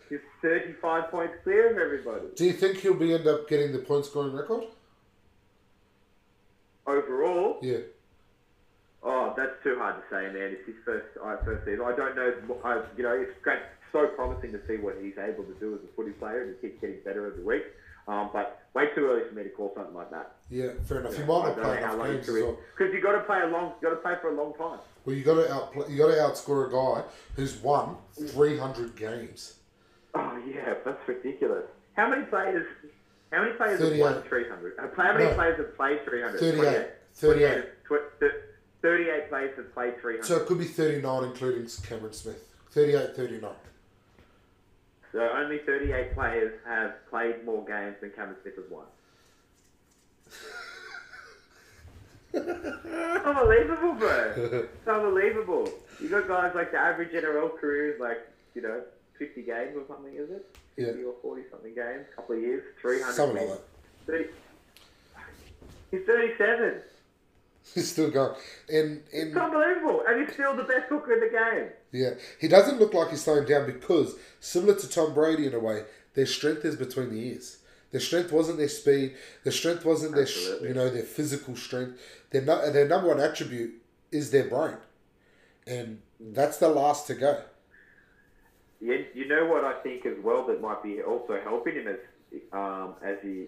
he's 0.09 0.19
thirty-five 0.41 1.11
points 1.11 1.35
clear 1.43 1.71
of 1.71 1.77
everybody 1.77 2.25
Do 2.35 2.45
you 2.45 2.53
think 2.53 2.77
he'll 2.77 2.95
be 2.95 3.13
end 3.13 3.27
up 3.27 3.47
getting 3.47 3.71
the 3.71 3.77
point 3.79 4.05
scoring 4.05 4.33
record? 4.35 4.63
Overall. 6.87 7.59
Yeah. 7.61 7.77
Oh, 9.01 9.33
that's 9.37 9.55
too 9.63 9.77
hard 9.79 9.95
to 9.95 10.03
say, 10.11 10.27
man. 10.33 10.51
It's 10.51 10.65
his 10.65 10.75
first 10.83 11.07
uh, 11.23 11.37
first 11.45 11.65
season. 11.65 11.81
I 11.85 11.95
don't 11.95 12.15
know. 12.15 12.57
I, 12.63 12.83
you 12.97 13.03
know, 13.03 13.13
it's 13.13 13.31
great, 13.41 13.59
so 13.93 14.07
promising 14.07 14.51
to 14.51 14.59
see 14.67 14.75
what 14.75 14.97
he's 15.01 15.17
able 15.17 15.45
to 15.45 15.53
do 15.59 15.73
as 15.75 15.79
a 15.83 15.95
footy 15.95 16.11
player, 16.11 16.43
and 16.43 16.55
he 16.59 16.67
keeps 16.67 16.81
getting 16.81 16.97
better 17.05 17.27
every 17.27 17.43
week. 17.43 17.63
Um, 18.09 18.29
but 18.33 18.63
way 18.73 18.87
too 18.95 19.05
early 19.05 19.29
for 19.29 19.35
me 19.35 19.43
to 19.43 19.49
call 19.49 19.71
something 19.75 19.93
like 19.93 20.09
that. 20.11 20.35
Yeah, 20.49 20.71
fair 20.83 20.99
enough. 20.99 21.13
You 21.13 21.19
You 21.19 21.25
might 21.27 21.43
I 21.43 21.47
not 21.47 21.61
play 21.61 21.75
how 21.77 21.93
enough 21.93 21.97
long 21.97 22.11
games 22.13 22.27
well. 22.27 22.57
Because 22.75 22.93
you 22.93 23.01
got 23.01 23.11
to 23.13 23.21
play 23.21 23.39
a 23.41 23.47
long, 23.47 23.73
got 23.81 23.91
to 23.91 23.95
play 23.97 24.15
for 24.19 24.29
a 24.31 24.35
long 24.35 24.53
time. 24.55 24.79
Well, 25.05 25.15
you 25.15 25.23
got 25.23 25.35
to 25.35 25.53
outplay. 25.53 25.89
You 25.89 25.97
got 25.97 26.07
to 26.07 26.19
outscore 26.19 26.67
a 26.67 26.71
guy 26.71 27.07
who's 27.35 27.55
won 27.61 27.95
three 28.27 28.57
hundred 28.57 28.95
games. 28.95 29.55
Oh 30.15 30.41
yeah, 30.45 30.73
that's 30.83 31.07
ridiculous. 31.07 31.65
How 31.93 32.09
many 32.09 32.23
players? 32.25 32.67
How 33.31 33.41
many 33.43 33.53
players 33.53 33.79
have 33.79 33.89
38. 33.89 34.01
won 34.01 34.21
300? 34.23 34.79
Uh, 34.79 34.87
how 34.97 35.13
many 35.13 35.25
No. 35.25 35.33
players 35.35 35.57
have 35.57 35.75
played 35.77 36.03
300? 36.05 36.39
38. 36.39 36.87
28. 37.19 37.63
38. 37.87 38.31
38 38.81 39.29
players 39.29 39.55
have 39.57 39.73
played 39.73 39.99
300. 40.01 40.25
So 40.25 40.37
it 40.37 40.47
could 40.47 40.57
be 40.57 40.65
thirty 40.65 41.01
nine, 41.01 41.23
including 41.25 41.67
Cameron 41.87 42.13
Smith. 42.13 42.47
38, 42.71 43.15
39. 43.15 43.51
So 45.11 45.19
only 45.35 45.57
38 45.59 46.13
players 46.13 46.53
have 46.65 46.93
played 47.09 47.43
more 47.45 47.65
games 47.65 47.95
than 47.99 48.11
Cameron 48.11 48.37
Smith 48.41 48.55
has 48.55 48.69
won. 48.69 48.85
unbelievable, 53.25 53.93
bro. 53.93 54.33
It's 54.63 54.87
unbelievable. 54.87 55.67
You 56.01 56.09
got 56.09 56.27
guys 56.27 56.51
like 56.55 56.71
the 56.71 56.77
average 56.77 57.11
NRL 57.11 57.57
career 57.59 57.93
is 57.93 57.99
like, 57.99 58.19
you 58.53 58.61
know, 58.61 58.81
50 59.17 59.41
games 59.41 59.75
or 59.75 59.83
something, 59.87 60.13
is 60.13 60.29
it? 60.29 60.55
50 60.85 60.99
Yeah. 61.01 61.05
or 61.07 61.13
40 61.21 61.43
something 61.51 61.75
games, 61.75 62.05
a 62.11 62.15
couple 62.15 62.35
of 62.35 62.41
years, 62.41 62.63
300 62.81 63.13
Something 63.13 63.49
like 63.49 63.57
that. 63.57 63.61
30. 64.07 64.29
He's 65.91 66.05
37. 66.05 66.81
He's 67.73 67.91
still 67.91 68.09
going. 68.09 68.35
And 68.69 69.03
and 69.13 69.27
It's 69.29 69.37
unbelievable. 69.37 70.03
And 70.07 70.21
he's 70.25 70.33
still 70.33 70.55
the 70.55 70.63
best 70.63 70.85
hooker 70.89 71.13
in 71.13 71.19
the 71.19 71.29
game. 71.29 71.69
yeah, 71.91 72.11
he 72.39 72.47
doesn't 72.47 72.79
look 72.79 72.93
like 72.93 73.09
he's 73.11 73.23
slowing 73.23 73.45
down 73.47 73.65
because 73.65 74.15
similar 74.39 74.75
to 74.75 74.89
Tom 74.89 75.13
Brady 75.13 75.45
in 75.45 75.53
a 75.53 75.59
way, 75.59 75.83
their 76.15 76.25
strength 76.25 76.65
is 76.65 76.75
between 76.75 77.09
the 77.09 77.19
ears. 77.29 77.57
Their 77.91 78.01
strength 78.01 78.31
wasn't 78.31 78.57
their 78.59 78.69
speed. 78.69 79.15
Their 79.43 79.51
strength 79.51 79.83
wasn't 79.85 80.15
their 80.15 80.27
you 80.67 80.73
know 80.73 80.89
their 80.89 81.03
physical 81.03 81.55
strength. 81.55 81.99
Their 82.31 82.41
their 82.41 82.87
number 82.87 83.07
one 83.09 83.19
attribute 83.19 83.73
is 84.11 84.29
their 84.31 84.45
brain, 84.45 84.77
and 85.67 86.01
that's 86.19 86.57
the 86.57 86.69
last 86.69 87.07
to 87.07 87.15
go. 87.15 87.43
You, 88.81 89.05
you 89.13 89.27
know 89.27 89.45
what 89.45 89.65
I 89.65 89.73
think 89.81 90.05
as 90.05 90.17
well 90.23 90.45
that 90.47 90.61
might 90.61 90.81
be 90.81 91.01
also 91.01 91.39
helping 91.43 91.75
him 91.75 91.87
as 91.87 91.97
um, 92.53 92.95
as 93.03 93.17
he 93.21 93.47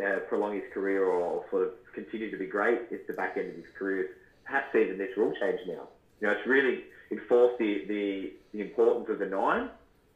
uh, 0.00 0.20
prolong 0.28 0.54
his 0.54 0.72
career 0.72 1.04
or 1.04 1.44
sort 1.50 1.64
of 1.64 1.72
continue 1.94 2.30
to 2.30 2.36
be 2.36 2.46
great 2.46 2.80
at 2.92 3.06
the 3.06 3.12
back 3.12 3.36
end 3.36 3.50
of 3.50 3.56
his 3.56 3.66
career. 3.76 4.10
Perhaps 4.44 4.74
even 4.74 4.98
this 4.98 5.16
rule 5.16 5.34
change 5.40 5.60
now. 5.66 5.88
You 6.20 6.26
know, 6.26 6.32
it's 6.32 6.46
really 6.46 6.84
enforced 7.10 7.58
the, 7.58 7.84
the, 7.86 8.32
the 8.52 8.60
importance 8.60 9.08
of 9.08 9.18
the 9.18 9.26
nine. 9.26 9.68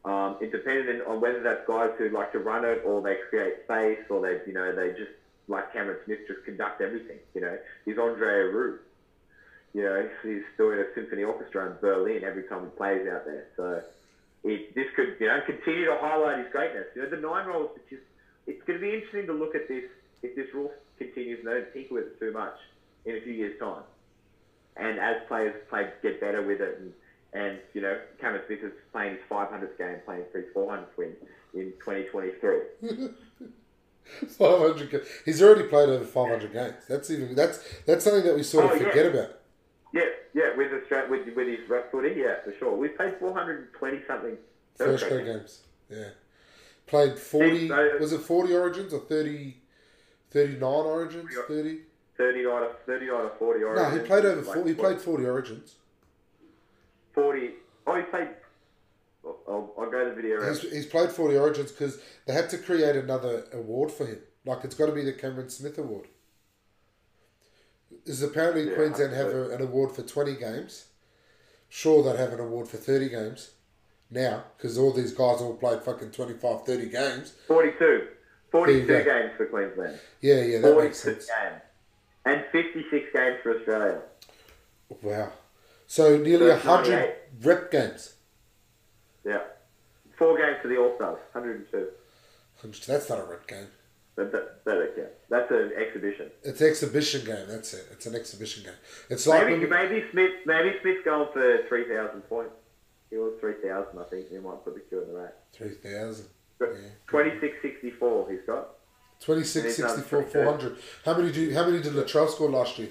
Um, 0.05 0.37
it 0.39 0.51
depended 0.51 1.01
on 1.01 1.19
whether 1.19 1.41
that's 1.41 1.67
guys 1.67 1.91
who 1.97 2.09
like 2.09 2.31
to 2.33 2.39
run 2.39 2.63
it 2.63 2.83
or 2.85 3.01
they 3.01 3.17
create 3.29 3.63
space 3.65 3.99
or 4.09 4.21
they, 4.21 4.39
you 4.47 4.53
know, 4.53 4.73
they 4.73 4.89
just 4.91 5.11
like 5.47 5.73
Cameron 5.73 5.97
Smith 6.05 6.19
just 6.27 6.43
conduct 6.45 6.81
everything. 6.81 7.17
You 7.33 7.41
know, 7.41 7.57
he's 7.85 7.95
André 7.95 8.53
Rieu. 8.53 8.77
You 9.73 9.83
know, 9.83 10.09
he's 10.23 10.43
doing 10.57 10.79
a 10.79 10.85
symphony 10.93 11.23
orchestra 11.23 11.71
in 11.71 11.77
Berlin 11.81 12.23
every 12.23 12.43
time 12.43 12.63
he 12.63 12.69
plays 12.77 13.07
out 13.07 13.25
there. 13.25 13.45
So 13.57 13.81
it, 14.45 14.73
this 14.75 14.85
could, 14.95 15.15
you 15.19 15.27
know, 15.27 15.39
continue 15.45 15.85
to 15.85 15.97
highlight 15.99 16.37
his 16.39 16.47
greatness. 16.51 16.85
You 16.95 17.01
know, 17.03 17.09
the 17.09 17.17
nine 17.17 17.47
rolls 17.47 17.71
it's 17.75 17.89
just, 17.89 18.03
it's 18.47 18.61
going 18.65 18.79
to 18.79 18.85
be 18.85 18.93
interesting 18.93 19.25
to 19.27 19.33
look 19.33 19.55
at 19.55 19.67
this 19.67 19.83
if 20.23 20.35
this 20.35 20.47
rule 20.53 20.71
continues 20.97 21.39
and 21.39 21.47
they 21.47 21.53
don't 21.59 21.73
tinker 21.73 21.93
with 21.95 22.03
it 22.05 22.19
too 22.19 22.31
much 22.31 22.55
in 23.05 23.15
a 23.17 23.21
few 23.21 23.33
years' 23.33 23.59
time. 23.59 23.83
And 24.77 24.99
as 24.99 25.17
players 25.27 25.55
play, 25.69 25.89
get 26.03 26.19
better 26.21 26.41
with 26.45 26.61
it, 26.61 26.79
and, 26.79 26.93
and 27.33 27.59
you 27.73 27.81
know, 27.81 27.97
Cameron 28.21 28.43
Smith 28.47 28.59
is 28.63 28.71
playing 28.91 29.13
his 29.15 29.21
500th 29.29 29.77
game, 29.77 29.97
playing 30.05 30.23
for 30.31 30.37
his 30.39 30.47
400th 30.55 30.95
win 30.97 31.13
in 31.53 31.71
2023. 31.83 33.09
Five 34.37 34.59
hundred. 34.59 34.91
Ga- 34.91 34.99
He's 35.25 35.41
already 35.41 35.63
played 35.67 35.89
over 35.89 36.05
five 36.05 36.29
hundred 36.29 36.53
games. 36.53 36.75
That's 36.87 37.09
even 37.09 37.33
that's 37.33 37.57
that's 37.87 38.03
something 38.03 38.23
that 38.23 38.35
we 38.35 38.43
sort 38.43 38.65
of 38.65 38.71
Oh, 38.71 38.75
yeah. 38.75 38.89
forget 38.89 39.05
about. 39.07 39.34
Yeah, 39.95 40.01
yeah, 40.33 40.55
with 40.57 40.73
Australia, 40.73 41.09
with, 41.09 41.35
with 41.37 41.47
his 41.47 41.69
rep 41.69 41.89
footy, 41.89 42.15
yeah, 42.17 42.35
for 42.43 42.53
sure. 42.59 42.75
We've 42.75 42.95
played 42.97 43.15
420 43.17 44.01
something. 44.05 44.37
First 44.75 45.07
grade 45.07 45.25
games. 45.25 45.61
Yeah. 45.89 46.09
Played 46.85 47.17
40, 47.17 47.69
so- 47.69 47.97
was 48.01 48.11
it 48.11 48.19
40 48.19 48.53
origins 48.53 48.93
or 48.93 48.99
30, 48.99 49.55
39 50.31 50.61
origins? 50.63 51.29
Yeah. 51.33 51.43
30? 51.47 51.79
39 52.17 52.45
or 52.45 52.75
39 52.85 53.15
or 53.15 53.31
40 53.39 53.59
No, 53.59 53.89
he 53.89 53.99
played 53.99 54.25
over, 54.25 54.41
Like, 54.41 54.55
40, 54.55 54.69
he 54.69 54.75
played 54.75 55.01
40 55.01 55.25
origins. 55.25 55.75
40. 57.13 57.49
Oh, 57.87 57.95
he 57.95 58.01
played. 58.03 58.27
I'll, 59.25 59.37
I'll, 59.47 59.73
I'll 59.79 59.91
go 59.91 60.03
to 60.03 60.09
the 60.09 60.15
video. 60.15 60.47
He's, 60.47 60.61
he's 60.61 60.85
played 60.85 61.09
40 61.09 61.37
origins 61.37 61.71
because 61.71 61.99
they 62.25 62.33
had 62.33 62.49
to 62.49 62.57
create 62.57 62.97
another 62.97 63.45
award 63.53 63.91
for 63.91 64.05
him. 64.05 64.19
Like, 64.45 64.63
it's 64.65 64.75
got 64.75 64.87
to 64.87 64.91
be 64.91 65.03
the 65.03 65.13
Cameron 65.13 65.49
Smith 65.49 65.77
Award. 65.77 66.07
Is 68.05 68.21
apparently 68.21 68.69
Yeah, 68.69 68.75
Queensland 68.75 69.13
have 69.13 69.27
a, 69.27 69.49
an 69.51 69.61
award 69.61 69.95
for 69.95 70.03
20 70.03 70.35
games. 70.35 70.85
Sure, 71.69 72.03
they'd 72.03 72.19
have 72.19 72.33
an 72.33 72.39
award 72.39 72.67
for 72.67 72.77
30 72.77 73.09
games 73.09 73.51
now 74.11 74.43
because 74.55 74.77
all 74.77 74.91
these 74.93 75.11
guys 75.11 75.41
all 75.41 75.55
played 75.55 75.81
fucking 75.81 76.11
25, 76.11 76.65
30 76.65 76.89
games. 76.89 77.33
42. 77.47 78.07
42 78.51 78.85
There 78.85 78.99
you 78.99 79.03
go. 79.05 79.11
games 79.21 79.31
for 79.37 79.45
Queensland. 79.47 79.99
Yeah, 80.21 80.41
yeah, 80.41 80.57
that 80.59 80.73
42 80.73 80.83
makes 80.83 80.99
sense. 80.99 81.25
games. 81.27 81.61
And 82.25 82.43
56 82.51 83.05
games 83.13 83.37
for 83.43 83.57
Australia. 83.57 84.01
Wow. 85.01 85.31
So 85.87 86.17
nearly 86.17 86.47
That's 86.47 86.65
100 86.65 87.15
rep 87.41 87.71
games. 87.71 88.13
Yeah. 89.25 89.41
Four 90.17 90.37
games 90.37 90.57
for 90.61 90.67
the 90.69 90.77
All 90.77 90.95
Stars. 90.95 91.19
102. 91.33 91.87
That's 92.87 93.09
not 93.09 93.19
a 93.19 93.23
rep 93.23 93.47
game. 93.47 93.67
That, 94.15 94.31
that, 94.31 94.63
that, 94.63 94.93
yeah. 94.97 95.03
That's 95.29 95.51
an 95.51 95.71
exhibition. 95.77 96.31
It's 96.43 96.61
an 96.61 96.67
exhibition 96.67 97.25
game. 97.25 97.45
That's 97.49 97.73
it. 97.73 97.85
It's 97.91 98.05
an 98.05 98.15
exhibition 98.15 98.63
game. 98.63 98.73
It's 99.09 99.27
like 99.27 99.45
Maybe, 99.45 99.65
maybe 99.67 100.05
Smith. 100.11 100.31
Maybe 100.45 100.73
Smith's 100.81 101.03
going 101.03 101.27
for 101.33 101.67
3,000 101.67 102.21
points. 102.21 102.53
He 103.09 103.17
was 103.17 103.33
3,000, 103.41 103.99
I 103.99 104.03
think. 104.09 104.29
He 104.29 104.37
might 104.37 104.63
put 104.63 104.73
the 104.75 104.79
Q 104.81 105.01
in 105.01 105.07
the 105.13 105.19
rack. 105.19 105.33
3,000. 105.53 106.25
But 106.57 106.69
Yeah. 106.75 106.89
2664 107.09 108.31
he's 108.31 108.39
got. 108.47 108.69
26, 109.19 109.55
And 109.55 109.65
he's 109.65 109.77
done 109.77 109.95
64, 109.97 110.23
32. 110.23 110.43
400. 110.43 110.77
How 111.05 111.17
many 111.17 111.31
do 111.31 111.41
you, 111.41 111.53
how 111.53 111.65
many 111.65 111.81
did 111.81 111.93
Latrell 111.93 112.29
score 112.29 112.49
last 112.49 112.79
year? 112.79 112.89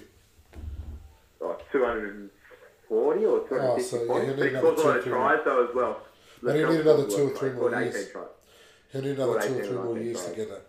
Oh, 1.40 1.56
240 1.72 3.24
or 3.24 3.48
250 3.48 3.54
Oh, 3.56 3.78
so, 3.78 4.00
yeah, 4.02 4.06
points. 4.08 4.40
but 4.40 4.48
he 4.50 4.56
scores 4.56 4.80
a 4.80 4.86
lot 4.86 4.96
of 4.98 5.04
tries 5.04 5.38
though 5.44 5.68
as 5.68 5.74
well. 5.74 6.00
And 6.42 6.58
he'll 6.58 6.70
need 6.70 6.80
another 6.80 7.06
two 7.08 7.28
or 7.28 7.30
three 7.30 7.50
more 7.52 7.70
years. 7.70 8.08
He 8.92 9.00
need 9.00 9.18
another 9.18 9.40
two 9.40 9.58
or 9.58 9.62
three 9.64 9.76
more 9.76 9.98
years 9.98 10.24
to 10.26 10.36
get 10.36 10.48
that. 10.50 10.62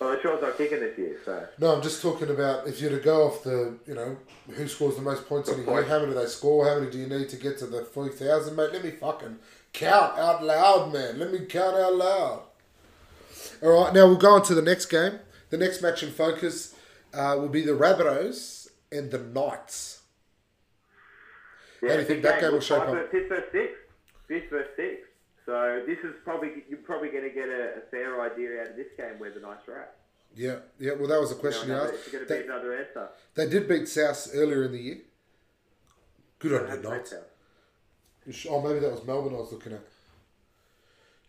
Well, 0.00 0.16
not 0.40 0.56
kicking 0.56 0.80
this 0.80 0.96
year, 0.96 1.16
so. 1.24 1.46
No, 1.58 1.74
I'm 1.74 1.82
just 1.82 2.00
talking 2.00 2.30
about 2.30 2.68
if 2.68 2.80
you're 2.80 2.90
to 2.90 3.00
go 3.00 3.26
off 3.26 3.42
the, 3.42 3.76
you 3.86 3.94
know, 3.94 4.16
who 4.48 4.68
scores 4.68 4.96
the 4.96 5.02
most 5.02 5.28
points 5.28 5.48
in 5.48 5.60
a 5.60 5.64
year, 5.64 5.82
how 5.84 5.98
many 5.98 6.12
do 6.12 6.18
they 6.18 6.26
score, 6.26 6.68
how 6.68 6.78
many 6.78 6.90
do 6.90 6.98
you 6.98 7.06
need 7.06 7.28
to 7.30 7.36
get 7.36 7.58
to 7.58 7.66
the 7.66 7.82
3,000, 7.82 8.54
mate? 8.54 8.72
Let 8.72 8.84
me 8.84 8.90
fucking 8.92 9.38
count 9.72 10.18
out 10.18 10.44
loud, 10.44 10.92
man. 10.92 11.18
Let 11.18 11.32
me 11.32 11.40
count 11.46 11.76
out 11.76 11.96
loud. 11.96 12.42
All 13.62 13.84
right, 13.84 13.92
now 13.92 14.06
we'll 14.06 14.16
go 14.16 14.34
on 14.34 14.42
to 14.44 14.54
the 14.54 14.62
next 14.62 14.86
game. 14.86 15.18
The 15.50 15.56
next 15.56 15.82
match 15.82 16.02
in 16.02 16.10
focus 16.10 16.74
uh, 17.12 17.36
will 17.38 17.48
be 17.48 17.62
the 17.62 17.72
Rabbitohs 17.72 18.68
and 18.92 19.10
the 19.10 19.18
Knights. 19.18 20.02
Yeah, 21.82 21.90
How 21.90 21.94
do 21.94 22.00
you 22.02 22.06
think 22.06 22.22
that 22.22 22.40
game 22.40 22.50
will 22.50 22.58
Look, 22.58 22.62
shape 22.62 22.82
up? 22.82 23.10
versus 23.28 23.44
six. 23.52 23.72
Fifth 24.28 24.50
versus 24.50 24.70
six. 24.76 25.07
So 25.48 25.82
this 25.86 25.98
is 26.00 26.14
probably 26.24 26.50
you're 26.68 26.80
probably 26.80 27.08
going 27.08 27.24
to 27.24 27.30
get 27.30 27.48
a, 27.48 27.78
a 27.78 27.80
fair 27.90 28.20
idea 28.20 28.60
out 28.60 28.68
of 28.68 28.76
this 28.76 28.88
game 28.98 29.18
where 29.18 29.30
the 29.30 29.40
Knights 29.40 29.66
are 29.66 29.78
at. 29.80 29.94
Yeah, 30.36 30.56
yeah. 30.78 30.92
Well, 30.92 31.08
that 31.08 31.18
was 31.18 31.30
a 31.30 31.34
You 31.34 31.36
know, 31.36 31.40
question 31.40 31.68
you 31.68 31.74
another- 31.74 31.88
asked. 31.94 32.02
It's 32.04 32.12
going 32.12 32.26
to 32.26 32.28
be 32.34 32.38
They, 32.40 32.44
another 32.44 32.76
answer. 32.76 33.08
they 33.34 33.48
did 33.48 33.66
beat 33.66 33.88
South 33.88 34.28
earlier 34.34 34.64
in 34.64 34.72
the 34.72 34.78
year. 34.78 34.98
Good 36.38 36.52
on 36.70 36.82
the 36.82 36.88
Knights. 36.90 37.14
Oh, 38.50 38.60
maybe 38.60 38.80
that 38.80 38.90
was 38.92 39.04
Melbourne 39.06 39.32
I 39.34 39.38
was 39.38 39.50
looking 39.52 39.72
at. 39.72 39.80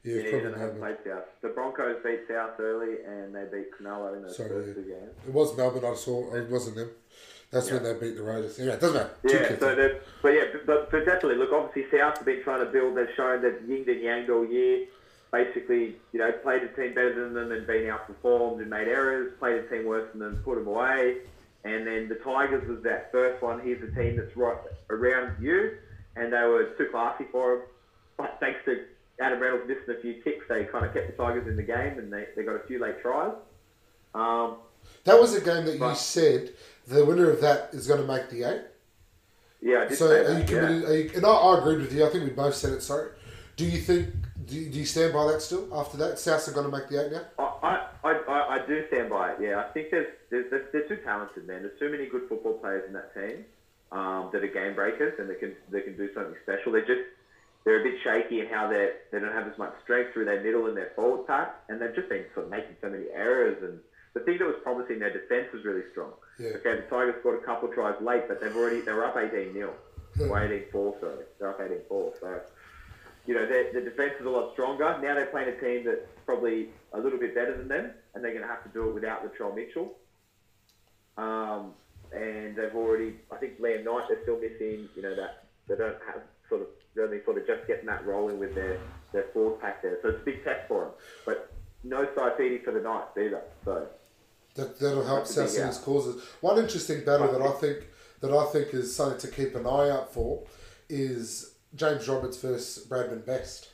Yeah, 0.03 0.15
Yeah, 0.15 0.29
probably 0.31 0.51
Melbourne. 0.59 0.79
played 0.79 0.97
South. 1.07 1.23
The 1.41 1.47
Broncos 1.49 2.03
beat 2.03 2.19
South 2.27 2.59
early 2.59 2.97
and 3.07 3.33
they 3.33 3.45
beat 3.49 3.71
Cronulla 3.71 4.17
in 4.17 4.23
those 4.23 4.35
Sorry, 4.35 4.49
first 4.49 4.67
yeah. 4.67 4.73
two 4.73 4.81
games. 4.83 5.11
It 5.27 5.33
was 5.33 5.55
Melbourne. 5.55 5.85
I 5.85 5.95
saw. 5.95 6.35
It 6.35 6.49
wasn't 6.49 6.75
them. 6.75 6.89
That's 7.51 7.71
when 7.71 7.83
they 7.83 7.93
beat 7.93 8.15
the 8.15 8.23
Raiders. 8.23 8.59
Yeah, 8.59 8.73
it 8.73 8.81
doesn't 8.81 8.95
matter. 8.95 9.15
Yeah, 9.23 9.57
so 9.57 9.75
that, 9.75 10.01
but 10.21 10.29
yeah, 10.29 10.43
but, 10.67 10.91
but 10.91 11.05
definitely, 11.05 11.37
look, 11.37 11.51
obviously 11.51 11.85
South 11.97 12.17
have 12.17 12.25
been 12.25 12.43
trying 12.43 12.59
to 12.59 12.71
build. 12.71 12.95
They've 12.95 13.07
shown 13.17 13.41
that 13.41 13.67
yinged 13.67 13.89
and 13.89 14.01
yang 14.01 14.29
all 14.29 14.45
year. 14.45 14.85
Basically, 15.31 15.95
you 16.11 16.19
know, 16.19 16.31
played 16.31 16.63
a 16.63 16.67
team 16.69 16.93
better 16.93 17.13
than 17.13 17.33
them 17.33 17.51
and 17.51 17.65
been 17.65 17.85
outperformed 17.85 18.61
and 18.61 18.69
made 18.69 18.87
errors. 18.87 19.33
Played 19.39 19.63
a 19.63 19.69
team 19.69 19.85
worse 19.85 20.09
than 20.11 20.19
them, 20.19 20.41
put 20.43 20.55
them 20.55 20.67
away. 20.67 21.17
And 21.63 21.85
then 21.85 22.07
the 22.07 22.15
Tigers 22.15 22.67
was 22.67 22.83
that 22.83 23.11
first 23.11 23.41
one. 23.41 23.59
Here's 23.59 23.81
a 23.81 23.93
team 23.95 24.15
that's 24.15 24.35
right 24.37 24.57
around 24.89 25.41
you, 25.41 25.77
and 26.15 26.31
they 26.31 26.41
were 26.41 26.73
too 26.77 26.87
classy 26.91 27.25
for 27.31 27.55
them. 27.57 27.65
But 28.17 28.37
thanks 28.39 28.59
to 28.65 28.85
Adam 29.19 29.39
Reynolds 29.39 29.67
missing 29.67 29.95
a 29.97 30.01
few 30.01 30.21
kicks, 30.23 30.45
they 30.47 30.65
kind 30.65 30.85
of 30.85 30.93
kept 30.93 31.07
the 31.07 31.23
Tigers 31.23 31.47
in 31.47 31.55
the 31.55 31.63
game, 31.63 31.99
and 31.99 32.13
they, 32.13 32.27
they 32.35 32.43
got 32.43 32.55
a 32.55 32.65
few 32.67 32.79
late 32.79 33.01
tries. 33.01 33.33
Um, 34.15 34.57
that 35.03 35.19
was 35.19 35.35
a 35.35 35.41
game 35.41 35.65
that 35.65 35.77
you 35.77 35.95
said 35.95 36.51
the 36.87 37.05
winner 37.05 37.29
of 37.29 37.41
that 37.41 37.69
is 37.73 37.87
going 37.87 38.01
to 38.01 38.07
make 38.07 38.29
the 38.29 38.43
eight. 38.43 38.61
yeah, 39.61 39.79
I 39.81 39.87
did 39.87 39.97
So 39.97 40.07
say 40.07 40.19
are 40.19 40.23
that. 40.23 40.33
you 40.33 40.55
yeah. 40.55 40.61
committed? 40.67 40.89
Are 40.89 40.97
you, 40.97 41.11
and 41.15 41.25
I, 41.25 41.29
I 41.29 41.57
agreed 41.59 41.79
with 41.79 41.93
you. 41.93 42.05
I 42.05 42.09
think 42.09 42.23
we 42.23 42.29
both 42.31 42.55
said 42.55 42.73
it. 42.73 42.81
Sorry. 42.81 43.09
Do 43.55 43.65
you 43.65 43.79
think? 43.79 44.09
Do 44.45 44.55
you, 44.55 44.69
do 44.71 44.79
you 44.79 44.85
stand 44.85 45.13
by 45.13 45.31
that 45.31 45.41
still? 45.41 45.67
After 45.77 45.97
that, 45.97 46.15
Souths 46.15 46.47
are 46.47 46.53
going 46.53 46.65
to 46.69 46.75
make 46.75 46.87
the 46.89 47.05
eight 47.05 47.11
now. 47.11 47.21
I, 47.61 47.85
I, 48.03 48.11
I, 48.27 48.55
I 48.55 48.65
do 48.65 48.83
stand 48.87 49.09
by 49.09 49.31
it. 49.33 49.37
Yeah, 49.41 49.59
I 49.63 49.71
think 49.73 49.91
there's, 49.91 50.07
there's, 50.31 50.49
there's 50.49 50.65
they're 50.71 50.87
too 50.87 50.97
talented, 51.03 51.45
man. 51.45 51.61
There's 51.61 51.77
too 51.77 51.89
many 51.91 52.07
good 52.07 52.23
football 52.27 52.53
players 52.53 52.83
in 52.87 52.93
that 52.93 53.13
team 53.13 53.45
um, 53.91 54.29
that 54.33 54.43
are 54.43 54.47
game 54.47 54.73
breakers 54.75 55.13
and 55.19 55.29
they 55.29 55.35
can 55.35 55.55
they 55.69 55.81
can 55.81 55.95
do 55.97 56.09
something 56.15 56.33
special. 56.43 56.71
They're 56.71 56.81
just 56.87 57.01
they're 57.65 57.81
a 57.81 57.83
bit 57.83 57.95
shaky 58.03 58.39
in 58.39 58.47
how 58.47 58.69
they 58.69 58.89
they 59.11 59.19
don't 59.19 59.33
have 59.33 59.45
as 59.47 59.57
much 59.59 59.73
strength 59.83 60.13
through 60.13 60.25
their 60.25 60.41
middle 60.41 60.65
and 60.65 60.75
their 60.75 60.91
forward 60.95 61.27
pack, 61.27 61.53
and 61.69 61.79
they've 61.79 61.93
just 61.93 62.09
been 62.09 62.25
sort 62.33 62.45
of 62.45 62.51
making 62.51 62.75
so 62.81 62.89
many 62.89 63.05
errors. 63.13 63.57
And 63.61 63.79
the 64.13 64.21
thing 64.21 64.37
that 64.39 64.47
was 64.47 64.57
promising, 64.63 64.99
their 64.99 65.13
defense 65.13 65.47
was 65.53 65.63
really 65.63 65.83
strong. 65.91 66.13
Yeah. 66.39 66.49
Okay, 66.57 66.75
the 66.77 66.87
Tigers 66.89 67.15
scored 67.19 67.41
a 67.41 67.45
couple 67.45 67.69
of 67.69 67.75
tries 67.75 67.99
late, 68.01 68.27
but 68.27 68.41
they've 68.41 68.55
already 68.55 68.81
they 68.81 68.93
were 68.93 69.05
up 69.05 69.17
18 69.17 69.53
0 69.53 69.73
or 70.21 70.43
18 70.43 70.71
4. 70.71 70.95
Sorry, 70.99 71.25
they're 71.39 71.49
up 71.49 71.61
18 71.61 71.77
4. 71.87 72.13
So 72.19 72.41
you 73.25 73.35
know, 73.35 73.45
their, 73.45 73.71
the 73.71 73.81
defense 73.81 74.13
is 74.19 74.25
a 74.25 74.29
lot 74.29 74.53
stronger. 74.53 74.97
Now 75.01 75.13
they're 75.13 75.27
playing 75.27 75.49
a 75.49 75.59
team 75.59 75.85
that's 75.85 76.07
probably 76.25 76.69
a 76.93 76.99
little 76.99 77.19
bit 77.19 77.35
better 77.35 77.55
than 77.55 77.67
them, 77.67 77.91
and 78.15 78.23
they're 78.23 78.33
going 78.33 78.41
to 78.41 78.47
have 78.47 78.63
to 78.63 78.69
do 78.69 78.89
it 78.89 78.93
without 78.95 79.21
Latrell 79.23 79.55
Mitchell. 79.55 79.97
Um, 81.17 81.73
and 82.11 82.55
they've 82.55 82.73
already. 82.73 83.17
I 83.31 83.35
think 83.35 83.59
Liam 83.59 83.85
Knight 83.85 84.05
they're 84.07 84.23
still 84.23 84.39
missing. 84.39 84.89
You 84.95 85.03
know 85.03 85.15
that 85.15 85.45
they 85.67 85.75
don't 85.75 85.97
have 86.07 86.23
sort 86.49 86.61
of 86.61 86.67
they're 86.95 87.05
only 87.05 87.23
sort 87.23 87.37
of 87.37 87.45
just 87.45 87.67
getting 87.67 87.85
that 87.85 88.05
rolling 88.05 88.39
with 88.39 88.55
their 88.55 88.79
their 89.13 89.25
forward 89.33 89.61
pack 89.61 89.83
there. 89.83 89.99
So 90.01 90.09
it's 90.09 90.21
a 90.21 90.25
big 90.25 90.43
test 90.43 90.67
for 90.67 90.85
them. 90.85 90.93
But 91.25 91.51
no 91.83 92.05
Saifiti 92.05 92.63
for 92.63 92.71
the 92.71 92.81
Knights 92.81 93.17
either. 93.17 93.41
So 93.65 93.87
That 94.55 94.79
that'll 94.79 95.05
help 95.05 95.19
That's 95.25 95.37
a 95.37 95.41
big 95.41 95.49
Sassini's 95.49 95.77
out. 95.77 95.83
causes. 95.83 96.23
One 96.41 96.57
interesting 96.59 97.03
battle 97.05 97.31
that 97.31 97.41
I 97.41 97.51
think 97.53 97.87
that 98.21 98.31
I 98.33 98.45
think 98.47 98.73
is 98.73 98.93
something 98.95 99.19
to 99.19 99.27
keep 99.35 99.55
an 99.55 99.65
eye 99.65 99.89
out 99.89 100.13
for 100.13 100.43
is 100.89 101.53
James 101.75 102.07
Roberts 102.07 102.37
versus 102.41 102.85
Bradman 102.85 103.25
Best. 103.25 103.69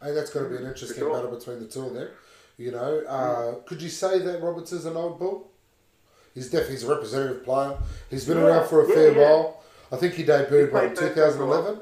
I 0.00 0.06
think 0.06 0.16
that's 0.16 0.30
going 0.30 0.44
to 0.44 0.50
be 0.50 0.62
an 0.62 0.68
interesting 0.68 0.98
sure. 0.98 1.12
battle 1.12 1.36
between 1.36 1.58
the 1.60 1.66
two 1.66 1.86
of 1.86 1.94
them. 1.94 2.08
You 2.56 2.70
know, 2.72 3.00
uh, 3.08 3.54
could 3.66 3.80
you 3.82 3.88
say 3.88 4.18
that 4.20 4.42
Roberts 4.42 4.72
is 4.72 4.84
an 4.86 4.96
old 4.96 5.18
bull? 5.18 5.50
He's 6.34 6.50
definitely 6.50 6.76
he's 6.76 6.84
a 6.84 6.88
representative 6.94 7.44
player. 7.44 7.76
He's 8.10 8.24
been 8.26 8.38
Yeah, 8.38 8.44
around 8.44 8.68
for 8.68 8.84
a 8.84 8.88
yeah, 8.88 8.94
fair 8.94 9.12
yeah. 9.12 9.18
while. 9.18 9.62
I 9.90 9.96
think 9.96 10.14
he 10.14 10.24
debuted 10.24 10.70
what, 10.72 10.84
in 10.84 10.92
played 10.94 11.14
first 11.14 11.36
for 11.36 11.44
a 11.44 11.64
2011. 11.64 11.80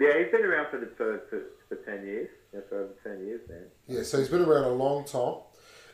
yeah, 0.00 0.18
he's 0.18 0.32
been 0.32 0.44
around 0.44 0.70
for 0.70 0.78
the 0.78 0.86
for, 0.96 1.18
for, 1.30 1.42
for 1.68 1.76
ten 1.84 2.04
years. 2.04 2.28
Yeah, 2.52 2.60
for 2.68 2.80
over 2.82 2.92
ten 3.04 3.24
years, 3.26 3.40
man. 3.48 3.64
Yeah, 3.86 4.02
so 4.02 4.18
he's 4.18 4.28
been 4.28 4.42
around 4.42 4.64
a 4.64 4.70
long 4.74 5.04
time. 5.04 5.34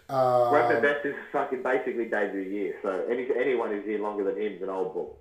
Um, 0.08 0.52
Bradman 0.52 0.82
Best 0.82 1.04
is 1.04 1.14
fucking 1.32 1.62
basically 1.62 2.06
debut 2.06 2.40
year. 2.40 2.76
So 2.82 3.04
any 3.10 3.28
anyone 3.38 3.70
who's 3.70 3.84
here 3.84 3.98
longer 4.00 4.24
than 4.24 4.40
him 4.40 4.52
is 4.54 4.62
an 4.62 4.70
old 4.70 4.94
bull. 4.94 5.18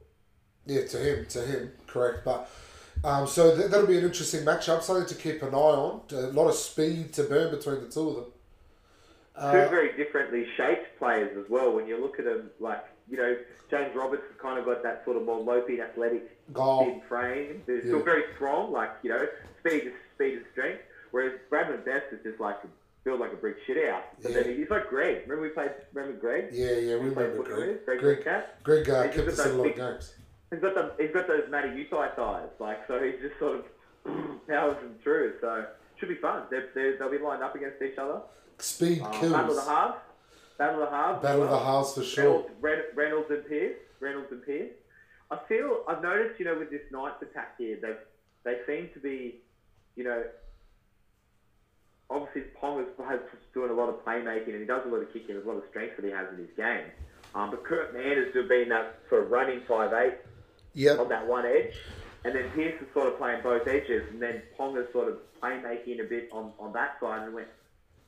Yeah, 0.65 0.85
to 0.85 0.97
him, 0.97 1.25
to 1.27 1.41
him, 1.41 1.71
correct. 1.87 2.19
But 2.23 2.49
um, 3.03 3.27
so 3.27 3.55
th- 3.55 3.69
that'll 3.69 3.87
be 3.87 3.97
an 3.97 4.05
interesting 4.05 4.41
matchup, 4.45 4.81
something 4.81 5.05
to 5.07 5.15
keep 5.15 5.41
an 5.43 5.53
eye 5.53 5.57
on. 5.57 6.01
A 6.11 6.15
lot 6.27 6.47
of 6.47 6.55
speed 6.55 7.13
to 7.13 7.23
burn 7.23 7.51
between 7.55 7.81
the 7.81 7.87
two 7.89 8.09
of 8.09 8.15
them. 8.15 8.25
Two 8.25 9.41
Uh, 9.41 9.67
very 9.69 9.91
differently 9.97 10.47
shaped 10.55 10.97
players 10.97 11.35
as 11.37 11.49
well. 11.49 11.73
When 11.75 11.87
you 11.87 11.97
look 11.97 12.19
at 12.19 12.25
them, 12.25 12.49
like 12.59 12.83
you 13.09 13.17
know, 13.17 13.35
James 13.69 13.93
Roberts 13.95 14.23
has 14.31 14.39
kind 14.41 14.57
of 14.57 14.65
got 14.65 14.81
that 14.83 15.03
sort 15.03 15.17
of 15.17 15.23
more 15.25 15.39
loping, 15.39 15.81
athletic, 15.81 16.31
thin 16.55 17.01
frame. 17.09 17.61
They're 17.65 17.77
Yeah. 17.77 17.81
still 17.81 18.03
very 18.03 18.23
strong, 18.35 18.71
like 18.71 18.91
you 19.03 19.09
know, 19.09 19.27
speed 19.59 19.83
is 19.87 19.93
speed 20.15 20.33
is 20.37 20.43
strength. 20.53 20.81
Whereas 21.15 21.39
Bradman 21.49 21.85
Best 21.85 22.07
is 22.11 22.19
just 22.23 22.41
like 22.41 22.57
build 23.05 23.21
like 23.21 23.31
a 23.31 23.37
brick 23.37 23.55
shit 23.65 23.77
out. 23.89 24.03
But 24.21 24.31
Yeah. 24.33 24.43
then 24.43 24.57
he's 24.57 24.69
like 24.69 24.89
Greg. 24.89 25.21
Remember 25.21 25.43
we 25.43 25.47
played. 25.49 25.71
Remember 25.93 26.17
Greg? 26.19 26.49
yeah, 26.51 26.71
yeah, 26.73 26.97
we 26.97 27.09
Played 27.11 27.27
remember 27.29 27.43
Greg. 27.43 27.85
Greg 27.85 27.99
Greg, 28.01 28.17
Metcalf? 28.25 28.43
Greg 28.63 28.89
uh, 28.89 29.03
He's 29.03 29.15
kept 29.15 29.27
us 29.29 29.45
in 29.45 29.51
a 29.51 29.55
lot 29.55 29.67
of 29.67 29.75
games. 29.77 30.13
He's 30.51 30.59
got 30.59 30.75
them. 30.75 30.91
He's 30.99 31.11
got 31.13 31.27
those 31.27 31.43
Matty 31.49 31.69
Utai 31.69 32.13
thighs, 32.17 32.49
like 32.59 32.79
so. 32.89 33.01
He's 33.01 33.21
just 33.21 33.39
sort 33.39 33.59
of 33.59 33.65
powers 34.49 34.75
them 34.83 34.95
through. 35.01 35.35
So 35.39 35.65
should 35.97 36.09
be 36.09 36.15
fun. 36.15 36.43
They're, 36.49 36.67
they're, 36.75 36.97
they'll 36.99 37.09
be 37.09 37.17
lined 37.19 37.43
up 37.43 37.55
against 37.55 37.81
each 37.81 37.97
other. 37.97 38.19
Speed 38.57 39.01
Uh, 39.01 39.09
kills. 39.11 39.31
Battle 39.31 39.57
of 39.57 39.63
the 39.65 39.71
halves. 39.71 39.97
Battle 40.57 40.83
of 40.83 40.89
the 40.89 40.95
halves. 40.97 41.21
Battle 41.23 41.43
of 41.43 41.49
the 41.49 41.59
halves 41.59 41.93
for 41.93 42.03
sure. 42.03 42.45
Reynolds, 42.59 42.87
Reynolds 42.93 43.29
and 43.31 43.45
Pearce. 43.47 43.77
Reynolds 44.01 44.27
and 44.31 44.43
Pearce. 44.45 44.71
I 45.31 45.37
feel 45.47 45.85
I've 45.87 46.01
noticed, 46.03 46.39
you 46.39 46.45
know, 46.45 46.59
with 46.59 46.71
this 46.71 46.81
Knights 46.91 47.21
attack 47.21 47.55
here, 47.57 47.77
they 47.81 47.93
they 48.43 48.57
seem 48.67 48.89
to 48.93 48.99
be, 48.99 49.39
you 49.95 50.03
know, 50.03 50.21
obviously 52.09 52.43
Pong 52.59 52.81
is, 52.81 52.87
doing 53.53 53.71
a 53.71 53.73
lot 53.73 53.89
of 53.89 54.03
playmaking 54.05 54.49
and 54.49 54.59
he 54.59 54.65
does 54.65 54.81
a 54.85 54.89
lot 54.89 55.01
of 55.01 55.11
kicking. 55.13 55.35
There's 55.35 55.45
a 55.45 55.47
lot 55.47 55.57
of 55.57 55.63
strength 55.69 55.95
that 55.95 56.05
he 56.05 56.11
has 56.11 56.27
in 56.33 56.37
his 56.37 56.53
game. 56.57 56.85
Um, 57.33 57.51
but 57.51 57.63
Kurt 57.63 57.93
Mann 57.93 58.17
has 58.17 58.47
been 58.47 58.69
that 58.69 58.99
sort 59.09 59.23
of 59.23 59.31
running 59.31 59.61
five 59.67 59.93
eight 59.93 60.15
on 60.99 61.09
that 61.09 61.27
one 61.27 61.45
edge, 61.45 61.73
and 62.23 62.35
then 62.35 62.49
Pearce 62.51 62.81
is 62.81 62.87
sort 62.93 63.07
of 63.07 63.17
playing 63.17 63.41
both 63.43 63.67
edges, 63.67 64.03
and 64.11 64.21
then 64.21 64.41
Pong 64.57 64.77
is 64.77 64.85
sort 64.93 65.09
of 65.09 65.17
playmaking 65.41 65.99
a 65.99 66.07
bit 66.07 66.29
on, 66.31 66.51
on 66.59 66.73
that 66.73 66.97
side. 67.01 67.23
And 67.23 67.33
went, 67.33 67.47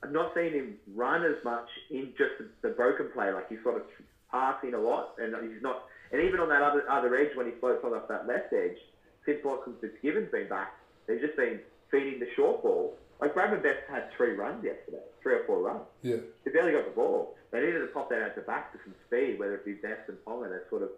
I've 0.04 0.12
not 0.12 0.34
seen 0.34 0.54
him 0.54 0.76
run 0.96 1.26
as 1.26 1.44
much 1.44 1.68
in 1.90 2.14
just 2.18 2.32
the, 2.40 2.70
the 2.70 2.74
broken 2.76 3.10
play. 3.14 3.32
Like 3.32 3.50
he's 3.50 3.62
sort 3.64 3.78
of 3.78 3.84
passing 4.32 4.74
a 4.74 4.80
lot, 4.80 5.16
and 5.18 5.36
he's 5.52 5.62
not. 5.62 5.84
And 6.12 6.22
even 6.22 6.40
on 6.40 6.50
that 6.50 6.62
other 6.62 6.90
other 6.90 7.16
edge, 7.16 7.36
when 7.36 7.48
he 7.48 7.54
floats 7.60 7.84
on 7.84 7.94
off 7.94 8.08
that 8.08 8.28
left 8.28 8.54
edge, 8.54 8.78
since 9.26 9.40
Watkins 9.44 9.78
Fitzgibbon's 9.82 10.32
been 10.32 10.48
back, 10.48 10.74
they've 11.06 11.20
just 11.20 11.36
been 11.36 11.60
feeding 11.92 12.20
the 12.20 12.28
short 12.36 12.64
ball. 12.64 12.96
Like 13.20 13.34
Bradman 13.34 13.64
Best 13.64 13.80
had 13.90 14.12
three 14.16 14.34
runs 14.34 14.64
yesterday, 14.64 15.02
three 15.24 15.36
or 15.36 15.44
four 15.46 15.60
runs. 15.62 15.82
Yeah. 16.04 16.18
They 16.46 16.52
barely 16.52 16.74
got 16.74 16.86
the 16.86 16.92
ball. 16.92 17.36
They 17.52 17.62
needed 17.62 17.80
to 17.80 17.88
pop 17.88 18.10
that 18.10 18.22
out 18.22 18.36
the 18.36 18.42
back 18.42 18.72
to 18.74 18.80
some 18.84 18.94
speed, 19.08 19.40
whether 19.40 19.56
it 19.56 19.66
be 19.66 19.74
Best 19.74 20.10
and 20.10 20.18
and 20.28 20.52
they 20.52 20.58
sort 20.70 20.84
of 20.84 20.90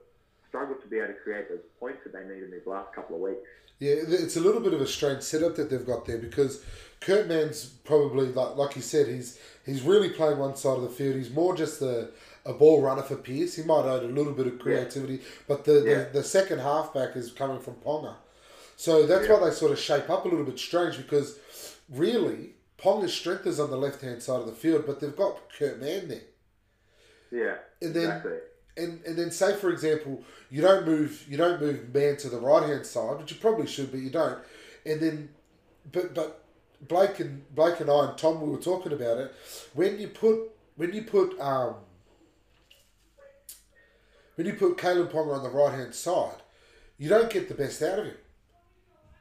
struggled 0.48 0.82
to 0.82 0.88
be 0.88 0.98
able 0.98 1.08
to 1.10 1.14
create 1.14 1.48
those 1.48 1.60
points 1.80 2.00
that 2.04 2.12
they 2.14 2.24
needed 2.24 2.46
in 2.46 2.52
these 2.52 2.66
last 2.66 2.94
couple 2.94 3.16
of 3.16 3.22
weeks. 3.22 3.48
Yeah, 3.80 3.94
it's 3.96 4.36
a 4.36 4.42
little 4.42 4.60
bit 4.60 4.74
of 4.74 4.82
a 4.82 4.88
strange 4.88 5.22
setup 5.22 5.56
that 5.56 5.70
they've 5.70 5.86
got 5.86 6.06
there 6.06 6.18
because 6.18 6.62
Kurt 7.00 7.28
Mann's 7.28 7.66
probably 7.66 8.26
like 8.28 8.56
like 8.58 8.76
you 8.76 8.82
said, 8.82 9.08
he's 9.08 9.40
he's 9.66 9.84
really 9.84 10.10
playing 10.10 10.38
one 10.40 10.56
side 10.58 10.76
of 10.78 10.82
the 10.82 10.90
field. 10.90 11.16
He's 11.16 11.30
more 11.30 11.56
just 11.56 11.82
a, 11.82 12.10
a 12.46 12.52
ball 12.54 12.82
runner 12.82 13.04
for 13.04 13.16
Pearce. 13.16 13.56
He 13.56 13.64
might 13.64 13.86
add 13.86 14.04
a 14.04 14.08
little 14.08 14.34
bit 14.34 14.48
of 14.48 14.60
creativity, 14.60 15.22
but 15.48 15.64
the, 15.64 15.76
Yeah. 15.86 16.04
the 16.06 16.10
the 16.20 16.24
second 16.24 16.60
halfback 16.60 17.16
is 17.16 17.32
coming 17.32 17.60
from 17.60 17.76
Ponga. 17.76 18.16
So 18.76 19.06
that's 19.06 19.28
Yeah. 19.28 19.40
why 19.40 19.50
they 19.50 19.56
sort 19.56 19.72
of 19.72 19.80
shape 19.80 20.10
up 20.10 20.26
a 20.26 20.28
little 20.28 20.46
bit 20.46 20.60
strange 20.60 20.98
because 20.98 21.40
really 21.90 22.54
Ponga's 22.78 23.14
strength 23.14 23.46
is 23.46 23.60
on 23.60 23.70
the 23.72 23.78
left 23.78 24.02
hand 24.02 24.22
side 24.24 24.40
of 24.40 24.46
the 24.46 24.52
field, 24.54 24.86
but 24.86 25.00
they've 25.00 25.16
got 25.16 25.38
Kurt 25.58 25.80
Mann 25.82 26.08
there. 26.08 26.22
Yeah, 27.32 27.56
And 27.82 27.94
then- 27.94 28.04
exactly. 28.06 28.38
and 28.78 29.04
and 29.06 29.18
then 29.18 29.30
say 29.32 29.56
for 29.56 29.70
example 29.72 30.24
you 30.50 30.62
don't 30.62 30.86
move 30.86 31.26
you 31.30 31.36
don't 31.38 31.60
move 31.62 31.94
Mann 31.94 32.16
to 32.18 32.30
the 32.30 32.40
right 32.40 32.64
hand 32.68 32.86
side 32.86 33.18
which 33.20 33.32
you 33.32 33.38
probably 33.40 33.68
should 33.68 33.92
but 33.92 34.00
you 34.00 34.10
don't 34.10 34.40
and 34.86 35.00
then 35.02 35.30
but 35.92 36.14
but 36.16 36.44
Blake 36.88 37.20
and 37.20 37.44
Blake 37.54 37.80
and 37.82 37.90
I 37.92 38.06
and 38.10 38.18
Tom 38.18 38.40
we 38.42 38.50
were 38.50 38.58
talking 38.62 38.94
about 38.94 39.18
it 39.18 39.34
when 39.74 40.00
you 40.00 40.08
put 40.08 40.40
when 40.78 40.94
you 40.94 41.04
put 41.04 41.38
um 41.42 41.76
when 44.36 44.48
you 44.48 44.54
put 44.54 44.78
Kalyn 44.78 45.12
Ponga 45.12 45.36
on 45.36 45.44
the 45.44 45.50
right 45.50 45.74
hand 45.74 45.94
side 45.94 46.38
you 46.98 47.10
don't 47.10 47.30
get 47.30 47.48
the 47.50 47.56
best 47.56 47.82
out 47.82 48.00
of 48.00 48.06
him 48.06 48.18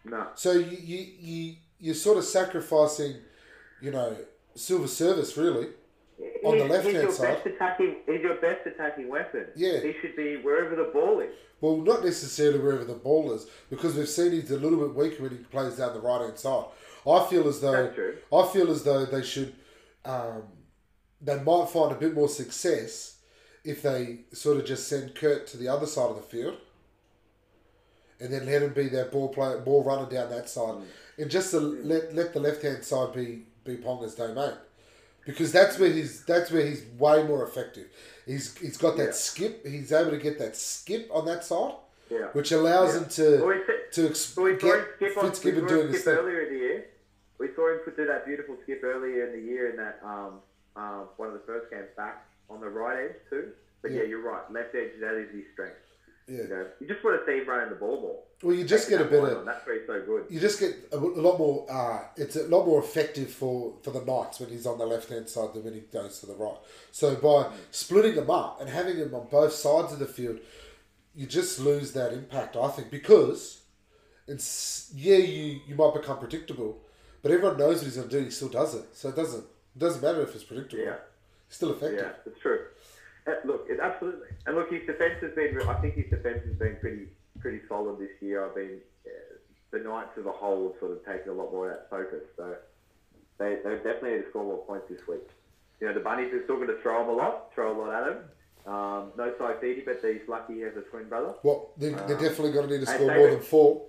No, 0.05 0.29
so 0.35 0.53
you 0.53 0.77
you, 0.79 1.07
you 1.21 1.57
you're 1.81 1.95
sort 1.95 2.19
of 2.19 2.25
sacrificing 2.25 3.17
you 3.81 3.91
know 3.91 4.17
silver 4.55 4.89
service 4.89 5.37
really 5.37 5.69
On 6.45 6.59
the 6.59 6.65
He's- 6.65 6.71
left-hand 6.71 6.97
your 6.97 7.13
side. 7.13 7.35
Best 7.37 7.47
attacking, 7.47 7.97
he's 8.07 8.21
your 8.23 8.37
best 8.41 8.67
attacking 8.67 9.09
weapon. 9.09 9.47
Yeah. 9.55 9.79
he 9.81 9.95
should 10.01 10.17
be 10.17 10.37
wherever 10.37 10.75
the 10.75 10.91
ball 10.93 11.21
is. 11.21 11.33
Well, 11.61 11.77
not 11.79 12.05
necessarily 12.05 12.59
wherever 12.59 12.85
the 12.85 12.95
ball 12.95 13.33
is, 13.33 13.47
because 13.71 13.95
we've 13.97 14.09
seen 14.09 14.33
he's 14.33 14.51
a 14.51 14.57
little 14.59 14.79
bit 14.79 14.95
weaker 14.95 15.23
when 15.23 15.31
he 15.33 15.39
plays 15.39 15.75
down 15.77 15.93
the 15.95 16.01
right 16.01 16.21
hand 16.23 16.39
side. 16.39 16.65
I 17.07 17.25
feel 17.31 17.47
as 17.49 17.61
though. 17.61 17.87
I 18.33 18.47
feel 18.53 18.71
as 18.71 18.83
though 18.85 19.05
they 19.07 19.23
should, 19.23 19.55
um, 20.05 20.43
they 21.21 21.39
might 21.41 21.69
find 21.71 21.91
a 21.93 21.97
bit 21.97 22.15
more 22.15 22.29
success 22.29 23.19
if 23.65 23.83
they 23.83 24.21
sort 24.33 24.57
of 24.59 24.65
just 24.67 24.87
send 24.89 25.15
Kurt 25.17 25.47
to 25.49 25.57
the 25.57 25.69
other 25.69 25.87
side 25.87 26.11
of 26.11 26.17
the 26.17 26.23
field, 26.23 26.57
and 28.21 28.33
then 28.33 28.47
let 28.47 28.63
him 28.63 28.73
be 28.73 28.89
that 28.89 29.13
ball 29.13 29.29
player, 29.29 29.59
ball 29.59 29.85
runner 29.85 30.09
down 30.09 30.31
that 30.31 30.49
side, 30.49 30.77
and 31.19 31.31
just 31.31 31.51
to 31.53 31.59
let 31.61 32.15
let 32.15 32.33
the 32.33 32.41
left 32.41 32.63
hand 32.63 32.85
side 32.85 33.13
be 33.15 33.43
be 33.65 33.77
Ponga's 33.77 34.15
domain. 34.15 34.55
Because 35.27 35.53
that's 35.53 35.79
where 35.79 35.91
he's 35.93 36.25
that's 36.25 36.51
where 36.51 36.65
he's 36.65 36.85
way 36.99 37.23
more 37.23 37.47
effective. 37.47 37.87
He's 38.27 38.57
he's 38.59 38.77
got 38.77 38.97
that 38.97 39.07
Yeah. 39.07 39.11
skip. 39.13 39.67
He's 39.67 39.93
able 39.93 40.11
to 40.13 40.19
get 40.19 40.39
that 40.39 40.57
skip 40.57 41.09
on 41.13 41.27
that 41.27 41.45
side, 41.45 41.75
Yeah. 42.11 42.29
which 42.33 42.51
allows 42.53 42.95
Yeah. 42.95 43.01
him 43.03 43.09
to 43.11 43.45
Well, 43.45 43.49
we 43.49 43.61
to 43.93 44.09
ex- 44.09 44.37
Well, 44.37 44.47
we 44.47 44.53
get 44.57 44.87
skip 44.97 45.17
on 45.19 45.25
we 45.25 45.31
Fitzgibbon 45.31 45.61
him 45.63 45.67
doing 45.69 45.93
skip 45.95 46.07
earlier 46.19 46.41
in 46.43 46.53
the 46.55 46.59
year. 46.61 46.85
We 47.39 47.49
saw 47.55 47.69
him 47.73 47.81
do 47.97 48.07
that 48.07 48.25
beautiful 48.27 48.57
skip 48.63 48.83
earlier 48.83 49.27
in 49.27 49.33
the 49.33 49.41
year 49.51 49.71
in 49.71 49.77
that 49.77 50.01
um, 50.03 50.41
um, 50.77 51.09
one 51.17 51.29
of 51.29 51.35
the 51.35 51.41
first 51.47 51.71
games 51.71 51.89
back 51.97 52.27
on 52.49 52.61
the 52.61 52.69
right 52.69 52.99
edge 53.11 53.17
too. 53.29 53.53
But 53.83 53.91
yeah, 53.93 53.99
Yeah. 54.03 54.09
you're 54.09 54.23
right. 54.23 54.51
Left 54.51 54.75
edge 54.75 54.99
that 55.01 55.15
is 55.15 55.31
his 55.31 55.45
strength. 55.53 55.77
Yeah. 56.29 56.43
You 56.43 56.49
know, 56.49 56.67
you 56.81 56.87
just 56.87 57.03
want 57.03 57.21
to 57.21 57.27
see 57.27 57.39
him 57.39 57.49
running 57.49 57.71
the 57.71 57.77
ball 57.77 58.01
more. 58.01 58.19
Well, 58.43 58.55
you 58.55 58.65
just 58.65 58.89
get 58.89 59.01
a 59.01 59.05
bit 59.05 59.25
of 59.25 59.39
on, 59.39 59.45
That's 59.47 59.67
where 59.67 59.79
he's 59.79 59.87
so 59.87 60.01
good. 60.07 60.27
you 60.31 60.39
just 60.39 60.61
get 60.61 60.77
a, 60.93 60.97
a 60.97 60.99
lot 60.99 61.39
more. 61.39 61.67
Uh, 61.71 62.05
it's 62.17 62.37
a 62.37 62.45
lot 62.45 62.67
more 62.67 62.81
effective 62.81 63.31
for 63.31 63.75
for 63.83 63.91
the 63.91 64.05
Knights 64.05 64.39
when 64.41 64.51
he's 64.51 64.67
on 64.67 64.79
the 64.79 64.87
left 64.87 65.09
hand 65.09 65.29
side 65.29 65.55
than 65.55 65.65
when 65.65 65.75
he 65.75 65.81
goes 65.81 66.21
to 66.21 66.27
the 66.27 66.35
right. 66.35 66.57
So 66.93 67.17
by 67.17 67.51
splitting 67.71 68.15
them 68.15 68.31
up 68.31 68.61
and 68.61 68.69
having 68.71 68.97
him 68.99 69.15
on 69.15 69.27
both 69.31 69.53
sides 69.53 69.93
of 69.93 69.99
the 69.99 70.07
field, 70.07 70.39
you 71.15 71.27
just 71.27 71.59
lose 71.59 71.93
that 71.93 72.13
impact. 72.13 72.57
I 72.57 72.69
think 72.69 72.91
because 72.91 73.63
it's 74.29 74.93
yeah, 74.95 75.17
you 75.17 75.61
you 75.67 75.75
might 75.75 75.95
become 75.95 76.19
predictable, 76.19 76.79
but 77.23 77.33
everyone 77.33 77.57
knows 77.59 77.79
what 77.79 77.85
he's 77.87 77.97
going 77.97 78.09
to 78.09 78.19
do. 78.19 78.25
He 78.25 78.31
still 78.31 78.49
does 78.51 78.75
it, 78.75 78.85
so 78.93 79.09
it 79.09 79.17
doesn't 79.17 79.41
it 79.75 79.79
doesn't 79.79 80.03
matter 80.03 80.23
if 80.23 80.35
it's 80.35 80.45
predictable. 80.45 80.85
Yeah. 80.85 80.97
It's 81.49 81.57
still 81.57 81.73
effective. 81.73 82.01
Yeah, 82.01 82.13
it's 82.31 82.39
true. 82.41 82.61
Uh, 83.29 83.33
look, 83.45 83.67
it, 83.69 83.79
absolutely. 83.81 84.29
And 84.47 84.57
look, 84.57 84.73
his 84.73 84.87
defence 84.87 85.21
has 85.21 85.33
been. 85.35 85.61
I 85.69 85.75
think 85.75 85.95
his 85.95 86.09
defence 86.09 86.41
has 86.47 86.57
been 86.57 86.77
pretty 86.81 87.09
pretty 87.41 87.61
solid 87.69 87.99
this 87.99 88.11
year. 88.21 88.45
I've 88.45 88.55
been 88.55 88.81
uh, 89.07 89.37
the 89.71 89.79
Knights 89.81 90.17
as 90.19 90.27
a 90.27 90.33
whole 90.33 90.69
have 90.69 90.81
sort 90.81 90.93
of 90.93 91.05
taken 91.05 91.31
a 91.31 91.35
lot 91.35 91.53
more 91.53 91.71
of 91.71 91.77
that 91.77 91.91
focus. 91.91 92.25
So 92.37 92.57
they 93.39 93.57
they 93.63 93.77
definitely 93.77 94.13
need 94.13 94.25
to 94.25 94.31
score 94.31 94.45
more 94.45 94.65
points 94.65 94.87
this 94.89 95.07
week. 95.07 95.29
You 95.81 95.89
know, 95.89 95.95
the 95.95 96.01
Bunnies 96.01 96.33
are 96.33 96.43
still 96.45 96.57
going 96.57 96.69
to 96.69 96.81
throw 96.83 97.03
him 97.03 97.11
a 97.11 97.13
lot, 97.13 97.53
throw 97.55 97.71
a 97.71 97.77
lot 97.79 97.95
at 97.95 98.13
him. 98.13 98.19
Um, 98.67 99.13
no 99.17 99.33
Saifiti, 99.39 99.85
but 99.85 100.01
he's 100.03 100.29
lucky 100.29 100.55
he 100.55 100.61
has 100.61 100.77
a 100.77 100.83
twin 100.83 101.09
brother. 101.09 101.35
Well, 101.43 101.71
they, 101.79 101.91
they're 101.91 102.19
definitely 102.19 102.53
going 102.53 102.69
to 102.69 102.79
need 102.79 102.87
to 102.87 102.93
score 102.93 103.15
more 103.15 103.31
than 103.31 103.41
four. 103.41 103.87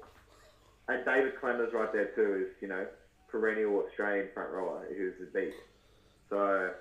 And 0.88 1.04
David 1.04 1.34
Klemmer's 1.42 1.74
right 1.74 1.92
there 1.92 2.12
too, 2.16 2.46
is, 2.46 2.56
you 2.62 2.68
know, 2.68 2.86
perennial 3.28 3.84
Australian 3.86 4.30
front 4.34 4.52
rower 4.52 4.86
who's 4.96 5.16
a 5.22 5.32
beast. 5.34 5.58
So, 6.30 6.72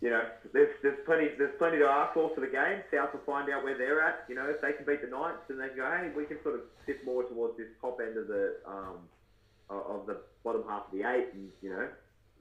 you 0.00 0.10
know, 0.10 0.22
there's 0.52 0.70
there's 0.82 0.98
plenty 1.06 1.30
there's 1.38 1.54
plenty 1.58 1.78
to 1.78 1.86
ask 1.86 2.14
for 2.14 2.30
for 2.34 2.40
the 2.40 2.50
game. 2.50 2.82
South 2.92 3.12
will 3.12 3.24
find 3.24 3.50
out 3.50 3.64
where 3.64 3.78
they're 3.78 4.02
at. 4.02 4.24
You 4.28 4.34
know, 4.34 4.46
if 4.48 4.60
they 4.60 4.72
can 4.72 4.84
beat 4.84 5.02
the 5.02 5.08
Knights, 5.08 5.46
then 5.48 5.58
they 5.58 5.68
can 5.68 5.76
go, 5.76 5.86
hey, 5.86 6.10
we 6.16 6.24
can 6.26 6.42
sort 6.42 6.56
of 6.56 6.62
sit 6.86 7.04
more 7.04 7.22
towards 7.24 7.56
this 7.56 7.68
top 7.80 7.98
end 8.02 8.18
of 8.18 8.28
the 8.28 8.56
um, 8.66 9.08
of 9.70 10.06
the 10.06 10.20
bottom 10.42 10.64
half 10.68 10.86
of 10.86 10.92
the 10.92 11.08
eight, 11.08 11.28
and 11.32 11.48
you 11.62 11.70
know, 11.70 11.88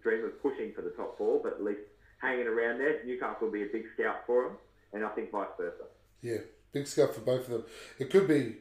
dream 0.01 0.25
of 0.25 0.41
pushing 0.41 0.73
for 0.73 0.81
the 0.81 0.91
top 0.91 1.17
four, 1.17 1.39
but 1.41 1.53
at 1.53 1.63
least 1.63 1.81
hanging 2.21 2.47
around 2.47 2.79
there. 2.79 3.03
Newcastle 3.05 3.47
will 3.47 3.51
be 3.51 3.63
a 3.63 3.71
big 3.71 3.85
scout 3.95 4.23
for 4.25 4.43
them, 4.43 4.57
and 4.93 5.05
I 5.05 5.09
think 5.09 5.31
vice 5.31 5.47
versa. 5.57 5.85
Yeah, 6.21 6.39
big 6.71 6.87
scout 6.87 7.13
for 7.13 7.21
both 7.21 7.45
of 7.45 7.51
them. 7.51 7.63
It 7.99 8.09
could 8.09 8.27
be. 8.27 8.57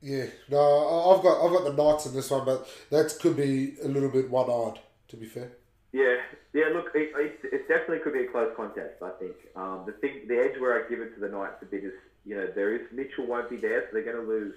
Yeah, 0.00 0.26
no, 0.50 1.14
I've 1.16 1.22
got 1.22 1.44
I've 1.44 1.52
got 1.52 1.64
the 1.64 1.82
Knights 1.82 2.06
in 2.06 2.14
this 2.14 2.30
one, 2.30 2.44
but 2.44 2.68
that 2.90 3.14
could 3.20 3.36
be 3.36 3.76
a 3.82 3.88
little 3.88 4.10
bit 4.10 4.30
one 4.30 4.50
eyed. 4.50 4.80
To 5.08 5.16
be 5.16 5.26
fair. 5.26 5.52
Yeah, 5.94 6.16
yeah. 6.52 6.70
Look, 6.74 6.86
it, 6.96 7.12
it, 7.14 7.38
it 7.52 7.68
definitely 7.68 8.00
could 8.00 8.14
be 8.14 8.24
a 8.24 8.26
close 8.26 8.52
contest. 8.56 9.00
I 9.00 9.10
think 9.20 9.34
um, 9.54 9.84
the 9.86 9.92
thing, 9.92 10.22
the 10.26 10.36
edge 10.38 10.58
where 10.60 10.84
I 10.84 10.88
give 10.88 10.98
it 11.00 11.14
to 11.14 11.20
the 11.20 11.28
Knights 11.28 11.62
a 11.62 11.66
bit 11.66 11.84
is, 11.84 11.92
you 12.26 12.34
know, 12.34 12.48
there 12.52 12.74
is 12.74 12.80
Mitchell 12.92 13.26
won't 13.26 13.48
be 13.48 13.56
there, 13.56 13.82
so 13.82 13.88
they're 13.92 14.02
going 14.02 14.16
to 14.16 14.28
lose. 14.28 14.54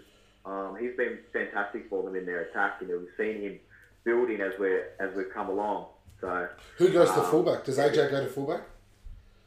Um, 0.48 0.76
he's 0.80 0.96
been 0.98 1.20
fantastic 1.32 1.90
for 1.90 2.02
them 2.02 2.16
in 2.16 2.26
their 2.26 2.42
attack, 2.42 2.78
and 2.82 2.90
we've 2.90 3.08
seen 3.18 3.42
him 3.42 3.60
building 4.04 4.42
as 4.42 4.54
we're 4.60 4.88
as 5.00 5.16
we've 5.16 5.32
come 5.32 5.50
along. 5.50 5.86
So 6.22 6.48
Who 6.78 6.90
goes 6.92 7.12
to 7.12 7.20
Um, 7.24 7.30
fullback? 7.30 7.64
Does 7.66 7.78
AJ 7.78 8.10
go 8.10 8.24
to 8.24 8.30
fullback? 8.32 8.62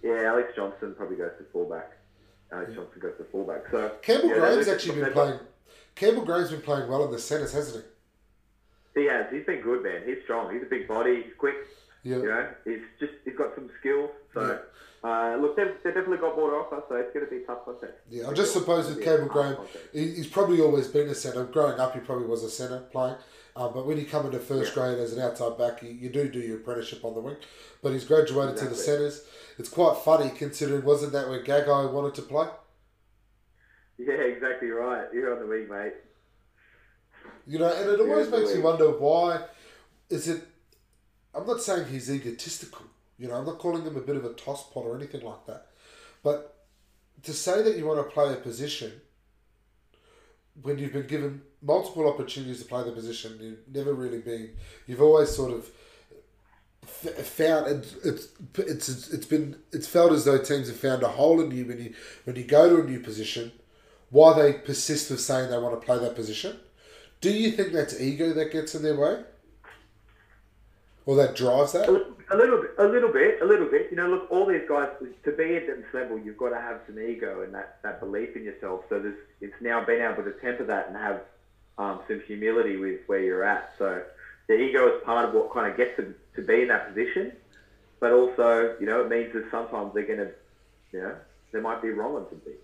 yeah, 0.04 0.22
Alex 0.26 0.52
Johnson 0.54 0.94
probably 0.96 1.16
goes 1.16 1.32
to 1.38 1.44
fullback. 1.52 1.90
Alex 2.52 2.72
Johnson 2.74 3.00
goes 3.00 3.14
to 3.18 3.24
fullback. 3.24 3.62
So 3.70 3.96
Campbell 4.02 4.28
yeah, 4.28 4.34
Graham's 4.36 4.68
actually 4.68 5.00
been 5.00 5.12
playing. 5.12 5.40
Campbell 5.96 6.24
Graham's 6.24 6.50
been 6.52 6.62
playing 6.62 6.88
well 6.88 7.04
in 7.04 7.10
the 7.10 7.18
centres, 7.18 7.52
hasn't 7.52 7.84
He 7.84 7.89
has. 9.06 9.26
He's 9.30 9.44
been 9.46 9.60
good, 9.60 9.82
man. 9.82 10.02
He's 10.06 10.18
strong. 10.24 10.52
He's 10.52 10.62
a 10.62 10.66
big 10.66 10.88
body. 10.88 11.22
He's 11.24 11.34
quick. 11.38 11.54
he? 12.02 12.10
Yeah. 12.10 12.16
You 12.16 12.28
know, 12.28 12.48
he's 12.64 12.80
just 12.98 13.12
he's 13.24 13.36
got 13.36 13.54
some 13.54 13.70
skills. 13.80 14.10
So 14.34 14.60
uh, 15.02 15.36
look, 15.40 15.56
they've, 15.56 15.72
they've 15.82 15.94
definitely 15.94 16.18
got 16.18 16.36
more 16.36 16.50
to 16.50 16.56
offer. 16.56 16.82
So 16.88 16.96
it's 16.96 17.12
going 17.14 17.24
to 17.26 17.30
be 17.30 17.40
tough 17.46 17.64
contest. 17.64 17.92
Yeah, 18.10 18.24
I 18.24 18.28
For 18.30 18.34
just 18.34 18.52
sure. 18.52 18.62
suppose 18.62 18.88
with 18.88 18.98
be 18.98 19.04
Campbell 19.04 19.28
Graham, 19.28 19.56
he- 19.92 20.14
he's 20.14 20.26
probably 20.26 20.60
always 20.60 20.88
been 20.88 21.08
a 21.08 21.14
centre. 21.14 21.44
Growing 21.44 21.78
up, 21.80 21.94
he 21.94 22.00
probably 22.00 22.26
was 22.26 22.42
a 22.44 22.50
centre 22.50 22.80
playing. 22.92 23.16
Um, 23.56 23.72
but 23.74 23.86
when 23.86 23.98
you 23.98 24.06
come 24.06 24.26
into 24.26 24.38
first 24.38 24.76
Yeah. 24.76 24.82
grade 24.82 24.98
as 24.98 25.12
an 25.12 25.20
outside 25.22 25.58
back, 25.58 25.82
you, 25.82 25.90
you 25.90 26.08
do 26.10 26.28
do 26.28 26.38
your 26.38 26.58
apprenticeship 26.58 27.04
on 27.04 27.14
the 27.14 27.20
wing. 27.20 27.36
But 27.82 27.92
he's 27.92 28.04
graduated 28.04 28.56
to 28.58 28.66
the 28.68 28.74
centres. 28.74 29.24
It's 29.58 29.68
quite 29.68 29.96
funny 30.04 30.30
considering 30.30 30.84
wasn't 30.84 31.12
that 31.12 31.28
where 31.28 31.42
Gagai 31.42 31.92
wanted 31.92 32.14
to 32.14 32.22
play? 32.22 32.46
Yeah, 33.98 34.14
exactly 34.14 34.68
right. 34.70 35.06
You're 35.12 35.34
on 35.34 35.40
the 35.40 35.46
wing, 35.46 35.68
mate. 35.68 35.92
You 37.46 37.58
know, 37.58 37.72
and 37.72 37.90
it 37.90 38.00
always 38.00 38.30
makes 38.30 38.50
you 38.50 38.56
really. 38.56 38.62
wonder 38.62 38.90
why 38.90 39.44
is 40.08 40.28
it. 40.28 40.42
I'm 41.34 41.46
not 41.46 41.60
saying 41.60 41.88
he's 41.88 42.10
egotistical. 42.10 42.86
You 43.18 43.28
know, 43.28 43.34
I'm 43.34 43.46
not 43.46 43.58
calling 43.58 43.84
him 43.84 43.96
a 43.96 44.00
bit 44.00 44.16
of 44.16 44.24
a 44.24 44.30
tosspot 44.30 44.84
or 44.84 44.96
anything 44.96 45.22
like 45.22 45.46
that. 45.46 45.66
But 46.22 46.56
to 47.22 47.32
say 47.32 47.62
that 47.62 47.76
you 47.76 47.86
want 47.86 47.98
to 47.98 48.12
play 48.12 48.32
a 48.32 48.36
position 48.36 48.92
when 50.62 50.78
you've 50.78 50.92
been 50.92 51.06
given 51.06 51.42
multiple 51.62 52.08
opportunities 52.08 52.62
to 52.62 52.68
play 52.68 52.82
the 52.82 52.92
position, 52.92 53.38
you've 53.40 53.74
never 53.74 53.94
really 53.94 54.20
been. 54.20 54.50
You've 54.86 55.02
always 55.02 55.30
sort 55.30 55.52
of 55.52 55.70
found 56.86 57.66
it, 57.66 57.94
it's 58.04 58.28
it's 58.56 59.10
it's 59.10 59.26
been 59.26 59.56
it's 59.72 59.86
felt 59.86 60.12
as 60.12 60.24
though 60.24 60.38
teams 60.38 60.68
have 60.68 60.76
found 60.76 61.02
a 61.02 61.08
hole 61.08 61.40
in 61.40 61.50
you 61.50 61.64
when 61.66 61.78
you 61.78 61.94
when 62.24 62.36
you 62.36 62.44
go 62.44 62.68
to 62.68 62.82
a 62.82 62.84
new 62.84 63.00
position. 63.00 63.52
Why 64.10 64.40
they 64.40 64.52
persist 64.54 65.10
with 65.10 65.20
saying 65.20 65.50
they 65.50 65.58
want 65.58 65.80
to 65.80 65.86
play 65.86 65.98
that 65.98 66.16
position? 66.16 66.58
Do 67.20 67.30
you 67.30 67.52
think 67.52 67.72
that's 67.72 68.00
ego 68.00 68.32
that 68.32 68.50
gets 68.50 68.74
in 68.74 68.82
their 68.82 68.98
way, 68.98 69.22
or 71.04 71.16
that 71.16 71.36
drives 71.36 71.72
that? 71.72 71.88
A 71.88 71.92
little 72.36 72.60
bit, 72.62 72.70
a 72.78 72.84
little 72.86 73.12
bit, 73.12 73.42
a 73.42 73.44
little 73.44 73.68
bit. 73.68 73.88
You 73.90 73.96
know, 73.96 74.08
look, 74.08 74.30
all 74.30 74.46
these 74.46 74.62
guys 74.68 74.88
to 75.24 75.32
be 75.32 75.56
at 75.56 75.66
this 75.66 75.84
level, 75.92 76.18
you've 76.18 76.38
got 76.38 76.50
to 76.50 76.60
have 76.60 76.80
some 76.86 76.98
ego 76.98 77.42
and 77.42 77.52
that, 77.54 77.78
that 77.82 78.00
belief 78.00 78.36
in 78.36 78.44
yourself. 78.44 78.84
So 78.88 79.00
there's, 79.00 79.18
it's 79.40 79.60
now 79.60 79.84
been 79.84 80.00
able 80.00 80.22
to 80.22 80.32
temper 80.40 80.64
that 80.64 80.88
and 80.88 80.96
have 80.96 81.20
um, 81.76 82.00
some 82.08 82.22
humility 82.26 82.76
with 82.76 83.00
where 83.06 83.20
you're 83.20 83.44
at. 83.44 83.72
So 83.78 84.02
the 84.46 84.54
ego 84.54 84.96
is 84.96 85.02
part 85.04 85.28
of 85.28 85.34
what 85.34 85.52
kind 85.52 85.70
of 85.70 85.76
gets 85.76 85.96
them 85.96 86.14
to 86.36 86.42
be 86.42 86.62
in 86.62 86.68
that 86.68 86.88
position, 86.88 87.32
but 87.98 88.12
also, 88.12 88.76
you 88.80 88.86
know, 88.86 89.02
it 89.02 89.08
means 89.10 89.32
that 89.34 89.50
sometimes 89.50 89.92
they're 89.92 90.06
going 90.06 90.20
to, 90.20 90.30
you 90.92 91.00
know, 91.00 91.16
they 91.52 91.60
might 91.60 91.82
be 91.82 91.90
wrong 91.90 92.14
on 92.14 92.26
some 92.30 92.40
things. 92.40 92.56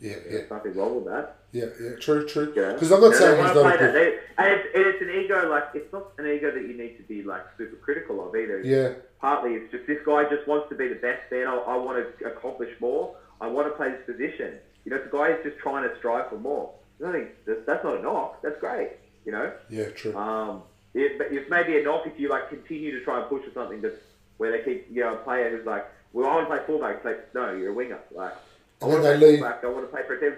Yeah, 0.00 0.10
yeah, 0.10 0.18
There's 0.30 0.50
nothing 0.50 0.74
wrong 0.74 0.96
with 0.96 1.04
that. 1.06 1.36
yeah, 1.52 1.66
yeah. 1.80 1.96
True, 2.00 2.26
true. 2.26 2.46
Because 2.52 2.90
I'm 2.92 3.00
not 3.00 3.14
saying 3.14 3.44
he's 3.44 3.54
not 3.54 3.74
a 3.74 3.78
good. 3.78 3.94
They, 3.94 4.18
and, 4.36 4.52
it's, 4.52 4.68
and 4.74 4.86
it's 4.86 5.02
an 5.02 5.10
ego 5.10 5.48
like 5.48 5.64
it's 5.74 5.92
not 5.92 6.12
an 6.18 6.26
ego 6.26 6.50
that 6.50 6.62
you 6.62 6.76
need 6.76 6.96
to 6.96 7.02
be 7.04 7.22
like 7.22 7.42
super 7.56 7.76
critical 7.76 8.26
of 8.26 8.34
either. 8.34 8.60
Yeah, 8.62 8.94
Partly 9.20 9.54
it's 9.54 9.70
just 9.72 9.86
this 9.86 9.98
guy 10.04 10.24
just 10.28 10.46
wants 10.46 10.68
to 10.68 10.74
be 10.74 10.88
the 10.88 10.96
best 10.96 11.22
man. 11.30 11.46
I, 11.46 11.54
I 11.54 11.76
want 11.76 12.04
to 12.18 12.26
accomplish 12.26 12.70
more. 12.80 13.16
I 13.40 13.46
want 13.46 13.68
to 13.68 13.74
play 13.76 13.90
this 13.90 14.04
position. 14.04 14.58
You 14.84 14.90
know, 14.90 15.00
a 15.02 15.08
guy 15.10 15.30
is 15.32 15.42
just 15.44 15.58
trying 15.58 15.88
to 15.88 15.96
strive 15.98 16.28
for 16.28 16.38
more. 16.38 16.72
I 17.04 17.12
think 17.12 17.28
that's, 17.46 17.60
that's 17.66 17.84
not 17.84 17.98
a 17.98 18.02
knock. 18.02 18.42
That's 18.42 18.58
great. 18.60 18.90
You 19.24 19.32
know, 19.32 19.52
yeah, 19.70 19.88
true. 19.90 20.14
um, 20.16 20.62
it, 20.92 21.18
but 21.18 21.28
it's 21.30 21.48
maybe 21.50 21.78
a 21.78 21.82
knock 21.82 22.06
if 22.06 22.18
you 22.20 22.28
like 22.28 22.50
continue 22.50 22.92
to 22.98 23.04
try 23.04 23.20
and 23.20 23.28
push 23.28 23.42
for 23.44 23.52
something 23.52 23.80
that's 23.80 23.96
where 24.36 24.52
they 24.52 24.62
keep 24.64 24.86
you 24.90 25.00
know 25.00 25.14
a 25.14 25.16
player 25.16 25.50
who's 25.56 25.64
like, 25.66 25.86
well, 26.12 26.28
I 26.28 26.34
want 26.34 26.48
to 26.48 26.54
play 26.56 26.66
fullback. 26.66 26.96
It's 26.96 27.04
like, 27.04 27.34
no, 27.34 27.54
you're 27.56 27.70
a 27.70 27.74
winger. 27.74 27.98
Like, 28.12 28.34
I 28.82 28.86
want 28.86 29.02
to 29.02 29.14
leave. 29.16 29.38
fullback. 29.38 29.64
I 29.64 29.66
want 29.68 29.84
to 29.84 29.88
play 29.88 30.02
for 30.06 30.14
a 30.14 30.20
team. 30.20 30.36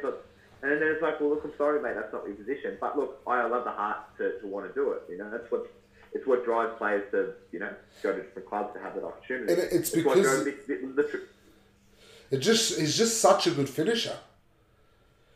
And 0.63 0.83
then 0.83 0.89
it's 0.89 1.03
like, 1.03 1.21
well, 1.21 1.31
look, 1.31 1.45
I'm 1.45 1.53
sorry, 1.57 1.81
mate. 1.81 1.95
That's 1.95 2.13
not 2.13 2.27
your 2.27 2.35
position. 2.35 2.77
But 2.81 2.99
look, 2.99 3.21
I 3.27 3.47
love 3.47 3.65
the 3.65 3.71
heart 3.71 3.99
to, 4.19 4.41
to 4.41 4.47
want 4.47 4.67
to 4.67 4.75
do 4.75 4.93
it. 4.93 5.03
You 5.09 5.19
know, 5.19 5.31
that's 5.31 5.51
what 5.51 5.71
it's 6.13 6.27
what 6.27 6.45
drives 6.45 6.77
players 6.79 7.11
to 7.11 7.35
you 7.53 7.59
know 7.59 7.73
go 8.03 8.13
to 8.13 8.23
different 8.23 8.49
clubs 8.49 8.73
to 8.75 8.81
have 8.81 8.95
that 8.95 9.05
opportunity. 9.05 9.53
And 9.53 9.63
it's 9.63 9.95
what 9.95 10.05
because- 10.05 10.23
drove 10.23 10.45
the, 10.45 10.57
the, 10.67 11.03
the, 11.03 11.21
It 12.31 12.39
just 12.39 12.79
he's 12.79 12.97
just 12.97 13.21
such 13.21 13.47
a 13.47 13.51
good 13.51 13.69
finisher. 13.69 14.17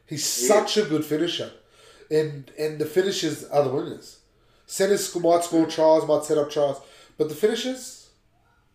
He's 0.06 0.40
He 0.40 0.46
such 0.46 0.76
a 0.76 0.82
good 0.82 1.04
finisher, 1.04 1.50
and 2.10 2.50
and 2.58 2.78
the 2.78 2.86
finishers 2.86 3.44
are 3.44 3.62
the 3.64 3.70
winners. 3.70 4.20
Centers 4.66 5.14
might 5.16 5.44
score 5.44 5.66
tries, 5.66 6.06
might 6.06 6.24
set 6.24 6.38
up 6.38 6.50
tries, 6.50 6.76
but 7.18 7.28
the 7.28 7.34
finishers, 7.34 8.10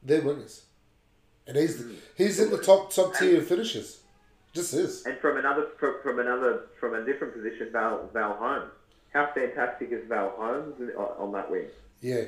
they're 0.04 0.22
winners, 0.22 0.66
and 1.48 1.58
he's 1.58 1.82
mm. 1.82 1.96
he's 2.16 2.40
in 2.40 2.52
the 2.52 2.58
top 2.58 2.94
top 2.94 3.16
tier 3.16 3.40
of 3.40 3.48
finishers. 3.48 4.02
Just 4.56 4.74
is. 4.74 5.06
and 5.06 5.18
from 5.20 5.38
another 5.38 5.68
from, 5.78 5.96
from 6.02 6.20
another 6.20 6.68
from 6.80 6.96
a 6.96 7.04
different 7.06 7.34
position, 7.34 7.70
Val 7.72 8.10
Val 8.14 8.34
Holmes. 8.36 8.72
How 9.14 9.30
fantastic 9.34 9.92
is 9.92 10.08
Val 10.08 10.34
Holmes 10.38 10.76
on, 10.98 11.32
that 11.34 11.50
wing? 11.52 11.66
Yeah, 12.02 12.24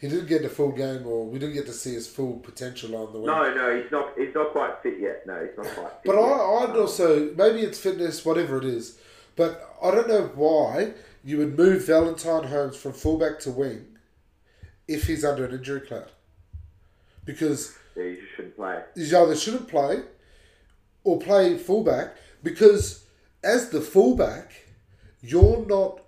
he 0.00 0.08
didn't 0.08 0.26
get 0.26 0.42
the 0.42 0.48
full 0.48 0.72
game, 0.72 1.06
or 1.06 1.26
we 1.26 1.38
didn't 1.38 1.54
get 1.54 1.66
to 1.66 1.72
see 1.72 1.94
his 1.94 2.06
full 2.08 2.38
potential 2.38 2.94
on 2.96 3.12
the 3.12 3.18
wing. 3.18 3.26
No, 3.26 3.54
no, 3.54 3.80
he's 3.80 3.90
not. 3.90 4.12
He's 4.18 4.34
not 4.34 4.50
quite 4.52 4.74
fit 4.82 4.98
yet. 5.00 5.26
No, 5.26 5.40
he's 5.44 5.56
not 5.56 5.66
quite. 5.74 5.92
Fit 5.92 6.04
But 6.04 6.14
yet. 6.16 6.22
I, 6.24 6.64
I'd 6.64 6.70
Um, 6.70 6.76
also 6.80 7.34
maybe 7.34 7.60
it's 7.60 7.78
fitness, 7.78 8.24
whatever 8.24 8.58
it 8.58 8.64
is. 8.64 8.98
But 9.36 9.76
I 9.82 9.90
don't 9.92 10.08
know 10.08 10.30
why 10.34 10.94
you 11.24 11.38
would 11.38 11.56
move 11.56 11.86
Valentine 11.86 12.44
Holmes 12.44 12.76
from 12.76 12.92
fullback 12.92 13.38
to 13.40 13.50
wing 13.52 13.98
if 14.88 15.06
he's 15.06 15.24
under 15.24 15.44
an 15.44 15.52
injury 15.54 15.80
cloud. 15.82 16.10
Because 17.24 17.76
yeah, 17.96 18.04
you 18.04 18.22
shouldn't 18.34 18.56
play. 18.56 18.80
he 18.96 19.02
either 19.14 19.36
shouldn't 19.36 19.68
play 19.68 20.02
or 21.08 21.18
play 21.18 21.56
fullback 21.56 22.14
because 22.42 23.06
as 23.42 23.70
the 23.70 23.80
fullback, 23.80 24.52
you're 25.20 25.64
not 25.66 26.00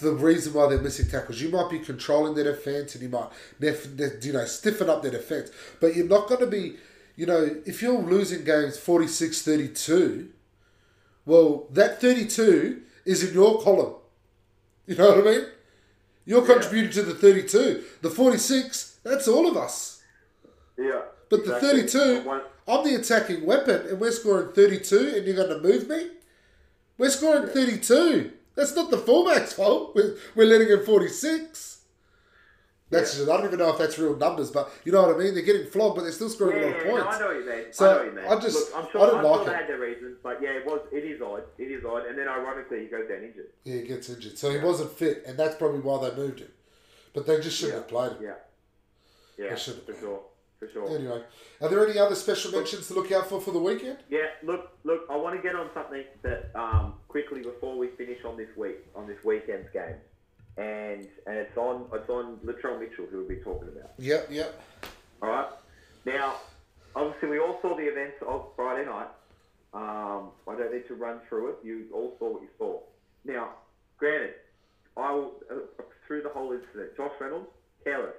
the 0.00 0.12
reason 0.12 0.52
why 0.54 0.68
they're 0.68 0.80
missing 0.80 1.08
tackles. 1.08 1.40
You 1.40 1.50
might 1.50 1.70
be 1.70 1.78
controlling 1.78 2.34
their 2.34 2.44
defense 2.44 2.94
and 2.94 3.02
you 3.02 3.08
might 3.08 3.28
you 3.60 4.32
know 4.32 4.44
stiffen 4.44 4.88
up 4.88 5.02
their 5.02 5.10
defense, 5.10 5.50
but 5.80 5.94
you're 5.94 6.06
not 6.06 6.28
going 6.28 6.40
to 6.40 6.46
be 6.46 6.76
you 7.16 7.26
know 7.26 7.56
if 7.66 7.82
you're 7.82 8.00
losing 8.00 8.44
games 8.44 8.78
46-32, 8.78 10.28
well 11.26 11.66
that 11.70 12.00
32 12.00 12.82
is 13.04 13.24
in 13.28 13.34
your 13.34 13.60
column. 13.60 13.94
You 14.86 14.96
know 14.96 15.16
what 15.16 15.26
I 15.26 15.30
mean? 15.30 15.46
You're 16.24 16.46
contributing 16.46 16.92
to 16.92 17.02
the 17.02 17.14
32. 17.14 17.82
The 18.00 18.10
46, 18.10 18.98
that's 19.02 19.26
all 19.26 19.48
of 19.48 19.56
us. 19.56 20.02
Yeah. 20.78 21.02
But 21.28 21.44
the 21.44 21.58
32, 21.58 22.22
One- 22.22 22.42
I'm 22.68 22.84
the 22.84 22.94
attacking 22.94 23.44
weapon, 23.44 23.86
and 23.88 23.98
we're 24.00 24.12
scoring 24.12 24.52
32, 24.52 25.14
and 25.16 25.26
you're 25.26 25.36
going 25.36 25.48
to 25.48 25.60
move 25.60 25.88
me? 25.88 26.08
We're 26.98 27.10
scoring 27.10 27.48
32. 27.48 28.32
That's 28.54 28.76
not 28.76 28.90
the 28.90 28.98
fullback's 28.98 29.52
fault. 29.54 29.94
We're, 29.96 30.16
we're 30.34 30.46
letting 30.46 30.68
in 30.68 30.84
46. 30.84 31.80
That's 32.90 33.16
just, 33.16 33.28
I 33.28 33.36
don't 33.38 33.46
even 33.46 33.58
know 33.58 33.70
if 33.70 33.78
that's 33.78 33.98
real 33.98 34.14
numbers, 34.16 34.50
but 34.50 34.70
you 34.84 34.92
know 34.92 35.00
what 35.06 35.16
I 35.16 35.18
mean? 35.18 35.32
They're 35.32 35.42
getting 35.42 35.66
flogged, 35.66 35.96
but 35.96 36.02
they're 36.02 36.12
still 36.12 36.28
scoring 36.28 36.58
Yeah, 36.58 36.64
a 36.64 36.68
lot 36.68 36.76
of 36.76 36.84
no, 36.84 36.90
points. 36.92 37.16
I 37.16 37.18
know 37.20 37.26
what 37.28 37.36
you 37.36 37.46
mean. 37.50 37.64
So, 37.72 37.90
I 37.90 37.94
know 37.96 38.02
you 38.04 38.12
mean. 38.12 38.24
I 38.26 38.38
just- 38.40 38.54
Look, 38.74 38.84
I'm 38.84 38.92
sure, 38.92 39.00
I 39.00 39.06
don't 39.06 39.16
I'm 39.16 39.24
like 39.24 39.34
sure 39.34 39.42
it. 39.42 39.46
they 39.46 39.56
had 39.56 39.68
their 39.68 39.78
reasons, 39.78 40.16
but 40.22 40.42
yeah, 40.42 40.50
it 40.50 40.66
was. 40.66 40.80
It 40.92 41.04
is 41.04 41.22
odd. 41.22 41.42
It 41.56 41.62
is 41.70 41.84
odd. 41.86 42.04
And 42.06 42.18
then 42.18 42.28
ironically, 42.28 42.80
he 42.80 42.86
goes 42.86 43.08
down 43.08 43.24
injured. 43.24 43.46
Yeah, 43.64 43.76
he 43.76 43.82
gets 43.88 44.10
injured. 44.10 44.36
So 44.36 44.50
he 44.50 44.58
wasn't 44.58 44.90
fit, 44.92 45.24
and 45.26 45.38
that's 45.38 45.54
probably 45.56 45.80
why 45.80 46.06
they 46.10 46.14
moved 46.14 46.40
him. 46.40 46.48
But 47.14 47.26
they 47.26 47.40
just 47.40 47.56
shouldn't 47.56 47.76
Yeah. 47.76 47.80
have 47.80 47.88
played 47.88 48.12
him. 48.12 48.18
Yeah. 48.24 48.34
Yeah, 49.46 49.50
They 49.54 49.56
should've 49.58 49.86
for 49.86 49.92
been. 49.92 50.00
sure. 50.02 50.20
For 50.62 50.70
sure. 50.70 50.96
Anyway, 50.96 51.22
are 51.60 51.68
there 51.68 51.84
any 51.84 51.98
other 51.98 52.14
special 52.14 52.52
mentions 52.52 52.86
to 52.86 52.94
look 52.94 53.10
out 53.10 53.28
for 53.28 53.40
for 53.40 53.50
the 53.50 53.58
weekend? 53.58 53.98
Yeah, 54.08 54.28
look, 54.44 54.70
look. 54.84 55.06
I 55.10 55.16
want 55.16 55.34
to 55.34 55.42
get 55.42 55.56
on 55.56 55.70
something 55.74 56.04
that 56.22 56.52
um, 56.54 56.94
quickly 57.08 57.42
before 57.42 57.76
we 57.76 57.88
finish 57.98 58.24
on 58.24 58.36
this 58.36 58.56
week, 58.56 58.76
on 58.94 59.08
this 59.08 59.18
weekend's 59.24 59.68
game, 59.72 59.96
and 60.58 61.08
and 61.26 61.36
it's 61.36 61.56
on 61.56 61.86
it's 61.92 62.08
on 62.08 62.36
Latrell 62.44 62.78
Mitchell 62.78 63.06
who 63.10 63.18
we'll 63.18 63.28
be 63.28 63.42
talking 63.42 63.70
about. 63.70 63.90
Yep, 63.98 64.28
yep. 64.30 64.62
All 65.20 65.30
right. 65.30 65.48
Now, 66.06 66.36
obviously, 66.94 67.30
we 67.30 67.40
all 67.40 67.58
saw 67.60 67.76
the 67.76 67.82
events 67.82 68.22
of 68.24 68.46
Friday 68.54 68.88
night. 68.88 69.08
Um, 69.74 70.30
I 70.46 70.54
don't 70.56 70.72
need 70.72 70.86
to 70.86 70.94
run 70.94 71.18
through 71.28 71.48
it. 71.50 71.56
You 71.64 71.86
all 71.92 72.14
saw 72.20 72.34
what 72.34 72.42
you 72.42 72.48
saw. 72.56 72.78
Now, 73.24 73.48
granted, 73.98 74.34
I 74.96 75.12
will, 75.12 75.32
uh, 75.50 75.82
through 76.06 76.22
the 76.22 76.28
whole 76.28 76.52
incident, 76.52 76.96
Josh 76.96 77.12
Reynolds, 77.20 77.48
careless. 77.82 78.14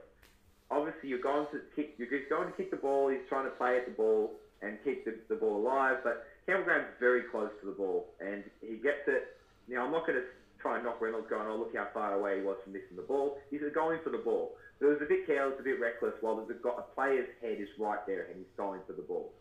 Obviously, 0.74 1.10
you're 1.10 1.22
going 1.22 1.46
to 1.54 1.62
kick. 1.76 1.94
You're 2.02 2.10
going 2.30 2.50
to 2.50 2.58
kick 2.58 2.72
the 2.72 2.82
ball. 2.82 3.10
He's 3.10 3.22
trying 3.30 3.46
to 3.46 3.54
play 3.62 3.78
at 3.78 3.86
the 3.86 3.94
ball 3.94 4.34
and 4.64 4.82
keep 4.84 5.06
the, 5.06 5.14
the 5.30 5.36
ball 5.36 5.62
alive. 5.62 5.98
But 6.04 6.26
Campbell 6.48 6.66
Graham's 6.66 6.98
very 7.00 7.30
close 7.30 7.52
to 7.62 7.66
the 7.70 7.78
ball, 7.78 8.10
and 8.20 8.44
he 8.60 8.82
gets 8.82 9.06
it. 9.06 9.38
Now, 9.70 9.86
I'm 9.86 9.92
not 9.92 10.08
going 10.08 10.18
to 10.18 10.26
try 10.60 10.76
and 10.76 10.84
knock 10.84 11.00
Reynolds 11.00 11.28
going, 11.30 11.46
oh, 11.46 11.58
look 11.60 11.76
how 11.76 11.88
far 11.94 12.16
away 12.16 12.40
he 12.40 12.44
was 12.44 12.58
from 12.64 12.74
missing 12.74 12.96
the 12.96 13.06
ball. 13.06 13.38
He's 13.52 13.62
going 13.76 14.00
for 14.04 14.10
the 14.10 14.24
ball. 14.24 14.56
But 14.80 14.88
it 14.88 14.90
was 14.98 15.04
a 15.06 15.12
bit 15.12 15.28
careless, 15.28 15.60
a 15.60 15.64
bit 15.64 15.80
reckless, 15.80 16.16
while 16.22 16.36
the 16.42 16.56
a 16.56 16.82
player's 16.96 17.30
head 17.42 17.60
is 17.62 17.70
right 17.78 18.00
there 18.08 18.26
and 18.32 18.38
he's 18.40 18.56
going 18.58 18.82
for 18.88 18.94
the 18.94 19.04
ball. 19.04 19.32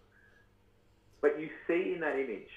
But 1.22 1.41
you 1.41 1.49
see 1.66 1.95
in 1.95 2.01
that 2.01 2.18
image, 2.18 2.51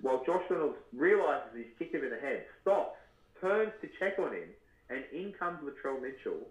while 0.00 0.24
Josh 0.24 0.42
Reynolds 0.50 0.80
realises 0.96 1.52
he's 1.54 1.72
kicked 1.78 1.94
him 1.94 2.02
in 2.02 2.10
the 2.10 2.18
head, 2.18 2.44
stops, 2.62 2.96
turns 3.40 3.72
to 3.80 3.88
check 4.00 4.18
on 4.18 4.32
him, 4.32 4.48
and 4.88 5.04
in 5.12 5.32
comes 5.38 5.60
Latrell 5.60 6.00
Mitchell 6.00 6.48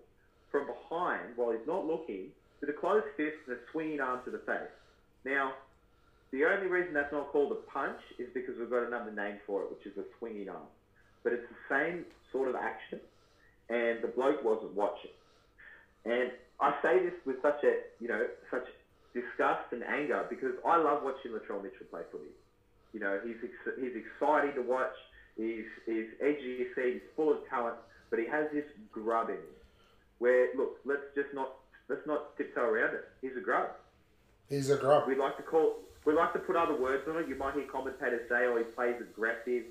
from 0.51 0.67
behind 0.67 1.35
while 1.35 1.51
he's 1.51 1.65
not 1.65 1.85
looking 1.85 2.29
with 2.59 2.69
a 2.69 2.73
closed 2.73 3.07
fist 3.17 3.35
and 3.47 3.57
a 3.57 3.59
swinging 3.71 3.99
arm 3.99 4.21
to 4.25 4.31
the 4.31 4.43
face. 4.45 4.71
Now, 5.25 5.53
the 6.31 6.45
only 6.45 6.67
reason 6.67 6.93
that's 6.93 7.11
not 7.11 7.31
called 7.31 7.51
a 7.51 7.61
punch 7.71 7.99
is 8.19 8.27
because 8.33 8.55
we've 8.59 8.69
got 8.69 8.87
another 8.87 9.11
name 9.11 9.39
for 9.45 9.63
it, 9.63 9.69
which 9.69 9.85
is 9.85 9.97
a 9.97 10.05
swinging 10.19 10.49
arm. 10.49 10.69
But 11.23 11.33
it's 11.33 11.47
the 11.49 11.63
same 11.67 12.05
sort 12.31 12.47
of 12.47 12.55
action, 12.55 12.99
and 13.69 14.01
the 14.01 14.07
bloke 14.07 14.43
wasn't 14.43 14.73
watching. 14.73 15.11
And 16.05 16.31
I 16.59 16.73
say 16.81 17.03
this 17.03 17.13
with 17.25 17.41
such 17.41 17.63
a, 17.63 17.83
you 17.99 18.07
know, 18.07 18.25
such 18.49 18.65
disgust 19.13 19.71
and 19.71 19.83
anger 19.83 20.25
because 20.29 20.55
I 20.65 20.77
love 20.77 21.03
watching 21.03 21.31
Latrell 21.31 21.61
Mitchell 21.61 21.85
play 21.89 22.01
footy. 22.11 22.31
You 22.93 22.99
know, 22.99 23.19
he's 23.23 23.37
ex- 23.43 23.77
he's 23.79 23.95
exciting 23.95 24.55
to 24.55 24.61
watch. 24.61 24.95
He's 25.37 25.67
he's 25.85 26.07
edgy. 26.21 26.67
He's 26.75 27.01
full 27.15 27.31
of 27.31 27.39
talent, 27.49 27.75
but 28.09 28.19
he 28.19 28.25
has 28.27 28.47
this 28.53 28.65
grub 28.91 29.29
in 29.29 29.35
him. 29.35 29.60
Where 30.21 30.53
look, 30.53 30.77
let's 30.85 31.01
just 31.15 31.33
not 31.33 31.57
let's 31.89 32.05
not 32.05 32.37
tiptoe 32.37 32.61
around 32.61 32.93
it. 32.93 33.09
He's 33.23 33.35
a 33.35 33.41
grub. 33.41 33.73
He's 34.49 34.69
a 34.69 34.77
grub. 34.77 35.07
We 35.07 35.15
like 35.15 35.35
to 35.37 35.43
call 35.43 35.81
we 36.05 36.13
like 36.13 36.31
to 36.33 36.39
put 36.39 36.55
other 36.55 36.77
words 36.77 37.09
on 37.09 37.17
it. 37.17 37.27
You 37.27 37.33
might 37.33 37.55
hear 37.55 37.65
commentators 37.65 38.29
say, 38.29 38.45
"Oh, 38.45 38.55
he 38.55 38.63
plays 38.63 39.01
aggressive." 39.01 39.65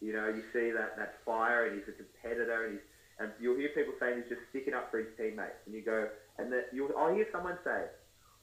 You 0.00 0.14
know, 0.14 0.28
you 0.28 0.42
see 0.54 0.70
that 0.70 0.96
that 0.96 1.20
fire, 1.26 1.66
and 1.66 1.76
he's 1.76 1.86
a 1.86 1.92
competitor, 1.92 2.64
and 2.64 2.72
he's 2.72 2.86
and 3.20 3.30
you'll 3.38 3.58
hear 3.60 3.68
people 3.76 3.92
saying 4.00 4.22
he's 4.24 4.30
just 4.32 4.40
sticking 4.48 4.72
up 4.72 4.90
for 4.90 5.04
his 5.04 5.12
teammates, 5.18 5.60
and 5.66 5.74
you 5.74 5.82
go, 5.82 6.08
and 6.38 6.50
that 6.50 6.72
you 6.72 6.88
I'll 6.96 7.12
hear 7.12 7.28
someone 7.30 7.58
say, 7.62 7.84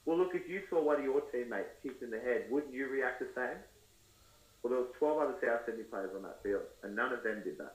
"Well, 0.06 0.16
look, 0.16 0.36
if 0.36 0.48
you 0.48 0.62
saw 0.70 0.80
one 0.80 1.02
of 1.02 1.04
your 1.04 1.22
teammates 1.34 1.74
kicked 1.82 2.04
in 2.04 2.10
the 2.10 2.20
head, 2.20 2.46
wouldn't 2.52 2.72
you 2.72 2.86
react 2.86 3.18
the 3.18 3.26
same?" 3.34 3.58
Well, 4.62 4.70
there 4.70 4.78
was 4.78 4.94
12 4.98 5.18
other 5.18 5.34
South 5.42 5.66
Sydney 5.66 5.84
players 5.90 6.14
on 6.14 6.22
that 6.22 6.40
field, 6.44 6.62
and 6.84 6.94
none 6.94 7.12
of 7.12 7.24
them 7.24 7.42
did 7.42 7.58
that. 7.58 7.74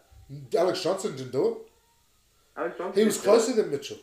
Alex 0.55 0.83
Johnson 0.83 1.17
didn't 1.17 1.31
do 1.31 1.51
it. 1.51 1.72
Johnson. 2.55 2.93
He 2.93 3.05
was 3.05 3.19
closer 3.19 3.53
than 3.53 3.71
Mitchell. 3.71 3.97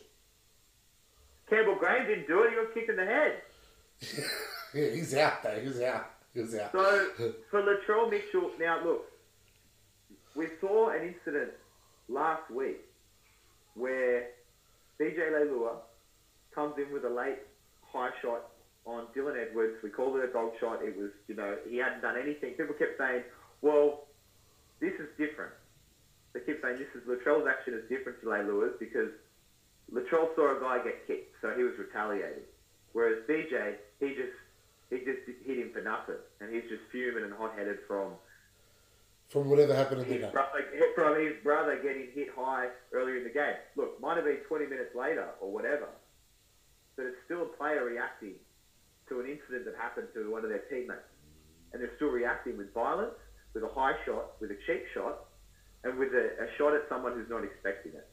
Campbell 1.49 1.75
Graham 1.75 2.07
didn't 2.07 2.27
do 2.27 2.43
it. 2.43 2.51
He 2.51 2.55
got 2.55 2.73
kicked 2.73 2.89
in 2.89 2.95
the 2.95 3.05
head. 3.05 3.41
yeah, 4.73 4.89
he's 4.89 5.13
out 5.15 5.43
there. 5.43 5.59
He's 5.59 5.81
out. 5.81 6.09
He's 6.33 6.55
out. 6.55 6.71
So 6.71 7.07
for 7.51 7.61
Latrell 7.61 8.09
Mitchell, 8.09 8.51
now 8.59 8.83
look, 8.83 9.05
we 10.35 10.47
saw 10.59 10.89
an 10.89 11.13
incident 11.13 11.51
last 12.07 12.49
week 12.49 12.79
where 13.75 14.29
DJ 14.99 15.31
Leilua 15.31 15.75
comes 16.55 16.75
in 16.77 16.91
with 16.93 17.03
a 17.05 17.09
late 17.09 17.39
high 17.83 18.11
shot 18.21 18.49
on 18.85 19.05
Dylan 19.15 19.35
Edwards. 19.41 19.77
We 19.83 19.89
called 19.89 20.17
it 20.17 20.29
a 20.29 20.33
dog 20.33 20.51
shot. 20.59 20.79
It 20.83 20.97
was, 20.97 21.11
you 21.27 21.35
know, 21.35 21.57
he 21.67 21.77
hadn't 21.77 22.01
done 22.01 22.15
anything. 22.21 22.51
People 22.51 22.75
kept 22.75 22.97
saying, 22.97 23.23
well, 23.61 24.05
this 24.79 24.93
is 24.93 25.07
different. 25.17 25.51
They 26.33 26.39
keep 26.41 26.61
saying 26.61 26.79
this 26.79 26.87
is 26.95 27.07
Latrell's 27.07 27.47
action 27.47 27.73
is 27.73 27.87
different 27.89 28.21
to 28.21 28.27
Leilua's 28.27 28.75
because 28.79 29.11
Latrell 29.91 30.33
saw 30.35 30.55
a 30.55 30.59
guy 30.59 30.83
get 30.83 31.07
kicked, 31.07 31.35
so 31.41 31.51
he 31.55 31.63
was 31.63 31.73
retaliating. 31.77 32.47
Whereas 32.93 33.23
BJ, 33.27 33.75
he 33.99 34.15
just 34.15 34.35
he 34.89 34.97
just 34.99 35.23
hit 35.45 35.57
him 35.57 35.71
for 35.73 35.81
nothing, 35.81 36.19
and 36.39 36.53
he's 36.53 36.67
just 36.69 36.83
fuming 36.91 37.23
and 37.23 37.33
hot-headed 37.33 37.79
from 37.87 38.13
from 39.29 39.49
whatever 39.49 39.73
happened 39.73 40.01
in 40.01 40.09
the 40.09 40.17
game. 40.19 40.31
from 40.95 41.15
his 41.19 41.33
brother 41.43 41.79
getting 41.81 42.07
hit 42.13 42.27
high 42.35 42.67
earlier 42.91 43.17
in 43.17 43.23
the 43.23 43.29
game. 43.29 43.55
Look, 43.77 43.99
might 44.01 44.17
have 44.17 44.25
been 44.25 44.43
20 44.47 44.67
minutes 44.67 44.93
later 44.93 45.29
or 45.39 45.51
whatever, 45.51 45.87
but 46.97 47.05
it's 47.05 47.15
still 47.25 47.43
a 47.43 47.51
player 47.55 47.85
reacting 47.85 48.35
to 49.07 49.19
an 49.21 49.27
incident 49.27 49.65
that 49.65 49.75
happened 49.79 50.07
to 50.15 50.29
one 50.29 50.43
of 50.43 50.49
their 50.49 50.63
teammates, 50.69 51.07
and 51.71 51.81
they're 51.81 51.95
still 51.95 52.09
reacting 52.11 52.57
with 52.57 52.73
violence, 52.73 53.15
with 53.53 53.63
a 53.63 53.69
high 53.69 53.95
shot, 54.05 54.35
with 54.41 54.51
a 54.51 54.57
cheap 54.67 54.83
shot, 54.93 55.30
and 55.83 55.97
with 55.97 56.13
a, 56.13 56.43
a 56.43 56.47
shot 56.57 56.73
at 56.73 56.81
someone 56.89 57.13
who's 57.13 57.29
not 57.29 57.43
expecting 57.43 57.93
it. 57.93 58.07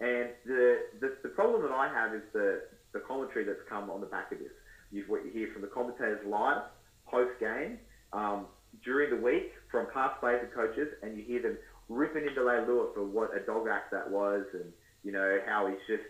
And 0.00 0.30
the, 0.46 0.78
the 1.00 1.08
the 1.22 1.28
problem 1.28 1.62
that 1.62 1.72
I 1.72 1.88
have 1.88 2.14
is 2.14 2.22
the 2.32 2.62
the 2.92 3.00
commentary 3.00 3.44
that's 3.44 3.62
come 3.68 3.90
on 3.90 4.00
the 4.00 4.06
back 4.06 4.32
of 4.32 4.38
this. 4.38 4.52
You've 4.90 5.08
what 5.08 5.24
you 5.24 5.30
hear 5.30 5.48
from 5.52 5.62
the 5.62 5.68
commentators 5.68 6.20
live 6.26 6.62
post 7.06 7.32
game. 7.40 7.78
Um, 8.12 8.46
during 8.84 9.10
the 9.10 9.20
week 9.20 9.52
from 9.70 9.86
past 9.92 10.18
players 10.20 10.40
and 10.42 10.52
coaches, 10.52 10.88
and 11.02 11.16
you 11.16 11.24
hear 11.24 11.42
them 11.42 11.58
ripping 11.88 12.26
into 12.26 12.40
Leilua 12.40 12.94
for 12.94 13.04
what 13.04 13.36
a 13.36 13.44
dog 13.44 13.68
act 13.68 13.90
that 13.92 14.10
was, 14.10 14.44
and 14.54 14.72
you 15.04 15.12
know 15.12 15.38
how 15.46 15.66
he's 15.66 15.82
just 15.86 16.08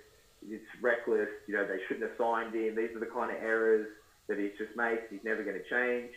it's 0.48 0.64
reckless. 0.80 1.28
You 1.46 1.54
know 1.54 1.66
they 1.66 1.78
shouldn't 1.86 2.08
have 2.08 2.16
signed 2.18 2.54
him. 2.54 2.74
These 2.76 2.94
are 2.94 3.00
the 3.00 3.10
kind 3.12 3.30
of 3.30 3.42
errors 3.42 3.88
that 4.28 4.38
he's 4.38 4.52
just 4.58 4.76
makes. 4.76 5.02
He's 5.10 5.24
never 5.24 5.42
going 5.42 5.58
to 5.58 5.68
change. 5.68 6.12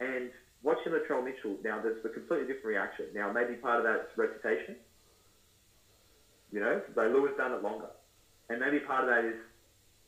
And 0.00 0.30
watching 0.64 0.92
Latrell 0.92 1.22
Mitchell 1.22 1.56
now, 1.62 1.80
there's 1.80 2.04
a 2.04 2.08
completely 2.08 2.48
different 2.48 2.74
reaction. 2.74 3.06
Now 3.14 3.30
maybe 3.30 3.54
part 3.54 3.78
of 3.78 3.84
that 3.84 4.08
is 4.08 4.18
reputation. 4.18 4.76
You 6.50 6.60
know, 6.60 6.80
Leilua's 6.96 7.36
done 7.36 7.52
it 7.52 7.62
longer, 7.62 7.90
and 8.48 8.58
maybe 8.58 8.80
part 8.80 9.04
of 9.04 9.10
that 9.10 9.24
is 9.24 9.38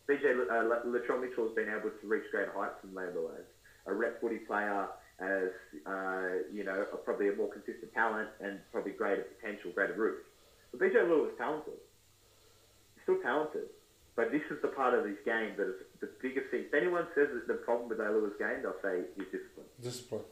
BJ 0.09 0.35
uh, 0.49 0.83
Latrell 0.87 1.21
Mitchell 1.21 1.47
has 1.47 1.55
been 1.55 1.69
able 1.69 1.91
to 1.91 2.05
reach 2.07 2.25
greater 2.31 2.53
heights 2.55 2.81
than 2.83 2.91
Leilua 2.93 3.39
as 3.39 3.47
a 3.87 3.95
rep 3.95 4.21
footy 4.21 4.39
player 4.39 4.89
as 5.19 5.49
uh, 5.87 6.45
you 6.53 6.65
know, 6.65 6.85
a, 6.93 6.97
probably 6.97 7.29
a 7.29 7.35
more 7.35 7.49
consistent 7.49 7.93
talent 7.95 8.29
and 8.41 8.61
probably 8.71 8.93
greater 8.93 9.27
potential, 9.41 9.71
greater 9.75 9.95
roots. 9.95 10.27
But 10.71 10.81
BJ 10.81 11.09
Lewis 11.09 11.33
is 11.33 11.39
talented. 11.39 11.81
He's 12.95 13.03
still 13.05 13.21
talented. 13.23 13.73
But 14.15 14.33
this 14.33 14.43
is 14.51 14.61
the 14.63 14.69
part 14.69 14.95
of 14.95 15.05
his 15.05 15.17
game 15.25 15.57
that 15.57 15.69
is 15.69 15.77
the 16.01 16.09
biggest 16.23 16.49
thing. 16.51 16.65
If 16.69 16.75
anyone 16.75 17.07
says 17.15 17.29
that 17.33 17.49
the 17.49 17.61
problem 17.61 17.89
with 17.89 17.99
Lewis' 17.99 18.33
game, 18.39 18.63
they'll 18.63 18.81
say 18.83 19.05
he's 19.15 19.29
discipline. 19.29 19.69
Discipline. 19.81 20.25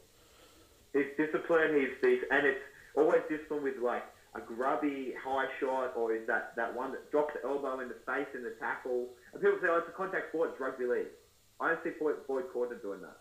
He's 0.95 1.11
discipline. 1.19 1.75
He's, 1.75 1.91
he's 2.01 2.23
and 2.31 2.47
it's 2.47 2.63
always 2.95 3.19
discipline 3.29 3.63
with 3.63 3.77
like 3.83 4.03
a 4.33 4.39
grubby 4.39 5.13
high 5.21 5.47
shot, 5.59 5.91
or 5.95 6.15
is 6.15 6.25
that, 6.27 6.55
that 6.55 6.73
one 6.73 6.91
that 6.91 7.11
drops 7.11 7.33
the 7.35 7.47
elbow 7.47 7.79
in 7.81 7.89
the 7.89 7.99
face 8.07 8.27
in 8.33 8.43
the 8.43 8.55
tackle? 8.59 9.07
And 9.33 9.41
people 9.43 9.59
say, 9.61 9.67
oh, 9.69 9.79
it's 9.83 9.89
a 9.89 9.91
contact 9.91 10.29
sport, 10.31 10.51
it's 10.53 10.59
rugby 10.59 10.85
league. 10.85 11.11
I 11.59 11.69
don't 11.69 11.83
see 11.83 11.91
Boyd, 11.99 12.15
Boyd 12.27 12.45
Cordner 12.55 12.81
doing 12.81 13.01
that. 13.01 13.17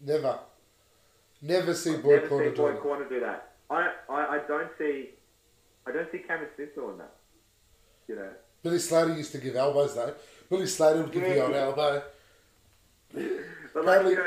Never. 0.00 0.38
Never 1.42 1.74
see 1.74 1.96
Boyd 1.96 2.22
Never 2.22 2.28
Cordner 2.28 2.50
see 2.50 2.56
do 2.56 2.62
Boyd 2.62 2.74
it. 2.76 2.82
Cordner 2.82 3.08
do 3.08 3.20
that. 3.20 3.52
I, 3.70 3.92
I, 4.08 4.20
I 4.36 4.38
don't 4.46 4.70
see 4.78 5.10
I 5.86 5.92
don't 5.92 6.10
see 6.12 6.18
Cameron 6.18 6.48
Smith 6.56 6.74
doing 6.74 6.98
that. 6.98 7.14
You 8.08 8.16
know. 8.16 8.30
Billy 8.62 8.78
Slater 8.78 9.14
used 9.16 9.32
to 9.32 9.38
give 9.38 9.56
elbows 9.56 9.94
though. 9.94 10.14
Billy 10.50 10.66
Slater 10.66 11.02
would 11.02 11.12
give 11.12 11.22
Yeah. 11.22 11.34
you 11.34 11.44
an 11.46 11.54
elbow. 11.54 12.02
But 13.74 13.84
like 13.84 14.06
you 14.06 14.14
know, 14.16 14.24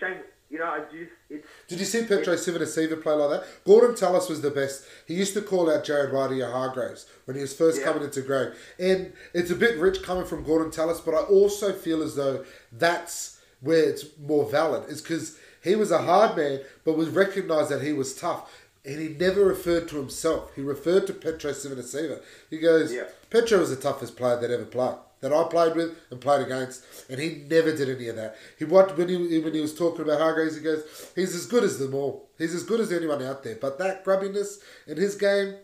Shane, 0.00 0.16
you 0.50 0.58
know, 0.58 0.64
I 0.64 0.80
just 0.90 1.10
it's 1.30 1.46
Did 1.68 1.78
you 1.80 1.84
see 1.84 2.02
Petero 2.04 2.34
Civoniceva 2.34 3.02
play 3.02 3.12
like 3.12 3.40
that? 3.40 3.46
Gordon 3.64 3.94
Tallis 3.94 4.28
was 4.28 4.40
the 4.40 4.50
best. 4.50 4.84
He 5.06 5.14
used 5.14 5.34
to 5.34 5.42
call 5.42 5.70
out 5.70 5.84
Jared 5.84 6.12
Waerea-Hargreaves 6.12 7.06
when 7.26 7.36
he 7.36 7.42
was 7.42 7.54
first 7.54 7.78
Yeah. 7.80 7.84
coming 7.84 8.04
into 8.04 8.22
grade. 8.22 8.52
And 8.78 9.12
it's 9.34 9.50
a 9.50 9.54
bit 9.56 9.78
rich 9.78 10.02
coming 10.02 10.24
from 10.24 10.44
Gordon 10.44 10.70
Tallis, 10.70 11.00
but 11.00 11.14
I 11.14 11.18
also 11.24 11.72
feel 11.72 12.02
as 12.02 12.14
though 12.14 12.44
that's 12.72 13.40
where 13.60 13.82
it's 13.90 14.04
more 14.18 14.48
valid. 14.48 14.88
Is 14.88 15.02
because 15.02 15.38
he 15.62 15.74
was 15.76 15.90
a 15.90 15.98
hard 16.02 16.36
man, 16.36 16.60
but 16.84 16.96
was 16.96 17.08
recognised 17.10 17.70
that 17.70 17.82
he 17.82 17.92
was 17.92 18.14
tough. 18.14 18.50
And 18.84 18.98
he 19.00 19.08
never 19.08 19.44
referred 19.44 19.88
to 19.88 19.96
himself. 19.96 20.52
He 20.54 20.62
referred 20.62 21.06
to 21.08 21.12
Petero 21.12 21.52
Civoniceva. 21.52 22.22
He 22.48 22.58
goes, 22.58 22.92
Yeah. 22.92 23.04
Petro 23.28 23.58
was 23.58 23.68
the 23.70 23.76
toughest 23.76 24.16
player 24.16 24.40
that 24.40 24.50
ever 24.50 24.64
played. 24.64 24.94
That 25.20 25.32
I 25.32 25.42
played 25.48 25.74
with 25.74 25.96
and 26.10 26.20
played 26.20 26.46
against, 26.46 26.84
and 27.10 27.18
he 27.20 27.44
never 27.50 27.74
did 27.74 27.88
any 27.90 28.08
of 28.08 28.16
that. 28.16 28.36
He 28.56 28.64
what 28.64 28.96
when 28.96 29.08
he 29.08 29.38
when 29.40 29.52
he 29.52 29.60
was 29.60 29.74
talking 29.74 30.02
about 30.02 30.20
Hargreaves, 30.20 30.56
he 30.56 30.62
goes, 30.62 30.84
"He's 31.16 31.34
as 31.34 31.46
good 31.46 31.64
as 31.64 31.78
them 31.78 31.94
all. 31.94 32.28
He's 32.38 32.54
as 32.54 32.62
good 32.62 32.78
as 32.80 32.92
anyone 32.92 33.22
out 33.22 33.42
there." 33.42 33.56
But 33.60 33.78
that 33.78 34.04
grubbiness 34.04 34.58
in 34.86 34.96
his 34.96 35.16
game, 35.16 35.56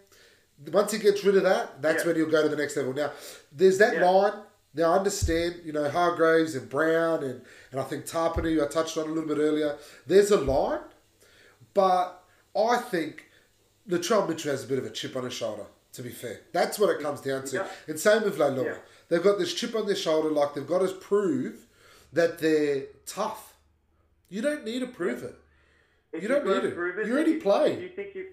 once 0.72 0.90
he 0.90 0.98
gets 0.98 1.22
rid 1.22 1.36
of 1.36 1.44
that, 1.44 1.80
that's 1.80 2.02
Yeah. 2.02 2.08
when 2.08 2.16
he'll 2.16 2.30
go 2.30 2.42
to 2.42 2.48
the 2.48 2.56
next 2.56 2.76
level. 2.76 2.92
Now, 2.94 3.12
there's 3.52 3.78
that 3.78 3.94
Yeah. 3.94 4.10
line. 4.10 4.32
Now, 4.76 4.92
I 4.92 4.98
understand, 4.98 5.60
you 5.64 5.72
know, 5.72 5.88
Hargreaves 5.88 6.56
and 6.56 6.68
Brown 6.68 7.22
and, 7.22 7.42
and 7.70 7.80
I 7.80 7.84
think 7.84 8.06
Tapine, 8.06 8.60
I 8.60 8.66
touched 8.66 8.98
on 8.98 9.04
a 9.04 9.12
little 9.12 9.28
bit 9.28 9.38
earlier. 9.38 9.78
There's 10.04 10.32
a 10.32 10.36
line, 10.36 10.80
but 11.74 12.24
I 12.56 12.78
think 12.78 13.30
Latrell 13.88 14.28
Mitchell 14.28 14.50
has 14.50 14.64
a 14.64 14.66
bit 14.66 14.78
of 14.78 14.84
a 14.84 14.90
chip 14.90 15.14
on 15.14 15.24
his 15.24 15.32
shoulder. 15.34 15.66
To 15.92 16.02
be 16.02 16.10
fair, 16.10 16.40
that's 16.50 16.76
what 16.76 16.90
it 16.90 16.98
comes 17.00 17.20
down 17.20 17.44
to. 17.44 17.56
Yeah. 17.58 17.66
And 17.86 18.00
same 18.00 18.24
with 18.24 18.36
Leilua. 18.36 18.78
They've 19.08 19.22
got 19.22 19.38
this 19.38 19.54
chip 19.54 19.74
on 19.74 19.86
their 19.86 19.96
shoulder, 19.96 20.30
like 20.30 20.54
they've 20.54 20.66
got 20.66 20.80
to 20.80 20.88
prove 20.94 21.66
that 22.12 22.38
they're 22.38 22.84
tough. 23.06 23.54
You 24.28 24.42
don't 24.42 24.64
need 24.64 24.80
to 24.80 24.86
prove 24.86 25.22
it. 25.22 25.34
If 26.12 26.22
You 26.22 26.28
don't 26.28 26.46
need 26.46 26.62
to 26.62 26.68
it. 26.68 26.74
prove 26.74 26.98
it. 26.98 27.06
You 27.06 27.12
already. 27.14 27.32
If 27.32 27.80
you 27.82 27.88
think 27.94 28.14
you, 28.14 28.26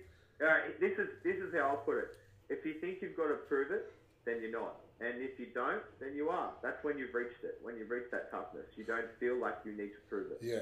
uh, 0.45 0.53
this 0.79 0.97
is 0.97 1.09
this 1.23 1.37
is 1.37 1.53
how 1.53 1.61
I'll 1.69 1.75
put 1.77 1.97
it. 1.97 2.07
If 2.49 2.65
you 2.65 2.75
think 2.75 3.01
you've 3.01 3.17
got 3.17 3.27
to 3.27 3.35
prove 3.47 3.71
it, 3.71 3.91
then 4.25 4.39
you're 4.41 4.51
not. 4.51 4.75
And 4.99 5.19
if 5.19 5.39
you 5.39 5.47
don't, 5.53 5.81
then 5.99 6.13
you 6.15 6.29
are. 6.29 6.51
That's 6.61 6.83
when 6.83 6.97
you've 6.99 7.13
reached 7.15 7.43
it. 7.43 7.57
When 7.63 7.75
you've 7.75 7.89
reached 7.89 8.11
that 8.11 8.29
toughness, 8.29 8.67
you 8.75 8.83
don't 8.83 9.07
feel 9.19 9.35
like 9.39 9.55
you 9.65 9.71
need 9.71 9.89
to 9.93 9.99
prove 10.07 10.31
it. 10.31 10.37
Yeah. 10.43 10.59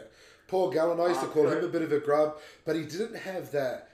Paul 0.47 0.71
Gallen, 0.71 0.97
I 0.99 1.07
used 1.09 1.19
to 1.19 1.27
call 1.27 1.47
him 1.49 1.61
a 1.63 1.67
bit 1.67 1.81
of 1.81 1.91
a 1.91 1.99
grub, 1.99 2.37
but 2.63 2.75
he 2.77 2.83
didn't 2.83 3.15
have 3.17 3.51
that. 3.51 3.89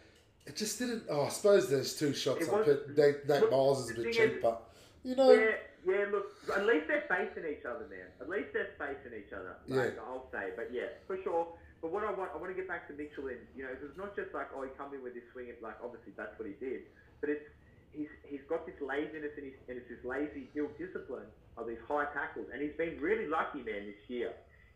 It 0.46 0.56
just 0.56 0.78
didn't. 0.78 1.04
Oh, 1.10 1.24
I 1.26 1.30
suppose 1.30 1.68
there's 1.68 1.96
two 1.98 2.14
shots 2.14 2.42
It 2.46 2.52
was- 2.54 2.66
Pit. 2.66 2.96
Nate, 2.96 3.28
Nate 3.28 3.42
look, 3.42 3.52
Myles 3.52 3.86
is 3.90 3.98
a 3.98 4.02
bit 4.04 4.14
thing 4.16 4.30
is- 4.34 4.42
but 4.44 4.70
you 5.06 5.16
know, 5.16 5.30
Yeah, 5.30 5.62
yeah. 5.86 6.10
Look, 6.10 6.34
at 6.50 6.66
least 6.66 6.90
they're 6.90 7.06
facing 7.06 7.46
each 7.46 7.62
other, 7.64 7.86
man. 7.86 8.10
At 8.20 8.28
least 8.28 8.50
they're 8.58 8.74
facing 8.82 9.14
each 9.14 9.30
other. 9.32 9.56
Like, 9.70 9.94
Yeah. 9.94 10.02
I'll 10.10 10.26
say, 10.34 10.50
but 10.58 10.74
yeah, 10.74 10.90
for 11.06 11.22
sure. 11.22 11.54
But 11.82 11.94
what 11.94 12.02
I 12.04 12.10
want, 12.10 12.34
I 12.34 12.42
want 12.42 12.50
to 12.50 12.58
get 12.58 12.68
back 12.68 12.90
to 12.90 12.94
Mitchell 12.98 13.30
and 13.30 13.38
you 13.54 13.62
know, 13.62 13.70
it's 13.70 13.98
not 13.98 14.18
just 14.18 14.34
like 14.34 14.50
oh, 14.58 14.66
he 14.66 14.74
come 14.74 14.98
in 14.98 15.06
with 15.06 15.14
his 15.14 15.24
swing. 15.32 15.54
and, 15.54 15.62
Like 15.62 15.78
obviously 15.86 16.18
that's 16.18 16.34
what 16.42 16.50
he 16.50 16.58
did, 16.58 16.90
but 17.22 17.30
it's 17.30 17.46
he's 17.94 18.10
he's 18.26 18.42
got 18.50 18.66
this 18.66 18.76
laziness 18.82 19.38
and, 19.38 19.46
he's, 19.46 19.60
and 19.70 19.78
it's 19.78 19.88
this 19.88 20.02
lazy 20.02 20.50
ill 20.58 20.74
discipline 20.82 21.30
of 21.56 21.70
these 21.70 21.80
high 21.88 22.10
tackles, 22.18 22.50
and 22.52 22.60
he's 22.62 22.76
been 22.76 22.98
really 23.00 23.28
lucky, 23.30 23.62
man, 23.62 23.86
this 23.86 24.02
year. 24.10 24.34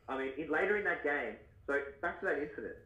I 0.08 0.18
mean, 0.18 0.32
in, 0.38 0.48
later 0.54 0.78
in 0.78 0.86
that 0.86 1.04
game, 1.04 1.36
so 1.68 1.76
back 2.02 2.22
to 2.22 2.26
that 2.30 2.38
incident. 2.40 2.78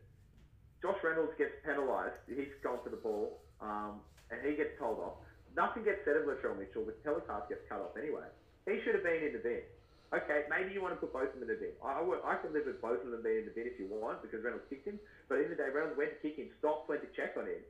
Josh 0.82 1.00
Reynolds 1.04 1.32
gets 1.38 1.56
penalised. 1.64 2.16
He's 2.28 2.52
gone 2.64 2.80
for 2.84 2.90
the 2.90 3.00
ball, 3.00 3.40
um, 3.62 4.02
and 4.32 4.44
he 4.44 4.56
gets 4.56 4.76
told 4.80 5.00
off. 5.00 5.23
Nothing 5.54 5.86
gets 5.86 6.02
said 6.06 6.18
of 6.18 6.26
Latrell 6.26 6.58
Mitchell. 6.58 6.86
The 6.86 6.98
telecast 7.06 7.50
gets 7.50 7.62
cut 7.70 7.82
off 7.82 7.94
anyway. 7.94 8.26
He 8.66 8.82
should 8.82 8.98
have 8.98 9.06
been 9.06 9.22
in 9.22 9.34
the 9.38 9.44
bin. 9.44 9.62
Okay, 10.14 10.46
maybe 10.46 10.74
you 10.74 10.82
want 10.82 10.94
to 10.94 11.02
put 11.02 11.10
both 11.10 11.34
of 11.34 11.42
them 11.42 11.50
in 11.50 11.52
the 11.54 11.58
bin. 11.58 11.74
I, 11.82 11.98
I, 11.98 12.38
I 12.38 12.42
can 12.42 12.54
live 12.54 12.70
with 12.70 12.78
both 12.82 13.02
of 13.02 13.10
them 13.10 13.26
being 13.26 13.46
in 13.46 13.48
the 13.50 13.56
bin 13.56 13.66
if 13.66 13.82
you 13.82 13.90
want, 13.90 14.22
because 14.22 14.46
Reynolds 14.46 14.66
kicked 14.70 14.86
him. 14.86 15.02
But 15.26 15.42
in 15.42 15.50
the 15.50 15.58
day, 15.58 15.74
Reynolds 15.74 15.98
went 15.98 16.14
to 16.14 16.20
kick 16.22 16.38
him, 16.38 16.54
stopped, 16.62 16.86
went 16.86 17.02
to 17.02 17.10
check 17.18 17.34
on 17.34 17.50
him. 17.50 17.62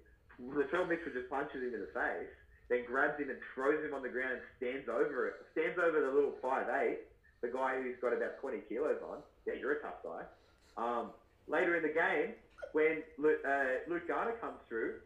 Latrell 0.51 0.87
Mitchell 0.87 1.15
just 1.15 1.31
punches 1.31 1.63
him 1.63 1.71
in 1.71 1.79
the 1.79 1.93
face, 1.95 2.31
then 2.67 2.83
grabs 2.83 3.15
him 3.15 3.31
and 3.31 3.39
throws 3.55 3.79
him 3.79 3.95
on 3.95 4.03
the 4.03 4.11
ground 4.11 4.43
and 4.43 4.45
stands 4.59 4.91
over 4.91 5.31
it. 5.31 5.35
Stands 5.55 5.79
over 5.79 6.03
the 6.03 6.11
little 6.11 6.35
five 6.43 6.67
eight, 6.83 7.07
the 7.39 7.47
guy 7.47 7.79
who's 7.79 7.95
got 8.03 8.11
about 8.11 8.39
20 8.43 8.67
kilos 8.67 8.99
on. 9.07 9.23
Yeah, 9.47 9.55
you're 9.55 9.79
a 9.79 9.81
tough 9.83 10.03
guy. 10.03 10.27
Um, 10.75 11.15
later 11.47 11.79
in 11.79 11.83
the 11.83 11.95
game, 11.95 12.35
when 12.71 13.03
Luke, 13.19 13.39
uh, 13.45 13.87
Luke 13.87 14.07
Garner 14.07 14.35
comes 14.41 14.59
through, 14.67 14.99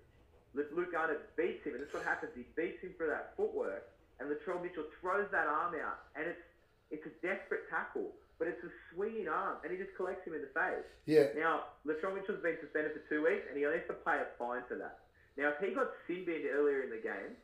Luke 0.54 0.92
Garner 0.92 1.18
beats 1.36 1.64
him, 1.66 1.74
and 1.76 1.84
that's 1.84 1.94
what 1.94 2.04
happens. 2.04 2.32
He 2.36 2.46
beats 2.56 2.82
him 2.82 2.94
for 2.98 3.08
that 3.08 3.34
footwork, 3.38 3.90
and 4.20 4.30
Latrell 4.30 4.62
Mitchell 4.62 4.86
throws 5.02 5.28
that 5.32 5.48
arm 5.48 5.76
out, 5.76 6.06
and 6.16 6.26
it's 6.28 6.42
it's 6.90 7.04
a 7.06 7.14
desperate 7.20 7.68
tackle, 7.70 8.16
but 8.40 8.48
it's 8.48 8.64
a 8.64 8.72
swinging 8.94 9.28
arm, 9.28 9.58
and 9.62 9.70
he 9.72 9.78
just 9.78 9.92
collects 10.00 10.24
him 10.26 10.34
in 10.34 10.42
the 10.42 10.54
face. 10.56 10.88
yeah, 11.04 11.36
Now, 11.36 11.76
Latrell 11.86 12.16
Mitchell's 12.16 12.40
been 12.42 12.56
suspended 12.64 12.96
for 12.96 13.04
two 13.12 13.28
weeks, 13.28 13.44
and 13.50 13.60
he 13.60 13.68
only 13.68 13.84
has 13.84 13.88
to 13.92 14.00
pay 14.08 14.16
a 14.24 14.28
fine 14.40 14.64
for 14.72 14.80
that. 14.80 15.04
Now, 15.36 15.52
if 15.52 15.60
he 15.60 15.76
got 15.76 15.92
sin 16.08 16.24
binned 16.24 16.48
earlier 16.48 16.82
in 16.88 16.90
the 16.90 17.04
game, 17.04 17.36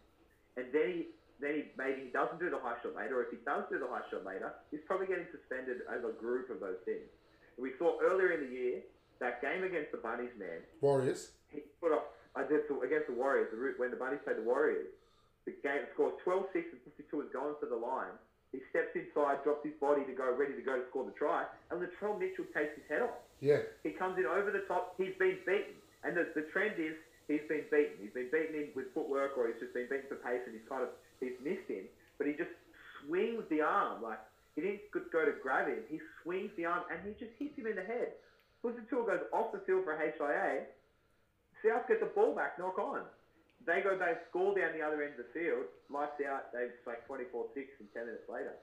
and 0.58 0.72
then 0.72 0.88
he 0.90 1.00
then 1.44 1.54
he 1.60 1.62
maybe 1.78 2.08
he 2.08 2.10
doesn't 2.16 2.40
do 2.40 2.50
the 2.50 2.58
high 2.58 2.80
shot 2.82 2.96
later, 2.96 3.20
or 3.20 3.28
if 3.28 3.32
he 3.36 3.40
does 3.44 3.68
do 3.70 3.78
the 3.78 3.88
high 3.92 4.06
shot 4.10 4.24
later, 4.24 4.54
he's 4.72 4.80
probably 4.88 5.06
getting 5.12 5.28
suspended 5.30 5.84
as 5.92 6.02
a 6.08 6.14
group 6.16 6.50
of 6.50 6.64
those 6.64 6.80
things. 6.88 7.06
We 7.60 7.76
saw 7.78 8.00
earlier 8.02 8.32
in 8.32 8.48
the 8.48 8.52
year 8.56 8.82
that 9.20 9.42
game 9.44 9.64
against 9.68 9.92
the 9.92 10.00
Bunnies, 10.00 10.32
man, 10.40 10.64
Warriors. 10.80 11.32
he 11.52 11.62
put 11.84 11.92
up 11.92 12.16
I 12.36 12.44
did 12.50 12.66
to, 12.68 12.82
against 12.82 13.08
the 13.08 13.18
Warriors 13.18 13.50
the 13.54 13.58
route 13.58 13.78
when 13.78 13.92
the 13.92 14.00
Bunnies 14.00 14.20
played 14.26 14.38
the 14.38 14.48
Warriors. 14.48 14.90
The 15.46 15.54
game 15.62 15.86
scores 15.94 16.16
12-6 16.26 16.56
and 16.56 16.82
52 16.98 17.22
is 17.22 17.30
going 17.34 17.54
for 17.60 17.68
the 17.68 17.76
line. 17.78 18.16
He 18.54 18.62
steps 18.70 18.94
inside, 18.96 19.42
drops 19.44 19.66
his 19.66 19.74
body 19.82 20.06
to 20.06 20.14
go 20.14 20.30
ready 20.34 20.54
to 20.54 20.62
go 20.62 20.78
to 20.78 20.86
score 20.90 21.04
the 21.06 21.16
try, 21.18 21.46
and 21.70 21.82
Latrell 21.82 22.18
Mitchell 22.18 22.46
takes 22.54 22.74
his 22.78 22.86
head 22.88 23.02
off. 23.02 23.18
Yeah, 23.42 23.66
He 23.84 23.92
comes 23.92 24.16
in 24.18 24.26
over 24.26 24.54
the 24.54 24.64
top. 24.70 24.94
He's 24.96 25.18
been 25.20 25.42
beaten, 25.44 25.76
and 26.06 26.16
the, 26.16 26.30
the 26.38 26.46
trend 26.54 26.78
is 26.80 26.96
he's 27.28 27.44
been 27.50 27.66
beaten. 27.74 27.98
He's 28.00 28.14
been 28.14 28.30
beaten 28.32 28.56
in 28.56 28.70
with 28.78 28.94
footwork, 28.94 29.36
or 29.38 29.50
he's 29.52 29.60
just 29.60 29.74
been 29.74 29.90
beaten 29.90 30.06
for 30.08 30.16
pace, 30.22 30.40
and 30.46 30.54
he's 30.56 30.64
kind 30.70 30.86
of 30.86 30.90
he's 31.20 31.36
missed 31.44 31.68
him. 31.68 31.84
But 32.18 32.30
he 32.30 32.34
just 32.40 32.54
swings 33.04 33.44
the 33.50 33.60
arm 33.66 34.02
like 34.06 34.22
he 34.56 34.62
didn't 34.62 34.86
go- 34.94 35.04
go 35.12 35.26
to 35.26 35.34
grab 35.42 35.68
him. 35.68 35.84
He 35.90 36.00
swings 36.22 36.54
the 36.56 36.66
arm, 36.70 36.86
and 36.94 37.02
he 37.04 37.18
just 37.20 37.36
hits 37.42 37.58
him 37.58 37.68
in 37.68 37.76
the 37.76 37.84
head. 37.84 38.16
Pussy 38.62 38.80
Tour 38.88 39.04
goes 39.04 39.26
off 39.34 39.52
the 39.52 39.60
field 39.66 39.84
for 39.84 39.98
HIA. 39.98 40.70
South 41.66 41.88
get 41.88 42.00
the 42.00 42.08
ball 42.08 42.36
back, 42.36 42.60
knock 42.60 42.78
on. 42.80 43.02
They 43.66 43.82
go 43.82 43.98
they 43.98 44.14
score 44.30 44.54
down 44.58 44.74
the 44.78 44.84
other 44.86 45.02
end 45.04 45.14
of 45.18 45.26
the 45.26 45.40
field, 45.40 45.64
lights 45.90 46.20
out. 46.30 46.52
They 46.52 46.68
like 46.86 47.08
24-6 47.08 47.56
and 47.80 47.88
10 47.94 48.06
minutes 48.06 48.24
later. 48.30 48.54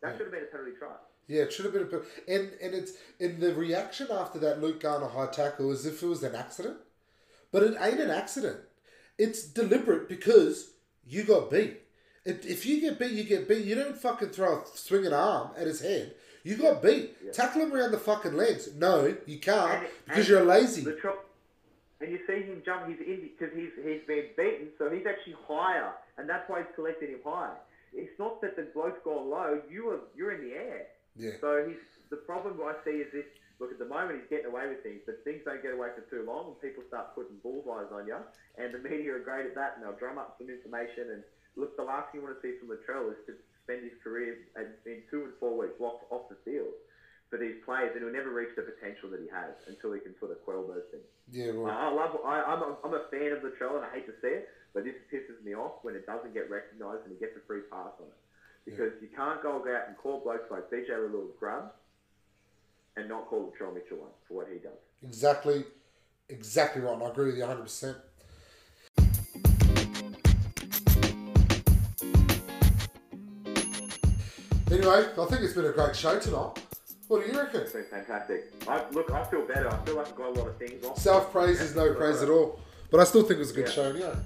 That 0.00 0.12
should 0.16 0.26
have 0.26 0.32
been 0.32 0.42
a 0.44 0.46
penalty 0.46 0.72
try. 0.78 0.94
yeah, 1.28 1.42
it 1.42 1.52
should 1.52 1.64
have 1.64 1.74
been 1.74 1.82
a 1.82 1.86
bit. 1.86 2.02
And 2.28 2.52
and 2.62 2.74
it's 2.74 2.92
in 3.20 3.40
the 3.40 3.54
reaction 3.54 4.08
after 4.10 4.38
that 4.40 4.60
Luke 4.60 4.80
Garner 4.80 5.08
high 5.08 5.26
tackle 5.26 5.70
as 5.70 5.86
if 5.86 6.02
it 6.02 6.06
was 6.06 6.22
an 6.22 6.34
accident, 6.34 6.76
but 7.50 7.62
it 7.62 7.74
ain't 7.80 8.00
an 8.00 8.10
accident. 8.10 8.58
It's 9.18 9.44
deliberate 9.44 10.08
because 10.08 10.72
you 11.06 11.24
got 11.24 11.50
beat. 11.50 11.78
If, 12.24 12.46
if 12.46 12.64
you 12.66 12.80
get 12.80 12.98
beat, 13.00 13.12
you 13.12 13.24
get 13.24 13.48
beat. 13.48 13.64
You 13.64 13.74
don't 13.74 13.96
fucking 13.98 14.30
throw 14.30 14.62
a 14.62 14.64
swinging 14.74 15.12
arm 15.12 15.50
at 15.56 15.66
his 15.66 15.80
head. 15.80 16.14
You 16.44 16.56
got 16.56 16.82
beat. 16.82 17.32
Tackle 17.32 17.62
him 17.62 17.72
around 17.74 17.92
the 17.92 17.98
fucking 17.98 18.34
legs. 18.34 18.68
No, 18.76 19.16
you 19.26 19.38
can't 19.38 19.72
And- 19.82 19.86
because 20.04 20.18
and 20.20 20.28
you're 20.28 20.44
lazy. 20.44 20.82
The 20.82 20.94
tro- 20.94 21.18
and 22.02 22.10
you 22.10 22.18
see 22.26 22.42
him 22.42 22.62
jump. 22.66 22.90
He's 22.90 22.98
in 22.98 23.30
because 23.30 23.54
he's 23.54 23.70
he's 23.78 24.02
been 24.10 24.34
beaten, 24.36 24.74
so 24.76 24.90
he's 24.90 25.06
actually 25.06 25.38
higher, 25.46 25.94
and 26.18 26.28
that's 26.28 26.44
why 26.50 26.66
he's 26.66 26.74
collected 26.74 27.10
him 27.10 27.22
high. 27.24 27.54
It's 27.94 28.12
not 28.18 28.42
that 28.42 28.56
the 28.56 28.66
bloke's 28.74 28.98
gone 29.04 29.30
low. 29.30 29.62
You 29.70 29.94
are 29.94 30.00
you're 30.18 30.34
in 30.34 30.42
the 30.42 30.54
air. 30.58 30.90
Yeah. 31.14 31.38
So 31.40 31.62
he's 31.62 31.80
the 32.10 32.18
problem 32.18 32.58
I 32.60 32.74
see 32.84 32.98
is 32.98 33.10
this. 33.14 33.26
Look, 33.60 33.70
at 33.70 33.78
the 33.78 33.86
moment 33.86 34.18
he's 34.18 34.26
getting 34.26 34.50
away 34.50 34.66
with 34.66 34.82
things, 34.82 35.06
but 35.06 35.22
things 35.22 35.46
don't 35.46 35.62
get 35.62 35.70
away 35.70 35.94
for 35.94 36.02
too 36.10 36.26
long, 36.26 36.50
and 36.50 36.58
people 36.58 36.82
start 36.90 37.14
putting 37.14 37.38
bullseyes 37.46 37.94
on 37.94 38.10
you. 38.10 38.18
And 38.58 38.74
the 38.74 38.82
media 38.82 39.14
are 39.14 39.22
great 39.22 39.46
at 39.46 39.54
that, 39.54 39.78
and 39.78 39.86
they'll 39.86 39.94
drum 39.94 40.18
up 40.18 40.34
some 40.34 40.50
information. 40.50 41.14
And 41.14 41.22
look, 41.54 41.78
the 41.78 41.86
last 41.86 42.10
thing 42.10 42.18
you 42.18 42.26
want 42.26 42.34
to 42.34 42.42
see 42.42 42.58
from 42.58 42.74
Latrell 42.74 43.14
is 43.14 43.22
to 43.30 43.38
spend 43.62 43.86
his 43.86 43.94
career 44.02 44.42
in 44.58 44.74
in 44.82 45.06
two 45.06 45.30
and 45.30 45.34
four 45.38 45.54
weeks 45.54 45.78
locked 45.78 46.10
off 46.10 46.26
the 46.26 46.40
field 46.42 46.74
for 47.32 47.40
these 47.40 47.56
players, 47.64 47.96
and 47.96 48.04
he'll 48.04 48.12
never 48.12 48.28
reach 48.28 48.52
the 48.60 48.60
potential 48.60 49.08
that 49.08 49.24
he 49.24 49.28
has 49.32 49.56
until 49.64 49.96
he 49.96 50.04
can 50.04 50.12
sort 50.20 50.36
of 50.36 50.44
quell 50.44 50.68
those 50.68 50.84
things. 50.92 51.08
Yeah, 51.32 51.56
I, 51.56 51.64
right. 51.64 51.80
I 51.80 51.88
love. 51.88 52.12
I, 52.20 52.36
I'm, 52.44 52.60
a, 52.60 52.76
I'm 52.84 52.92
a 52.92 53.08
fan 53.08 53.32
of 53.32 53.40
Latrell, 53.40 53.80
and 53.80 53.88
I 53.88 53.90
hate 53.96 54.04
to 54.04 54.12
see 54.20 54.36
it, 54.36 54.52
but 54.76 54.84
this 54.84 55.00
pisses 55.08 55.40
me 55.40 55.56
off 55.56 55.80
when 55.80 55.96
it 55.96 56.04
doesn't 56.04 56.36
get 56.36 56.52
recognised 56.52 57.08
and 57.08 57.16
he 57.16 57.18
gets 57.18 57.32
a 57.32 57.40
free 57.48 57.64
pass 57.72 57.96
on 57.96 58.12
it. 58.12 58.20
Because 58.68 58.92
you 59.00 59.08
can't 59.16 59.42
go 59.42 59.64
out 59.64 59.88
and 59.88 59.96
call 59.96 60.20
blokes 60.20 60.50
like 60.50 60.68
DJ 60.68 60.92
a 60.92 61.00
little 61.00 61.32
grubs 61.40 61.72
and 62.98 63.08
not 63.08 63.26
call 63.28 63.50
Latrell 63.50 63.72
Mitchell 63.72 63.96
one 63.96 64.12
for 64.28 64.34
what 64.34 64.46
he 64.52 64.58
does. 64.58 64.76
Exactly, 65.02 65.64
exactly 66.28 66.82
right. 66.82 66.92
And 66.92 67.02
I 67.02 67.08
agree 67.08 67.32
with 67.32 67.38
you 67.38 67.44
100%. 67.44 67.96
Anyway, 74.70 75.06
I 75.18 75.24
think 75.26 75.42
it's 75.42 75.54
been 75.54 75.64
a 75.64 75.72
great 75.72 75.96
show 75.96 76.18
tonight. 76.20 76.58
What 77.12 77.26
do 77.26 77.30
you 77.30 77.38
reckon? 77.38 77.60
It's 77.60 77.72
been 77.74 77.84
fantastic. 77.84 78.54
I, 78.66 78.84
look, 78.92 79.10
I 79.10 79.22
feel 79.24 79.42
better. 79.42 79.68
I 79.68 79.76
feel 79.84 79.96
like 79.96 80.06
I've 80.08 80.16
got 80.16 80.28
a 80.28 80.40
lot 80.40 80.48
of 80.48 80.56
things 80.56 80.82
off. 80.82 80.96
Self 80.96 81.30
praise 81.30 81.60
is 81.60 81.76
no 81.76 81.92
praise 81.92 82.22
at 82.22 82.30
all. 82.30 82.58
But 82.90 83.00
I 83.00 83.04
still 83.04 83.20
think 83.20 83.32
it 83.32 83.40
was 83.40 83.50
a 83.50 83.54
good 83.54 83.66
Yeah. 83.66 83.72
show 83.74 83.82
anyway. 83.90 84.16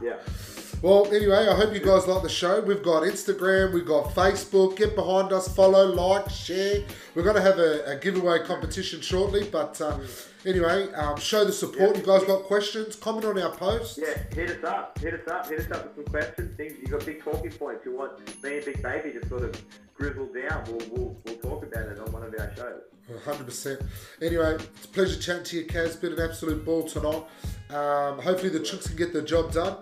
Yeah. 0.00 0.18
Well, 0.82 1.12
anyway, 1.12 1.46
I 1.46 1.54
hope 1.54 1.74
you 1.74 1.80
guys 1.80 2.06
like 2.06 2.22
the 2.22 2.30
show. 2.30 2.62
We've 2.62 2.82
got 2.82 3.02
Instagram, 3.02 3.74
we've 3.74 3.84
got 3.84 4.14
Facebook. 4.14 4.76
Get 4.76 4.94
behind 4.94 5.30
us, 5.30 5.54
follow, 5.54 5.84
like, 5.92 6.30
share. 6.30 6.82
We're 7.14 7.22
going 7.22 7.36
to 7.36 7.42
have 7.42 7.58
a, 7.58 7.84
a 7.84 7.96
giveaway 7.96 8.38
competition 8.44 9.02
shortly. 9.02 9.46
But 9.46 9.78
uh, 9.78 9.98
anyway, 10.46 10.90
um, 10.94 11.18
show 11.18 11.44
the 11.44 11.52
support. 11.52 11.98
You 11.98 12.02
guys 12.02 12.24
got 12.24 12.44
questions? 12.44 12.96
Comment 12.96 13.26
on 13.26 13.38
our 13.38 13.54
posts. 13.54 13.98
Yeah, 14.00 14.22
hit 14.34 14.50
us 14.50 14.64
up. 14.64 14.98
Hit 14.98 15.12
us 15.12 15.28
up. 15.28 15.50
Hit 15.50 15.60
us 15.60 15.70
up 15.70 15.84
with 15.84 15.96
some 15.96 16.14
questions. 16.14 16.56
Things 16.56 16.72
you 16.80 16.86
got 16.86 17.04
big 17.04 17.22
talking 17.22 17.50
points. 17.50 17.84
You 17.84 17.98
want 17.98 18.42
me 18.42 18.56
and 18.56 18.64
Big 18.64 18.82
Baby 18.82 19.18
to 19.20 19.28
sort 19.28 19.42
of 19.42 19.62
grizzle 19.94 20.30
down. 20.32 20.64
We'll, 20.66 20.88
we'll, 20.90 21.16
we'll 21.26 21.36
talk 21.36 21.62
about 21.62 21.92
it 21.92 21.98
on 21.98 22.10
one 22.10 22.22
of 22.22 22.34
our 22.38 22.56
shows. 22.56 22.80
100%. 23.26 23.84
Anyway, 24.22 24.54
it's 24.54 24.84
a 24.86 24.88
pleasure 24.88 25.20
chatting 25.20 25.44
to 25.44 25.56
you, 25.58 25.66
Kaz. 25.66 26.00
Been 26.00 26.14
an 26.14 26.20
absolute 26.20 26.64
ball 26.64 26.84
tonight. 26.84 27.24
Um, 27.68 28.18
hopefully, 28.18 28.48
the 28.48 28.60
Chooks 28.60 28.86
can 28.86 28.96
get 28.96 29.12
the 29.12 29.20
job 29.20 29.52
done. 29.52 29.76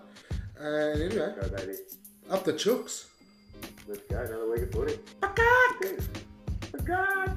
Uh, 0.60 0.64
and 0.64 1.02
anyway, 1.02 1.34
Go, 1.40 1.48
baby. 1.56 1.74
up 2.30 2.44
the 2.44 2.52
Chooks. 2.52 3.06
Let's 3.86 4.00
go. 4.10 4.18
Another 4.18 4.50
week 4.50 4.62
of 4.62 4.72
footy. 4.72 4.98
Cheers. 5.80 6.08
God. 6.84 7.36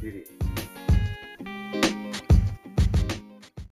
Beauty. 0.00 0.24